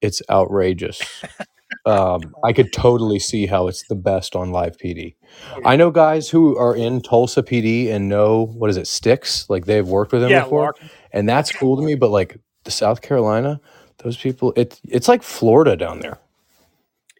it's 0.01 0.21
outrageous. 0.29 1.01
um, 1.85 2.21
I 2.43 2.51
could 2.53 2.73
totally 2.73 3.19
see 3.19 3.45
how 3.45 3.67
it's 3.67 3.87
the 3.87 3.95
best 3.95 4.35
on 4.35 4.51
live 4.51 4.77
PD. 4.77 5.15
I 5.63 5.75
know 5.75 5.91
guys 5.91 6.29
who 6.29 6.57
are 6.57 6.75
in 6.75 7.01
Tulsa 7.01 7.43
PD 7.43 7.89
and 7.91 8.09
know 8.09 8.47
what 8.55 8.69
is 8.69 8.77
it, 8.77 8.87
Sticks? 8.87 9.49
Like 9.49 9.65
they've 9.65 9.87
worked 9.87 10.11
with 10.11 10.23
him 10.23 10.29
Yeah, 10.29 10.43
before, 10.43 10.61
Larkin. 10.63 10.89
and 11.11 11.29
that's 11.29 11.51
cool 11.51 11.77
to 11.77 11.83
me. 11.83 11.95
But 11.95 12.09
like 12.09 12.37
the 12.63 12.71
South 12.71 13.01
Carolina, 13.01 13.59
those 13.99 14.17
people, 14.17 14.51
it 14.55 14.79
it's 14.87 15.07
like 15.07 15.21
Florida 15.23 15.75
down 15.75 15.99
there. 15.99 16.19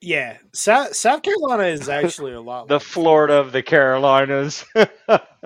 Yeah, 0.01 0.37
South 0.53 0.95
South 0.95 1.21
Carolina 1.23 1.63
is 1.63 1.87
actually 1.89 2.33
a 2.33 2.41
lot. 2.41 2.67
the 2.67 2.75
like- 2.75 2.83
Florida 2.83 3.35
of 3.35 3.51
the 3.51 3.61
Carolinas. 3.63 4.65
yeah, 4.75 4.87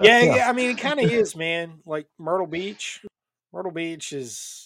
yeah. 0.02 0.50
I 0.50 0.54
mean, 0.54 0.70
it 0.72 0.78
kind 0.78 1.00
of 1.00 1.12
is, 1.12 1.36
man. 1.36 1.80
Like 1.86 2.08
Myrtle 2.18 2.48
Beach, 2.48 3.02
Myrtle 3.54 3.72
Beach 3.72 4.14
is. 4.14 4.66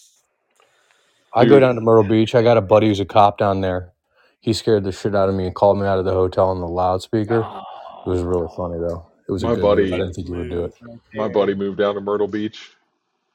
I 1.32 1.44
go 1.44 1.52
Dude. 1.56 1.62
down 1.62 1.74
to 1.74 1.80
Myrtle 1.80 2.04
Beach. 2.04 2.34
I 2.36 2.42
got 2.42 2.56
a 2.56 2.60
buddy 2.60 2.86
who's 2.86 3.00
a 3.00 3.04
cop 3.04 3.38
down 3.38 3.60
there. 3.60 3.92
He 4.44 4.52
scared 4.52 4.84
the 4.84 4.92
shit 4.92 5.14
out 5.14 5.30
of 5.30 5.34
me 5.34 5.46
and 5.46 5.54
called 5.54 5.78
me 5.78 5.86
out 5.86 5.98
of 5.98 6.04
the 6.04 6.12
hotel 6.12 6.50
on 6.50 6.60
the 6.60 6.68
loudspeaker. 6.68 7.38
It 8.04 8.08
was 8.10 8.22
really 8.22 8.46
oh. 8.50 8.54
funny 8.54 8.78
though. 8.78 9.06
It 9.26 9.32
was 9.32 9.42
a 9.42 9.46
My 9.46 9.54
good 9.54 9.62
move. 9.62 9.70
buddy- 9.70 9.84
I 9.94 9.96
didn't 9.96 10.12
think 10.12 10.28
you 10.28 10.34
would 10.34 10.50
do 10.50 10.64
it. 10.64 10.74
My 11.14 11.28
buddy 11.28 11.54
moved 11.54 11.78
down 11.78 11.94
to 11.94 12.02
Myrtle 12.02 12.28
Beach, 12.28 12.72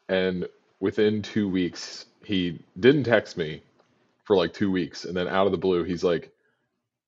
and 0.07 0.47
within 0.79 1.23
two 1.23 1.49
weeks, 1.49 2.05
he 2.23 2.59
didn't 2.79 3.05
text 3.05 3.37
me 3.37 3.63
for 4.23 4.37
like 4.37 4.53
two 4.53 4.69
weeks, 4.69 5.05
and 5.05 5.17
then 5.17 5.27
out 5.27 5.47
of 5.47 5.51
the 5.51 5.57
blue, 5.57 5.83
he's 5.83 6.03
like, 6.03 6.31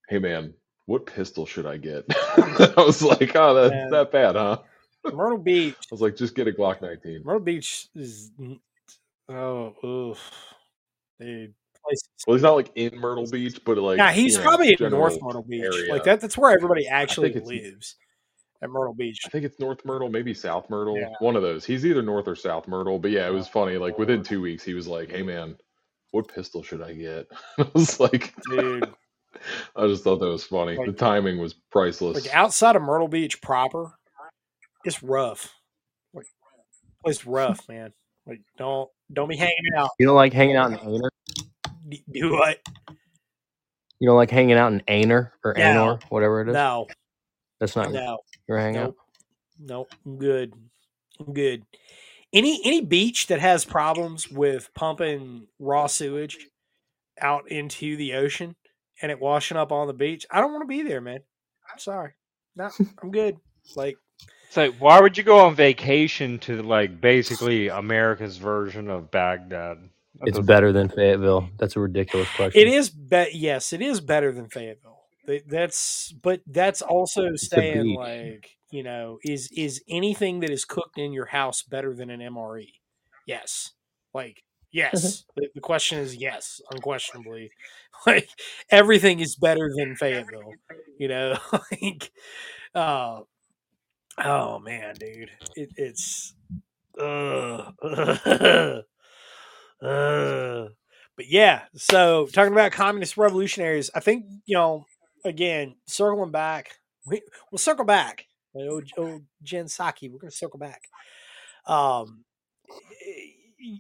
"Hey 0.10 0.18
man, 0.18 0.56
what 0.88 1.06
pistol 1.06 1.46
should 1.46 1.68
I 1.68 1.78
get?" 1.78 2.04
I 2.38 2.74
was 2.84 3.04
like, 3.04 3.36
"Oh, 3.36 3.54
that's 3.54 3.70
Man. 3.72 3.92
that 3.92 4.12
bad, 4.12 4.36
huh?" 4.36 4.58
Myrtle 5.14 5.38
Beach. 5.38 5.76
I 5.80 5.88
was 5.92 6.02
like, 6.02 6.16
"Just 6.16 6.34
get 6.34 6.48
a 6.48 6.52
Glock 6.52 6.82
19." 6.82 7.22
Myrtle 7.24 7.40
Beach 7.40 7.88
is. 7.94 8.32
Oh, 9.30 9.76
oof. 9.86 10.32
Dude. 11.20 11.54
Place 11.84 12.02
Well, 12.28 12.36
he's 12.36 12.44
not 12.44 12.56
like 12.56 12.72
in 12.76 12.96
Myrtle 12.98 13.26
Beach, 13.28 13.60
but 13.66 13.78
like, 13.78 13.98
yeah, 13.98 14.12
he's 14.12 14.34
you 14.34 14.38
know, 14.40 14.44
probably 14.46 14.76
in 14.80 14.90
North 14.92 15.18
Myrtle 15.22 15.44
Beach. 15.44 15.64
area. 15.64 15.92
Like 15.92 16.04
that. 16.06 16.22
That's 16.22 16.38
where 16.38 16.52
everybody 16.52 16.88
actually 16.88 17.32
lives. 17.34 17.96
At 18.64 18.70
Myrtle 18.70 18.94
Beach. 18.94 19.18
I 19.26 19.30
think 19.30 19.44
it's 19.44 19.60
North 19.60 19.84
Myrtle, 19.86 20.08
maybe 20.10 20.36
South 20.36 20.70
Myrtle, 20.70 20.96
Yeah. 20.96 21.10
one 21.20 21.36
of 21.36 21.42
those. 21.42 21.66
He's 21.66 21.84
either 21.84 22.04
North 22.04 22.28
or 22.28 22.36
South 22.36 22.68
Myrtle, 22.68 23.00
but 23.00 23.10
yeah, 23.10 23.26
it 23.28 23.34
was 23.34 23.48
funny. 23.48 23.78
Like 23.78 23.98
within 23.98 24.22
two 24.22 24.40
weeks, 24.40 24.64
he 24.64 24.76
was 24.76 24.88
like, 24.88 25.10
"Hey 25.10 25.24
man, 25.24 25.58
what 26.12 26.28
pistol 26.28 26.62
should 26.62 26.84
I 26.84 26.94
get?" 26.94 27.26
I 27.58 27.66
was 27.74 28.00
like, 28.00 28.34
Dude. 28.52 28.88
I 29.76 29.88
just 29.88 30.04
thought 30.04 30.20
that 30.20 30.28
was 30.28 30.44
funny. 30.44 30.78
the 30.86 30.92
timing 30.92 31.40
was 31.40 31.54
priceless. 31.72 32.24
like 32.24 32.36
outside 32.36 32.76
of 32.76 32.84
Myrtle 32.84 33.08
Beach 33.08 33.42
proper, 33.42 33.94
it's 34.86 35.02
rough. 35.02 35.56
Like 36.14 36.28
it's 37.06 37.26
rough, 37.26 37.68
man. 37.68 37.94
Like 38.28 38.42
don't 38.60 38.90
don't 39.12 39.28
be 39.30 39.38
hanging 39.38 39.56
out. 39.76 39.90
You 40.00 40.06
don't 40.06 40.16
like 40.16 40.34
hanging 40.34 40.56
out 40.58 40.68
in 40.68 40.74
the 40.74 40.80
D- 41.00 41.10
Do 42.12 42.32
what? 42.32 42.60
You 44.00 44.08
don't 44.08 44.18
like 44.18 44.32
hanging 44.32 44.58
out 44.58 44.74
in 44.74 44.82
Anor 44.88 45.32
or 45.44 45.54
No. 45.56 45.64
Anor, 45.64 46.04
whatever 46.10 46.42
it 46.42 46.48
is? 46.50 46.54
No, 46.54 46.88
That's 47.60 47.76
not 47.76 47.92
no, 47.92 48.20
your 48.48 48.58
hangout. 48.58 48.96
nope, 49.60 49.90
nope. 49.90 49.92
I'm 50.06 50.18
good. 50.18 50.54
I'm 51.20 51.34
good. 51.34 51.64
Any 52.34 52.60
any 52.64 52.82
beach 52.82 53.28
that 53.28 53.40
has 53.40 53.64
problems 53.66 54.30
with 54.32 54.70
pumping 54.74 55.48
raw 55.60 55.86
sewage 55.88 56.38
out 57.20 57.52
into 57.52 57.96
the 57.98 58.14
ocean 58.14 58.56
and 59.02 59.12
it 59.12 59.20
washing 59.20 59.58
up 59.58 59.72
on 59.72 59.88
the 59.88 59.94
beach, 59.94 60.26
I 60.32 60.40
don't 60.42 60.52
want 60.52 60.64
to 60.64 60.68
be 60.68 60.82
there, 60.82 61.02
man. 61.02 61.20
I'm 61.72 61.78
sorry. 61.80 62.14
No, 62.56 62.70
I'm 63.04 63.12
good. 63.12 63.38
Like 63.76 63.98
It's 64.48 64.58
like, 64.58 64.76
why 64.80 65.00
would 65.00 65.18
you 65.18 65.24
go 65.24 65.40
on 65.40 65.54
vacation 65.56 66.40
to 66.40 66.64
like 66.64 67.00
basically 67.00 67.68
America's 67.68 68.38
version 68.38 68.90
of 68.90 69.12
Baghdad? 69.12 69.78
It's 70.22 70.40
better 70.40 70.72
than 70.72 70.90
Fayetteville. 70.90 71.50
That's 71.58 71.76
a 71.76 71.80
ridiculous 71.80 72.28
question. 72.36 72.62
It 72.62 72.68
is 72.68 72.90
bet 72.90 73.34
yes, 73.34 73.74
it 73.74 73.82
is 73.82 74.02
better 74.02 74.32
than 74.32 74.50
Fayetteville. 74.50 75.00
That's 75.48 76.14
but 76.22 76.42
that's 76.48 76.82
also 76.82 77.34
a 77.34 77.38
saying 77.38 77.96
like, 77.96 78.58
you 78.72 78.84
know, 78.84 79.20
is 79.24 79.50
is 79.56 79.82
anything 79.88 80.42
that 80.42 80.50
is 80.50 80.66
cooked 80.66 80.98
in 80.98 81.14
your 81.14 81.28
house 81.28 81.64
better 81.64 81.94
than 81.94 82.10
an 82.10 82.20
MRE? 82.20 82.74
Yes. 83.26 83.72
Like 84.14 84.44
yes. 84.72 85.24
the, 85.36 85.48
the 85.56 85.62
question 85.62 86.00
is 86.00 86.16
yes, 86.16 86.62
unquestionably. 86.72 87.52
Like 88.08 88.30
everything 88.72 89.20
is 89.20 89.36
better 89.36 89.70
than 89.78 89.96
Fayetteville. 89.96 90.54
You 90.98 91.08
know, 91.08 91.38
like 91.52 92.12
uh 92.74 93.20
oh 94.18 94.58
man, 94.58 94.96
dude. 95.00 95.30
It, 95.56 95.70
it's 95.76 96.34
uh, 97.00 97.72
uh 99.82 100.70
but 101.18 101.28
yeah, 101.30 101.64
so 101.76 102.28
talking 102.34 102.54
about 102.54 102.72
communist 102.72 103.18
revolutionaries, 103.18 103.92
I 103.94 104.00
think 104.00 104.26
you 104.46 104.56
know, 104.56 104.86
again, 105.26 105.76
circling 105.86 106.32
back, 106.32 106.72
we, 107.06 107.22
we'll 107.52 107.60
circle 107.60 107.86
back. 107.86 108.26
Oh, 108.58 108.82
oh 108.98 109.22
Jen 109.44 109.66
Psaki, 109.66 110.12
we're 110.12 110.20
going 110.20 110.32
to 110.32 110.36
circle 110.36 110.60
back. 110.60 110.82
Um, 111.68 112.26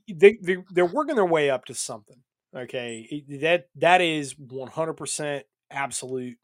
they, 0.07 0.37
they 0.41 0.57
they're 0.71 0.85
working 0.85 1.15
their 1.15 1.25
way 1.25 1.49
up 1.49 1.65
to 1.65 1.73
something. 1.73 2.17
Okay, 2.55 3.23
that 3.41 3.67
that 3.75 4.01
is 4.01 4.35
one 4.37 4.69
hundred 4.69 4.93
percent 4.93 5.45
absolute. 5.71 6.37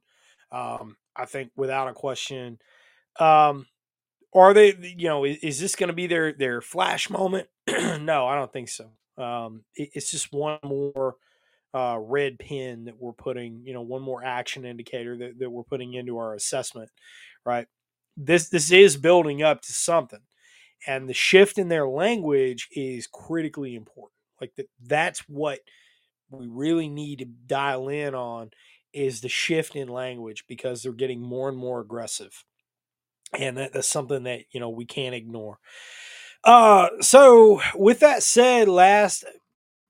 Um, 0.51 0.95
I 1.15 1.25
think 1.25 1.51
without 1.55 1.89
a 1.89 1.93
question. 1.93 2.59
Um, 3.19 3.67
are 4.33 4.53
they? 4.53 4.75
You 4.97 5.09
know, 5.09 5.23
is, 5.25 5.37
is 5.37 5.59
this 5.59 5.75
going 5.75 5.89
to 5.89 5.93
be 5.93 6.07
their 6.07 6.33
their 6.33 6.61
flash 6.61 7.09
moment? 7.09 7.49
no, 7.67 8.27
I 8.27 8.35
don't 8.35 8.51
think 8.51 8.69
so. 8.69 8.91
Um, 9.17 9.63
it, 9.75 9.89
it's 9.93 10.11
just 10.11 10.31
one 10.31 10.59
more 10.63 11.15
uh, 11.73 11.97
red 11.99 12.39
pin 12.39 12.85
that 12.85 12.99
we're 12.99 13.13
putting. 13.13 13.61
You 13.65 13.73
know, 13.73 13.81
one 13.81 14.01
more 14.01 14.23
action 14.23 14.65
indicator 14.65 15.17
that, 15.17 15.39
that 15.39 15.49
we're 15.49 15.63
putting 15.63 15.93
into 15.93 16.17
our 16.17 16.33
assessment. 16.33 16.89
Right. 17.45 17.67
This 18.15 18.49
this 18.49 18.71
is 18.71 18.97
building 18.97 19.43
up 19.43 19.61
to 19.61 19.73
something, 19.73 20.21
and 20.87 21.07
the 21.07 21.13
shift 21.13 21.57
in 21.57 21.69
their 21.69 21.87
language 21.87 22.67
is 22.71 23.07
critically 23.07 23.75
important. 23.75 24.13
Like 24.41 24.53
that, 24.57 24.67
that's 24.85 25.19
what 25.27 25.59
we 26.29 26.47
really 26.47 26.89
need 26.89 27.19
to 27.19 27.25
dial 27.25 27.89
in 27.89 28.13
on 28.15 28.51
is 28.93 29.21
the 29.21 29.29
shift 29.29 29.75
in 29.75 29.87
language 29.87 30.45
because 30.47 30.81
they're 30.81 30.91
getting 30.91 31.21
more 31.21 31.49
and 31.49 31.57
more 31.57 31.79
aggressive 31.79 32.43
and 33.37 33.57
that, 33.57 33.73
that's 33.73 33.87
something 33.87 34.23
that 34.23 34.41
you 34.51 34.59
know 34.59 34.69
we 34.69 34.85
can't 34.85 35.15
ignore 35.15 35.59
uh 36.43 36.89
so 37.01 37.61
with 37.75 37.99
that 37.99 38.23
said 38.23 38.67
last 38.67 39.25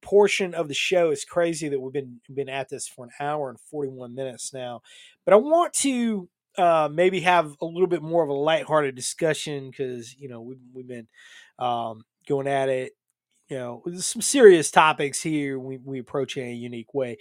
portion 0.02 0.54
of 0.54 0.68
the 0.68 0.74
show 0.74 1.12
is 1.12 1.26
crazy 1.26 1.68
that 1.68 1.80
we've 1.80 1.94
been 1.94 2.20
been 2.34 2.50
at 2.50 2.70
this 2.70 2.88
for 2.88 3.06
an 3.06 3.12
hour 3.20 3.50
and 3.50 3.60
41 3.60 4.16
minutes 4.16 4.54
now 4.54 4.82
but 5.26 5.34
i 5.34 5.38
want 5.38 5.74
to 5.74 6.30
uh 6.58 6.90
maybe 6.92 7.20
have 7.22 7.56
a 7.62 7.66
little 7.66 7.88
bit 7.88 8.02
more 8.02 8.24
of 8.24 8.30
a 8.30 8.34
lighthearted 8.34 8.96
discussion 8.96 9.70
because 9.70 10.16
you 10.18 10.30
know 10.30 10.42
we've, 10.42 10.60
we've 10.74 10.88
been 10.88 11.08
um 11.60 12.04
going 12.28 12.48
at 12.48 12.70
it 12.70 12.94
you 13.50 13.58
know 13.58 13.84
some 13.98 14.22
serious 14.22 14.72
topics 14.72 15.22
here 15.22 15.60
we, 15.60 15.78
we 15.78 16.00
approach 16.00 16.38
it 16.38 16.42
in 16.42 16.50
a 16.50 16.54
unique 16.54 16.94
way. 16.94 17.18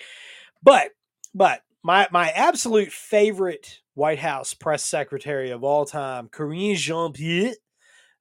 But 0.63 0.91
but 1.35 1.63
my 1.83 2.09
my 2.11 2.31
absolute 2.31 2.91
favorite 2.93 3.81
White 3.95 4.19
House 4.19 4.55
press 4.55 4.85
secretary 4.85 5.51
of 5.51 5.65
all 5.65 5.85
time, 5.85 6.29
Karine 6.29 6.77
Jean 6.77 7.13
Pierre, 7.13 7.55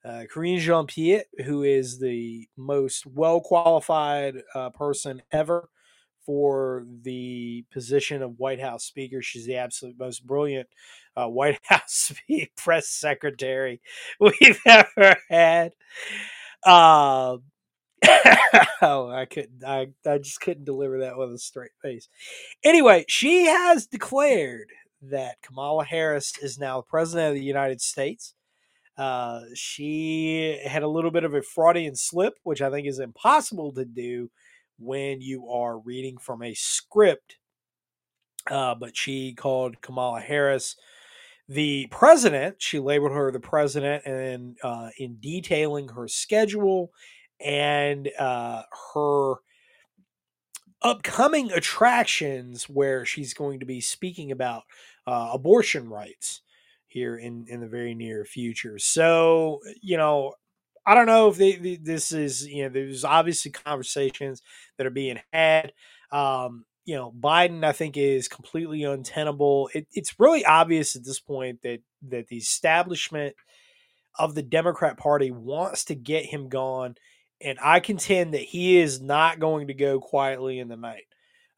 uh, 0.05 0.23
Karine 0.31 0.59
Jean 0.59 0.85
Pierre, 0.85 1.23
who 1.45 1.63
is 1.63 1.99
the 1.99 2.47
most 2.55 3.05
well 3.07 3.41
qualified 3.41 4.35
uh, 4.53 4.69
person 4.69 5.21
ever 5.31 5.69
for 6.25 6.85
the 7.03 7.65
position 7.71 8.21
of 8.21 8.39
White 8.39 8.61
House 8.61 8.83
Speaker. 8.83 9.21
She's 9.21 9.45
the 9.45 9.57
absolute 9.57 9.97
most 9.97 10.25
brilliant 10.25 10.67
uh, 11.15 11.27
White 11.29 11.59
House 11.63 12.13
press 12.55 12.89
secretary 12.89 13.81
we've 14.19 14.61
ever 14.65 15.15
had. 15.29 15.73
Uh, 16.63 17.37
oh, 18.81 19.09
I 19.09 19.25
couldn't. 19.29 19.63
I, 19.65 19.87
I 20.05 20.17
just 20.19 20.41
couldn't 20.41 20.65
deliver 20.65 20.99
that 20.99 21.17
with 21.17 21.33
a 21.33 21.37
straight 21.39 21.71
face. 21.81 22.09
Anyway, 22.63 23.05
she 23.07 23.45
has 23.45 23.87
declared 23.87 24.69
that 25.01 25.41
Kamala 25.41 25.85
Harris 25.85 26.33
is 26.41 26.59
now 26.59 26.77
the 26.77 26.83
president 26.83 27.29
of 27.29 27.35
the 27.35 27.43
United 27.43 27.81
States. 27.81 28.33
Uh, 28.97 29.41
she 29.53 30.59
had 30.65 30.83
a 30.83 30.87
little 30.87 31.11
bit 31.11 31.23
of 31.23 31.33
a 31.33 31.41
Freudian 31.41 31.95
slip, 31.95 32.35
which 32.43 32.61
I 32.61 32.69
think 32.69 32.87
is 32.87 32.99
impossible 32.99 33.73
to 33.73 33.85
do 33.85 34.29
when 34.77 35.21
you 35.21 35.49
are 35.49 35.79
reading 35.79 36.17
from 36.17 36.41
a 36.43 36.53
script. 36.53 37.37
Uh, 38.49 38.75
but 38.75 38.95
she 38.95 39.33
called 39.33 39.81
Kamala 39.81 40.21
Harris 40.21 40.75
the 41.47 41.87
president. 41.91 42.55
She 42.59 42.79
labeled 42.79 43.11
her 43.11 43.31
the 43.31 43.39
president, 43.39 44.05
and 44.05 44.57
uh, 44.63 44.89
in 44.97 45.17
detailing 45.19 45.87
her 45.89 46.07
schedule 46.07 46.91
and 47.39 48.09
uh, 48.17 48.63
her 48.93 49.35
upcoming 50.81 51.51
attractions 51.51 52.69
where 52.69 53.05
she's 53.05 53.33
going 53.33 53.59
to 53.59 53.65
be 53.65 53.81
speaking 53.81 54.31
about 54.31 54.63
uh, 55.07 55.31
abortion 55.33 55.89
rights 55.89 56.41
here 56.95 57.17
in, 57.17 57.45
in 57.49 57.61
the 57.61 57.67
very 57.67 57.93
near 57.93 58.25
future. 58.25 58.79
So, 58.79 59.59
you 59.81 59.97
know, 59.97 60.33
I 60.87 60.95
don't 60.95 61.07
know 61.07 61.29
if 61.29 61.37
they, 61.37 61.57
they- 61.57 61.75
this 61.77 62.11
is, 62.11 62.47
you 62.47 62.63
know, 62.63 62.69
there's 62.69 63.05
obviously 63.05 63.51
conversations 63.51 64.41
that 64.77 64.87
are 64.87 64.91
being 64.91 65.19
had. 65.33 65.73
Um, 66.11 66.65
you 66.85 66.95
know, 66.95 67.11
Biden, 67.11 67.63
I 67.65 67.73
think, 67.73 67.97
is 67.97 68.27
completely 68.27 68.83
untenable. 68.83 69.69
It, 69.75 69.87
it's 69.93 70.19
really 70.19 70.45
obvious 70.45 70.95
at 70.95 71.03
this 71.05 71.19
point 71.19 71.61
that 71.63 71.79
that 72.09 72.27
the 72.27 72.37
establishment 72.37 73.35
of 74.17 74.35
the 74.35 74.43
Democrat 74.43 74.97
Party 74.97 75.31
wants 75.31 75.85
to 75.85 75.95
get 75.95 76.25
him 76.25 76.49
gone 76.49 76.95
and 77.41 77.59
I 77.61 77.79
contend 77.79 78.33
that 78.33 78.41
he 78.41 78.77
is 78.77 79.01
not 79.01 79.39
going 79.39 79.67
to 79.67 79.73
go 79.73 79.99
quietly 79.99 80.59
in 80.59 80.67
the 80.67 80.77
night. 80.77 81.03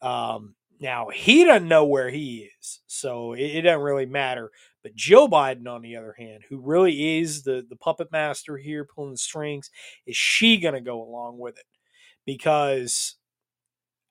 Um, 0.02 0.56
now 0.80 1.10
he 1.10 1.44
doesn't 1.44 1.68
know 1.68 1.86
where 1.86 2.10
he 2.10 2.50
is, 2.60 2.82
so 2.88 3.34
it, 3.34 3.42
it 3.42 3.62
doesn't 3.64 3.82
really 3.82 4.06
matter. 4.06 4.52
But 4.84 4.96
Joe 4.96 5.28
Biden, 5.28 5.68
on 5.68 5.82
the 5.82 5.96
other 5.96 6.16
hand, 6.18 6.44
who 6.50 6.60
really 6.60 7.20
is 7.20 7.44
the 7.44 7.66
the 7.68 7.76
puppet 7.76 8.12
master 8.12 8.58
here, 8.58 8.86
pulling 8.86 9.12
the 9.12 9.18
strings, 9.18 9.70
is 10.06 10.16
she 10.16 10.58
going 10.58 10.76
to 10.76 10.82
go 10.82 11.02
along 11.02 11.40
with 11.40 11.58
it? 11.58 11.66
Because 12.26 13.16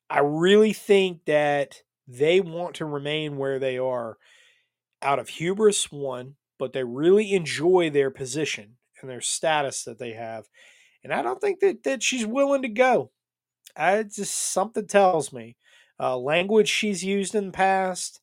I 0.08 0.20
really 0.20 0.72
think 0.72 1.24
that 1.26 1.82
they 2.06 2.40
want 2.40 2.76
to 2.76 2.84
remain 2.84 3.36
where 3.36 3.58
they 3.58 3.78
are 3.78 4.16
out 5.02 5.18
of 5.18 5.28
hubris, 5.28 5.90
one, 5.90 6.36
but 6.58 6.72
they 6.72 6.84
really 6.84 7.32
enjoy 7.32 7.90
their 7.90 8.10
position 8.10 8.76
and 9.00 9.10
their 9.10 9.20
status 9.20 9.84
that 9.84 9.98
they 9.98 10.12
have. 10.12 10.46
And 11.02 11.12
I 11.12 11.22
don't 11.22 11.40
think 11.40 11.60
that, 11.60 11.82
that 11.84 12.02
she's 12.02 12.26
willing 12.26 12.62
to 12.62 12.68
go. 12.68 13.10
I 13.76 14.02
just 14.04 14.52
something 14.52 14.86
tells 14.86 15.32
me. 15.32 15.56
Uh, 15.98 16.16
language 16.16 16.68
she's 16.68 17.04
used 17.04 17.34
in 17.34 17.46
the 17.46 17.52
past, 17.52 18.20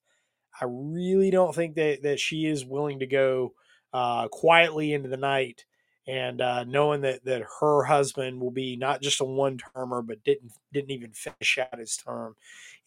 I 0.61 0.65
really 0.67 1.31
don't 1.31 1.55
think 1.55 1.75
that, 1.75 2.03
that 2.03 2.19
she 2.19 2.45
is 2.45 2.65
willing 2.65 2.99
to 2.99 3.07
go 3.07 3.53
uh, 3.93 4.27
quietly 4.27 4.93
into 4.93 5.09
the 5.09 5.17
night 5.17 5.65
and 6.07 6.41
uh, 6.41 6.63
knowing 6.65 7.01
that 7.01 7.23
that 7.25 7.43
her 7.61 7.83
husband 7.85 8.41
will 8.41 8.51
be 8.51 8.75
not 8.75 9.01
just 9.01 9.21
a 9.21 9.25
one 9.25 9.57
termer, 9.57 10.01
but 10.01 10.23
didn't 10.23 10.51
didn't 10.73 10.91
even 10.91 11.11
finish 11.13 11.57
out 11.57 11.79
his 11.79 11.95
term 11.97 12.35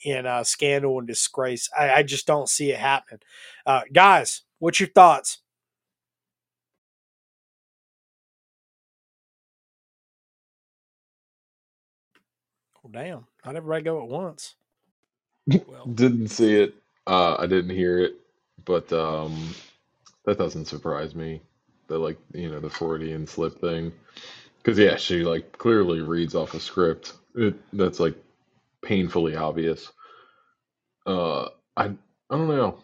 in 0.05 0.27
uh, 0.27 0.45
scandal 0.45 0.99
and 0.99 1.09
disgrace. 1.09 1.69
I, 1.79 1.95
I 1.95 2.03
just 2.03 2.27
don't 2.27 2.49
see 2.49 2.73
it 2.73 2.79
happening. 2.79 3.21
Uh, 3.65 3.83
guys, 3.93 4.43
what's 4.59 4.81
your 4.81 4.89
thoughts? 4.91 5.39
Well, 12.83 12.93
damn, 12.93 13.27
not 13.45 13.57
everybody 13.57 13.83
go 13.85 14.03
at 14.03 14.09
once. 14.09 14.55
Well, 15.47 15.87
Didn't 15.95 16.29
see 16.29 16.57
it. 16.57 16.75
Uh, 17.07 17.37
I 17.39 17.47
didn't 17.47 17.71
hear 17.71 18.01
it, 18.01 18.17
but 18.65 18.93
um, 18.93 19.55
that 20.25 20.39
doesn't 20.39 20.67
surprise 20.67 21.15
me. 21.15 21.41
The 21.89 21.99
like, 21.99 22.19
you 22.35 22.51
know, 22.51 22.61
the 22.61 22.71
Freudian 22.71 23.27
slip 23.27 23.61
thing. 23.61 23.93
Because 24.59 24.79
yeah, 24.79 24.97
she 24.97 25.23
like 25.23 25.57
clearly 25.59 26.01
reads 26.01 26.35
off 26.35 26.55
a 26.55 26.61
script. 26.61 27.13
It, 27.37 27.55
that's 27.73 28.01
like 28.01 28.17
painfully 28.83 29.37
obvious. 29.37 29.93
Uh, 31.07 31.45
I 31.77 31.85
I 31.87 31.93
don't 32.31 32.49
know. 32.49 32.79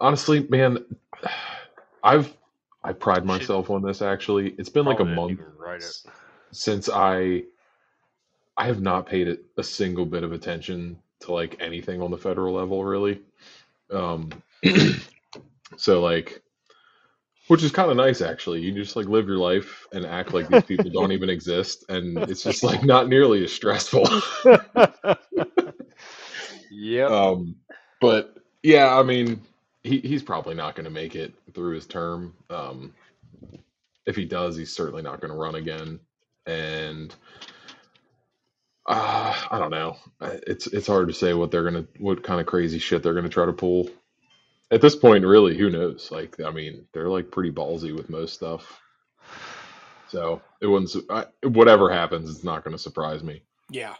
Honestly, 0.00 0.46
man, 0.48 0.84
I've 2.02 2.34
I 2.82 2.92
pride 2.92 3.24
myself 3.24 3.70
on 3.70 3.82
this 3.82 4.02
actually. 4.02 4.54
It's 4.58 4.70
been 4.70 4.86
like 4.86 5.00
a 5.00 5.04
month 5.04 5.40
since 6.50 6.88
I 6.88 7.44
I 8.56 8.66
have 8.66 8.80
not 8.82 9.06
paid 9.06 9.28
it 9.28 9.44
a 9.56 9.62
single 9.62 10.06
bit 10.06 10.24
of 10.24 10.32
attention 10.32 10.98
to 11.20 11.32
like 11.32 11.56
anything 11.60 12.02
on 12.02 12.10
the 12.10 12.18
federal 12.18 12.54
level 12.54 12.84
really. 12.84 13.20
Um 13.90 14.30
so 15.76 16.00
like 16.00 16.42
which 17.48 17.64
is 17.64 17.72
kind 17.72 17.90
of 17.90 17.96
nice 17.96 18.20
actually. 18.20 18.60
You 18.60 18.72
just 18.72 18.96
like 18.96 19.06
live 19.06 19.26
your 19.26 19.38
life 19.38 19.86
and 19.92 20.06
act 20.06 20.32
like 20.32 20.48
these 20.48 20.62
people 20.64 20.90
don't 20.90 21.12
even 21.12 21.28
exist 21.30 21.84
and 21.88 22.16
it's 22.18 22.44
just 22.44 22.62
like 22.62 22.84
not 22.84 23.08
nearly 23.08 23.42
as 23.44 23.52
stressful. 23.52 24.06
yeah 26.70 27.06
um 27.06 27.56
but 28.00 28.36
yeah, 28.62 28.96
I 28.96 29.02
mean 29.02 29.42
he 29.82 29.98
he's 30.00 30.22
probably 30.22 30.54
not 30.54 30.74
going 30.74 30.84
to 30.84 30.90
make 30.90 31.16
it 31.16 31.34
through 31.54 31.74
his 31.74 31.86
term. 31.86 32.34
Um 32.48 32.94
if 34.06 34.16
he 34.16 34.24
does, 34.24 34.56
he's 34.56 34.72
certainly 34.74 35.02
not 35.02 35.20
going 35.20 35.32
to 35.32 35.36
run 35.38 35.54
again. 35.54 36.00
And 36.46 37.14
uh, 38.90 39.34
I 39.52 39.58
don't 39.60 39.72
know. 39.72 39.98
It's 40.46 40.68
it's 40.68 40.88
hard 40.88 41.08
to 41.08 41.14
say 41.14 41.34
what 41.34 41.50
they're 41.52 41.64
gonna 41.64 41.86
what 41.98 42.24
kind 42.24 42.40
of 42.40 42.46
crazy 42.46 42.78
shit 42.80 43.02
they're 43.02 43.14
gonna 43.14 43.30
try 43.30 43.46
to 43.46 43.54
pull. 43.54 43.90
At 44.70 44.82
this 44.82 44.96
point, 44.96 45.26
really, 45.26 45.56
who 45.58 45.70
knows? 45.70 46.10
Like, 46.12 46.40
I 46.42 46.52
mean, 46.52 46.86
they're 46.94 47.08
like 47.10 47.32
pretty 47.32 47.52
ballsy 47.52 47.96
with 47.96 48.10
most 48.10 48.34
stuff. 48.34 48.80
So 50.08 50.42
it 50.62 50.66
wouldn't. 50.66 50.94
I, 51.10 51.26
whatever 51.44 51.90
happens, 51.92 52.30
it's 52.30 52.44
not 52.44 52.64
going 52.64 52.76
to 52.76 52.82
surprise 52.82 53.24
me. 53.24 53.42
Yeah. 53.70 53.94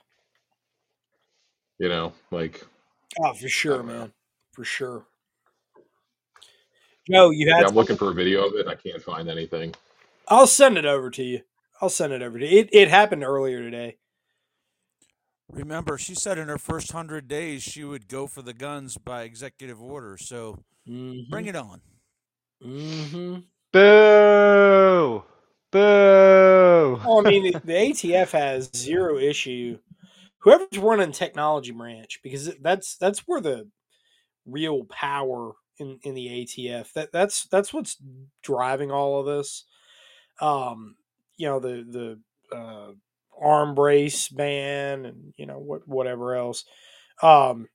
You 1.79 1.89
know, 1.89 2.13
like 2.31 2.63
Oh, 3.19 3.35
for 3.35 3.49
sure, 3.49 3.83
know. 3.83 3.85
man. 3.85 4.13
For 4.53 4.65
sure. 4.65 5.07
Joe, 7.11 7.31
you 7.31 7.55
Yeah, 7.55 7.67
had 7.67 7.69
I'm 7.69 7.75
looking 7.75 7.97
for 7.97 8.11
a 8.11 8.15
video 8.15 8.47
of 8.47 8.55
it. 8.57 8.69
I 8.69 8.77
can't 8.77 9.03
find 9.03 9.29
anything. 9.31 9.75
I'll 10.29 10.47
send 10.47 10.79
it 10.79 10.87
over 10.87 11.11
to 11.11 11.23
you. 11.23 11.43
I'll 11.81 11.91
send 11.91 12.13
it 12.13 12.23
over 12.23 12.39
to 12.39 12.47
you. 12.47 12.61
It, 12.61 12.71
it 12.73 12.89
happened 12.91 13.25
earlier 13.25 13.61
today. 13.61 13.99
Remember, 15.51 15.99
she 15.99 16.15
said 16.15 16.39
in 16.39 16.49
her 16.49 16.59
first 16.59 16.93
hundred 16.93 17.29
days 17.29 17.63
she 17.63 17.85
would 17.85 18.09
go 18.09 18.27
for 18.27 18.43
the 18.43 18.55
guns 18.55 18.97
by 18.97 19.23
executive 19.23 19.83
order. 19.83 20.17
So 20.19 20.65
Mm-hmm. 20.89 21.31
bring 21.31 21.47
it 21.47 21.57
on. 21.57 21.81
Mm-hmm. 22.65 23.41
Boo! 23.73 25.23
Boo! 25.71 27.01
Well, 27.05 27.27
I 27.27 27.31
mean, 27.31 27.45
the, 27.45 27.61
the 27.65 27.73
ATF 27.73 28.33
has 28.33 28.71
zero 28.75 29.19
issue. 29.19 29.79
Whoever's 30.39 30.79
running 30.79 31.13
technology 31.13 31.71
branch, 31.71 32.21
because 32.23 32.51
that's 32.61 32.97
that's 32.97 33.21
where 33.21 33.41
the 33.41 33.69
real 34.47 34.85
power 34.85 35.53
in, 35.79 36.01
in 36.03 36.15
the 36.15 36.27
ATF. 36.27 36.93
That 36.95 37.13
that's 37.13 37.45
that's 37.45 37.73
what's 37.73 37.97
driving 38.43 38.91
all 38.91 39.21
of 39.21 39.27
this. 39.27 39.65
Um, 40.41 40.97
you 41.37 41.47
know, 41.47 41.61
the 41.61 42.19
the 42.51 42.57
uh, 42.57 42.93
arm 43.41 43.75
brace 43.75 44.29
ban 44.29 45.07
and 45.07 45.35
you 45.37 45.47
know 45.47 45.59
what 45.59 45.87
whatever 45.89 46.35
else. 46.37 46.65
Um, 47.23 47.69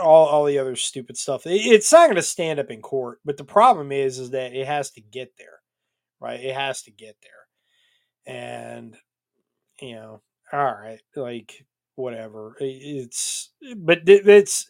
all 0.00 0.26
all 0.26 0.44
the 0.44 0.58
other 0.58 0.76
stupid 0.76 1.16
stuff. 1.16 1.46
It, 1.46 1.60
it's 1.66 1.92
not 1.92 2.06
going 2.06 2.16
to 2.16 2.22
stand 2.22 2.58
up 2.60 2.70
in 2.70 2.82
court. 2.82 3.20
But 3.24 3.36
the 3.36 3.44
problem 3.44 3.92
is, 3.92 4.18
is 4.18 4.30
that 4.30 4.54
it 4.54 4.66
has 4.66 4.90
to 4.92 5.00
get 5.00 5.32
there, 5.38 5.60
right? 6.20 6.40
It 6.40 6.54
has 6.54 6.82
to 6.84 6.90
get 6.90 7.16
there, 7.22 8.34
and 8.34 8.96
you 9.80 9.94
know, 9.96 10.22
all 10.52 10.64
right, 10.64 11.00
like 11.16 11.64
whatever. 11.96 12.56
I- 12.60 12.64
It's 12.64 13.52
but 13.76 14.00
it's 14.06 14.68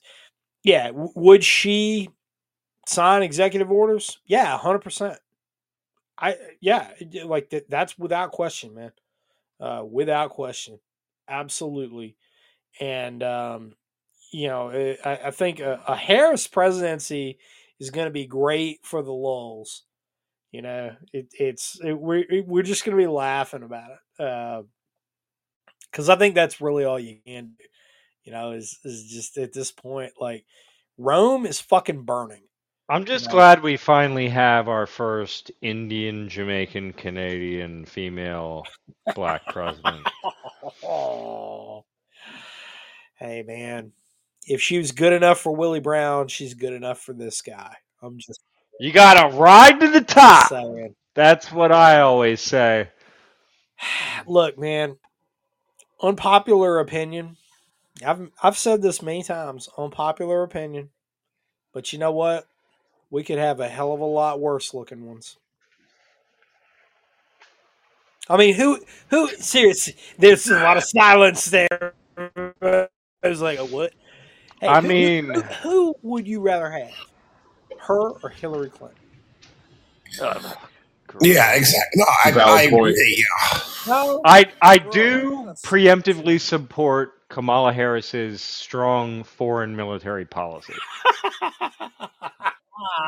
yeah. 0.64 0.90
Would 0.94 1.44
she 1.44 2.10
sign 2.86 3.22
executive 3.22 3.70
orders? 3.70 4.18
Yeah, 4.26 4.56
hundred 4.58 4.80
percent. 4.80 5.18
I 6.18 6.36
yeah, 6.60 6.90
like 7.24 7.50
that. 7.50 7.68
That's 7.70 7.98
without 7.98 8.32
question, 8.32 8.74
man. 8.74 8.92
Uh, 9.60 9.82
without 9.90 10.30
question, 10.30 10.78
absolutely. 11.28 12.16
And 12.80 13.22
um, 13.22 13.74
you 14.32 14.48
know, 14.48 14.68
eh, 14.70 14.96
I, 15.04 15.28
I 15.28 15.30
think 15.30 15.60
a, 15.60 15.82
a 15.88 15.96
Harris 15.96 16.46
presidency 16.46 17.38
is 17.80 17.90
going 17.90 18.06
to 18.06 18.12
be 18.12 18.26
great 18.26 18.80
for 18.84 19.02
the 19.02 19.12
lulls. 19.12 19.84
You 20.52 20.62
know, 20.62 20.96
it, 21.12 21.28
it's 21.38 21.78
it, 21.84 21.94
we're 21.94 22.24
it- 22.30 22.46
we're 22.48 22.62
just 22.62 22.84
going 22.84 22.96
to 22.96 23.02
be 23.02 23.08
laughing 23.08 23.62
about 23.64 23.90
it 23.92 24.66
because 25.90 26.08
I 26.08 26.16
think 26.16 26.34
that's 26.34 26.60
really 26.60 26.84
all 26.84 26.98
you 26.98 27.18
can 27.26 27.52
do. 27.58 27.64
You 28.24 28.32
know, 28.32 28.52
is 28.52 28.78
is 28.84 29.04
just 29.10 29.38
at 29.38 29.52
this 29.52 29.72
point 29.72 30.12
like 30.20 30.44
Rome 30.98 31.46
is 31.46 31.60
fucking 31.60 32.02
burning. 32.04 32.44
I'm 32.88 33.04
just 33.04 33.30
glad 33.30 33.64
we 33.64 33.76
finally 33.76 34.28
have 34.28 34.68
our 34.68 34.86
first 34.86 35.50
Indian, 35.60 36.28
Jamaican, 36.28 36.92
Canadian 36.92 37.84
female 37.84 38.62
black 39.16 39.44
president. 39.46 40.06
hey 43.18 43.42
man, 43.42 43.90
if 44.46 44.62
she 44.62 44.78
was 44.78 44.92
good 44.92 45.12
enough 45.12 45.40
for 45.40 45.54
Willie 45.54 45.80
Brown, 45.80 46.28
she's 46.28 46.54
good 46.54 46.72
enough 46.72 47.00
for 47.00 47.12
this 47.12 47.42
guy. 47.42 47.74
I'm 48.00 48.18
just 48.18 48.40
You 48.78 48.92
gotta 48.92 49.36
ride 49.36 49.80
to 49.80 49.88
the 49.88 50.02
top. 50.02 50.52
That's 51.14 51.50
what 51.50 51.72
I 51.72 52.02
always 52.02 52.40
say. 52.40 52.90
Look, 54.28 54.58
man, 54.58 54.98
unpopular 56.00 56.78
opinion. 56.78 57.36
I've 58.06 58.30
I've 58.40 58.56
said 58.56 58.80
this 58.80 59.02
many 59.02 59.24
times. 59.24 59.68
Unpopular 59.76 60.44
opinion, 60.44 60.90
but 61.72 61.92
you 61.92 61.98
know 61.98 62.12
what? 62.12 62.46
We 63.10 63.22
could 63.24 63.38
have 63.38 63.60
a 63.60 63.68
hell 63.68 63.92
of 63.92 64.00
a 64.00 64.04
lot 64.04 64.40
worse 64.40 64.74
looking 64.74 65.06
ones. 65.06 65.36
I 68.28 68.36
mean, 68.36 68.54
who 68.54 68.80
who 69.08 69.28
seriously? 69.28 69.94
There's 70.18 70.48
a 70.48 70.54
lot 70.60 70.76
of 70.76 70.82
silence 70.84 71.44
there. 71.46 71.94
I 72.18 72.88
was 73.22 73.40
like, 73.40 73.58
what? 73.60 73.92
Hey, 74.60 74.66
I 74.66 74.80
who- 74.80 74.88
who- 74.88 74.88
mean- 74.88 75.34
who, 75.34 75.40
who 75.42 75.94
would 76.02 76.26
you 76.26 76.40
rather 76.40 76.70
have, 76.70 76.90
her 77.78 78.10
or 78.10 78.28
Hillary 78.30 78.70
Clinton? 78.70 78.98
Ugh, 80.20 80.56
Yeah, 81.20 81.52
exactly. 81.54 82.00
No, 82.00 82.04
I, 82.24 82.30
Valid 82.32 82.58
I 82.58 82.62
agree. 82.62 83.16
Yeah. 83.18 83.60
No, 83.86 84.20
I 84.24 84.46
I 84.62 84.78
do 84.78 85.52
preemptively 85.64 86.40
support 86.40 87.28
Kamala 87.28 87.72
Harris's 87.72 88.40
strong 88.42 89.22
foreign 89.24 89.76
military 89.76 90.24
policy. 90.24 90.74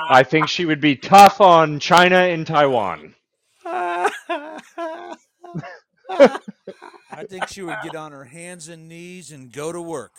I 0.08 0.22
think 0.22 0.48
she 0.48 0.64
would 0.64 0.80
be 0.80 0.96
tough 0.96 1.40
on 1.40 1.78
China 1.78 2.16
and 2.16 2.46
Taiwan. 2.46 3.14
I 3.64 4.10
think 7.28 7.48
she 7.48 7.62
would 7.62 7.76
get 7.82 7.96
on 7.96 8.12
her 8.12 8.24
hands 8.24 8.68
and 8.68 8.88
knees 8.88 9.30
and 9.30 9.52
go 9.52 9.72
to 9.72 9.80
work. 9.80 10.12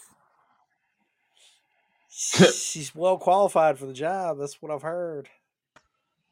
she's 2.09 2.93
well 2.93 3.17
qualified 3.17 3.79
for 3.79 3.85
the 3.85 3.93
job. 3.93 4.37
That's 4.39 4.61
what 4.61 4.71
I've 4.71 4.81
heard. 4.81 5.29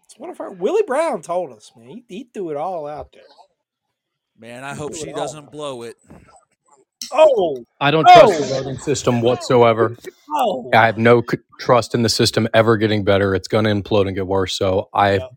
That's 0.01 0.19
what 0.19 0.29
I've 0.29 0.37
heard. 0.37 0.59
Willie 0.59 0.83
Brown 0.85 1.21
told 1.21 1.51
us, 1.51 1.71
man. 1.75 1.87
He, 1.87 2.03
he 2.07 2.29
threw 2.33 2.51
it 2.51 2.57
all 2.57 2.87
out 2.87 3.11
there. 3.13 3.23
Man, 4.37 4.63
I 4.63 4.75
hope 4.75 4.95
she 4.95 5.13
doesn't 5.13 5.51
blow 5.51 5.83
it. 5.83 5.95
Oh, 7.13 7.65
I 7.81 7.91
don't 7.91 8.09
trust 8.09 8.37
the 8.39 8.45
voting 8.45 8.79
system 8.79 9.21
whatsoever. 9.21 9.97
oh, 10.31 10.71
I 10.73 10.85
have 10.87 10.97
no 10.97 11.23
c- 11.29 11.39
trust 11.59 11.95
in 11.95 12.03
the 12.03 12.09
system 12.09 12.47
ever 12.53 12.77
getting 12.77 13.03
better. 13.03 13.35
It's 13.35 13.47
going 13.47 13.65
to 13.65 13.71
implode 13.71 14.07
and 14.07 14.15
get 14.15 14.27
worse. 14.27 14.57
So 14.57 14.89
I, 14.93 15.21
Yep. 15.21 15.31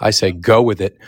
I 0.00 0.10
say 0.10 0.32
go 0.32 0.62
with 0.62 0.80
it. 0.80 0.98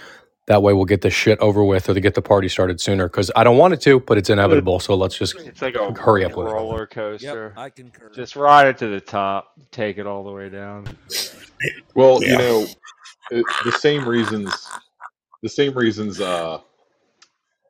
That 0.48 0.62
way 0.62 0.72
we'll 0.74 0.86
get 0.86 1.02
this 1.02 1.14
shit 1.14 1.38
over 1.40 1.64
with 1.64 1.88
or 1.88 1.94
to 1.94 2.00
get 2.00 2.14
the 2.14 2.22
party 2.22 2.48
started 2.48 2.80
sooner. 2.80 3.08
Because 3.08 3.30
I 3.36 3.44
don't 3.44 3.58
want 3.58 3.74
it 3.74 3.82
to, 3.82 4.00
but 4.00 4.18
it's 4.18 4.30
inevitable. 4.30 4.80
So 4.80 4.94
let's 4.96 5.18
just 5.18 5.36
It's 5.46 5.62
like 5.62 5.76
a 5.76 5.92
hurry 6.00 6.24
up 6.24 6.36
with 6.36 6.48
it. 6.48 6.52
roller 6.52 6.86
Yep, 7.18 7.34
coaster. 7.34 7.54
I 7.56 7.70
concur. 7.70 8.10
Just 8.14 8.36
ride 8.36 8.68
it 8.68 8.78
to 8.78 8.88
the 8.88 9.00
top, 9.00 9.48
take 9.72 9.98
it 9.98 10.06
all 10.06 10.24
the 10.24 10.32
way 10.32 10.48
down. 10.50 10.86
Well, 11.94 12.22
Yeah. 12.22 12.28
you 12.30 12.36
know, 12.38 12.76
it, 13.30 13.46
the 13.64 13.72
same 13.72 14.08
reasons, 14.08 14.80
the 15.42 15.48
same 15.50 15.74
reasons, 15.74 16.20
uh, 16.20 16.60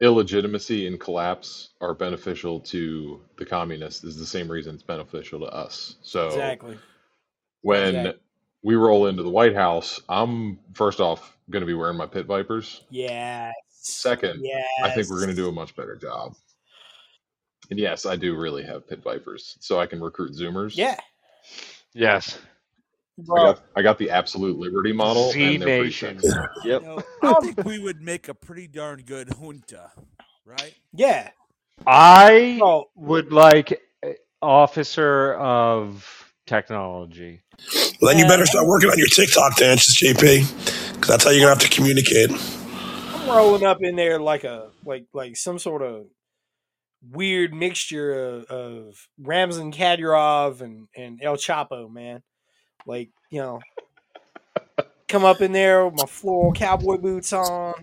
illegitimacy 0.03 0.87
and 0.87 1.01
collapse 1.01 1.71
are 1.81 1.95
beneficial 1.95 2.61
to 2.61 3.21
the 3.39 3.47
communists 3.47 4.05
is 4.05 4.19
the 4.19 4.27
same 4.27 4.51
reason 4.51 4.75
it's 4.75 4.83
beneficial 4.83 5.41
to 5.41 5.47
us. 5.47 5.97
So 6.03 6.27
exactly. 6.29 6.79
when 7.63 7.89
Exactly. 7.97 8.21
we 8.63 8.75
roll 8.75 9.07
into 9.07 9.23
the 9.23 9.31
White 9.31 9.55
House, 9.55 10.01
I'm 10.09 10.59
first 10.75 11.01
off 11.01 11.37
going 11.51 11.63
to 11.63 11.67
be 11.67 11.75
wearing 11.75 11.97
my 11.97 12.07
pit 12.07 12.27
vipers. 12.27 12.83
Yes. 12.91 13.55
Second, 13.71 14.41
yes. 14.45 14.65
I 14.83 14.91
think 14.91 15.09
we're 15.09 15.19
going 15.19 15.31
to 15.31 15.37
do 15.37 15.49
a 15.49 15.53
much 15.53 15.75
better 15.77 15.97
job. 15.97 16.35
And 17.71 17.79
yes, 17.79 18.05
I 18.07 18.17
do 18.17 18.37
really 18.37 18.65
have 18.65 18.89
pit 18.89 19.03
vipers, 19.03 19.57
so 19.61 19.81
I 19.81 19.87
can 19.87 20.01
recruit 20.01 20.33
Zoomers. 20.33 20.77
Yeah, 20.77 20.99
Yes. 21.95 22.39
I 23.21 23.25
got 23.37 23.63
I 23.77 23.83
got 23.83 23.99
the 23.99 24.11
absolute 24.11 24.59
liberty 24.59 24.93
model, 24.93 25.31
Z 25.33 25.55
and 25.55 25.63
they're 25.63 25.79
pretty 25.81 25.85
Nation. 25.85 26.21
Yep. 26.65 26.83
You 26.83 26.87
know, 26.89 27.03
I 27.23 27.35
think 27.41 27.65
we 27.65 27.79
would 27.79 28.01
make 28.01 28.29
a 28.29 28.35
pretty 28.35 28.67
darn 28.69 29.03
good 29.03 29.29
junta, 29.39 29.93
right? 30.45 30.75
Yeah. 30.93 31.31
I 31.87 32.59
Oh, 32.63 32.87
would 32.95 33.33
like 33.33 33.81
officer 34.41 35.35
of 35.35 36.33
technology. 36.47 37.43
Well, 38.01 38.13
then 38.13 38.19
you 38.19 38.27
better 38.27 38.47
start 38.47 38.67
working 38.67 38.91
on 38.91 38.99
your 38.99 39.07
TikTok 39.07 39.57
dances, 39.57 39.97
JP, 39.97 40.95
because 40.95 41.09
that's 41.09 41.25
how 41.25 41.31
you're 41.31 41.41
gonna 41.41 41.51
have 41.51 41.59
to 41.61 41.69
communicate. 41.69 42.31
I'm 42.31 43.29
rolling 43.29 43.65
up 43.65 43.79
in 43.83 43.95
there 43.97 44.19
like 44.21 44.45
a 44.45 44.71
like 44.85 45.07
like 45.13 45.37
some 45.37 45.59
sort 45.59 45.83
of 45.83 46.07
weird 47.11 47.53
mixture 47.55 48.13
of, 48.13 48.45
of 48.45 49.09
Ramzan 49.19 49.73
Kadyrov 49.73 50.61
and 50.61 50.89
and 50.97 51.21
El 51.23 51.37
Chapo, 51.37 51.93
man. 51.93 52.23
Like 52.87 53.11
you 53.31 53.41
know, 53.41 53.61
come 55.09 55.25
up 55.25 55.41
in 55.41 55.53
there 55.53 55.87
with 55.87 55.95
my 55.95 56.07
floral 56.07 56.53
cowboy 56.53 56.97
boots 56.97 57.33
on. 57.33 57.75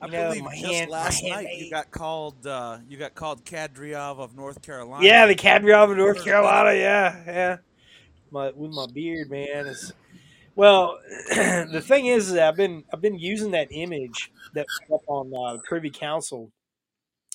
I 0.00 0.06
You 0.06 0.12
know, 0.12 0.28
believe 0.28 0.44
my 0.44 0.54
just 0.54 0.64
hand, 0.66 0.90
last 0.90 1.20
hand 1.20 1.44
night 1.44 1.58
you 1.58 1.70
got 1.70 1.90
called 1.90 2.46
uh, 2.46 2.78
you 2.88 2.96
got 2.96 3.14
called 3.14 3.44
Kadyrov 3.44 4.18
of 4.18 4.34
North 4.34 4.60
Carolina. 4.60 5.04
Yeah, 5.06 5.26
the 5.26 5.34
Kadyrov 5.34 5.92
of 5.92 5.96
North 5.96 6.24
Carolina. 6.24 6.76
Yeah, 6.76 7.22
yeah. 7.26 7.56
My 8.30 8.50
with 8.50 8.72
my 8.72 8.86
beard, 8.92 9.30
man. 9.30 9.66
It's 9.66 9.92
well. 10.56 10.98
the 11.28 11.82
thing 11.84 12.06
is, 12.06 12.32
that 12.32 12.48
I've 12.48 12.56
been 12.56 12.84
I've 12.92 13.00
been 13.00 13.18
using 13.18 13.52
that 13.52 13.68
image 13.70 14.32
that 14.54 14.66
up 14.92 15.02
on 15.06 15.32
uh, 15.34 15.58
Privy 15.64 15.90
Council. 15.90 16.50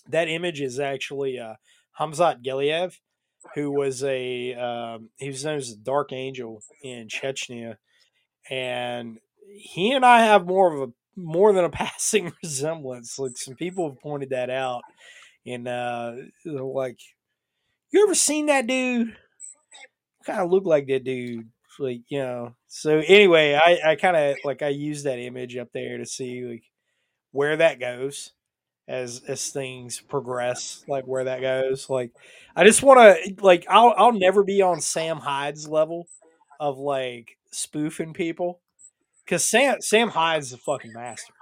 That 0.10 0.28
image 0.28 0.62
is 0.62 0.80
actually 0.80 1.40
uh, 1.40 1.56
Hamzat 2.00 2.44
Gelayev, 2.44 2.98
who 3.56 3.72
was 3.72 4.04
a 4.04 4.54
um, 4.54 5.10
he 5.18 5.28
was 5.28 5.44
known 5.46 5.58
as 5.58 5.70
the 5.70 5.82
Dark 5.82 6.12
Angel 6.14 6.62
in 6.84 7.08
Chechnya, 7.08 7.78
and 8.50 9.20
he 9.50 9.92
and 9.92 10.06
I 10.06 10.22
have 10.22 10.46
more 10.46 10.74
of 10.74 10.90
a 10.90 10.94
more 11.16 11.54
than 11.54 11.66
a 11.66 11.70
passing 11.72 12.34
resemblance. 12.44 13.18
Like 13.20 13.38
some 13.38 13.56
people 13.56 13.90
have 13.90 14.02
pointed 14.02 14.30
that 14.32 14.50
out, 14.50 14.84
and 15.46 15.68
uh, 15.68 16.14
like, 16.46 17.00
"You 17.92 18.04
ever 18.04 18.16
seen 18.16 18.48
that 18.48 18.68
dude? 18.68 19.16
Kind 20.26 20.40
of 20.40 20.52
look 20.52 20.66
like 20.66 20.88
that 20.88 21.04
dude." 21.04 21.50
Like 21.80 22.02
you 22.10 22.20
know. 22.20 22.56
So 22.68 23.02
anyway, 23.06 23.54
I 23.54 23.92
I 23.92 23.96
kind 23.96 24.18
of 24.18 24.38
like 24.44 24.62
I 24.62 24.70
use 24.70 25.04
that 25.04 25.20
image 25.20 25.58
up 25.58 25.70
there 25.74 25.98
to 25.98 26.06
see 26.06 26.44
like 26.44 26.64
where 27.32 27.58
that 27.58 27.80
goes 27.80 28.32
as 28.88 29.22
as 29.28 29.50
things 29.50 30.00
progress 30.00 30.84
like 30.88 31.06
where 31.06 31.26
that 31.26 31.42
goes 31.42 31.90
like 31.90 32.12
i 32.56 32.64
just 32.64 32.82
want 32.82 32.98
to 33.00 33.36
like 33.44 33.66
i'll 33.70 33.94
i'll 33.98 34.14
never 34.14 34.44
be 34.44 34.62
on 34.62 34.80
sam 34.80 35.18
hyde's 35.18 35.68
level 35.68 36.08
of 36.60 36.78
like 36.78 37.38
spoofing 37.52 38.14
people 38.14 38.60
because 39.26 39.44
sam 39.44 39.82
sam 39.82 40.10
hyde's 40.10 40.54
a 40.54 40.58
fucking 40.58 40.94
master. 40.94 41.34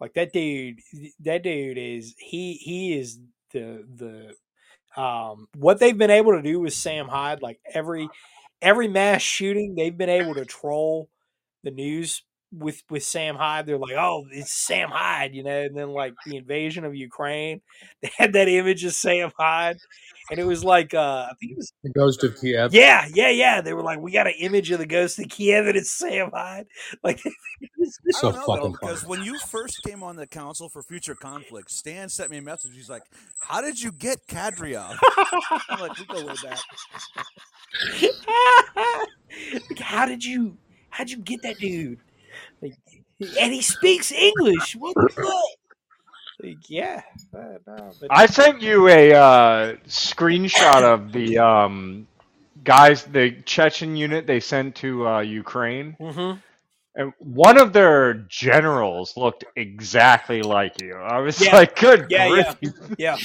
Like 0.00 0.14
that 0.14 0.32
dude 0.32 0.80
that 1.20 1.44
dude 1.44 1.78
is 1.78 2.14
he 2.18 2.54
he 2.54 2.98
is 2.98 3.20
the 3.52 3.86
the 3.96 5.00
um 5.00 5.46
what 5.56 5.78
they've 5.78 5.96
been 5.96 6.10
able 6.10 6.32
to 6.32 6.42
do 6.42 6.58
with 6.58 6.72
sam 6.72 7.06
hyde 7.06 7.40
like 7.40 7.60
every 7.72 8.08
every 8.60 8.88
mass 8.88 9.22
shooting 9.22 9.74
they've 9.74 9.96
been 9.96 10.08
able 10.08 10.34
to 10.34 10.44
troll 10.44 11.08
the 11.62 11.70
news 11.70 12.22
with 12.52 12.82
with 12.90 13.02
Sam 13.02 13.36
Hyde. 13.36 13.66
They're 13.66 13.78
like, 13.78 13.94
oh, 13.96 14.26
it's 14.30 14.52
Sam 14.52 14.90
Hyde, 14.90 15.34
you 15.34 15.42
know. 15.42 15.62
And 15.62 15.76
then 15.76 15.88
like 15.90 16.14
the 16.26 16.36
invasion 16.36 16.84
of 16.84 16.94
Ukraine, 16.94 17.60
they 18.02 18.10
had 18.16 18.32
that 18.34 18.48
image 18.48 18.84
of 18.84 18.92
Sam 18.92 19.32
Hyde, 19.38 19.78
and 20.30 20.38
it 20.38 20.44
was 20.44 20.62
like, 20.64 20.92
uh, 20.94 21.26
I 21.30 21.32
think 21.40 21.52
it 21.52 21.56
was, 21.56 21.72
The 21.82 21.90
Ghost 21.90 22.22
of 22.24 22.38
Kiev. 22.40 22.74
yeah, 22.74 23.06
yeah, 23.12 23.30
yeah. 23.30 23.60
They 23.60 23.72
were 23.74 23.82
like, 23.82 24.00
we 24.00 24.12
got 24.12 24.26
an 24.26 24.34
image 24.38 24.70
of 24.70 24.78
the 24.78 24.86
ghost 24.86 25.18
of 25.18 25.28
Kiev, 25.28 25.66
and 25.66 25.76
it's 25.76 25.90
Sam 25.90 26.30
Hyde. 26.32 26.66
Like, 27.02 27.24
it's- 27.60 27.98
So 28.20 28.30
don't 28.30 28.34
know 28.34 28.40
though, 28.46 28.54
fucking 28.56 28.72
because 28.72 29.06
when 29.06 29.22
you 29.24 29.38
first 29.38 29.82
came 29.86 30.02
on 30.02 30.16
the 30.16 30.26
Council 30.26 30.68
for 30.68 30.82
Future 30.82 31.14
Conflict, 31.14 31.70
Stan 31.70 32.08
sent 32.08 32.30
me 32.30 32.38
a 32.38 32.42
message. 32.42 32.72
He's 32.74 32.90
like, 32.90 33.02
"How 33.40 33.60
did 33.60 33.80
you 33.80 33.92
get 33.92 34.26
Kadyrov?" 34.28 34.96
I'm 35.68 35.80
like, 35.80 35.98
"We 35.98 36.04
go 36.06 36.24
way 36.26 36.34
back." 36.44 36.58
like, 38.76 39.78
how 39.78 40.06
did 40.06 40.24
you 40.24 40.56
how'd 40.90 41.10
you 41.10 41.18
get 41.18 41.42
that 41.42 41.58
dude? 41.58 41.98
Like, 42.62 42.76
and 43.40 43.52
he 43.52 43.62
speaks 43.62 44.12
English. 44.12 44.76
What 44.76 44.96
the 45.00 45.08
fuck? 45.08 45.34
Like, 46.42 46.70
yeah, 46.70 47.02
uh, 47.36 47.58
no, 47.66 47.96
but 48.00 48.10
I 48.10 48.26
sent 48.26 48.62
you 48.62 48.88
a 48.88 49.12
uh, 49.14 49.76
screenshot 49.88 50.82
of 50.82 51.12
the 51.12 51.38
um, 51.38 52.08
guys, 52.64 53.04
the 53.04 53.32
Chechen 53.44 53.96
unit 53.96 54.26
they 54.26 54.40
sent 54.40 54.76
to 54.76 55.06
uh, 55.08 55.20
Ukraine, 55.20 55.98
Mhm. 56.00 56.42
and 56.96 57.12
one 57.18 57.60
of 57.60 57.72
their 57.72 58.14
generals 58.28 59.16
looked 59.16 59.44
exactly 59.56 60.42
like 60.42 60.80
you. 60.80 60.96
I 60.96 61.18
was 61.20 61.40
Yeah. 61.40 61.56
like, 61.56 61.76
"Good 61.78 62.08
Yeah, 62.08 62.26
yeah. 62.28 62.54
grief!" 62.60 62.72
yeah. 62.98 63.18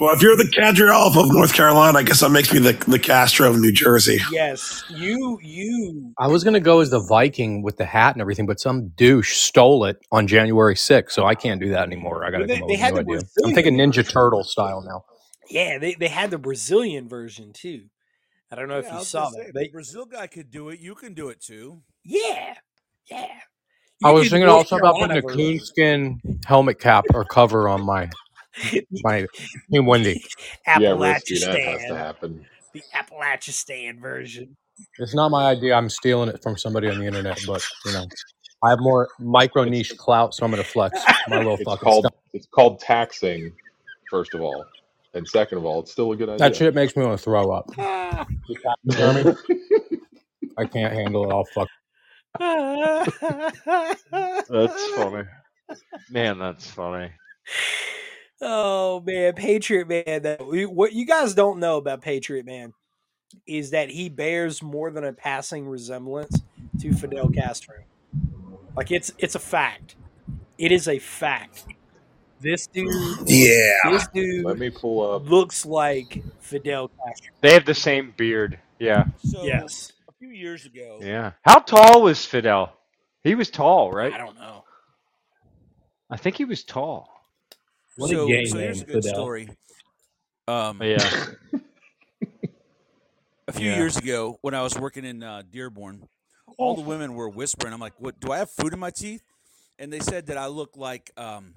Well, 0.00 0.14
if 0.14 0.22
you're 0.22 0.36
the 0.36 0.44
Kadyrov 0.44 1.16
of 1.16 1.32
North 1.32 1.52
Carolina, 1.54 1.98
I 1.98 2.02
guess 2.04 2.20
that 2.20 2.30
makes 2.30 2.52
me 2.52 2.60
the, 2.60 2.72
the 2.86 2.98
Castro 2.98 3.50
of 3.50 3.58
New 3.58 3.72
Jersey. 3.72 4.18
Yes, 4.30 4.84
you 4.90 5.38
you 5.42 6.12
I 6.18 6.28
was 6.28 6.44
gonna 6.44 6.60
go 6.60 6.80
as 6.80 6.90
the 6.90 7.00
Viking 7.00 7.62
with 7.62 7.76
the 7.78 7.84
hat 7.84 8.14
and 8.14 8.20
everything, 8.20 8.46
but 8.46 8.60
some 8.60 8.88
douche 8.90 9.36
stole 9.36 9.84
it 9.86 9.98
on 10.12 10.26
January 10.26 10.74
6th, 10.76 11.10
so 11.10 11.24
I 11.26 11.34
can't 11.34 11.60
do 11.60 11.70
that 11.70 11.82
anymore. 11.86 12.24
I 12.24 12.30
gotta 12.30 12.44
Well, 12.44 12.48
they- 12.48 12.58
come 12.60 12.68
they 12.68 12.76
had 12.76 12.94
new 12.94 13.02
the 13.04 13.12
idea. 13.16 13.28
I'm 13.44 13.54
thinking 13.54 13.76
Ninja 13.76 14.08
Turtle 14.08 14.44
style 14.44 14.82
now. 14.86 15.04
yeah, 15.50 15.78
they, 15.78 15.94
they 15.94 16.08
had 16.08 16.30
the 16.30 16.38
Brazilian 16.38 17.08
version 17.08 17.52
too. 17.52 17.84
I 18.52 18.56
don't 18.56 18.68
know 18.68 18.78
Yeah, 18.80 18.88
if 18.88 18.92
you 19.00 19.04
saw 19.04 19.30
gonna 19.30 19.44
that. 19.46 19.54
They, 19.54 19.64
the 19.64 19.70
Brazil 19.72 20.06
guy 20.06 20.26
could 20.28 20.50
do 20.50 20.68
it. 20.70 20.78
You 20.80 20.94
can 20.94 21.12
do 21.14 21.28
it 21.30 21.40
too. 21.40 21.82
yeah, 22.04 22.54
yeah. 23.10 23.26
I 24.04 24.12
was 24.12 24.30
thinking 24.30 24.46
North 24.46 24.70
also 24.72 24.76
about 24.76 24.94
putting 24.96 25.16
a 25.16 25.22
coonskin 25.22 26.20
helmet 26.46 26.78
cap 26.78 27.04
or 27.14 27.24
cover 27.24 27.68
on 27.68 27.82
my 27.84 28.08
my 29.02 29.26
Team 29.70 29.86
Wendy. 29.86 30.24
Yeah, 30.78 30.92
risky. 30.98 31.38
That 31.38 31.58
has 31.60 31.80
to 31.88 31.96
happen. 31.96 32.46
the 32.72 32.82
Appalachian 32.94 34.00
version. 34.00 34.56
It's 34.98 35.14
not 35.14 35.30
my 35.30 35.46
idea. 35.50 35.74
I'm 35.74 35.88
stealing 35.90 36.28
it 36.28 36.42
from 36.42 36.56
somebody 36.56 36.88
on 36.88 36.98
the 36.98 37.06
internet, 37.06 37.40
but 37.46 37.64
you 37.84 37.92
know, 37.92 38.06
I 38.62 38.70
have 38.70 38.78
more 38.80 39.08
micro 39.18 39.64
niche 39.64 39.96
clout, 39.96 40.34
so 40.34 40.44
I'm 40.44 40.50
gonna 40.52 40.62
flex 40.64 41.00
my 41.28 41.38
little 41.38 41.54
It's 41.60 41.64
fucking 41.64 41.78
called 41.84 42.04
stuff. 42.06 42.14
it's 42.32 42.46
called 42.46 42.78
taxing, 42.80 43.52
first 44.10 44.34
of 44.34 44.40
all, 44.40 44.64
and 45.14 45.26
second 45.26 45.58
of 45.58 45.64
all, 45.64 45.80
it's 45.80 45.90
still 45.92 46.12
a 46.12 46.16
good 46.16 46.28
idea. 46.28 46.38
That 46.38 46.54
shit 46.56 46.74
makes 46.74 46.96
me 46.96 47.04
want 47.04 47.18
to 47.18 47.22
throw 47.24 47.50
up. 47.50 47.70
Ah. 47.78 48.26
Jeremy, 48.88 49.36
I 50.58 50.64
can't 50.64 50.92
handle 50.92 51.24
it. 51.30 51.32
I'll 51.32 51.44
fuck. 51.44 51.68
That's 54.48 54.86
funny, 54.96 55.24
man. 56.10 56.38
That's 56.38 56.68
funny. 56.70 57.10
Oh 58.40 59.00
man, 59.00 59.34
Patriot 59.34 59.88
Man. 59.88 60.22
Though 60.22 60.46
we- 60.50 60.66
what 60.66 60.92
you 60.92 61.06
guys 61.06 61.34
don't 61.34 61.58
know 61.58 61.76
about 61.76 62.00
Patriot 62.02 62.46
Man 62.46 62.72
is 63.46 63.70
that 63.70 63.90
he 63.90 64.08
bears 64.08 64.62
more 64.62 64.90
than 64.90 65.04
a 65.04 65.12
passing 65.12 65.66
resemblance 65.68 66.40
to 66.80 66.92
Fidel 66.94 67.28
Castro. 67.28 67.76
Like 68.76 68.90
it's 68.90 69.12
it's 69.18 69.34
a 69.34 69.38
fact. 69.40 69.96
It 70.56 70.72
is 70.72 70.88
a 70.88 70.98
fact. 70.98 71.66
This 72.40 72.68
dude, 72.68 72.88
Yeah. 73.26 73.74
this 73.90 74.06
dude 74.14 74.44
Let 74.44 74.58
me 74.58 74.70
pull 74.70 75.14
up. 75.14 75.28
looks 75.28 75.66
like 75.66 76.22
Fidel 76.40 76.88
Castro. 76.88 77.34
They 77.40 77.52
have 77.52 77.64
the 77.64 77.74
same 77.74 78.14
beard. 78.16 78.58
Yeah. 78.78 79.06
So 79.24 79.42
Yes, 79.44 79.92
a 80.08 80.12
few 80.12 80.30
years 80.30 80.64
ago, 80.64 81.00
Yeah. 81.02 81.32
How 81.42 81.58
tall 81.58 82.02
was 82.02 82.24
Fidel? 82.24 82.72
He 83.24 83.34
was 83.34 83.50
tall, 83.50 83.90
right? 83.92 84.12
I 84.12 84.18
don't 84.18 84.36
know. 84.36 84.64
I 86.10 86.16
think 86.16 86.36
he 86.36 86.44
was 86.44 86.62
tall. 86.64 87.10
What 87.98 88.10
a 88.10 88.14
so, 88.14 88.26
gay 88.28 88.44
so 88.46 88.58
here's 88.58 88.76
name, 88.78 88.82
a 88.82 88.86
good 88.92 89.02
Fidel. 89.02 89.14
story. 89.14 89.48
Um, 90.46 90.80
Yeah. 90.82 90.98
a 93.48 93.52
few 93.52 93.70
Yeah. 93.70 93.76
years 93.76 93.96
ago, 93.96 94.38
when 94.42 94.54
I 94.54 94.62
was 94.62 94.78
working 94.78 95.04
in 95.04 95.22
uh, 95.22 95.42
Dearborn, 95.50 96.06
all 96.58 96.74
the 96.76 96.82
women 96.82 97.14
were 97.14 97.28
whispering. 97.28 97.72
I'm 97.72 97.80
like, 97.80 97.98
"What? 98.00 98.20
Do 98.20 98.32
I 98.32 98.38
have 98.38 98.50
food 98.50 98.72
in 98.72 98.78
my 98.78 98.90
teeth?" 98.90 99.22
And 99.78 99.92
they 99.92 100.00
said 100.00 100.26
that 100.26 100.38
I 100.38 100.46
look 100.46 100.76
like 100.76 101.10
um, 101.16 101.54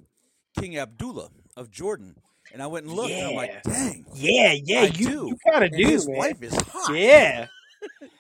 King 0.60 0.78
Abdullah 0.78 1.30
of 1.56 1.72
Jordan. 1.72 2.16
And 2.54 2.62
I 2.62 2.68
went 2.68 2.86
and 2.86 2.94
looked, 2.96 3.12
and 3.12 3.28
I'm 3.28 3.36
like, 3.36 3.64
"Dang, 3.64 4.06
Yeah, 4.14 4.54
yeah, 4.64 4.82
I 4.82 4.86
you, 4.86 5.08
do." 5.08 5.28
you 5.28 5.38
kind 5.50 5.64
of 5.64 5.72
And 5.72 5.82
do, 5.82 5.88
his 5.88 6.08
man. 6.08 6.18
wife 6.18 6.42
is 6.44 6.54
hot. 6.56 6.96
Yeah, 6.96 7.48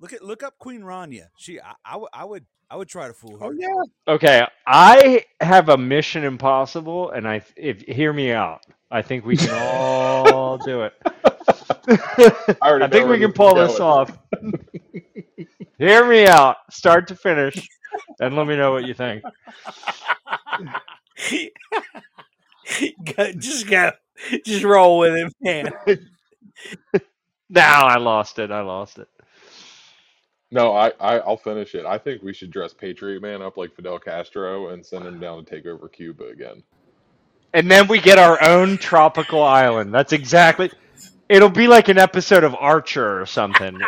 Look 0.00 0.12
at 0.12 0.22
look 0.22 0.42
up 0.42 0.58
Queen 0.58 0.82
Rania. 0.82 1.28
She, 1.36 1.60
I, 1.60 1.74
I, 1.84 1.96
would- 1.96 2.08
I 2.12 2.24
would, 2.24 2.46
I 2.70 2.76
would 2.76 2.88
try 2.88 3.08
to 3.08 3.14
fool 3.14 3.38
her. 3.38 3.46
oh 3.46 3.50
yeah. 3.52 4.12
Okay, 4.14 4.46
I 4.66 5.24
have 5.40 5.68
a 5.70 5.76
Mission 5.78 6.24
Impossible, 6.24 7.10
and 7.10 7.26
I 7.28 7.42
if 7.56 7.80
hear 7.82 8.12
me 8.12 8.32
out. 8.32 8.60
I 8.90 9.02
think 9.02 9.24
we 9.26 9.36
can 9.36 9.50
all 9.52 10.56
do 10.58 10.82
it. 10.82 10.94
I 12.62 12.78
I 12.80 12.88
think 12.88 13.08
we 13.08 13.18
can 13.18 13.32
pull 13.32 13.54
this 13.54 13.78
going. 13.78 13.80
off. 13.80 14.18
hear 15.78 16.06
me 16.08 16.26
out, 16.26 16.56
start 16.70 17.08
to 17.08 17.16
finish, 17.16 17.68
and 18.20 18.36
let 18.36 18.46
me 18.46 18.56
know 18.56 18.72
what 18.72 18.86
you 18.86 18.94
think. 18.94 19.22
go, 23.16 23.32
just 23.32 23.68
go, 23.68 23.92
just 24.44 24.64
roll 24.64 24.98
with 24.98 25.14
it, 25.14 25.32
man. 25.42 25.72
Now 27.50 27.86
I 27.86 27.98
lost 27.98 28.38
it. 28.38 28.50
I 28.50 28.60
lost 28.62 28.98
it. 28.98 29.08
No, 30.50 30.74
I, 30.74 30.92
I 31.00 31.18
I'll 31.18 31.36
finish 31.36 31.74
it. 31.74 31.84
I 31.84 31.98
think 31.98 32.22
we 32.22 32.32
should 32.32 32.50
dress 32.50 32.72
Patriot 32.72 33.20
Man 33.22 33.42
up 33.42 33.56
like 33.56 33.74
Fidel 33.74 33.98
Castro 33.98 34.68
and 34.70 34.84
send 34.84 35.06
him 35.06 35.20
down 35.20 35.44
to 35.44 35.50
take 35.50 35.66
over 35.66 35.88
Cuba 35.88 36.28
again. 36.28 36.62
And 37.54 37.70
then 37.70 37.86
we 37.88 38.00
get 38.00 38.18
our 38.18 38.42
own 38.46 38.78
tropical 38.78 39.42
island. 39.42 39.92
That's 39.92 40.12
exactly. 40.12 40.70
It'll 41.28 41.50
be 41.50 41.66
like 41.66 41.88
an 41.88 41.98
episode 41.98 42.44
of 42.44 42.54
Archer 42.54 43.20
or 43.20 43.26
something. 43.26 43.78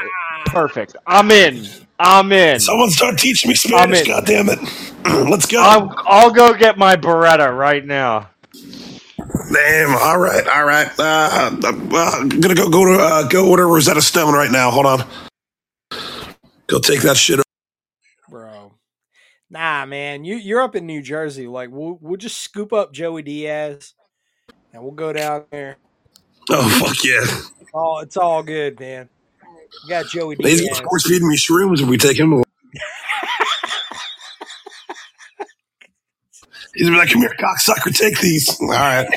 Perfect. 0.46 0.96
I'm 1.06 1.30
in. 1.30 1.66
I'm 1.98 2.32
in. 2.32 2.60
Someone 2.60 2.90
start 2.90 3.18
teaching 3.18 3.48
me 3.50 3.54
I'm 3.74 3.94
Spanish. 3.94 4.00
in. 4.00 4.06
God 4.06 4.26
damn 4.26 4.48
it. 4.50 4.58
Let's 5.30 5.46
go. 5.46 5.60
I'll, 5.62 5.94
I'll 6.06 6.30
go 6.30 6.54
get 6.54 6.76
my 6.78 6.96
Beretta 6.96 7.56
right 7.56 7.84
now. 7.84 8.30
Damn. 9.52 9.90
All 9.96 10.18
right. 10.18 10.46
All 10.46 10.64
right. 10.64 10.88
Uh, 10.98 11.50
uh, 11.62 12.12
I'm 12.20 12.28
gonna 12.28 12.54
go 12.54 12.70
go 12.70 12.84
to 12.86 13.02
uh, 13.02 13.28
go 13.28 13.48
order 13.50 13.66
Rosetta 13.68 14.02
Stone 14.02 14.34
right 14.34 14.50
now. 14.50 14.70
Hold 14.70 14.86
on. 14.86 15.04
Go 16.70 16.78
take 16.78 17.02
that 17.02 17.16
shit. 17.16 17.40
bro. 18.28 18.72
Nah, 19.50 19.84
man, 19.86 20.24
you 20.24 20.36
you're 20.36 20.62
up 20.62 20.76
in 20.76 20.86
New 20.86 21.02
Jersey. 21.02 21.48
Like 21.48 21.70
we'll 21.70 21.98
we'll 22.00 22.16
just 22.16 22.38
scoop 22.38 22.72
up 22.72 22.92
Joey 22.92 23.22
Diaz, 23.22 23.94
and 24.72 24.82
we'll 24.82 24.92
go 24.92 25.12
down 25.12 25.46
there. 25.50 25.78
Oh 26.48 26.68
fuck 26.68 27.04
yeah. 27.04 27.22
It's 27.60 27.70
all 27.74 27.98
it's 28.00 28.16
all 28.16 28.42
good, 28.42 28.78
man. 28.78 29.08
Got 29.88 30.06
Joey 30.06 30.36
He's 30.40 30.60
Diaz. 30.60 30.78
of 30.78 30.84
course 30.84 31.06
feeding 31.08 31.28
me 31.28 31.36
shrooms 31.36 31.80
if 31.80 31.88
we 31.88 31.96
take 31.98 32.18
him 32.18 32.32
away. 32.32 32.44
He's 36.74 36.86
gonna 36.86 36.96
be 36.96 37.00
like, 37.00 37.10
come 37.10 37.22
here, 37.22 37.34
cocksucker, 37.38 37.92
take 37.92 38.20
these. 38.20 38.48
All 38.60 38.68
right. 38.68 39.08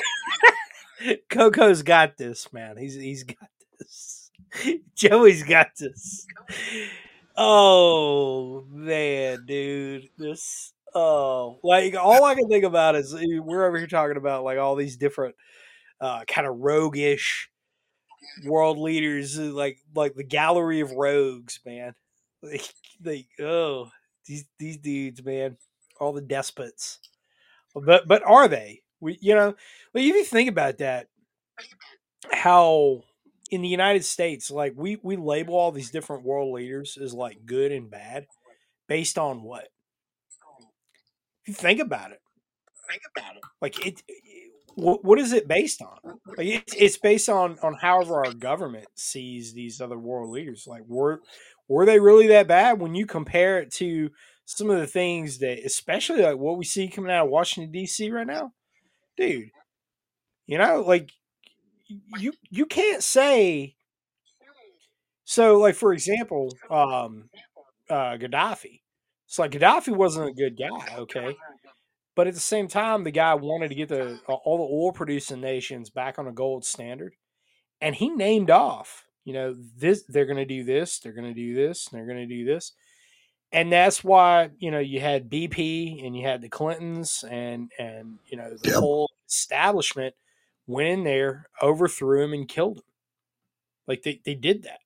Coco's 1.30 1.84
got 1.84 2.18
this, 2.18 2.52
man. 2.52 2.78
He's 2.78 2.96
he's 2.96 3.24
got 3.24 3.50
this. 3.80 4.32
Joey's 4.96 5.44
got 5.44 5.68
this. 5.78 6.26
Oh 7.36 8.66
man, 8.70 9.46
dude, 9.46 10.10
this. 10.18 10.74
Oh, 10.96 11.60
like 11.64 11.96
all 11.96 12.24
I 12.24 12.36
can 12.36 12.48
think 12.48 12.64
about 12.64 12.96
is 12.96 13.16
eh, 13.16 13.40
we're 13.42 13.66
over 13.66 13.78
here 13.80 13.88
talking 13.88 14.18
about 14.18 14.44
like 14.44 14.60
all 14.60 14.76
these 14.76 14.96
different, 14.98 15.36
uh, 16.02 16.26
kind 16.28 16.48
of 16.48 16.58
roguish 16.60 17.50
world 18.46 18.78
leaders, 18.80 19.40
uh, 19.40 19.44
like 19.54 19.80
like 19.96 20.16
the 20.16 20.24
gallery 20.24 20.82
of 20.82 20.92
rogues, 20.94 21.60
man. 21.66 21.96
Like, 22.44 22.74
like 23.04 23.28
oh, 23.40 23.90
these 24.26 24.46
these 24.60 24.78
dudes, 24.78 25.24
man, 25.24 25.58
all 26.00 26.14
the 26.14 26.22
despots. 26.22 27.00
But 27.76 28.08
but 28.08 28.24
are 28.26 28.48
they? 28.48 28.82
We 29.02 29.18
you 29.22 29.36
know, 29.36 29.56
well, 29.94 30.04
if 30.04 30.06
you 30.06 30.24
think 30.26 30.50
about 30.50 30.80
that, 30.80 31.08
how 32.32 33.04
in 33.54 33.62
the 33.62 33.70
United 33.70 34.06
States, 34.06 34.52
like 34.52 34.74
we 34.76 34.98
we 35.04 35.16
label 35.18 35.56
all 35.56 35.72
these 35.72 35.92
different 35.92 36.24
world 36.26 36.54
leaders 36.54 36.98
as 36.98 37.14
like 37.14 37.46
good 37.46 37.72
and 37.72 37.90
bad, 37.90 38.28
based 38.88 39.18
on 39.18 39.44
what? 39.44 39.70
If 41.44 41.50
you 41.50 41.54
think 41.54 41.80
about 41.80 42.12
it, 42.12 42.22
think 42.90 43.04
about 43.18 43.38
it. 43.38 43.44
Like 43.62 43.86
it, 43.86 44.04
it- 44.08 44.52
what, 44.76 45.06
what 45.06 45.20
is 45.20 45.34
it 45.34 45.48
based 45.48 45.82
on? 45.84 46.00
Like 46.38 46.48
it's, 46.48 46.74
it's 46.76 46.98
based 46.98 47.30
on 47.30 47.60
on 47.64 47.76
however 47.76 48.26
our 48.26 48.34
government 48.34 48.88
sees 48.96 49.54
these 49.54 49.82
other 49.82 50.00
world 50.00 50.32
leaders. 50.32 50.66
Like 50.68 50.84
were 50.88 51.22
were 51.68 51.86
they 51.86 52.00
really 52.00 52.28
that 52.28 52.48
bad 52.48 52.80
when 52.82 52.96
you 52.96 53.06
compare 53.06 53.60
it 53.60 53.72
to 53.74 54.12
some 54.46 54.70
of 54.72 54.80
the 54.80 54.88
things 54.88 55.40
that, 55.40 55.60
especially 55.60 56.24
like 56.24 56.38
what 56.38 56.58
we 56.58 56.66
see 56.66 56.88
coming 56.88 57.12
out 57.12 57.26
of 57.26 57.32
Washington 57.32 57.72
D.C. 57.72 58.12
right 58.12 58.28
now, 58.28 58.54
dude? 59.18 59.50
You 60.48 60.58
know, 60.58 60.82
like 60.82 61.12
you 61.88 62.34
you 62.50 62.66
can't 62.66 63.04
say. 63.04 63.76
So, 65.26 65.58
like 65.60 65.76
for 65.76 65.94
example, 65.94 66.60
um, 66.70 67.30
uh, 67.90 68.18
Gaddafi. 68.18 68.82
It's 69.28 69.40
like 69.40 69.52
Gaddafi 69.52 69.96
wasn't 69.96 70.30
a 70.30 70.34
good 70.34 70.58
guy, 70.58 70.96
okay, 71.00 71.36
but 72.16 72.28
at 72.28 72.34
the 72.34 72.40
same 72.40 72.68
time, 72.68 73.04
the 73.04 73.12
guy 73.12 73.34
wanted 73.36 73.70
to 73.70 73.76
get 73.76 73.90
the 73.90 74.20
uh, 74.28 74.34
all 74.34 74.58
the 74.58 74.74
oil 74.74 74.92
producing 74.92 75.42
nations 75.42 75.90
back 75.90 76.20
on 76.20 76.28
a 76.28 76.32
gold 76.32 76.66
standard, 76.66 77.16
and 77.82 77.96
he 77.96 78.10
named 78.10 78.50
off, 78.52 79.06
you 79.26 79.34
know, 79.34 79.56
this 79.78 80.04
they're 80.04 80.26
going 80.26 80.38
to 80.38 80.46
do 80.46 80.64
this, 80.64 81.00
they're 81.00 81.14
going 81.14 81.28
to 81.28 81.34
do 81.34 81.56
this, 81.56 81.88
and 81.88 81.98
they're 82.00 82.08
going 82.08 82.28
to 82.28 82.36
do 82.36 82.46
this, 82.46 82.74
and 83.52 83.72
that's 83.72 84.04
why 84.04 84.52
you 84.60 84.72
know 84.72 84.80
you 84.80 85.00
had 85.00 85.30
BP 85.30 86.06
and 86.06 86.16
you 86.18 86.24
had 86.26 86.42
the 86.42 86.50
Clintons 86.50 87.24
and 87.30 87.72
and 87.80 88.20
you 88.28 88.38
know 88.38 88.56
the 88.58 88.70
Yep. 88.70 88.76
whole 88.80 89.12
establishment 89.28 90.16
went 90.68 90.90
in 90.90 91.04
there, 91.04 91.48
overthrew 91.62 92.24
him, 92.24 92.34
and 92.34 92.48
killed 92.48 92.78
him. 92.80 92.84
Like 93.88 94.04
they, 94.04 94.22
they 94.26 94.36
did 94.36 94.64
that. 94.64 94.80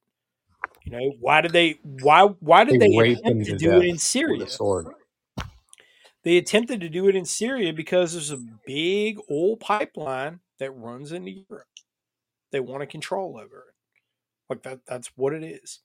You 0.85 0.91
know 0.91 1.13
why 1.19 1.41
did 1.41 1.51
they 1.51 1.79
why 1.83 2.23
why 2.39 2.63
did 2.63 2.79
They 2.79 2.87
they 2.87 2.95
attempt 3.13 3.45
to 3.45 3.51
to 3.51 3.57
do 3.57 3.71
it 3.81 3.85
in 3.85 3.97
Syria? 3.97 4.45
They 6.23 6.37
attempted 6.37 6.81
to 6.81 6.89
do 6.89 7.07
it 7.07 7.15
in 7.15 7.25
Syria 7.25 7.73
because 7.73 8.13
there's 8.13 8.31
a 8.31 8.37
big 8.65 9.19
oil 9.29 9.57
pipeline 9.57 10.39
that 10.59 10.71
runs 10.71 11.11
into 11.11 11.31
Europe. 11.49 11.67
They 12.51 12.59
want 12.59 12.81
to 12.81 12.87
control 12.87 13.37
over 13.37 13.65
it. 13.69 13.75
Like 14.49 14.63
that 14.63 14.85
that's 14.87 15.11
what 15.15 15.33
it 15.33 15.43
is. 15.43 15.79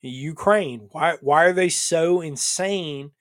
Ukraine. 0.00 0.88
Why 0.92 1.16
why 1.20 1.44
are 1.44 1.52
they 1.52 1.68
so 1.70 2.20
insane 2.20 3.12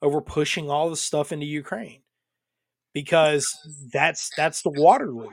over 0.00 0.20
pushing 0.20 0.70
all 0.70 0.90
the 0.90 0.96
stuff 0.96 1.32
into 1.32 1.46
Ukraine? 1.46 2.01
Because 2.94 3.46
that's 3.92 4.30
that's 4.36 4.62
the 4.62 4.70
Waterloo. 4.70 5.30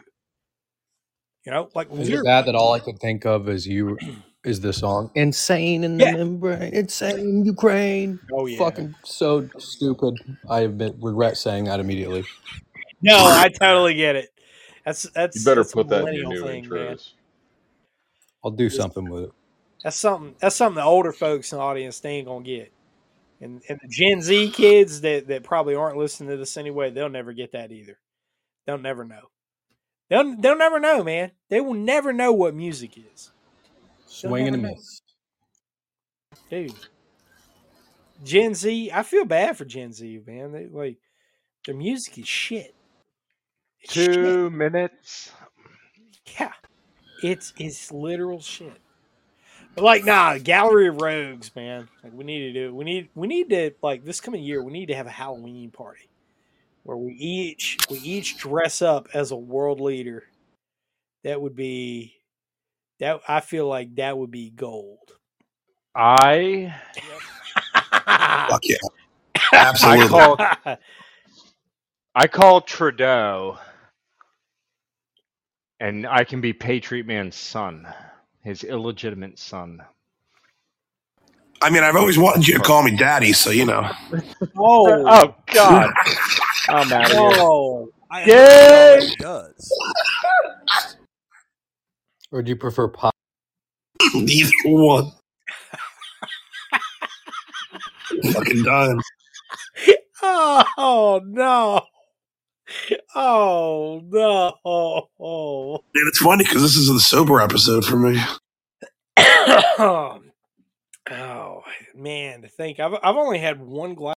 You 1.46 1.52
know, 1.52 1.70
like 1.76 1.88
Is 1.92 2.00
it 2.00 2.04
literally. 2.12 2.24
bad 2.28 2.46
that 2.46 2.56
all 2.56 2.74
I 2.74 2.80
could 2.80 3.00
think 3.00 3.26
of 3.26 3.50
is 3.50 3.66
you 3.68 3.98
is 4.46 4.62
the 4.62 4.72
song 4.74 5.10
"Insane 5.16 5.84
in 5.84 6.00
Yeah. 6.00 6.12
the 6.14 6.18
Membrane"? 6.20 6.74
Insane 6.74 7.44
Ukraine. 7.46 8.20
Oh 8.34 8.46
yeah. 8.46 8.58
Fucking 8.58 8.96
so 9.04 9.50
stupid. 9.58 10.16
I 10.50 10.62
admit, 10.62 10.96
regret 11.00 11.38
saying 11.38 11.66
that 11.66 11.80
immediately. 11.80 12.24
No, 13.02 13.16
I 13.18 13.50
totally 13.50 13.94
get 13.96 14.16
it. 14.16 14.30
That's 14.86 15.04
that's 15.12 15.38
You 15.40 15.46
better 15.46 15.62
that's 15.64 15.74
put 15.74 15.88
that 15.90 16.08
in 16.08 16.14
your 16.16 16.30
new 16.30 16.44
thing, 16.44 16.66
intros. 16.66 17.12
I'll 18.44 18.52
do 18.52 18.68
Just- 18.68 18.78
something 18.82 19.10
with 19.10 19.24
it. 19.26 19.32
That's 19.84 19.96
something. 19.98 20.36
That's 20.40 20.56
something 20.58 20.76
the 20.76 20.84
older 20.84 21.14
folks 21.14 21.52
in 21.54 21.58
the 21.58 21.64
audience 21.64 22.00
they 22.02 22.12
ain't 22.12 22.28
gonna 22.28 22.44
get, 22.44 22.72
and 23.42 23.62
and 23.70 23.80
the 23.82 23.88
Gen 23.90 24.22
Z 24.22 24.52
kids 24.52 25.02
that 25.02 25.28
that 25.28 25.44
probably 25.44 25.76
aren't 25.76 25.98
listening 25.98 26.30
to 26.30 26.38
this 26.38 26.58
anyway, 26.58 26.90
they'll 26.92 27.10
never 27.10 27.34
get 27.34 27.54
that 27.54 27.72
either. 27.72 27.98
They'll 28.66 28.78
never 28.78 29.06
know. 29.06 29.30
They'll 30.10 30.36
they'll 30.36 30.58
never 30.58 30.80
know, 30.80 31.04
man. 31.04 31.32
They 31.50 31.62
will 31.62 31.74
never 31.76 32.12
know 32.12 32.32
what 32.32 32.56
music 32.56 32.98
is, 32.98 33.32
Swing 34.08 34.48
and 34.48 34.56
a 34.56 34.60
miss. 34.60 35.02
dude. 36.50 36.74
Gen 38.24 38.54
Z, 38.54 38.92
I 38.94 39.04
feel 39.04 39.24
bad 39.26 39.58
for 39.58 39.66
Gen 39.66 39.94
Z, 39.94 40.22
man. 40.28 40.52
They 40.52 40.68
like 40.68 40.98
their 41.66 41.76
music 41.76 42.18
is 42.18 42.28
shit. 42.28 42.76
It's 43.82 43.94
shit. 43.94 44.14
Two 44.14 44.50
minutes. 44.50 45.32
Yeah, 46.40 46.52
it's 47.24 47.54
it's 47.58 47.92
literal 47.92 48.42
shit. 48.42 48.78
But 49.80 49.86
like, 49.86 50.04
nah, 50.04 50.38
Gallery 50.38 50.90
of 50.90 51.00
Rogues, 51.00 51.56
man. 51.56 51.88
Like, 52.04 52.12
we 52.12 52.26
need 52.26 52.52
to 52.52 52.54
do. 52.54 52.76
We 52.76 52.84
need 52.84 53.08
we 53.16 53.28
need 53.28 53.50
to 53.52 53.72
like 53.82 54.04
this 54.04 54.20
coming 54.20 54.44
year. 54.44 54.62
We 54.62 54.74
need 54.74 54.88
to 54.88 54.96
have 54.96 55.08
a 55.08 55.12
Halloween 55.12 55.72
party 55.72 56.10
where 56.84 56.98
we 56.98 57.14
each 57.14 57.78
we 57.90 57.98
each 58.00 58.38
dress 58.38 58.82
up 58.82 59.08
as 59.14 59.32
a 59.32 59.38
world 59.38 59.80
leader. 59.80 60.26
That 61.24 61.42
would 61.42 61.56
be 61.56 62.16
that. 63.00 63.22
I 63.26 63.40
feel 63.40 63.68
like 63.68 63.96
that 63.96 64.18
would 64.18 64.32
be 64.32 64.50
gold. 64.50 65.14
I 65.96 66.76
Fuck 67.74 68.64
yeah. 68.64 68.76
I 69.54 69.58
Absolutely. 69.70 70.08
call 70.10 70.38
I 72.16 72.28
call 72.28 72.60
Trudeau, 72.60 73.58
and 75.80 76.06
I 76.06 76.26
can 76.26 76.42
be 76.42 76.52
Patriot 76.52 77.06
Man's 77.06 77.38
son, 77.38 77.88
his 78.44 78.64
illegitimate 78.64 79.38
son. 79.40 79.82
I 81.62 81.70
mean, 81.70 81.84
I've 81.84 81.96
always 81.96 82.18
wanted 82.18 82.48
you 82.48 82.54
to 82.54 82.60
call 82.62 82.84
me 82.84 82.96
daddy, 82.96 83.34
so 83.34 83.50
you 83.50 83.66
know. 83.66 83.90
oh, 84.58 85.04
Oh 85.08 85.36
God, 85.54 85.92
I'm 86.70 86.92
out 86.92 87.12
of 87.12 87.18
here. 87.18 87.32
oh, 87.34 87.90
I 88.10 88.24
Yay! 88.26 89.08
he 89.08 89.16
does. 89.18 89.70
Or 92.32 92.42
do 92.42 92.50
you 92.50 92.56
prefer 92.56 92.88
pop? 92.88 93.14
Either 94.16 94.50
one. 94.66 95.12
Fucking 98.34 98.64
done. 98.64 99.02
oh 100.24 101.22
no, 101.26 101.82
oh 103.16 104.02
no. 104.06 105.80
And 105.96 106.08
it's 106.08 106.20
funny 106.20 106.44
because 106.44 106.62
this 106.62 106.76
is 106.76 106.88
the 106.88 107.00
sober 107.00 107.42
episode 107.42 107.86
for 107.86 107.98
me. 107.98 108.22
oh 109.18 110.22
man, 111.96 112.42
to 112.42 112.48
think 112.48 112.80
I've 112.80 112.94
I've 113.02 113.16
only 113.16 113.40
had 113.40 113.60
one 113.60 113.96
glass. 113.96 114.16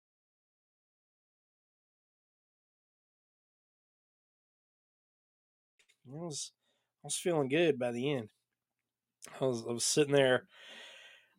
I 6.12 6.16
was 6.16 6.52
I 7.04 7.08
was 7.08 7.16
feeling 7.16 7.48
good 7.50 7.80
by 7.80 7.92
the 7.92 8.12
end. 8.12 8.30
I 9.40 9.46
was 9.46 9.64
I 9.68 9.72
was 9.72 9.86
sitting 9.86 10.14
there 10.14 10.48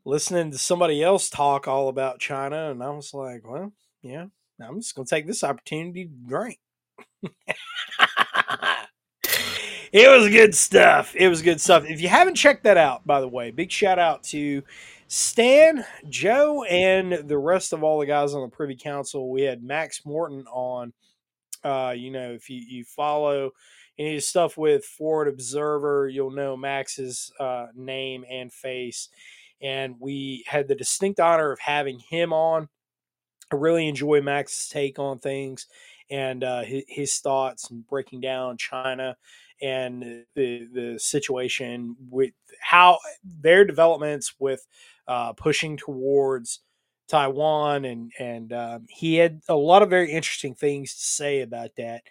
listening 0.05 0.51
to 0.51 0.59
somebody 0.59 1.03
else 1.03 1.29
talk 1.29 1.69
all 1.69 1.89
about 1.89 2.21
China, 2.21 2.71
and 2.71 2.83
I 2.83 2.91
was 2.91 3.13
like, 3.15 3.43
well, 3.47 3.73
yeah, 4.03 4.27
I'm 4.61 4.81
just 4.81 4.95
gonna 4.95 5.07
take 5.07 5.27
this 5.27 5.45
opportunity 5.45 6.07
to 6.07 6.11
drink. 6.27 6.59
It 9.93 10.09
was 10.09 10.31
good 10.31 10.55
stuff. 10.55 11.15
It 11.15 11.29
was 11.29 11.43
good 11.43 11.61
stuff. 11.61 11.85
If 11.87 12.01
you 12.01 12.09
haven't 12.09 12.35
checked 12.35 12.65
that 12.65 12.79
out, 12.79 13.07
by 13.07 13.21
the 13.21 13.29
way, 13.29 13.51
big 13.51 13.71
shout 13.71 13.99
out 13.99 14.23
to 14.25 14.63
Stan, 15.07 15.85
Joe, 16.09 16.65
and 16.65 17.29
the 17.29 17.37
rest 17.37 17.75
of 17.75 17.83
all 17.83 18.01
the 18.01 18.07
guys 18.07 18.33
on 18.33 18.41
the 18.41 18.49
Privy 18.49 18.75
Council. 18.75 19.31
We 19.31 19.43
had 19.43 19.63
Max 19.63 20.07
Morton 20.07 20.47
on. 20.51 20.95
Uh, 21.63 21.93
you 21.95 22.11
know, 22.11 22.33
if 22.33 22.49
you, 22.49 22.63
you 22.67 22.85
follow 22.85 23.51
any 23.99 24.19
stuff 24.19 24.57
with 24.57 24.83
Forward 24.83 25.29
Observer, 25.29 26.09
you'll 26.09 26.31
know 26.31 26.57
Max's 26.57 27.31
uh, 27.39 27.67
name 27.75 28.25
and 28.31 28.51
face. 28.51 29.11
And 29.61 29.97
we 30.01 30.43
had 30.47 30.69
the 30.69 30.75
distinct 30.75 31.21
honor 31.21 31.53
of 31.53 31.61
having 31.61 31.99
him 31.99 32.33
on. 32.33 32.71
I 33.53 33.57
really 33.57 33.87
enjoy 33.87 34.23
Max's 34.23 34.69
take 34.69 34.99
on 34.99 35.19
things 35.19 35.67
and 36.13 36.45
uh, 36.45 36.63
his, 36.63 36.85
his 36.87 37.19
thoughts 37.19 37.71
and 37.71 37.87
breaking 37.89 38.21
down 38.21 38.59
China 38.59 39.17
and 39.63 40.25
the 40.35 40.69
the 40.73 40.99
situation 40.99 41.97
with 42.11 42.33
how 42.61 42.99
their 43.25 43.65
developments 43.65 44.35
with 44.39 44.67
uh, 45.09 45.33
pushing 45.33 45.77
towards 45.77 46.61
Taiwan 47.09 47.87
and 47.87 48.13
and 48.19 48.53
um, 48.53 48.87
he 48.89 49.17
had 49.17 49.41
a 49.49 49.55
lot 49.55 49.83
of 49.83 49.91
very 49.91 50.13
interesting 50.13 50.55
things 50.55 50.95
to 50.95 51.01
say 51.01 51.41
about 51.41 51.71
that. 51.79 52.03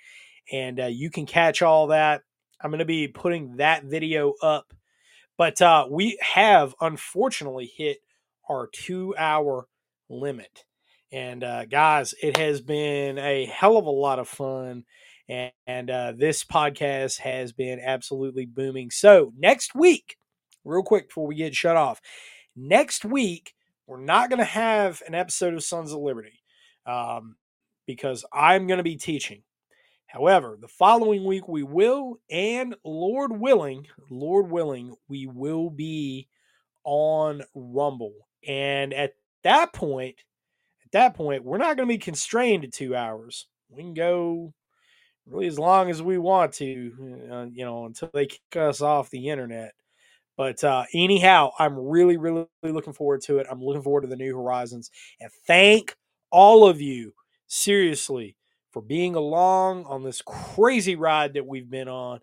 And 0.51 0.79
uh, 0.79 0.85
you 0.87 1.09
can 1.09 1.25
catch 1.25 1.61
all 1.61 1.87
that. 1.87 2.23
I'm 2.61 2.71
going 2.71 2.79
to 2.79 2.85
be 2.85 3.07
putting 3.07 3.57
that 3.57 3.85
video 3.85 4.33
up, 4.41 4.73
but 5.37 5.61
uh, 5.61 5.87
we 5.89 6.17
have 6.21 6.73
unfortunately 6.81 7.71
hit 7.75 7.99
our 8.49 8.67
two 8.73 9.15
hour 9.17 9.67
limit. 10.09 10.65
And 11.11 11.43
uh, 11.43 11.65
guys, 11.65 12.13
it 12.21 12.37
has 12.37 12.61
been 12.61 13.17
a 13.17 13.45
hell 13.45 13.77
of 13.77 13.85
a 13.85 13.91
lot 13.91 14.19
of 14.19 14.27
fun. 14.27 14.85
And, 15.27 15.51
and 15.67 15.89
uh, 15.89 16.13
this 16.17 16.43
podcast 16.43 17.19
has 17.19 17.51
been 17.51 17.79
absolutely 17.79 18.45
booming. 18.45 18.91
So, 18.91 19.33
next 19.37 19.75
week, 19.75 20.17
real 20.63 20.83
quick 20.83 21.09
before 21.09 21.27
we 21.27 21.35
get 21.35 21.55
shut 21.55 21.75
off, 21.75 22.01
next 22.55 23.05
week, 23.05 23.53
we're 23.87 23.99
not 23.99 24.29
going 24.29 24.39
to 24.39 24.45
have 24.45 25.01
an 25.07 25.15
episode 25.15 25.53
of 25.53 25.63
Sons 25.63 25.91
of 25.91 25.99
Liberty 25.99 26.41
um, 26.85 27.35
because 27.85 28.25
I'm 28.33 28.67
going 28.67 28.77
to 28.77 28.83
be 28.83 28.95
teaching. 28.95 29.43
However, 30.07 30.57
the 30.59 30.67
following 30.67 31.23
week 31.23 31.47
we 31.47 31.63
will, 31.63 32.19
and 32.29 32.75
Lord 32.83 33.31
willing, 33.39 33.87
Lord 34.09 34.51
willing, 34.51 34.95
we 35.07 35.25
will 35.25 35.69
be 35.69 36.27
on 36.83 37.43
Rumble. 37.55 38.13
And 38.45 38.93
at 38.93 39.13
that 39.43 39.71
point, 39.71 40.17
that 40.91 41.15
point, 41.15 41.43
we're 41.43 41.57
not 41.57 41.77
going 41.77 41.87
to 41.87 41.93
be 41.93 41.97
constrained 41.97 42.63
to 42.63 42.69
two 42.69 42.95
hours. 42.95 43.47
We 43.69 43.83
can 43.83 43.93
go 43.93 44.53
really 45.25 45.47
as 45.47 45.59
long 45.59 45.89
as 45.89 46.01
we 46.01 46.17
want 46.17 46.53
to, 46.53 47.27
uh, 47.31 47.45
you 47.51 47.63
know, 47.63 47.85
until 47.85 48.09
they 48.13 48.25
kick 48.25 48.57
us 48.57 48.81
off 48.81 49.09
the 49.09 49.29
internet. 49.29 49.73
But 50.37 50.63
uh, 50.63 50.85
anyhow, 50.93 51.51
I'm 51.59 51.77
really, 51.77 52.17
really 52.17 52.47
looking 52.63 52.93
forward 52.93 53.21
to 53.23 53.37
it. 53.37 53.47
I'm 53.49 53.63
looking 53.63 53.83
forward 53.83 54.01
to 54.01 54.07
the 54.07 54.15
new 54.15 54.35
horizons. 54.35 54.89
And 55.19 55.31
thank 55.45 55.95
all 56.31 56.67
of 56.67 56.81
you, 56.81 57.13
seriously, 57.47 58.35
for 58.71 58.81
being 58.81 59.15
along 59.15 59.85
on 59.85 60.03
this 60.03 60.21
crazy 60.21 60.95
ride 60.95 61.33
that 61.33 61.45
we've 61.45 61.69
been 61.69 61.89
on. 61.89 62.21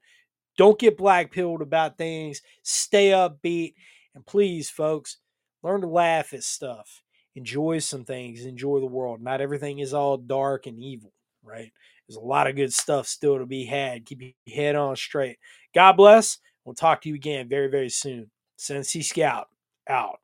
Don't 0.56 0.78
get 0.78 0.96
black 0.96 1.30
pilled 1.30 1.62
about 1.62 1.98
things. 1.98 2.42
Stay 2.62 3.10
upbeat. 3.10 3.74
And 4.14 4.26
please, 4.26 4.68
folks, 4.68 5.18
learn 5.62 5.82
to 5.82 5.86
laugh 5.86 6.32
at 6.32 6.42
stuff. 6.42 7.02
Enjoy 7.38 7.78
some 7.78 8.04
things. 8.04 8.44
Enjoy 8.44 8.80
the 8.80 8.86
world. 8.86 9.22
Not 9.22 9.40
everything 9.40 9.78
is 9.78 9.94
all 9.94 10.16
dark 10.16 10.66
and 10.66 10.76
evil, 10.76 11.12
right? 11.44 11.72
There's 12.06 12.16
a 12.16 12.20
lot 12.20 12.48
of 12.48 12.56
good 12.56 12.74
stuff 12.74 13.06
still 13.06 13.38
to 13.38 13.46
be 13.46 13.64
had. 13.64 14.04
Keep 14.04 14.22
your 14.22 14.56
head 14.56 14.74
on 14.74 14.96
straight. 14.96 15.38
God 15.72 15.92
bless. 15.92 16.38
We'll 16.64 16.74
talk 16.74 17.00
to 17.02 17.08
you 17.08 17.14
again 17.14 17.48
very, 17.48 17.68
very 17.68 17.90
soon. 17.90 18.28
Sensi 18.56 19.02
Scout 19.02 19.46
out. 19.88 20.18